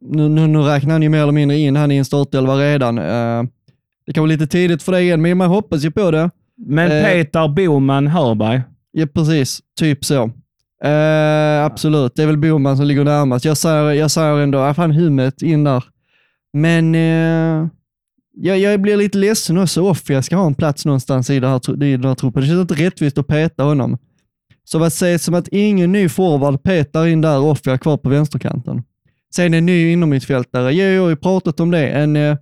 nu, 0.00 0.28
nu, 0.28 0.46
nu 0.46 0.58
räknar 0.58 0.92
han 0.92 1.02
ju 1.02 1.08
mer 1.08 1.22
eller 1.22 1.32
mindre 1.32 1.56
in 1.58 1.76
han 1.76 1.90
i 1.92 1.96
en 1.96 2.04
startelva 2.04 2.56
redan. 2.56 2.98
Eh, 2.98 3.42
det 4.06 4.12
kan 4.12 4.20
vara 4.22 4.28
lite 4.28 4.46
tidigt 4.46 4.82
för 4.82 4.92
det 4.92 5.00
igen, 5.00 5.22
men 5.22 5.38
man 5.38 5.48
hoppas 5.48 5.84
ju 5.84 5.90
på 5.90 6.10
det. 6.10 6.30
Men 6.56 6.92
Eh. 6.92 7.04
Peter 7.04 7.48
Boman 7.48 8.06
Hörberg. 8.06 8.62
Ja, 8.92 9.06
precis. 9.06 9.60
Typ 9.78 10.04
så. 10.04 10.30
Eh, 10.84 11.64
absolut, 11.64 12.12
det 12.16 12.22
är 12.22 12.26
väl 12.26 12.38
Boman 12.38 12.76
som 12.76 12.86
ligger 12.86 13.04
närmast. 13.04 13.44
Jag 13.44 13.56
säger, 13.56 13.92
jag 13.92 14.10
säger 14.10 14.38
ändå, 14.38 14.58
ja, 14.58 14.74
fan 14.74 14.90
Hummet 14.90 15.42
in 15.42 15.64
där. 15.64 15.84
Men 16.52 16.94
eh, 16.94 17.68
jag, 18.40 18.58
jag 18.58 18.80
blir 18.80 18.96
lite 18.96 19.18
ledsen 19.18 19.58
också. 19.58 19.82
Offia 19.82 20.22
ska 20.22 20.36
ha 20.36 20.46
en 20.46 20.54
plats 20.54 20.84
någonstans 20.84 21.30
i, 21.30 21.40
det 21.40 21.48
här, 21.48 21.84
i 21.84 21.96
den 21.96 22.04
här 22.04 22.14
truppen. 22.14 22.42
Det 22.42 22.48
känns 22.48 22.60
inte 22.60 22.84
rättvist 22.84 23.18
att 23.18 23.26
peta 23.26 23.62
honom. 23.62 23.98
Så 24.64 24.78
vad 24.78 24.92
sägs 24.92 25.24
som 25.24 25.34
att 25.34 25.48
ingen 25.48 25.92
ny 25.92 26.08
forward 26.08 26.62
petar 26.62 27.06
in 27.06 27.20
där 27.20 27.40
Offia 27.40 27.78
kvar 27.78 27.96
på 27.96 28.08
vänsterkanten. 28.08 28.82
Sen 29.34 29.54
en 29.54 29.66
ny 29.66 29.92
innermittfältare. 29.92 30.72
Jag 30.72 30.94
jag 30.94 31.02
har 31.02 31.08
ju 31.08 31.16
pratat 31.16 31.60
om 31.60 31.70
det. 31.70 31.88
En, 31.88 32.16
eh, 32.16 32.36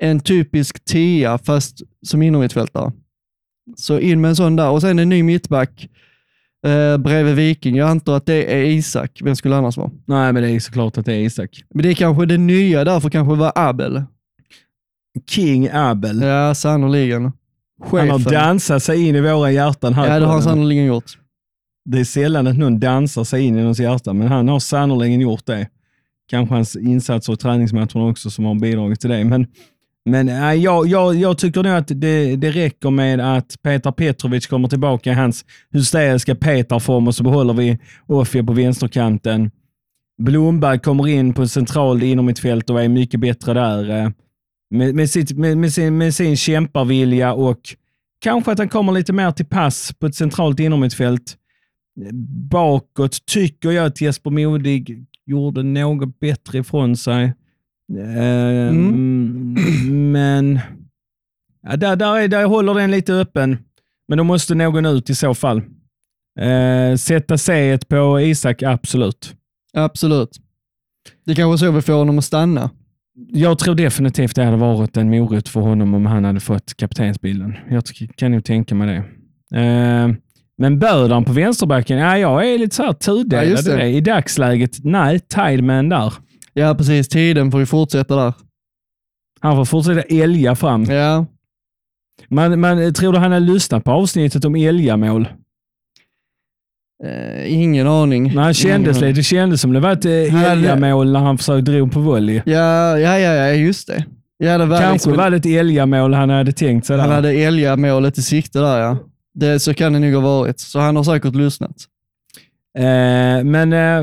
en 0.00 0.20
typisk 0.20 0.84
tia 0.84 1.38
fast 1.38 1.82
som 2.06 2.22
innermittfältare. 2.22 2.92
Så 3.76 3.98
in 3.98 4.20
med 4.20 4.28
en 4.28 4.36
sån 4.36 4.56
där 4.56 4.70
och 4.70 4.80
sen 4.80 4.98
en 4.98 5.08
ny 5.08 5.22
mittback 5.22 5.88
eh, 6.66 6.96
bredvid 6.98 7.34
Viking. 7.34 7.76
Jag 7.76 7.88
antar 7.88 8.16
att 8.16 8.26
det 8.26 8.54
är 8.54 8.64
Isak. 8.64 9.20
Vem 9.24 9.36
skulle 9.36 9.54
det 9.54 9.58
annars 9.58 9.76
vara? 9.76 9.90
Nej, 10.06 10.32
men 10.32 10.42
det 10.42 10.50
är 10.50 10.60
såklart 10.60 10.98
att 10.98 11.06
det 11.06 11.12
är 11.14 11.20
Isak. 11.20 11.64
Men 11.74 11.82
det 11.82 11.88
är 11.90 11.94
kanske 11.94 12.26
det 12.26 12.38
nya 12.38 12.84
därför 12.84 13.10
kanske 13.10 13.34
var 13.34 13.52
Abel. 13.54 14.02
King 15.30 15.68
Abel. 15.72 16.22
Ja, 16.22 16.54
sannoliken. 16.54 17.32
Han 17.90 18.08
har 18.10 18.18
Chefen. 18.18 18.32
dansat 18.32 18.82
sig 18.82 19.08
in 19.08 19.16
i 19.16 19.20
våra 19.20 19.50
hjärtan 19.52 19.94
här. 19.94 20.08
Ja, 20.08 20.18
det 20.20 20.26
har 20.26 20.32
han 20.32 20.42
sannoliken 20.42 20.84
gjort. 20.84 21.12
det 21.84 22.00
är 22.00 22.04
sällan 22.04 22.46
att 22.46 22.58
någon 22.58 22.80
dansar 22.80 23.24
sig 23.24 23.42
in 23.42 23.58
i 23.58 23.60
någons 23.60 23.80
hjärta, 23.80 24.12
men 24.12 24.28
han 24.28 24.48
har 24.48 24.58
sannoliken 24.58 25.20
gjort 25.20 25.46
det. 25.46 25.68
Kanske 26.30 26.54
hans 26.54 26.76
insatser 26.76 27.32
och 27.32 27.40
träningsmatcherna 27.40 28.06
också 28.10 28.30
som 28.30 28.44
har 28.44 28.54
bidragit 28.54 29.00
till 29.00 29.10
det. 29.10 29.24
Men, 29.24 29.46
men 30.04 30.28
äh, 30.28 30.54
jag, 30.54 30.86
jag, 30.86 31.14
jag 31.14 31.38
tycker 31.38 31.62
nog 31.62 31.72
att 31.72 31.88
det, 31.88 32.36
det 32.36 32.50
räcker 32.50 32.90
med 32.90 33.36
att 33.36 33.62
Petar 33.62 33.92
Petrovic 33.92 34.46
kommer 34.46 34.68
tillbaka 34.68 35.10
i 35.10 35.14
hans 35.14 35.44
hysteriska 35.72 36.34
Petar-form 36.34 37.08
och 37.08 37.14
så 37.14 37.22
behåller 37.22 37.54
vi 37.54 37.78
Offie 38.06 38.44
på 38.44 38.52
vänsterkanten. 38.52 39.50
Blomberg 40.22 40.78
kommer 40.78 41.08
in 41.08 41.34
på 41.34 41.48
central 41.48 42.02
innermittfält 42.02 42.70
och 42.70 42.82
är 42.82 42.88
mycket 42.88 43.20
bättre 43.20 43.54
där. 43.54 43.90
Eh, 43.90 44.10
med, 44.70 44.94
med, 44.94 45.10
sitt, 45.10 45.38
med, 45.38 45.58
med, 45.58 45.72
sin, 45.72 45.98
med 45.98 46.14
sin 46.14 46.36
kämparvilja 46.36 47.32
och 47.32 47.60
kanske 48.20 48.52
att 48.52 48.58
han 48.58 48.68
kommer 48.68 48.92
lite 48.92 49.12
mer 49.12 49.30
till 49.30 49.46
pass 49.46 49.92
på 49.98 50.06
ett 50.06 50.14
centralt 50.14 50.60
innermittfält. 50.60 51.36
Bakåt 52.50 53.26
tycker 53.26 53.70
jag 53.70 53.86
att 53.86 54.00
Jesper 54.00 54.30
Modig 54.30 55.06
gjorde 55.26 55.62
något 55.62 56.20
bättre 56.20 56.58
ifrån 56.58 56.96
sig. 56.96 57.32
Eh, 57.98 58.68
Mm. 58.68 60.12
Men 60.12 60.60
ja, 61.62 61.76
där, 61.76 61.96
där, 61.96 62.16
är, 62.16 62.28
där 62.28 62.44
håller 62.44 62.74
den 62.74 62.90
lite 62.90 63.12
öppen. 63.12 63.58
Men 64.08 64.18
då 64.18 64.24
måste 64.24 64.54
någon 64.54 64.86
ut 64.86 65.10
i 65.10 65.14
så 65.14 65.34
fall. 65.34 65.62
Eh, 66.40 66.96
sätta 66.96 67.38
C 67.38 67.78
på 67.88 68.20
Isak, 68.20 68.62
absolut. 68.62 69.34
Absolut. 69.72 70.30
Det 71.26 71.34
kanske 71.34 71.66
är 71.66 71.68
så 71.68 71.74
vi 71.74 71.82
får 71.82 71.92
honom 71.92 72.18
att 72.18 72.24
stanna. 72.24 72.70
Jag 73.32 73.58
tror 73.58 73.74
definitivt 73.74 74.34
det 74.36 74.44
hade 74.44 74.56
varit 74.56 74.96
en 74.96 75.10
morot 75.10 75.48
för 75.48 75.60
honom 75.60 75.94
om 75.94 76.06
han 76.06 76.24
hade 76.24 76.40
fått 76.40 76.76
kaptensbilden. 76.76 77.56
Jag 77.70 77.82
kan 78.16 78.32
nog 78.32 78.44
tänka 78.44 78.74
mig 78.74 78.86
det. 79.50 79.60
Eh, 79.60 80.08
Men 80.58 80.78
Bödan 80.78 81.24
på 81.24 81.32
vänsterbacken, 81.32 81.98
ja, 81.98 82.18
jag 82.18 82.48
är 82.54 82.58
lite 82.58 82.76
så 82.76 82.82
här 82.82 82.88
Ja, 82.88 82.94
tudelad 82.94 83.64
det. 83.64 83.88
I 83.88 84.00
dagsläget, 84.00 84.84
nej, 84.84 85.20
Tideman 85.20 85.88
där. 85.88 86.12
Ja, 86.54 86.74
precis. 86.74 87.08
Tiden 87.08 87.50
får 87.50 87.60
ju 87.60 87.66
fortsätta 87.66 88.16
där. 88.16 88.32
Han 89.40 89.56
får 89.56 89.64
fortsätta 89.64 90.00
älga 90.00 90.54
fram. 90.54 90.84
Ja, 90.84 91.26
Man, 92.28 92.60
man, 92.60 92.94
tror 92.94 93.12
du 93.12 93.18
han 93.18 93.32
har 93.32 93.40
lyssnat 93.40 93.84
på 93.84 93.90
avsnittet 93.90 94.44
om 94.44 94.54
älgamål? 94.56 95.28
eh, 97.04 97.52
ingen 97.62 97.86
aning. 97.86 98.30
Han 98.38 98.54
kändes 98.54 98.96
Ingen 98.96 99.08
lite, 99.08 99.18
det 99.18 99.22
kändes 99.24 99.60
som 99.60 99.72
det 99.72 99.80
var 99.80 99.92
ett 99.92 100.04
eh, 100.04 100.44
älgamål 100.52 101.12
när 101.12 101.20
han 101.20 101.38
försökte 101.38 101.72
dro 101.72 101.88
på 101.88 102.00
volley. 102.00 102.42
Ja, 102.46 102.98
ja, 102.98 103.18
ja, 103.18 103.32
ja, 103.34 103.48
just 103.52 103.86
det. 103.88 104.04
Ja, 104.38 104.58
det 104.58 104.66
var 104.66 104.78
Kanske 104.78 104.92
liksom, 104.92 105.12
var 105.16 105.30
det 105.30 105.36
ett 105.36 105.46
älgamål 105.46 106.14
han 106.14 106.30
hade 106.30 106.52
tänkt 106.52 106.86
sig 106.86 106.96
där. 106.96 107.04
han 107.04 107.12
hade 107.12 107.32
älgamålet 107.32 108.18
i 108.18 108.22
sikte 108.22 108.58
där, 108.58 108.78
ja. 108.80 108.98
Det, 109.34 109.60
så 109.60 109.74
kan 109.74 109.92
det 109.92 109.98
nog 109.98 110.14
ha 110.14 110.20
varit. 110.20 110.60
Så 110.60 110.78
han 110.78 110.96
har 110.96 111.02
säkert 111.04 111.34
lyssnat. 111.34 111.76
Eh, 112.78 113.44
men 113.44 113.72
eh, 113.72 114.02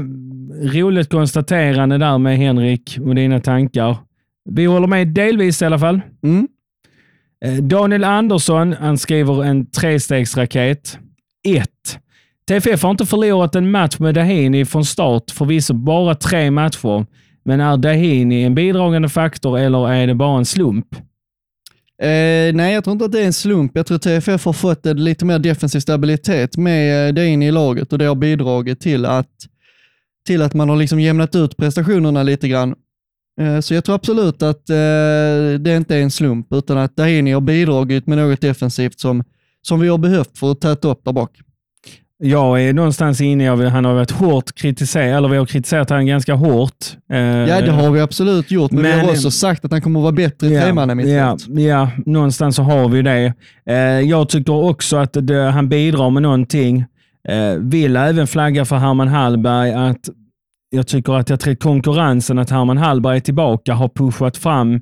roligt 0.49 1.09
konstaterande 1.09 1.97
där 1.97 2.17
med 2.17 2.37
Henrik 2.37 2.97
och 3.01 3.15
dina 3.15 3.39
tankar. 3.39 3.97
Vi 4.49 4.65
håller 4.65 4.87
med 4.87 5.07
delvis 5.07 5.61
i 5.61 5.65
alla 5.65 5.79
fall. 5.79 6.01
Mm. 6.23 6.47
Eh, 7.45 7.53
Daniel 7.53 8.03
Andersson, 8.03 8.73
han 8.73 8.97
skriver 8.97 9.43
en 9.43 9.71
trestegsraket. 9.71 10.97
1. 11.47 11.69
TFF 12.47 12.83
har 12.83 12.91
inte 12.91 13.05
förlorat 13.05 13.55
en 13.55 13.71
match 13.71 13.99
med 13.99 14.15
Dahini 14.15 14.65
från 14.65 14.85
start, 14.85 15.31
förvisso 15.31 15.73
bara 15.73 16.15
tre 16.15 16.51
matcher. 16.51 17.05
Men 17.45 17.59
är 17.59 17.77
Dahini 17.77 18.43
en 18.43 18.55
bidragande 18.55 19.09
faktor 19.09 19.59
eller 19.59 19.89
är 19.89 20.07
det 20.07 20.15
bara 20.15 20.37
en 20.37 20.45
slump? 20.45 20.95
Eh, 22.01 22.53
nej, 22.53 22.73
jag 22.73 22.83
tror 22.83 22.91
inte 22.91 23.05
att 23.05 23.11
det 23.11 23.21
är 23.21 23.25
en 23.25 23.33
slump. 23.33 23.71
Jag 23.75 23.85
tror 23.85 23.97
TFF 23.97 24.45
har 24.45 24.53
fått 24.53 24.85
en 24.85 25.03
lite 25.03 25.25
mer 25.25 25.39
defensiv 25.39 25.79
stabilitet 25.79 26.57
med 26.57 27.07
eh, 27.07 27.13
det 27.13 27.27
in 27.27 27.43
i 27.43 27.51
laget 27.51 27.93
och 27.93 27.99
det 27.99 28.05
har 28.05 28.15
bidragit 28.15 28.79
till 28.79 29.05
att, 29.05 29.27
till 30.29 30.41
att 30.41 30.53
man 30.53 30.69
har 30.69 30.75
liksom 30.75 30.99
jämnat 30.99 31.35
ut 31.35 31.57
prestationerna 31.57 32.23
lite 32.23 32.47
grann. 32.47 32.75
Eh, 33.41 33.59
så 33.59 33.73
jag 33.73 33.83
tror 33.85 33.95
absolut 33.95 34.41
att 34.41 34.69
eh, 34.69 34.75
det 35.59 35.75
inte 35.77 35.95
är 35.95 36.01
en 36.01 36.11
slump, 36.11 36.53
utan 36.53 36.77
att 36.77 36.95
Dahini 36.95 37.31
har 37.31 37.41
bidragit 37.41 38.07
med 38.07 38.17
något 38.17 38.41
defensivt 38.41 38.99
som, 38.99 39.23
som 39.61 39.79
vi 39.79 39.87
har 39.87 39.97
behövt 39.97 40.37
för 40.37 40.51
att 40.51 40.61
täta 40.61 40.87
upp 40.87 41.01
där 41.05 41.11
bak. 41.13 41.31
Jag 42.23 42.61
är 42.63 42.73
någonstans 42.73 43.21
inne 43.21 43.43
i, 43.43 43.65
han 43.69 43.85
har 43.85 43.93
varit 43.93 44.11
hårt 44.11 44.55
kritiserad, 44.55 45.17
eller 45.17 45.27
vi 45.27 45.37
har 45.37 45.45
kritiserat 45.45 45.89
honom 45.89 46.05
ganska 46.05 46.33
hårt. 46.33 46.85
Eh, 47.11 47.17
Ja, 47.19 47.61
det 47.61 47.71
har 47.71 47.91
vi 47.91 47.99
absolut 47.99 48.51
gjort, 48.51 48.71
men, 48.71 48.83
vi 48.83 48.89
men- 48.89 48.99
har 48.99 49.11
också 49.11 49.31
sagt 49.31 49.65
att 49.65 49.71
han 49.71 49.81
kommer 49.81 49.99
att 49.99 50.03
vara 50.03 50.11
bättre 50.11 50.47
i 50.47 50.53
ja, 50.55 50.61
tremannamittfält. 50.61 51.45
ja, 51.47 51.61
ja, 51.61 51.89
någonstans 52.05 52.55
så 52.55 52.63
har 52.63 52.89
vi 52.89 53.01
det. 53.01 53.33
Jag 54.05 54.29
tycker 54.29 54.53
också 54.53 54.97
att 54.97 55.13
det, 55.21 55.41
han 55.51 55.69
bidrar 55.69 56.09
med 56.09 56.21
någonting. 56.23 56.85
Vill 57.59 57.95
även 57.95 58.27
flagga 58.27 58.65
för 58.65 58.75
Herman 58.75 59.07
Hallberg 59.07 59.73
att 59.73 60.09
jag 60.69 60.87
tycker 60.87 61.13
att 61.13 61.29
jag 61.29 61.39
tror 61.39 61.55
konkurrensen, 61.55 62.39
att 62.39 62.49
Herman 62.49 62.77
Hallberg 62.77 63.17
är 63.17 63.21
tillbaka, 63.21 63.73
har 63.73 63.89
pushat 63.89 64.37
fram 64.37 64.79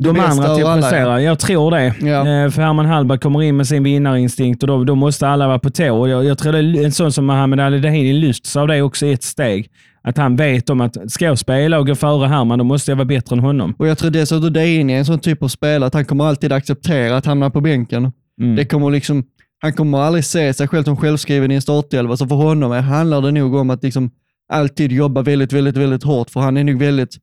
de 0.00 0.12
bästa 0.12 0.30
andra 0.30 0.54
till 0.54 0.66
att 0.66 0.80
prestera. 0.80 1.22
Jag 1.22 1.38
tror 1.38 1.70
det. 1.70 1.94
Ja. 2.00 2.18
Eh, 2.18 2.50
för 2.50 2.62
Herman 2.62 2.86
Hallberg 2.86 3.18
kommer 3.18 3.42
in 3.42 3.56
med 3.56 3.66
sin 3.66 3.82
vinnarinstinkt 3.82 4.62
och 4.62 4.66
då, 4.66 4.84
då 4.84 4.94
måste 4.94 5.28
alla 5.28 5.46
vara 5.46 5.58
på 5.58 5.70
tå. 5.70 6.08
Jag, 6.08 6.24
jag 6.24 6.38
tror 6.38 6.52
det 6.52 6.58
är 6.58 6.84
en 6.84 6.92
sån 6.92 7.12
som 7.12 7.26
Mohamed 7.26 7.60
Ali 7.60 7.78
Dahini 7.78 8.12
lyfts 8.12 8.56
av 8.56 8.68
det 8.68 8.82
också 8.82 9.06
ett 9.06 9.22
steg. 9.22 9.70
Att 10.02 10.16
han 10.16 10.36
vet 10.36 10.70
om 10.70 10.80
att 10.80 11.10
ska 11.12 11.24
jag 11.24 11.38
spela 11.38 11.78
och 11.78 11.86
gå 11.86 11.94
före 11.94 12.28
Herman, 12.28 12.58
då 12.58 12.64
måste 12.64 12.90
jag 12.90 12.96
vara 12.96 13.04
bättre 13.04 13.36
än 13.36 13.40
honom. 13.40 13.74
Och 13.78 13.88
jag 13.88 13.98
tror 13.98 14.10
dessutom 14.10 14.52
Dahini 14.52 14.92
är 14.92 14.98
en 14.98 15.04
sån 15.04 15.18
typ 15.18 15.42
av 15.42 15.48
spelare 15.48 15.86
att 15.86 15.94
han 15.94 16.04
kommer 16.04 16.24
alltid 16.24 16.52
acceptera 16.52 17.16
att 17.16 17.26
hamna 17.26 17.50
på 17.50 17.60
bänken. 17.60 18.12
Mm. 18.40 18.56
Det 18.56 18.64
kommer 18.64 18.90
liksom, 18.90 19.24
han 19.62 19.72
kommer 19.72 19.98
aldrig 19.98 20.24
se 20.24 20.54
sig 20.54 20.68
själv 20.68 20.84
som 20.84 20.96
självskriven 20.96 21.50
i 21.50 21.54
en 21.54 21.62
startelva, 21.62 22.16
så 22.16 22.26
för 22.26 22.36
honom 22.36 22.72
handlar 22.72 23.22
det 23.22 23.32
nog 23.32 23.54
om 23.54 23.70
att 23.70 23.82
liksom 23.82 24.10
alltid 24.48 24.92
jobba 24.92 25.22
väldigt, 25.22 25.52
väldigt, 25.52 25.76
väldigt 25.76 26.02
hårt, 26.02 26.30
för 26.30 26.40
han 26.40 26.56
är 26.56 26.64
nog 26.64 26.78
väldigt, 26.78 27.16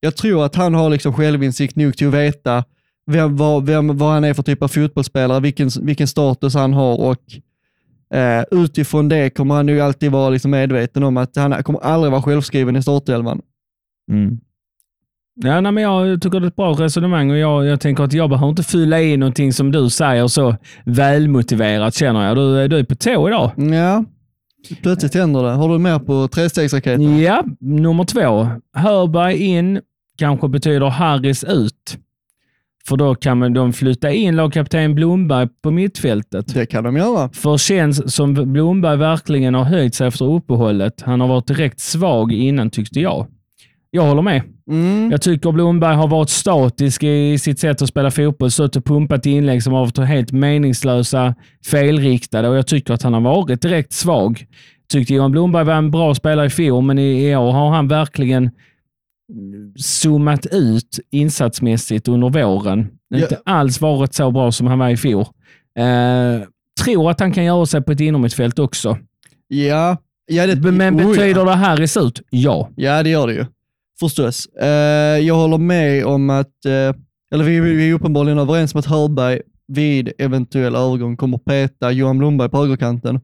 jag 0.00 0.16
tror 0.16 0.44
att 0.44 0.54
han 0.54 0.74
har 0.74 0.90
liksom 0.90 1.12
självinsikt 1.12 1.76
nog 1.76 1.96
till 1.96 2.08
att 2.08 2.14
veta 2.14 2.64
vem, 3.06 3.36
vad, 3.36 3.66
vem, 3.66 3.98
vad 3.98 4.12
han 4.12 4.24
är 4.24 4.34
för 4.34 4.42
typ 4.42 4.62
av 4.62 4.68
fotbollsspelare, 4.68 5.40
vilken, 5.40 5.70
vilken 5.82 6.08
status 6.08 6.54
han 6.54 6.72
har 6.72 7.00
och 7.00 7.22
eh, 8.18 8.44
utifrån 8.50 9.08
det 9.08 9.30
kommer 9.30 9.54
han 9.54 9.66
nog 9.66 9.80
alltid 9.80 10.12
vara 10.12 10.30
liksom 10.30 10.50
medveten 10.50 11.02
om 11.02 11.16
att 11.16 11.36
han 11.36 11.62
kommer 11.62 11.80
aldrig 11.80 12.10
vara 12.10 12.22
självskriven 12.22 12.76
i 12.76 12.82
startelvan. 12.82 13.40
Mm. 14.10 14.40
Ja, 15.34 15.60
nej, 15.60 15.72
men 15.72 15.82
jag 15.82 16.22
tycker 16.22 16.40
det 16.40 16.46
är 16.46 16.48
ett 16.48 16.56
bra 16.56 16.72
resonemang 16.72 17.30
och 17.30 17.36
jag, 17.36 17.66
jag 17.66 17.80
tänker 17.80 18.04
att 18.04 18.12
jag 18.12 18.30
behöver 18.30 18.48
inte 18.48 18.62
fylla 18.62 19.00
i 19.00 19.16
någonting 19.16 19.52
som 19.52 19.72
du 19.72 19.90
säger 19.90 20.26
så 20.26 20.56
välmotiverat 20.84 21.94
känner 21.94 22.28
jag. 22.28 22.36
Du, 22.36 22.68
du 22.68 22.78
är 22.78 22.84
på 22.84 22.94
tå 22.94 23.28
idag. 23.28 23.50
Ja, 23.56 24.04
plötsligt 24.82 25.14
händer 25.14 25.42
det. 25.42 25.50
Har 25.50 25.68
du 25.68 25.78
mer 25.78 25.98
på 25.98 26.28
trestegsraketen? 26.28 27.18
Ja, 27.18 27.44
nummer 27.60 28.04
två. 28.04 28.48
Hörberg 28.76 29.36
in 29.36 29.80
kanske 30.18 30.48
betyder 30.48 30.86
Harris 30.86 31.44
ut. 31.44 31.98
För 32.88 32.96
då 32.96 33.14
kan 33.14 33.38
man 33.38 33.52
de 33.52 33.72
flytta 33.72 34.10
in 34.12 34.36
lagkapten 34.36 34.94
Blomberg 34.94 35.48
på 35.62 35.70
mittfältet. 35.70 36.54
Det 36.54 36.66
kan 36.66 36.84
de 36.84 36.96
göra. 36.96 37.30
För 37.32 37.58
känns 37.58 38.14
som 38.14 38.34
Blomberg 38.34 38.96
verkligen 38.96 39.54
har 39.54 39.64
höjt 39.64 39.94
sig 39.94 40.08
efter 40.08 40.24
uppehållet. 40.24 41.02
Han 41.02 41.20
har 41.20 41.28
varit 41.28 41.46
direkt 41.46 41.80
svag 41.80 42.32
innan 42.32 42.70
tyckte 42.70 43.00
jag. 43.00 43.26
Jag 43.94 44.02
håller 44.02 44.22
med. 44.22 44.42
Mm. 44.70 45.10
Jag 45.10 45.22
tycker 45.22 45.52
Blomberg 45.52 45.96
har 45.96 46.08
varit 46.08 46.30
statisk 46.30 47.02
i 47.02 47.38
sitt 47.38 47.58
sätt 47.58 47.82
att 47.82 47.88
spela 47.88 48.10
fotboll, 48.10 48.50
stått 48.50 48.76
och 48.76 48.84
pumpat 48.84 49.26
inlägg 49.26 49.62
som 49.62 49.72
har 49.72 49.80
varit 49.80 49.98
helt 49.98 50.32
meningslösa, 50.32 51.34
felriktade 51.66 52.48
och 52.48 52.56
jag 52.56 52.66
tycker 52.66 52.94
att 52.94 53.02
han 53.02 53.14
har 53.14 53.20
varit 53.20 53.62
direkt 53.62 53.92
svag. 53.92 54.46
Tyckte 54.88 55.14
Johan 55.14 55.30
Blomberg 55.30 55.64
var 55.64 55.74
en 55.74 55.90
bra 55.90 56.14
spelare 56.14 56.46
i 56.46 56.50
fjol, 56.50 56.82
men 56.82 56.98
i 56.98 57.30
i 57.30 57.36
år 57.36 57.52
har 57.52 57.70
han 57.70 57.88
verkligen 57.88 58.50
zoomat 59.76 60.46
ut 60.46 61.00
insatsmässigt 61.10 62.08
under 62.08 62.30
våren. 62.30 62.88
Ja. 63.08 63.18
Inte 63.18 63.40
alls 63.44 63.80
varit 63.80 64.14
så 64.14 64.30
bra 64.30 64.52
som 64.52 64.66
han 64.66 64.78
var 64.78 64.88
i 64.88 64.96
fjol. 64.96 65.26
Eh, 65.78 66.46
tror 66.84 67.10
att 67.10 67.20
han 67.20 67.32
kan 67.32 67.44
göra 67.44 67.66
sig 67.66 67.82
på 67.82 67.92
ett 67.92 68.00
innermittfält 68.00 68.58
också. 68.58 68.98
Ja, 69.48 69.96
ja 70.26 70.46
det, 70.46 70.72
Men 70.72 71.00
oh, 71.00 71.08
betyder 71.08 71.40
ja. 71.40 71.44
det 71.44 71.54
Harris 71.54 71.96
ut? 71.96 72.22
Ja. 72.30 72.68
ja, 72.76 73.02
det 73.02 73.10
gör 73.10 73.26
det 73.26 73.34
ju. 73.34 73.44
Förstås. 74.02 74.46
Eh, 74.46 75.18
jag 75.18 75.34
håller 75.34 75.58
med 75.58 76.06
om 76.06 76.30
att, 76.30 76.64
eh, 76.64 76.94
eller 77.34 77.44
vi, 77.44 77.60
vi 77.60 77.90
är 77.90 77.94
uppenbarligen 77.94 78.38
överens 78.38 78.74
om 78.74 78.78
att 78.78 78.86
Hörberg 78.86 79.40
vid 79.68 80.12
eventuell 80.18 80.74
övergång 80.74 81.16
kommer 81.16 81.38
peta 81.38 81.90
Johan 81.90 82.18
Blomberg 82.18 82.48
på 82.48 82.56
högerkanten. 82.56 83.20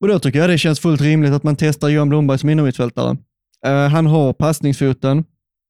Och 0.00 0.08
då 0.08 0.18
tycker 0.18 0.38
jag 0.38 0.50
det 0.50 0.58
känns 0.58 0.80
fullt 0.80 1.00
rimligt 1.00 1.32
att 1.32 1.42
man 1.42 1.56
testar 1.56 1.88
Johan 1.88 2.08
Blomberg 2.08 2.38
som 2.38 2.48
innermittfältare. 2.48 3.16
Eh, 3.66 3.88
han 3.88 4.06
har 4.06 4.32
passningsfoten, 4.32 5.24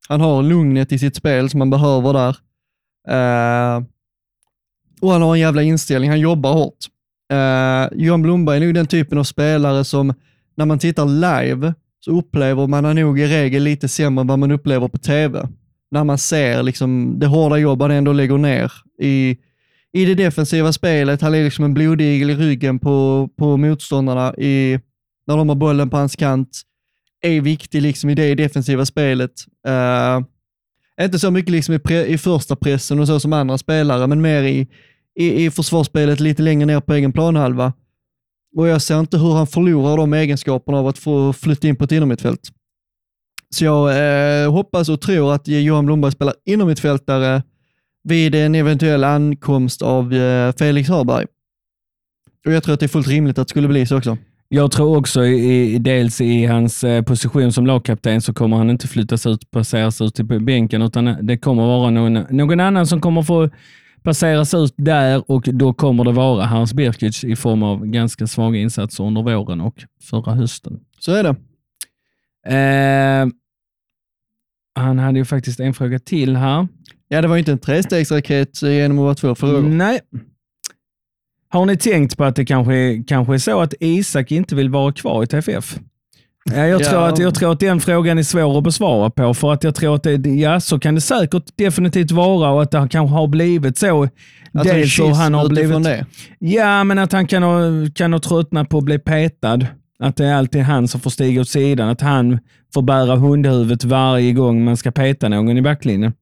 han 0.09 0.21
har 0.21 0.43
lugnet 0.43 0.93
i 0.93 0.99
sitt 0.99 1.17
spel 1.17 1.51
som 1.51 1.59
man 1.59 1.71
behöver 1.71 2.13
där. 2.13 2.37
Och 5.01 5.11
han 5.11 5.23
har 5.23 5.35
en 5.35 5.41
jävla 5.41 5.63
inställning, 5.63 6.11
han 6.11 6.21
jobbar 6.21 6.53
hårt. 6.53 6.87
Johan 7.93 8.23
Blomberg 8.23 8.57
är 8.57 8.61
nog 8.61 8.75
den 8.75 8.87
typen 8.87 9.19
av 9.19 9.25
spelare 9.25 9.85
som 9.85 10.15
när 10.57 10.67
man 10.67 10.79
tittar 10.79 11.07
live 11.07 11.75
så 12.05 12.11
upplever 12.11 12.67
man 12.67 12.85
han 12.85 12.97
nog 12.97 13.21
i 13.21 13.27
regel 13.27 13.63
lite 13.63 13.89
sämre 13.89 14.21
än 14.21 14.27
vad 14.27 14.39
man 14.39 14.51
upplever 14.51 14.89
på 14.89 14.99
tv. 14.99 15.49
När 15.91 16.05
man 16.05 16.19
ser 16.19 16.63
liksom 16.63 17.19
det 17.19 17.27
hårda 17.27 17.57
jobb 17.57 17.83
han 17.83 17.91
ändå 17.91 18.13
lägger 18.13 18.39
ner 18.39 18.73
i, 19.03 19.37
i 19.93 20.05
det 20.05 20.15
defensiva 20.15 20.73
spelet. 20.73 21.23
Han 21.23 21.35
är 21.35 21.45
liksom 21.45 21.65
en 21.65 21.75
blodigel 21.75 22.31
i 22.31 22.35
ryggen 22.35 22.79
på, 22.79 23.29
på 23.39 23.57
motståndarna 23.57 24.35
i, 24.35 24.81
när 25.27 25.37
de 25.37 25.49
har 25.49 25.57
bollen 25.57 25.91
på 25.91 25.97
hans 25.97 26.17
kant. 26.17 26.63
Är 27.21 27.41
viktig 27.41 27.83
liksom 27.83 28.11
i 28.11 28.15
det 28.15 28.35
defensiva 28.35 28.87
spelet. 28.87 29.33
Uh, 29.69 30.27
inte 31.05 31.19
så 31.19 31.31
mycket 31.31 31.53
liksom 31.53 31.75
i, 31.75 31.79
pre, 31.79 32.07
i 32.07 32.19
första 32.19 32.57
pressen 32.57 33.01
och 33.01 33.07
så 33.07 33.21
som 33.21 33.33
andra 33.33 33.59
spelare, 33.59 34.07
men 34.07 34.23
mer 34.23 34.43
i, 34.43 34.69
i, 35.19 35.45
i 35.45 35.51
försvarsspelet 35.51 36.21
lite 36.21 36.43
längre 36.43 36.67
ner 36.67 36.81
på 36.81 36.95
egen 36.95 37.13
planhalva. 37.13 37.73
Och 38.57 38.69
jag 38.69 38.83
ser 38.83 39.01
inte 39.01 39.19
hur 39.19 39.33
han 39.33 39.47
förlorar 39.47 39.97
de 39.97 40.13
egenskaperna 40.15 40.79
av 40.79 40.87
att 40.87 40.99
få 40.99 41.33
flytta 41.33 41.69
in 41.69 41.77
på 41.77 41.85
ett 41.85 41.93
innermittfält. 41.93 42.41
Så 43.55 43.65
jag 43.65 43.91
eh, 44.45 44.53
hoppas 44.53 44.89
och 44.89 45.01
tror 45.01 45.35
att 45.35 45.49
Johan 45.49 45.87
Blomberg 45.87 46.13
spelar 46.13 46.35
innermittfältare 46.45 47.43
vid 48.05 48.35
en 48.35 48.55
eventuell 48.55 49.05
ankomst 49.05 49.83
av 49.83 50.15
eh, 50.15 50.53
Felix 50.59 50.89
Hörberg. 50.89 51.27
Och 52.47 52.53
jag 52.53 52.63
tror 52.63 52.75
att 52.75 52.81
det 52.81 52.87
är 52.87 52.89
fullt 52.89 53.09
rimligt 53.09 53.39
att 53.39 53.49
det 53.49 53.51
skulle 53.51 53.69
bli 53.69 53.87
så 53.87 53.99
också. 53.99 54.17
Jag 54.49 54.73
tror 54.73 54.97
också 54.97 55.25
i, 55.25 55.79
dels 55.79 56.21
i 56.21 56.47
hans 56.47 56.85
eh, 56.85 57.03
position 57.03 57.53
som 57.53 57.67
lagkapten 57.67 58.21
så 58.21 58.35
kommer 58.35 58.57
han 58.57 58.71
inte 58.71 58.89
flyttas 58.89 59.27
ut, 59.27 59.51
placeras 59.51 60.01
ut 60.01 60.21
i 60.21 60.23
bänken, 60.23 60.83
utan 60.83 61.27
det 61.27 61.39
kommer 61.39 61.63
vara 61.63 61.91
någon, 61.91 62.13
någon 62.13 62.61
annan 62.61 62.87
som 62.87 63.01
kommer 63.01 63.23
få 63.23 63.51
placeras 64.03 64.55
ut 64.55 64.75
där 64.77 65.31
och 65.31 65.43
då 65.43 65.73
kommer 65.75 66.05
det 66.05 66.13
vara 66.13 66.47
Hans 66.47 66.75
Birkic 66.75 67.25
i 67.25 67.37
form 67.37 67.63
av 67.63 67.87
ganska 67.87 68.27
svaga 68.27 68.59
insatser 68.59 69.05
under 69.05 69.23
våren 69.23 69.61
och 69.61 69.85
förra 70.03 70.35
hösten. 70.35 70.81
Så 70.99 71.13
är 71.13 71.23
det. 71.23 71.37
Eh, 72.47 73.29
han 74.75 74.99
hade 74.99 75.19
ju 75.19 75.25
faktiskt 75.25 75.61
en 75.61 75.75
fråga 75.75 75.99
till 75.99 76.37
här. 76.37 76.69
Ja, 77.09 77.23
det 77.23 77.29
var 77.29 77.35
ju 77.35 77.39
inte 77.39 77.53
en 77.53 77.59
trestegsraket 77.59 78.63
genom 78.63 78.99
att 78.99 79.03
vara 79.03 79.15
två 79.15 79.35
frågor. 79.35 79.63
Nej. 79.63 80.01
Har 81.49 81.67
ni 81.67 81.77
tänkt 81.77 82.17
på 82.17 82.25
att 82.25 82.37
det 82.37 82.45
kanske, 82.45 83.05
kanske 83.07 83.35
är 83.35 83.39
så 83.39 83.61
att 83.61 83.75
Isak 83.81 84.33
inte 84.33 84.55
vill 84.55 84.71
vara 84.71 84.93
kvar 84.93 85.23
i 85.23 85.27
TFF? 85.27 85.79
Ja, 86.45 86.67
jag, 86.67 86.81
Ja. 86.81 86.85
tror 86.91 87.09
att, 87.09 87.19
jag 87.19 87.35
tror 87.35 87.53
att 87.53 87.61
den 87.61 87.81
frågan 87.81 88.19
är 88.19 88.23
svår 88.23 88.59
att 88.59 88.65
besvara 88.65 89.11
på, 89.11 89.35
för 89.35 89.53
att 89.53 89.65
jag 89.65 89.75
tror 89.75 89.95
att 89.95 90.03
det, 90.03 90.27
ja, 90.27 90.61
så 90.61 90.79
kan 90.79 90.95
det 90.95 91.01
säkert 91.01 91.43
definitivt 91.57 92.11
vara 92.11 92.51
och 92.51 92.63
att 92.63 92.71
det 92.71 92.89
kanske 92.91 93.15
har 93.15 93.27
blivit 93.27 93.79
så. 93.79 94.03
Alltså, 94.55 94.75
Dels 94.75 95.01
hur 95.01 95.15
han 95.15 95.35
har 95.35 95.49
blivit... 95.49 95.85
det. 95.85 96.07
Ja, 96.39 96.85
men 96.85 96.99
att 96.99 97.13
han 97.13 97.27
kan 97.27 97.43
ha, 97.43 97.61
kan 97.95 98.13
ha 98.13 98.21
tröttnat 98.21 98.69
på 98.69 98.79
att 98.79 98.85
bli 98.85 98.99
petad. 98.99 99.59
Att 99.99 100.17
det 100.17 100.27
är 100.27 100.35
alltid 100.35 100.63
han 100.63 100.89
som 100.89 101.01
får 101.01 101.11
stiga 101.11 101.41
åt 101.41 101.49
sidan. 101.49 101.89
Att 101.89 102.01
han 102.01 102.39
får 102.75 102.83
bära 102.83 103.17
hundhuvudet 103.17 103.85
varje 103.85 104.33
gång 104.33 104.65
man 104.65 104.77
ska 104.77 104.91
peta 104.91 105.29
någon 105.29 105.59
i 105.59 105.63
backlinjen. 105.63 106.13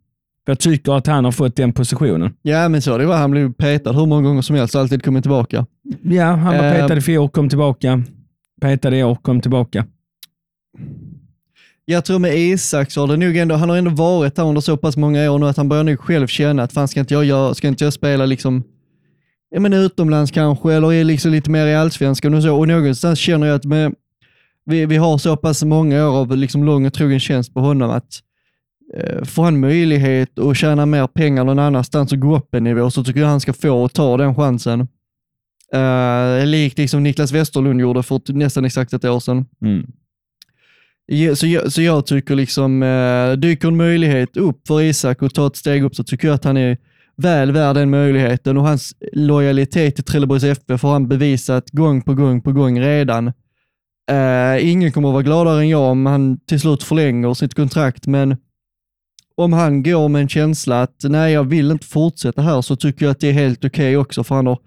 För 0.46 0.50
jag 0.52 0.58
tycker 0.58 0.92
att 0.92 1.06
han 1.06 1.24
har 1.24 1.32
fått 1.32 1.56
den 1.56 1.72
positionen. 1.72 2.32
Ja, 2.42 2.68
men 2.68 2.82
så 2.82 2.98
det 2.98 3.06
var. 3.06 3.16
Han 3.16 3.30
blev 3.30 3.52
petad 3.52 3.92
hur 3.92 4.06
många 4.06 4.28
gånger 4.28 4.42
som 4.42 4.56
helst 4.56 4.74
och 4.74 4.80
alltid 4.80 5.04
kommit 5.04 5.24
tillbaka. 5.24 5.66
Ja, 6.02 6.24
han 6.24 6.56
var 6.58 6.64
Eh. 6.64 6.72
petad 6.72 6.96
i 6.96 7.00
fjol, 7.00 7.28
kom 7.28 7.48
tillbaka. 7.48 8.02
Petad 8.60 8.96
i 8.96 9.02
år, 9.04 9.14
kom 9.14 9.40
tillbaka. 9.40 9.84
Jag 11.84 12.04
tror 12.04 12.18
med 12.18 12.38
Isak 12.38 12.90
så 12.90 13.00
har 13.00 13.08
det 13.08 13.16
nog 13.16 13.36
ändå, 13.36 13.54
han 13.54 13.68
har 13.68 13.76
ändå 13.76 13.90
varit 13.90 14.38
här 14.38 14.44
under 14.44 14.60
så 14.60 14.76
pass 14.76 14.96
många 14.96 15.30
år 15.30 15.38
nu 15.38 15.46
att 15.46 15.56
han 15.56 15.68
börjar 15.68 15.84
nog 15.84 16.00
själv 16.00 16.26
känna 16.26 16.62
att 16.62 16.72
fan 16.72 16.88
ska 16.88 17.00
inte 17.00 17.14
jag, 17.14 17.24
jag, 17.24 17.56
ska 17.56 17.68
inte 17.68 17.84
jag 17.84 17.92
spela 17.92 18.26
liksom, 18.26 18.64
ja 19.50 19.60
men 19.60 19.72
utomlands 19.72 20.30
kanske 20.30 20.72
eller 20.74 20.92
är 20.92 21.04
liksom 21.04 21.32
lite 21.32 21.50
mer 21.50 21.66
i 21.66 21.74
allsvenskan 21.74 22.34
och 22.34 22.42
så. 22.42 22.56
Och 22.58 22.68
någonstans 22.68 23.18
känner 23.18 23.46
jag 23.46 23.56
att 23.56 23.64
med, 23.64 23.94
vi, 24.64 24.86
vi 24.86 24.96
har 24.96 25.18
så 25.18 25.36
pass 25.36 25.64
många 25.64 26.08
år 26.08 26.16
av 26.16 26.36
liksom 26.36 26.64
lång 26.64 26.86
och 26.86 26.92
trogen 26.92 27.20
tjänst 27.20 27.54
på 27.54 27.60
honom 27.60 27.90
att 27.90 28.20
eh, 28.94 29.24
får 29.24 29.42
han 29.42 29.60
möjlighet 29.60 30.38
att 30.38 30.56
tjäna 30.56 30.86
mer 30.86 31.06
pengar 31.06 31.44
någon 31.44 31.58
annanstans 31.58 32.12
och 32.12 32.20
gå 32.20 32.36
upp 32.36 32.54
en 32.54 32.64
nivå 32.64 32.90
så 32.90 33.04
tycker 33.04 33.20
jag 33.20 33.28
han 33.28 33.40
ska 33.40 33.52
få 33.52 33.70
och 33.70 33.92
ta 33.92 34.16
den 34.16 34.34
chansen. 34.34 34.88
Uh, 35.74 36.46
likt 36.46 36.78
liksom 36.78 37.02
Niklas 37.02 37.32
Westerlund 37.32 37.80
gjorde 37.80 38.02
för 38.02 38.32
nästan 38.32 38.64
exakt 38.64 38.92
ett 38.92 39.04
år 39.04 39.20
sedan. 39.20 39.46
Mm. 39.62 39.86
Så 41.34 41.46
jag, 41.46 41.72
så 41.72 41.82
jag 41.82 42.06
tycker 42.06 42.34
liksom, 42.34 42.82
eh, 42.82 43.32
dyker 43.32 43.68
en 43.68 43.76
möjlighet 43.76 44.36
upp 44.36 44.66
för 44.66 44.82
Isak 44.82 45.22
att 45.22 45.34
ta 45.34 45.46
ett 45.46 45.56
steg 45.56 45.84
upp 45.84 45.96
så 45.96 46.04
tycker 46.04 46.28
jag 46.28 46.34
att 46.34 46.44
han 46.44 46.56
är 46.56 46.78
väl 47.16 47.52
värd 47.52 47.76
den 47.76 47.90
möjligheten 47.90 48.56
och 48.56 48.64
hans 48.64 48.94
lojalitet 49.12 49.94
till 49.94 50.04
Trelleborgs 50.04 50.44
FF 50.44 50.82
har 50.82 50.92
han 50.92 51.08
bevisat 51.08 51.70
gång 51.70 52.02
på 52.02 52.14
gång 52.14 52.42
på 52.42 52.52
gång 52.52 52.80
redan. 52.80 53.32
Eh, 54.10 54.70
ingen 54.70 54.92
kommer 54.92 55.08
att 55.08 55.12
vara 55.12 55.22
gladare 55.22 55.60
än 55.60 55.68
jag 55.68 55.90
om 55.90 56.06
han 56.06 56.38
till 56.38 56.60
slut 56.60 56.82
förlänger 56.82 57.34
sitt 57.34 57.54
kontrakt, 57.54 58.06
men 58.06 58.36
om 59.36 59.52
han 59.52 59.82
går 59.82 60.08
med 60.08 60.22
en 60.22 60.28
känsla 60.28 60.82
att 60.82 60.96
nej, 61.02 61.32
jag 61.32 61.44
vill 61.44 61.70
inte 61.70 61.86
fortsätta 61.86 62.42
här 62.42 62.62
så 62.62 62.76
tycker 62.76 63.04
jag 63.04 63.10
att 63.10 63.20
det 63.20 63.28
är 63.28 63.32
helt 63.32 63.64
okej 63.64 63.96
också, 63.96 64.24
för 64.24 64.34
han 64.34 64.46
har 64.46 64.58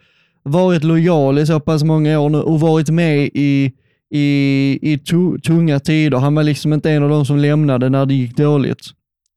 varit 0.43 0.83
lojal 0.83 1.39
i 1.39 1.45
så 1.45 1.59
pass 1.59 1.83
många 1.83 2.19
år 2.19 2.29
nu 2.29 2.41
och 2.41 2.59
varit 2.59 2.89
med 2.89 3.29
i 3.33 3.73
i, 4.15 4.79
i 4.81 4.97
to, 4.97 5.37
tunga 5.37 5.79
tider. 5.79 6.17
Han 6.17 6.35
var 6.35 6.43
liksom 6.43 6.73
inte 6.73 6.91
en 6.91 7.03
av 7.03 7.09
de 7.09 7.25
som 7.25 7.37
lämnade 7.37 7.89
när 7.89 8.05
det 8.05 8.13
gick 8.13 8.37
dåligt. 8.37 8.81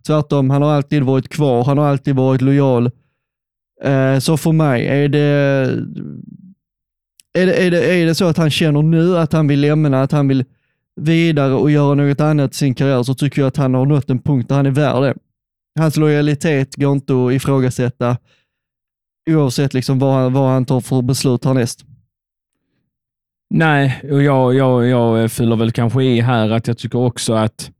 Tvärtom, 0.06 0.50
han 0.50 0.62
har 0.62 0.72
alltid 0.72 1.02
varit 1.02 1.28
kvar. 1.28 1.64
Han 1.64 1.78
har 1.78 1.86
alltid 1.86 2.16
varit 2.16 2.40
lojal. 2.40 2.90
Eh, 3.84 4.18
så 4.18 4.36
för 4.36 4.52
mig, 4.52 4.86
är 4.86 5.08
det, 5.08 5.18
är, 7.38 7.46
det, 7.46 7.54
är, 7.54 7.70
det, 7.70 7.94
är 7.94 8.06
det 8.06 8.14
så 8.14 8.24
att 8.24 8.36
han 8.36 8.50
känner 8.50 8.82
nu 8.82 9.18
att 9.18 9.32
han 9.32 9.48
vill 9.48 9.60
lämna, 9.60 10.02
att 10.02 10.12
han 10.12 10.28
vill 10.28 10.44
vidare 11.00 11.54
och 11.54 11.70
göra 11.70 11.94
något 11.94 12.20
annat 12.20 12.52
i 12.52 12.56
sin 12.56 12.74
karriär, 12.74 13.02
så 13.02 13.14
tycker 13.14 13.42
jag 13.42 13.48
att 13.48 13.56
han 13.56 13.74
har 13.74 13.86
nått 13.86 14.10
en 14.10 14.18
punkt 14.18 14.48
där 14.48 14.56
han 14.56 14.66
är 14.66 14.70
värd 14.70 15.02
det. 15.02 15.14
Hans 15.78 15.96
lojalitet 15.96 16.76
går 16.76 16.92
inte 16.92 17.12
att 17.12 17.32
ifrågasätta 17.32 18.16
oavsett 19.30 19.74
liksom 19.74 19.98
vad, 19.98 20.14
han, 20.14 20.32
vad 20.32 20.50
han 20.50 20.64
tar 20.64 20.80
för 20.80 21.02
beslut 21.02 21.44
härnäst. 21.44 21.84
Nej, 23.50 24.00
och 24.10 24.22
jag, 24.22 24.54
jag, 24.54 24.86
jag 24.86 25.32
fyller 25.32 25.56
väl 25.56 25.72
kanske 25.72 26.04
i 26.04 26.20
här 26.20 26.50
att 26.50 26.66
jag 26.66 26.78
tycker 26.78 26.98
också 26.98 27.34
att 27.34 27.70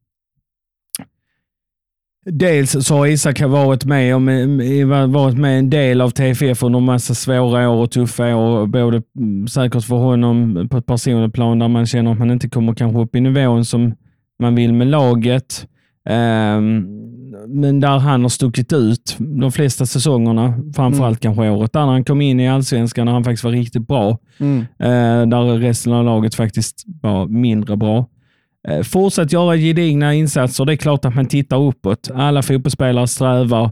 Dels 2.31 2.87
så 2.87 2.95
har 2.95 3.07
Isak 3.07 3.41
varit 3.41 3.85
med, 3.85 4.17
om, 4.17 4.29
eh, 4.29 5.07
varit 5.07 5.39
med 5.39 5.59
en 5.59 5.71
del 5.71 6.01
av 6.01 6.11
TFF 6.11 6.63
under 6.63 6.79
en 6.79 6.85
massa 6.85 7.15
svåra 7.15 7.71
år 7.71 7.83
och 7.83 7.91
tuffa 7.91 8.37
år. 8.37 8.67
Både 8.67 9.03
mm, 9.19 9.49
säkert 9.49 9.85
för 9.85 9.97
honom 9.97 10.69
på 10.71 10.77
ett 10.77 10.87
personligt 10.87 11.35
plan 11.35 11.59
där 11.59 11.69
man 11.69 11.87
känner 11.87 12.13
att 12.13 12.19
man 12.19 12.31
inte 12.31 12.49
kommer 12.49 12.75
kanske 12.75 13.01
upp 13.01 13.15
i 13.15 13.21
nivån 13.21 13.65
som 13.65 13.95
man 14.39 14.55
vill 14.55 14.73
med 14.73 14.87
laget. 14.87 15.67
Ehm, 16.07 16.87
men 17.49 17.81
där 17.81 17.99
han 17.99 18.23
har 18.23 18.29
stuckit 18.29 18.73
ut 18.73 19.17
de 19.19 19.53
flesta 19.53 19.87
säsongerna, 19.87 20.55
framförallt 20.77 21.21
kanske 21.21 21.51
året 21.51 21.73
där 21.73 21.81
han 21.81 22.05
kom 22.05 22.21
in 22.21 22.41
i 22.41 22.49
allsvenskan 22.49 23.07
när 23.07 23.13
han 23.13 23.25
faktiskt 23.25 23.45
var 23.45 23.51
riktigt 23.51 23.89
bra. 23.89 24.19
Mm. 24.39 24.61
Eh, 24.61 25.29
där 25.29 25.59
resten 25.59 25.93
av 25.93 26.05
laget 26.05 26.35
faktiskt 26.35 26.85
var 27.03 27.27
mindre 27.27 27.77
bra. 27.77 28.07
Eh, 28.69 28.83
fortsätt 28.83 29.33
göra 29.33 29.57
gedigna 29.57 30.15
insatser. 30.15 30.65
Det 30.65 30.73
är 30.73 30.77
klart 30.77 31.05
att 31.05 31.15
man 31.15 31.27
tittar 31.27 31.57
uppåt. 31.57 32.11
Alla 32.15 32.43
fotbollsspelare 32.43 33.07
strävar 33.07 33.71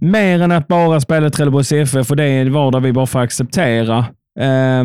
mer 0.00 0.40
än 0.40 0.52
att 0.52 0.68
bara 0.68 1.00
spela 1.00 1.30
Trelleborgs 1.30 1.72
FF 1.72 2.10
och 2.10 2.16
det 2.16 2.24
är 2.24 2.42
en 2.42 2.52
vardag 2.52 2.80
vi 2.80 2.92
bara 2.92 3.06
får 3.06 3.20
acceptera. 3.20 3.98
Eh, 4.40 4.84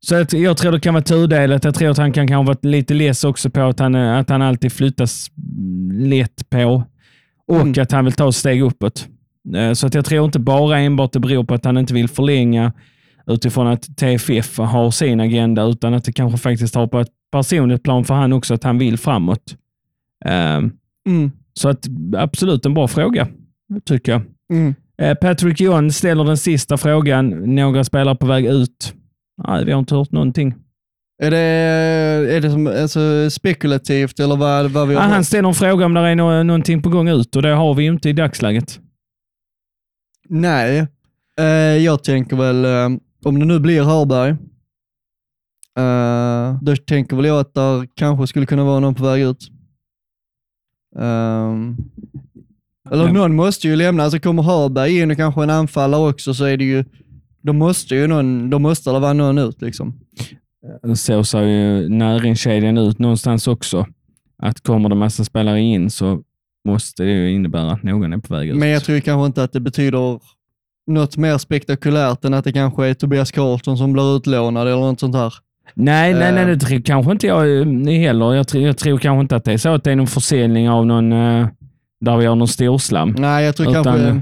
så 0.00 0.14
att 0.20 0.32
jag 0.32 0.56
tror 0.56 0.72
det 0.72 0.80
kan 0.80 0.94
vara 0.94 1.04
tudelat. 1.04 1.64
Jag 1.64 1.74
tror 1.74 1.90
att 1.90 1.98
han 1.98 2.12
kan 2.12 2.28
kanske 2.28 2.46
vara 2.46 2.58
lite 2.62 2.94
less 2.94 3.24
också 3.24 3.50
på 3.50 3.60
att 3.60 3.78
han, 3.80 3.94
att 3.94 4.28
han 4.30 4.42
alltid 4.42 4.72
flyttas 4.72 5.30
lätt 5.92 6.50
på 6.50 6.82
och 7.48 7.60
Mm. 7.60 7.82
att 7.82 7.92
han 7.92 8.04
vill 8.04 8.12
ta 8.14 8.28
ett 8.28 8.34
steg 8.34 8.62
uppåt. 8.62 9.08
Eh, 9.56 9.72
Så 9.72 9.86
att 9.86 9.94
jag 9.94 10.04
tror 10.04 10.24
inte 10.24 10.38
bara 10.38 10.78
enbart 10.78 11.12
det 11.12 11.20
beror 11.20 11.44
på 11.44 11.54
att 11.54 11.64
han 11.64 11.78
inte 11.78 11.94
vill 11.94 12.08
förlänga 12.08 12.72
utifrån 13.26 13.66
att 13.66 13.96
TFF 13.96 14.58
har 14.58 14.90
sin 14.90 15.20
agenda, 15.20 15.62
utan 15.62 15.94
att 15.94 16.04
det 16.04 16.12
kanske 16.12 16.38
faktiskt 16.38 16.74
har 16.74 16.86
på 16.86 17.00
ett 17.00 17.08
personligt 17.32 17.82
plan 17.82 18.04
för 18.04 18.14
han 18.14 18.32
också, 18.32 18.54
att 18.54 18.64
han 18.64 18.78
vill 18.78 18.98
framåt. 18.98 19.56
Ehm, 20.24 20.72
Mm. 21.08 21.30
Så 21.54 21.68
att 21.68 21.86
absolut 22.16 22.66
en 22.66 22.74
bra 22.74 22.88
fråga, 22.88 23.28
tycker 23.84 24.12
jag. 24.12 24.22
Mm. 24.52 24.74
Eh, 24.98 25.14
Patrick 25.14 25.60
John 25.60 25.92
ställer 25.92 26.24
den 26.24 26.36
sista 26.36 26.76
frågan. 26.76 27.28
Några 27.54 27.84
spelare 27.84 28.16
på 28.16 28.26
väg 28.26 28.46
ut? 28.46 28.94
Nej, 29.46 29.64
vi 29.64 29.72
har 29.72 29.78
inte 29.78 29.94
hört 29.94 30.12
någonting. 30.12 30.54
Är 31.22 31.30
det, 31.30 31.38
är 32.36 32.40
det 32.40 32.50
som, 32.50 32.66
alltså, 32.66 33.30
spekulativt 33.30 34.20
eller 34.20 34.36
vad, 34.36 34.70
vad 34.70 34.88
vi 34.88 34.96
Ah, 34.96 35.00
har 35.00 35.08
han 35.08 35.24
ställer 35.24 35.48
en 35.48 35.54
fråga 35.54 35.86
om 35.86 35.94
det 35.94 36.00
är 36.00 36.14
nå- 36.14 36.42
någonting 36.42 36.82
på 36.82 36.88
gång 36.88 37.08
ut 37.08 37.36
och 37.36 37.42
det 37.42 37.48
har 37.48 37.74
vi 37.74 37.82
ju 37.84 37.90
inte 37.92 38.08
i 38.08 38.12
dagsläget. 38.12 38.80
Nej, 40.28 40.86
eh, 41.40 41.44
jag 41.84 42.04
tänker 42.04 42.36
väl, 42.36 42.64
eh, 42.64 42.98
om 43.24 43.38
det 43.38 43.44
nu 43.44 43.58
blir 43.60 43.82
Hörberg, 43.82 44.30
eh, 45.78 46.58
då 46.62 46.76
tänker 46.76 47.16
väl 47.16 47.24
jag 47.24 47.40
att 47.40 47.54
där 47.54 47.86
kanske 47.94 48.26
skulle 48.26 48.46
kunna 48.46 48.64
vara 48.64 48.80
någon 48.80 48.94
på 48.94 49.04
väg 49.04 49.22
ut. 49.22 49.48
Ehm, 50.98 51.76
eller 52.90 53.12
någon 53.12 53.36
måste 53.36 53.68
ju 53.68 53.76
lämna, 53.76 54.02
alltså 54.02 54.18
kommer 54.20 54.42
Hörberg 54.42 54.98
in 55.00 55.10
och 55.10 55.16
kanske 55.16 55.42
en 55.42 55.50
anfallare 55.50 56.10
också 56.10 56.34
så 56.34 56.44
är 56.44 56.56
det 56.56 56.64
ju, 56.64 56.84
då 57.48 57.52
måste 57.52 57.94
ju 57.94 58.06
någon, 58.06 58.50
då 58.50 58.58
måste 58.58 58.90
det 58.90 58.98
vara 58.98 59.12
någon 59.12 59.38
ut 59.38 59.62
liksom. 59.62 59.94
Så 60.96 61.24
ser 61.24 61.42
ju 61.42 61.88
näringskedjan 61.88 62.78
ut 62.78 62.98
någonstans 62.98 63.46
också. 63.48 63.86
Att 64.42 64.60
kommer 64.60 64.88
det 64.88 64.94
massa 64.94 65.24
spelare 65.24 65.60
in 65.60 65.90
så 65.90 66.20
måste 66.68 67.02
det 67.02 67.10
ju 67.10 67.32
innebära 67.32 67.72
att 67.72 67.82
någon 67.82 68.12
är 68.12 68.18
på 68.18 68.34
väg 68.34 68.48
ut. 68.48 68.56
Men 68.56 68.68
jag 68.68 68.84
tror 68.84 69.00
kanske 69.00 69.26
inte 69.26 69.42
att 69.42 69.52
det 69.52 69.60
betyder 69.60 70.20
något 70.86 71.16
mer 71.16 71.38
spektakulärt 71.38 72.24
än 72.24 72.34
att 72.34 72.44
det 72.44 72.52
kanske 72.52 72.86
är 72.86 72.94
Tobias 72.94 73.32
Karlsson 73.32 73.78
som 73.78 73.92
blir 73.92 74.16
utlånad 74.16 74.66
eller 74.68 74.80
något 74.80 75.00
sånt 75.00 75.14
här. 75.14 75.34
Nej, 75.74 76.14
nej, 76.14 76.32
nej, 76.32 76.42
Eh. 76.42 76.48
det 76.48 76.56
tror 76.56 76.80
kanske 76.80 77.12
inte 77.12 77.26
jag 77.26 77.58
eh, 77.60 77.66
heller. 78.00 78.34
Jag, 78.34 78.48
tror- 78.48 78.62
jag 78.64 78.78
tror 78.78 78.98
kanske 78.98 79.20
inte 79.20 79.36
att 79.36 79.44
det 79.44 79.52
är 79.52 79.56
så 79.58 79.68
att 79.68 79.84
det 79.84 79.92
är 79.92 79.96
någon 79.96 80.06
försäljning 80.06 80.70
av 80.70 80.86
någon, 80.86 81.12
eh, 81.12 81.46
där 82.00 82.16
vi 82.16 82.26
har 82.26 82.36
någon 82.36 82.48
storslam. 82.48 83.14
Nej, 83.18 83.44
jag 83.44 83.56
tror 83.56 83.70
Utan, 83.70 83.84
kanske... 83.84 84.20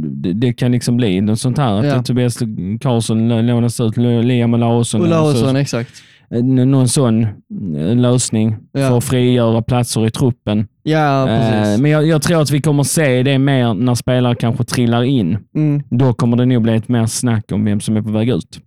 det, 0.00 0.32
det 0.32 0.52
kan 0.52 0.72
liksom 0.72 0.96
bli 0.96 1.20
något 1.20 1.40
sånt 1.40 1.58
här. 1.58 1.72
Att 1.78 1.86
Ja. 1.86 2.02
Tobias 2.02 2.38
Karlsson 2.80 3.32
lå- 3.32 3.42
lånas 3.42 3.80
ut, 3.80 3.96
Liam 3.96 4.54
Olausson. 4.54 5.00
Ola 5.00 5.20
lånas 5.20 5.34
ut. 5.36 5.42
Olsson, 5.42 5.56
exakt. 5.56 5.90
Eh, 6.30 6.42
Någon 6.44 6.88
sån 6.88 7.22
eh, 7.24 7.96
lösning 7.96 8.56
Ja. 8.72 8.88
för 8.88 8.98
att 8.98 9.04
frigöra 9.04 9.62
platser 9.62 10.06
i 10.06 10.10
truppen. 10.10 10.68
Ja, 10.82 11.28
Eh, 11.28 11.38
precis. 11.40 11.80
Men 11.82 11.90
jag, 11.90 12.06
jag 12.06 12.22
tror 12.22 12.42
att 12.42 12.50
vi 12.50 12.60
kommer 12.60 12.82
se 12.82 13.22
det 13.22 13.38
mer 13.38 13.74
när 13.74 13.94
spelare 13.94 14.34
kanske 14.34 14.64
trillar 14.64 15.02
in. 15.02 15.38
Mm, 15.54 15.82
Då 15.90 16.12
kommer 16.12 16.36
det 16.36 16.46
nog 16.46 16.62
bli 16.62 16.74
ett 16.74 16.88
mer 16.88 17.06
snack 17.06 17.52
om 17.52 17.64
vem 17.64 17.80
som 17.80 17.96
är 17.96 18.02
på 18.02 18.10
väg 18.10 18.28
ut. 18.28 18.60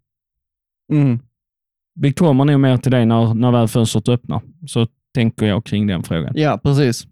mm. 0.93 1.19
Vi 2.01 2.13
kommer 2.13 2.45
nog 2.45 2.59
mer 2.59 2.77
till 2.77 2.91
det 2.91 3.05
när, 3.05 3.33
när 3.33 3.51
väl 3.51 3.67
fönstret 3.67 4.09
öppnar. 4.09 4.41
Så 4.67 4.87
tänker 5.15 5.45
jag 5.45 5.65
kring 5.65 5.87
den 5.87 6.03
frågan. 6.03 6.33
Ja, 6.35 6.59
precis. 6.63 7.07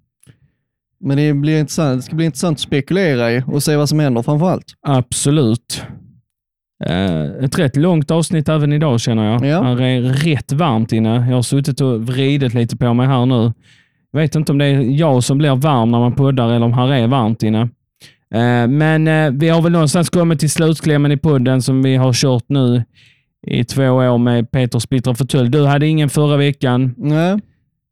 Men 0.99 1.17
det, 1.17 1.33
blir 1.33 1.59
intressant. 1.59 1.97
det 1.99 2.01
ska 2.01 2.15
bli 2.15 2.25
intressant 2.25 2.55
att 2.55 2.59
spekulera 2.61 3.31
i 3.31 3.43
och 3.47 3.63
se 3.63 3.75
vad 3.75 3.89
som 3.89 3.99
händer 3.99 4.21
framför 4.21 4.49
allt. 4.49 4.73
Absolut. 4.87 5.83
Eh, 6.85 7.21
ett 7.23 7.59
rätt 7.59 7.75
långt 7.75 8.11
avsnitt 8.11 8.49
även 8.49 8.73
idag 8.73 8.99
känner 8.99 9.31
jag. 9.31 9.45
Ja. 9.45 9.63
Här 9.63 9.81
är 9.81 10.01
rätt 10.01 10.51
varmt 10.51 10.91
inne. 10.91 11.09
Jag 11.29 11.35
har 11.35 11.41
suttit 11.41 11.81
och 11.81 12.07
vridit 12.07 12.53
lite 12.53 12.77
på 12.77 12.93
mig 12.93 13.07
här 13.07 13.25
nu. 13.25 13.53
Jag 14.11 14.19
vet 14.19 14.35
inte 14.35 14.51
om 14.51 14.57
det 14.57 14.65
är 14.65 14.81
jag 14.81 15.23
som 15.23 15.37
blir 15.37 15.55
varm 15.55 15.91
när 15.91 15.99
man 15.99 16.15
poddar 16.15 16.49
eller 16.49 16.65
om 16.65 16.73
här 16.73 16.93
är 16.93 17.07
varmt 17.07 17.43
inne. 17.43 17.61
Eh, 18.33 18.67
Men 18.67 19.07
eh, 19.07 19.31
vi 19.31 19.49
har 19.49 19.61
väl 19.61 19.71
någonstans 19.71 20.09
kommit 20.09 20.39
till 20.39 20.49
slutklämmen 20.49 21.11
i 21.11 21.17
podden 21.17 21.61
som 21.61 21.83
vi 21.83 21.95
har 21.95 22.13
kört 22.13 22.45
nu 22.47 22.83
i 23.47 23.63
två 23.63 23.83
år 23.89 24.17
med 24.17 24.51
Peter 24.51 24.79
Splittra 24.79 25.15
Fåtölj. 25.15 25.49
Du 25.49 25.65
hade 25.65 25.87
ingen 25.87 26.09
förra 26.09 26.37
veckan. 26.37 26.95
Nej. 26.97 27.39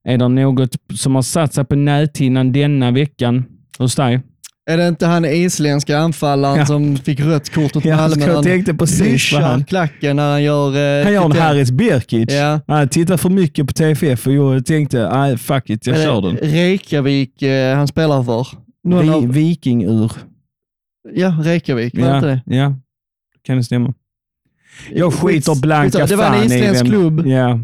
Är 0.06 0.18
det 0.18 0.28
något 0.28 0.76
som 0.96 1.16
har 1.16 1.22
satt 1.22 1.54
sig 1.54 1.66
på 1.66 1.76
näthinnan 1.76 2.52
denna 2.52 2.92
veckan 2.92 3.44
hos 3.78 3.96
dig? 3.96 4.22
Är 4.70 4.78
det 4.78 4.88
inte 4.88 5.06
han 5.06 5.26
isländska 5.26 5.98
anfallaren 5.98 6.58
Ja. 6.58 6.66
som 6.66 6.98
fick 6.98 7.20
rött 7.20 7.50
kort 7.54 7.76
mot 7.76 7.86
Ja, 7.86 7.96
Malmö? 7.98 8.26
jag 8.26 8.44
tänkte 8.44 8.74
precis 8.74 9.32
på 9.34 9.40
han. 9.40 9.66
klacken 9.66 10.16
när 10.16 10.32
han 10.32 10.44
gör... 10.44 10.68
eh, 11.00 11.04
Han 11.04 11.14
gör 11.14 11.26
en. 11.26 11.32
Haris 11.32 11.72
Birkic. 11.72 12.32
Ja. 12.34 12.60
Han 12.68 12.90
tittar 12.90 13.18
för 13.18 13.30
mycket 13.30 13.68
på 13.68 13.74
TFF 13.74 14.28
och 14.28 14.34
jag 14.34 14.66
tänkte, 14.66 15.10
nej 15.14 15.38
fuck 15.38 15.70
it, 15.70 15.88
jag 15.88 15.96
det 15.96 16.04
kör 16.04 16.22
den. 16.22 16.38
Reykjavik 16.38 17.42
eh, 17.42 17.76
han 17.78 17.88
spelar 17.88 18.24
för. 18.24 18.48
Någon 18.84 19.04
Vi, 19.06 19.10
av, 19.10 19.28
Vikingur. 19.34 20.12
ja, 21.14 21.36
Reykjavik, 21.44 21.98
var 21.98 22.08
Ja, 22.08 22.16
inte 22.16 22.28
det? 22.46 22.56
ja, 22.56 22.76
kan 23.44 23.58
det 23.58 23.64
stämma. 23.64 23.94
Jag 24.92 25.14
skiter 25.14 25.62
blanka 25.62 26.00
skitsamma. 26.00 26.08
Det 26.08 26.16
var 26.16 26.26
en 26.26 26.32
fan 26.34 26.42
i 26.52 26.56
isländsk 26.56 26.86
klubb 26.86 27.28
Ja, 27.28 27.60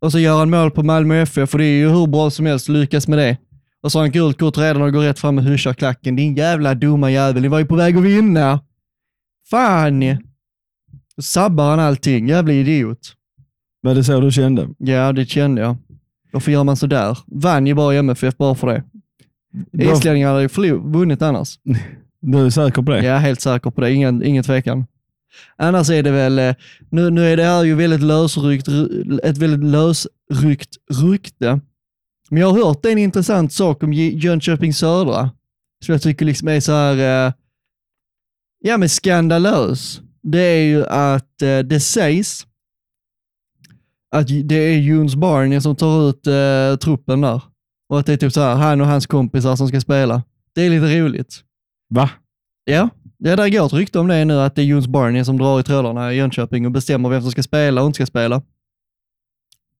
och 0.00 0.12
så 0.12 0.18
gör 0.18 0.38
han 0.38 0.50
mål 0.50 0.70
på 0.70 0.82
Malmö 0.82 1.22
FF 1.22 1.52
och 1.54 1.58
det 1.58 1.64
är 1.64 1.78
ju 1.78 1.88
hur 1.88 2.06
bra 2.06 2.30
som 2.30 2.46
helst 2.46 2.68
lyckas 2.68 3.08
med 3.08 3.18
det. 3.18 3.36
Och 3.82 3.92
så 3.92 3.98
har 3.98 4.02
han 4.04 4.10
gult 4.10 4.38
kort 4.38 4.58
redan 4.58 4.82
och 4.82 4.92
går 4.92 5.00
rätt 5.02 5.18
fram 5.18 5.38
och 5.38 5.44
hyschar 5.44 5.74
klacken. 5.74 6.16
Din 6.16 6.34
jävla 6.34 6.74
dumma 6.74 7.10
jävel, 7.10 7.42
ni 7.42 7.48
var 7.48 7.58
ju 7.58 7.66
på 7.66 7.76
väg 7.76 7.96
att 7.96 8.02
vinna. 8.04 8.60
Fan! 9.50 10.00
Då 11.16 11.22
sabbar 11.22 11.70
han 11.70 11.80
allting, 11.80 12.28
jävla 12.28 12.52
idiot. 12.52 13.14
var 13.82 13.94
det 13.94 14.04
så 14.04 14.20
du 14.20 14.30
kände? 14.30 14.68
Ja, 14.78 15.12
det 15.12 15.26
kände 15.26 15.60
jag. 15.62 15.76
Varför 16.32 16.52
gör 16.52 16.64
man 16.64 16.76
sådär? 16.76 17.18
Vann 17.26 17.66
ju 17.66 17.74
bara 17.74 17.94
MFF 17.94 18.36
bara 18.36 18.54
för 18.54 18.66
det. 18.66 18.84
Islänningarna 19.92 20.32
hade 20.32 20.66
ju 20.66 20.78
vunnit 20.78 21.22
annars. 21.22 21.58
Du 22.22 22.46
är 22.46 22.50
säker 22.50 22.82
på 22.82 22.90
det? 22.90 23.04
Jag 23.04 23.16
är 23.16 23.18
helt 23.20 23.40
säker 23.40 23.70
på 23.70 23.80
det, 23.80 23.92
ingen, 23.92 24.22
ingen 24.22 24.44
tvekan. 24.44 24.86
Annars 25.56 25.90
är 25.90 26.02
det 26.02 26.10
väl, 26.10 26.38
eh, 26.38 26.54
nu, 26.90 27.10
nu 27.10 27.32
är 27.32 27.36
det 27.36 27.44
här 27.44 27.64
ju 27.64 27.74
väldigt 27.74 28.02
lösryckt, 28.02 28.68
ett 29.22 29.38
väldigt 29.38 29.70
lösryckt 29.70 30.76
rykte. 30.90 31.60
Men 32.30 32.40
jag 32.40 32.50
har 32.50 32.64
hört 32.64 32.86
en 32.86 32.98
intressant 32.98 33.52
sak 33.52 33.82
om 33.82 33.92
Jönköping 33.92 34.74
Södra, 34.74 35.30
som 35.84 35.92
jag 35.92 36.02
tycker 36.02 36.26
liksom 36.26 36.48
är 36.48 36.60
så 36.60 36.72
här, 36.72 37.26
eh, 37.26 37.32
ja 38.60 38.76
men 38.76 38.88
skandalös. 38.88 40.00
Det 40.22 40.40
är 40.40 40.62
ju 40.62 40.86
att 40.86 41.42
eh, 41.42 41.58
det 41.58 41.80
sägs 41.80 42.46
att 44.10 44.26
det 44.44 44.54
är 44.54 44.78
Junes 44.78 45.14
Barney 45.14 45.60
som 45.60 45.76
tar 45.76 46.10
ut 46.10 46.26
eh, 46.26 46.76
truppen 46.76 47.20
där. 47.20 47.42
Och 47.88 48.00
att 48.00 48.06
det 48.06 48.12
är 48.12 48.16
typ 48.16 48.32
så 48.32 48.40
här, 48.40 48.54
han 48.54 48.80
och 48.80 48.86
hans 48.86 49.06
kompisar 49.06 49.56
som 49.56 49.68
ska 49.68 49.80
spela. 49.80 50.22
Det 50.54 50.62
är 50.62 50.70
lite 50.70 51.00
roligt. 51.00 51.44
Va? 51.88 52.10
Ja, 52.64 52.88
ja 53.20 53.36
där 53.36 53.48
går 53.48 53.66
ett 53.66 53.72
rykte 53.72 53.98
om 53.98 54.08
det 54.08 54.24
nu, 54.24 54.34
att 54.40 54.54
det 54.54 54.62
är 54.62 54.66
Jons 54.66 54.86
Barney 54.86 55.24
som 55.24 55.38
drar 55.38 55.60
i 55.60 55.62
trådarna 55.62 56.12
i 56.12 56.16
Jönköping 56.16 56.66
och 56.66 56.72
bestämmer 56.72 57.08
vem 57.08 57.22
som 57.22 57.30
ska 57.30 57.42
spela 57.42 57.80
och 57.80 57.86
inte 57.86 57.94
ska 57.96 58.06
spela. 58.06 58.36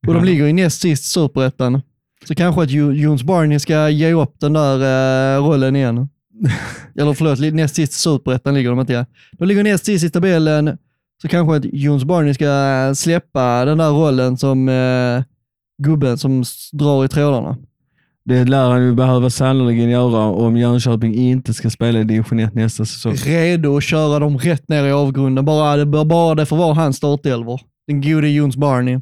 Och 0.07 0.15
de 0.15 0.25
ligger 0.25 0.47
i 0.47 0.53
näst 0.53 0.81
sist 0.81 1.05
i 1.05 1.09
Superettan. 1.09 1.83
Så 2.29 2.35
kanske 2.35 2.62
att 2.62 2.71
Jo- 2.71 2.93
Jons 2.93 3.23
Barney 3.23 3.59
ska 3.59 3.89
ge 3.89 4.12
upp 4.12 4.35
den 4.41 4.53
där 4.53 5.37
eh, 5.37 5.43
rollen 5.45 5.77
igen. 5.77 6.09
Eller 6.99 7.15
förlåt, 7.15 7.55
näst 7.55 7.75
sist 7.75 7.93
i 7.93 7.97
Superettan 7.97 8.55
ligger 8.55 8.71
de 8.71 8.81
inte. 8.81 8.93
Ja. 8.93 9.05
De 9.33 9.49
ligger 9.49 9.62
näst 9.65 9.85
sist 9.85 10.05
i 10.05 10.11
tabellen, 10.11 10.79
så 11.23 11.29
kanske 11.29 11.57
att 11.57 11.65
Jons 11.65 12.05
Barney 12.05 12.35
ska 12.35 12.93
släppa 12.95 13.65
den 13.65 13.79
där 13.79 13.91
rollen 13.91 14.37
som 14.39 14.69
eh, 14.69 15.23
gubben 15.83 16.19
som 16.19 16.45
drar 16.73 17.05
i 17.05 17.09
trådarna. 17.09 17.57
Det 18.25 18.45
lär 18.45 18.71
han 18.71 18.83
ju 18.83 18.95
behöva 18.95 19.31
sannoliken 19.31 19.91
göra 19.91 20.19
om 20.25 20.57
Jönköping 20.57 21.15
inte 21.15 21.55
ska 21.55 21.71
spela 21.71 22.01
i 22.01 22.05
division 22.05 22.39
1 22.39 22.55
nästa 22.55 22.85
säsong. 22.85 23.15
redo 23.15 23.77
att 23.77 23.85
köra 23.85 24.19
dem 24.19 24.39
rätt 24.39 24.69
ner 24.69 24.85
i 24.85 24.93
avgrunden. 24.93 25.45
Bara 25.45 25.77
det, 25.77 25.87
bara 25.87 26.35
det 26.35 26.47
får 26.47 26.57
vara 26.57 26.75
hans 26.75 26.97
startelvor. 26.97 27.61
Den 27.87 28.01
gode 28.01 28.29
Jons 28.29 28.57
Barney. 28.57 28.99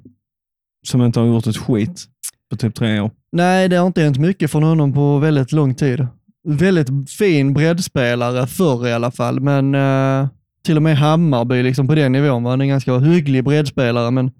Som 0.86 1.02
inte 1.02 1.20
har 1.20 1.26
gjort 1.26 1.46
ett 1.46 1.56
skit 1.56 2.04
på 2.50 2.56
typ 2.56 2.74
tre 2.74 3.00
år. 3.00 3.10
Nej, 3.32 3.68
det 3.68 3.76
har 3.76 3.86
inte 3.86 4.02
hänt 4.02 4.18
mycket 4.18 4.50
från 4.50 4.62
honom 4.62 4.92
på 4.92 5.18
väldigt 5.18 5.52
lång 5.52 5.74
tid. 5.74 6.06
Väldigt 6.48 7.10
fin 7.10 7.54
breddspelare 7.54 8.46
förr 8.46 8.88
i 8.88 8.92
alla 8.92 9.10
fall, 9.10 9.40
men 9.40 9.74
eh, 9.74 10.28
till 10.64 10.76
och 10.76 10.82
med 10.82 10.98
Hammarby 10.98 11.62
liksom 11.62 11.86
på 11.88 11.94
den 11.94 12.12
nivån 12.12 12.42
var 12.42 12.50
han 12.50 12.60
en 12.60 12.68
ganska 12.68 12.98
hygglig 12.98 13.44
breddspelare, 13.44 14.10
men 14.10 14.30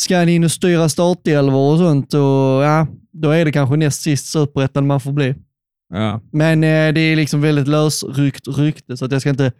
ska 0.00 0.18
han 0.18 0.28
in 0.28 0.44
och 0.44 0.50
styra 0.50 0.88
startelvor 0.88 1.72
och 1.72 1.78
sånt, 1.78 2.14
och, 2.14 2.64
ja, 2.64 2.86
då 3.12 3.30
är 3.30 3.44
det 3.44 3.52
kanske 3.52 3.76
näst 3.76 4.02
sist 4.02 4.26
superettan 4.26 4.86
man 4.86 5.00
får 5.00 5.12
bli. 5.12 5.34
Ja. 5.92 6.20
Men 6.32 6.64
eh, 6.64 6.92
det 6.92 7.00
är 7.00 7.16
liksom 7.16 7.40
väldigt 7.40 7.68
lösryckt 7.68 8.48
rykte, 8.48 8.96
så 8.96 9.04
att 9.04 9.12
jag 9.12 9.20
ska 9.20 9.30
inte 9.30 9.52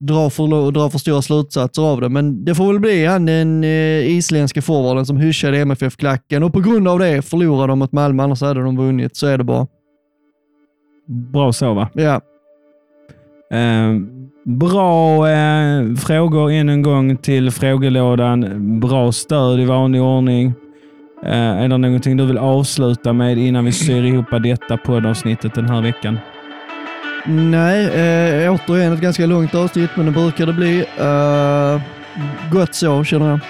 dra 0.00 0.30
för, 0.30 0.70
dra 0.70 0.90
för 0.90 0.98
stora 0.98 1.22
slutsatser 1.22 1.82
av 1.82 2.00
det. 2.00 2.08
Men 2.08 2.44
det 2.44 2.54
får 2.54 2.66
väl 2.66 2.80
bli 2.80 3.06
han 3.06 3.26
den 3.26 3.64
eh, 3.64 4.10
isländska 4.10 4.62
forwarden 4.62 5.06
som 5.06 5.16
hyschade 5.16 5.58
MFF-klacken 5.58 6.42
och 6.42 6.52
på 6.52 6.60
grund 6.60 6.88
av 6.88 6.98
det 6.98 7.22
förlorar 7.22 7.68
de 7.68 7.78
mot 7.78 7.92
Malmö, 7.92 8.22
annars 8.22 8.40
hade 8.40 8.62
de 8.62 8.76
vunnit. 8.76 9.16
Så 9.16 9.26
är 9.26 9.38
det 9.38 9.44
bara. 9.44 9.66
Bra 11.06 11.52
så 11.52 11.74
va? 11.74 11.90
Ja, 11.94 12.20
Eh, 13.50 13.94
bra 14.44 15.28
eh, 15.30 15.94
frågor 15.94 16.50
än 16.50 16.68
en 16.68 16.82
gång 16.82 17.16
till 17.16 17.50
frågelådan. 17.50 18.80
Bra 18.80 19.12
stöd 19.12 19.60
i 19.60 19.64
vanlig 19.64 20.02
ordning. 20.02 20.52
Eh, 21.24 21.32
är 21.32 21.68
det 21.68 21.78
någonting 21.78 22.16
du 22.16 22.26
vill 22.26 22.38
avsluta 22.38 23.12
med 23.12 23.38
innan 23.38 23.64
vi 23.64 23.72
syr 23.72 24.04
ihop 24.04 24.26
detta 24.42 24.76
poddavsnittet 24.76 25.54
den 25.54 25.68
här 25.68 25.82
veckan? 25.82 26.18
nej, 27.26 27.84
eh, 27.84 28.54
återigen 28.54 28.92
ett 28.92 29.00
ganska 29.00 29.26
långt 29.26 29.54
avsnitt, 29.54 29.90
men 29.94 30.06
det 30.06 30.12
brukar 30.12 30.46
det 30.46 30.52
bli. 30.52 30.84
Eh, 30.98 31.80
gott 32.52 32.74
så, 32.74 33.04
känner 33.04 33.30
jag. 33.30 33.40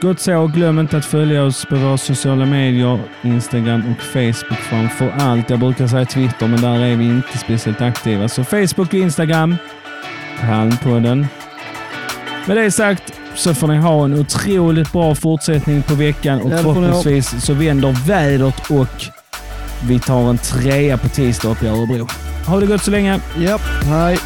Gott 0.00 0.20
så. 0.20 0.46
Glöm 0.46 0.78
inte 0.78 0.96
att 0.96 1.04
följa 1.04 1.44
oss 1.44 1.64
på 1.64 1.76
våra 1.76 1.98
sociala 1.98 2.46
medier, 2.46 2.98
Instagram 3.22 3.82
och 3.90 4.02
Facebook 4.02 4.58
framför 4.58 5.12
allt. 5.18 5.50
Jag 5.50 5.58
brukar 5.58 5.86
säga 5.86 6.04
Twitter, 6.04 6.48
men 6.48 6.60
där 6.60 6.84
är 6.84 6.96
vi 6.96 7.04
inte 7.04 7.38
speciellt 7.38 7.80
aktiva. 7.80 8.28
Så 8.28 8.44
Facebook 8.44 8.88
och 8.88 8.94
Instagram, 8.94 9.56
Halmpodden. 10.40 11.26
Med 12.46 12.56
det 12.56 12.70
sagt 12.70 13.12
så 13.34 13.54
får 13.54 13.66
ni 13.66 13.76
ha 13.76 14.04
en 14.04 14.14
otroligt 14.20 14.92
bra 14.92 15.14
fortsättning 15.14 15.82
på 15.82 15.94
veckan 15.94 16.40
och 16.40 16.50
förhoppningsvis 16.50 17.44
så 17.44 17.54
vänder 17.54 18.06
vädret 18.06 18.70
och 18.70 19.04
vi 19.88 19.98
tar 19.98 20.30
en 20.30 20.38
trea 20.38 20.98
på 20.98 21.08
tisdag 21.08 21.48
uppe 21.48 21.64
i 21.66 21.68
Örebro. 21.68 22.08
Ha 22.46 22.60
det 22.60 22.66
gott 22.66 22.82
så 22.82 22.90
länge. 22.90 23.20
Japp, 23.38 23.60
hej. 23.84 24.18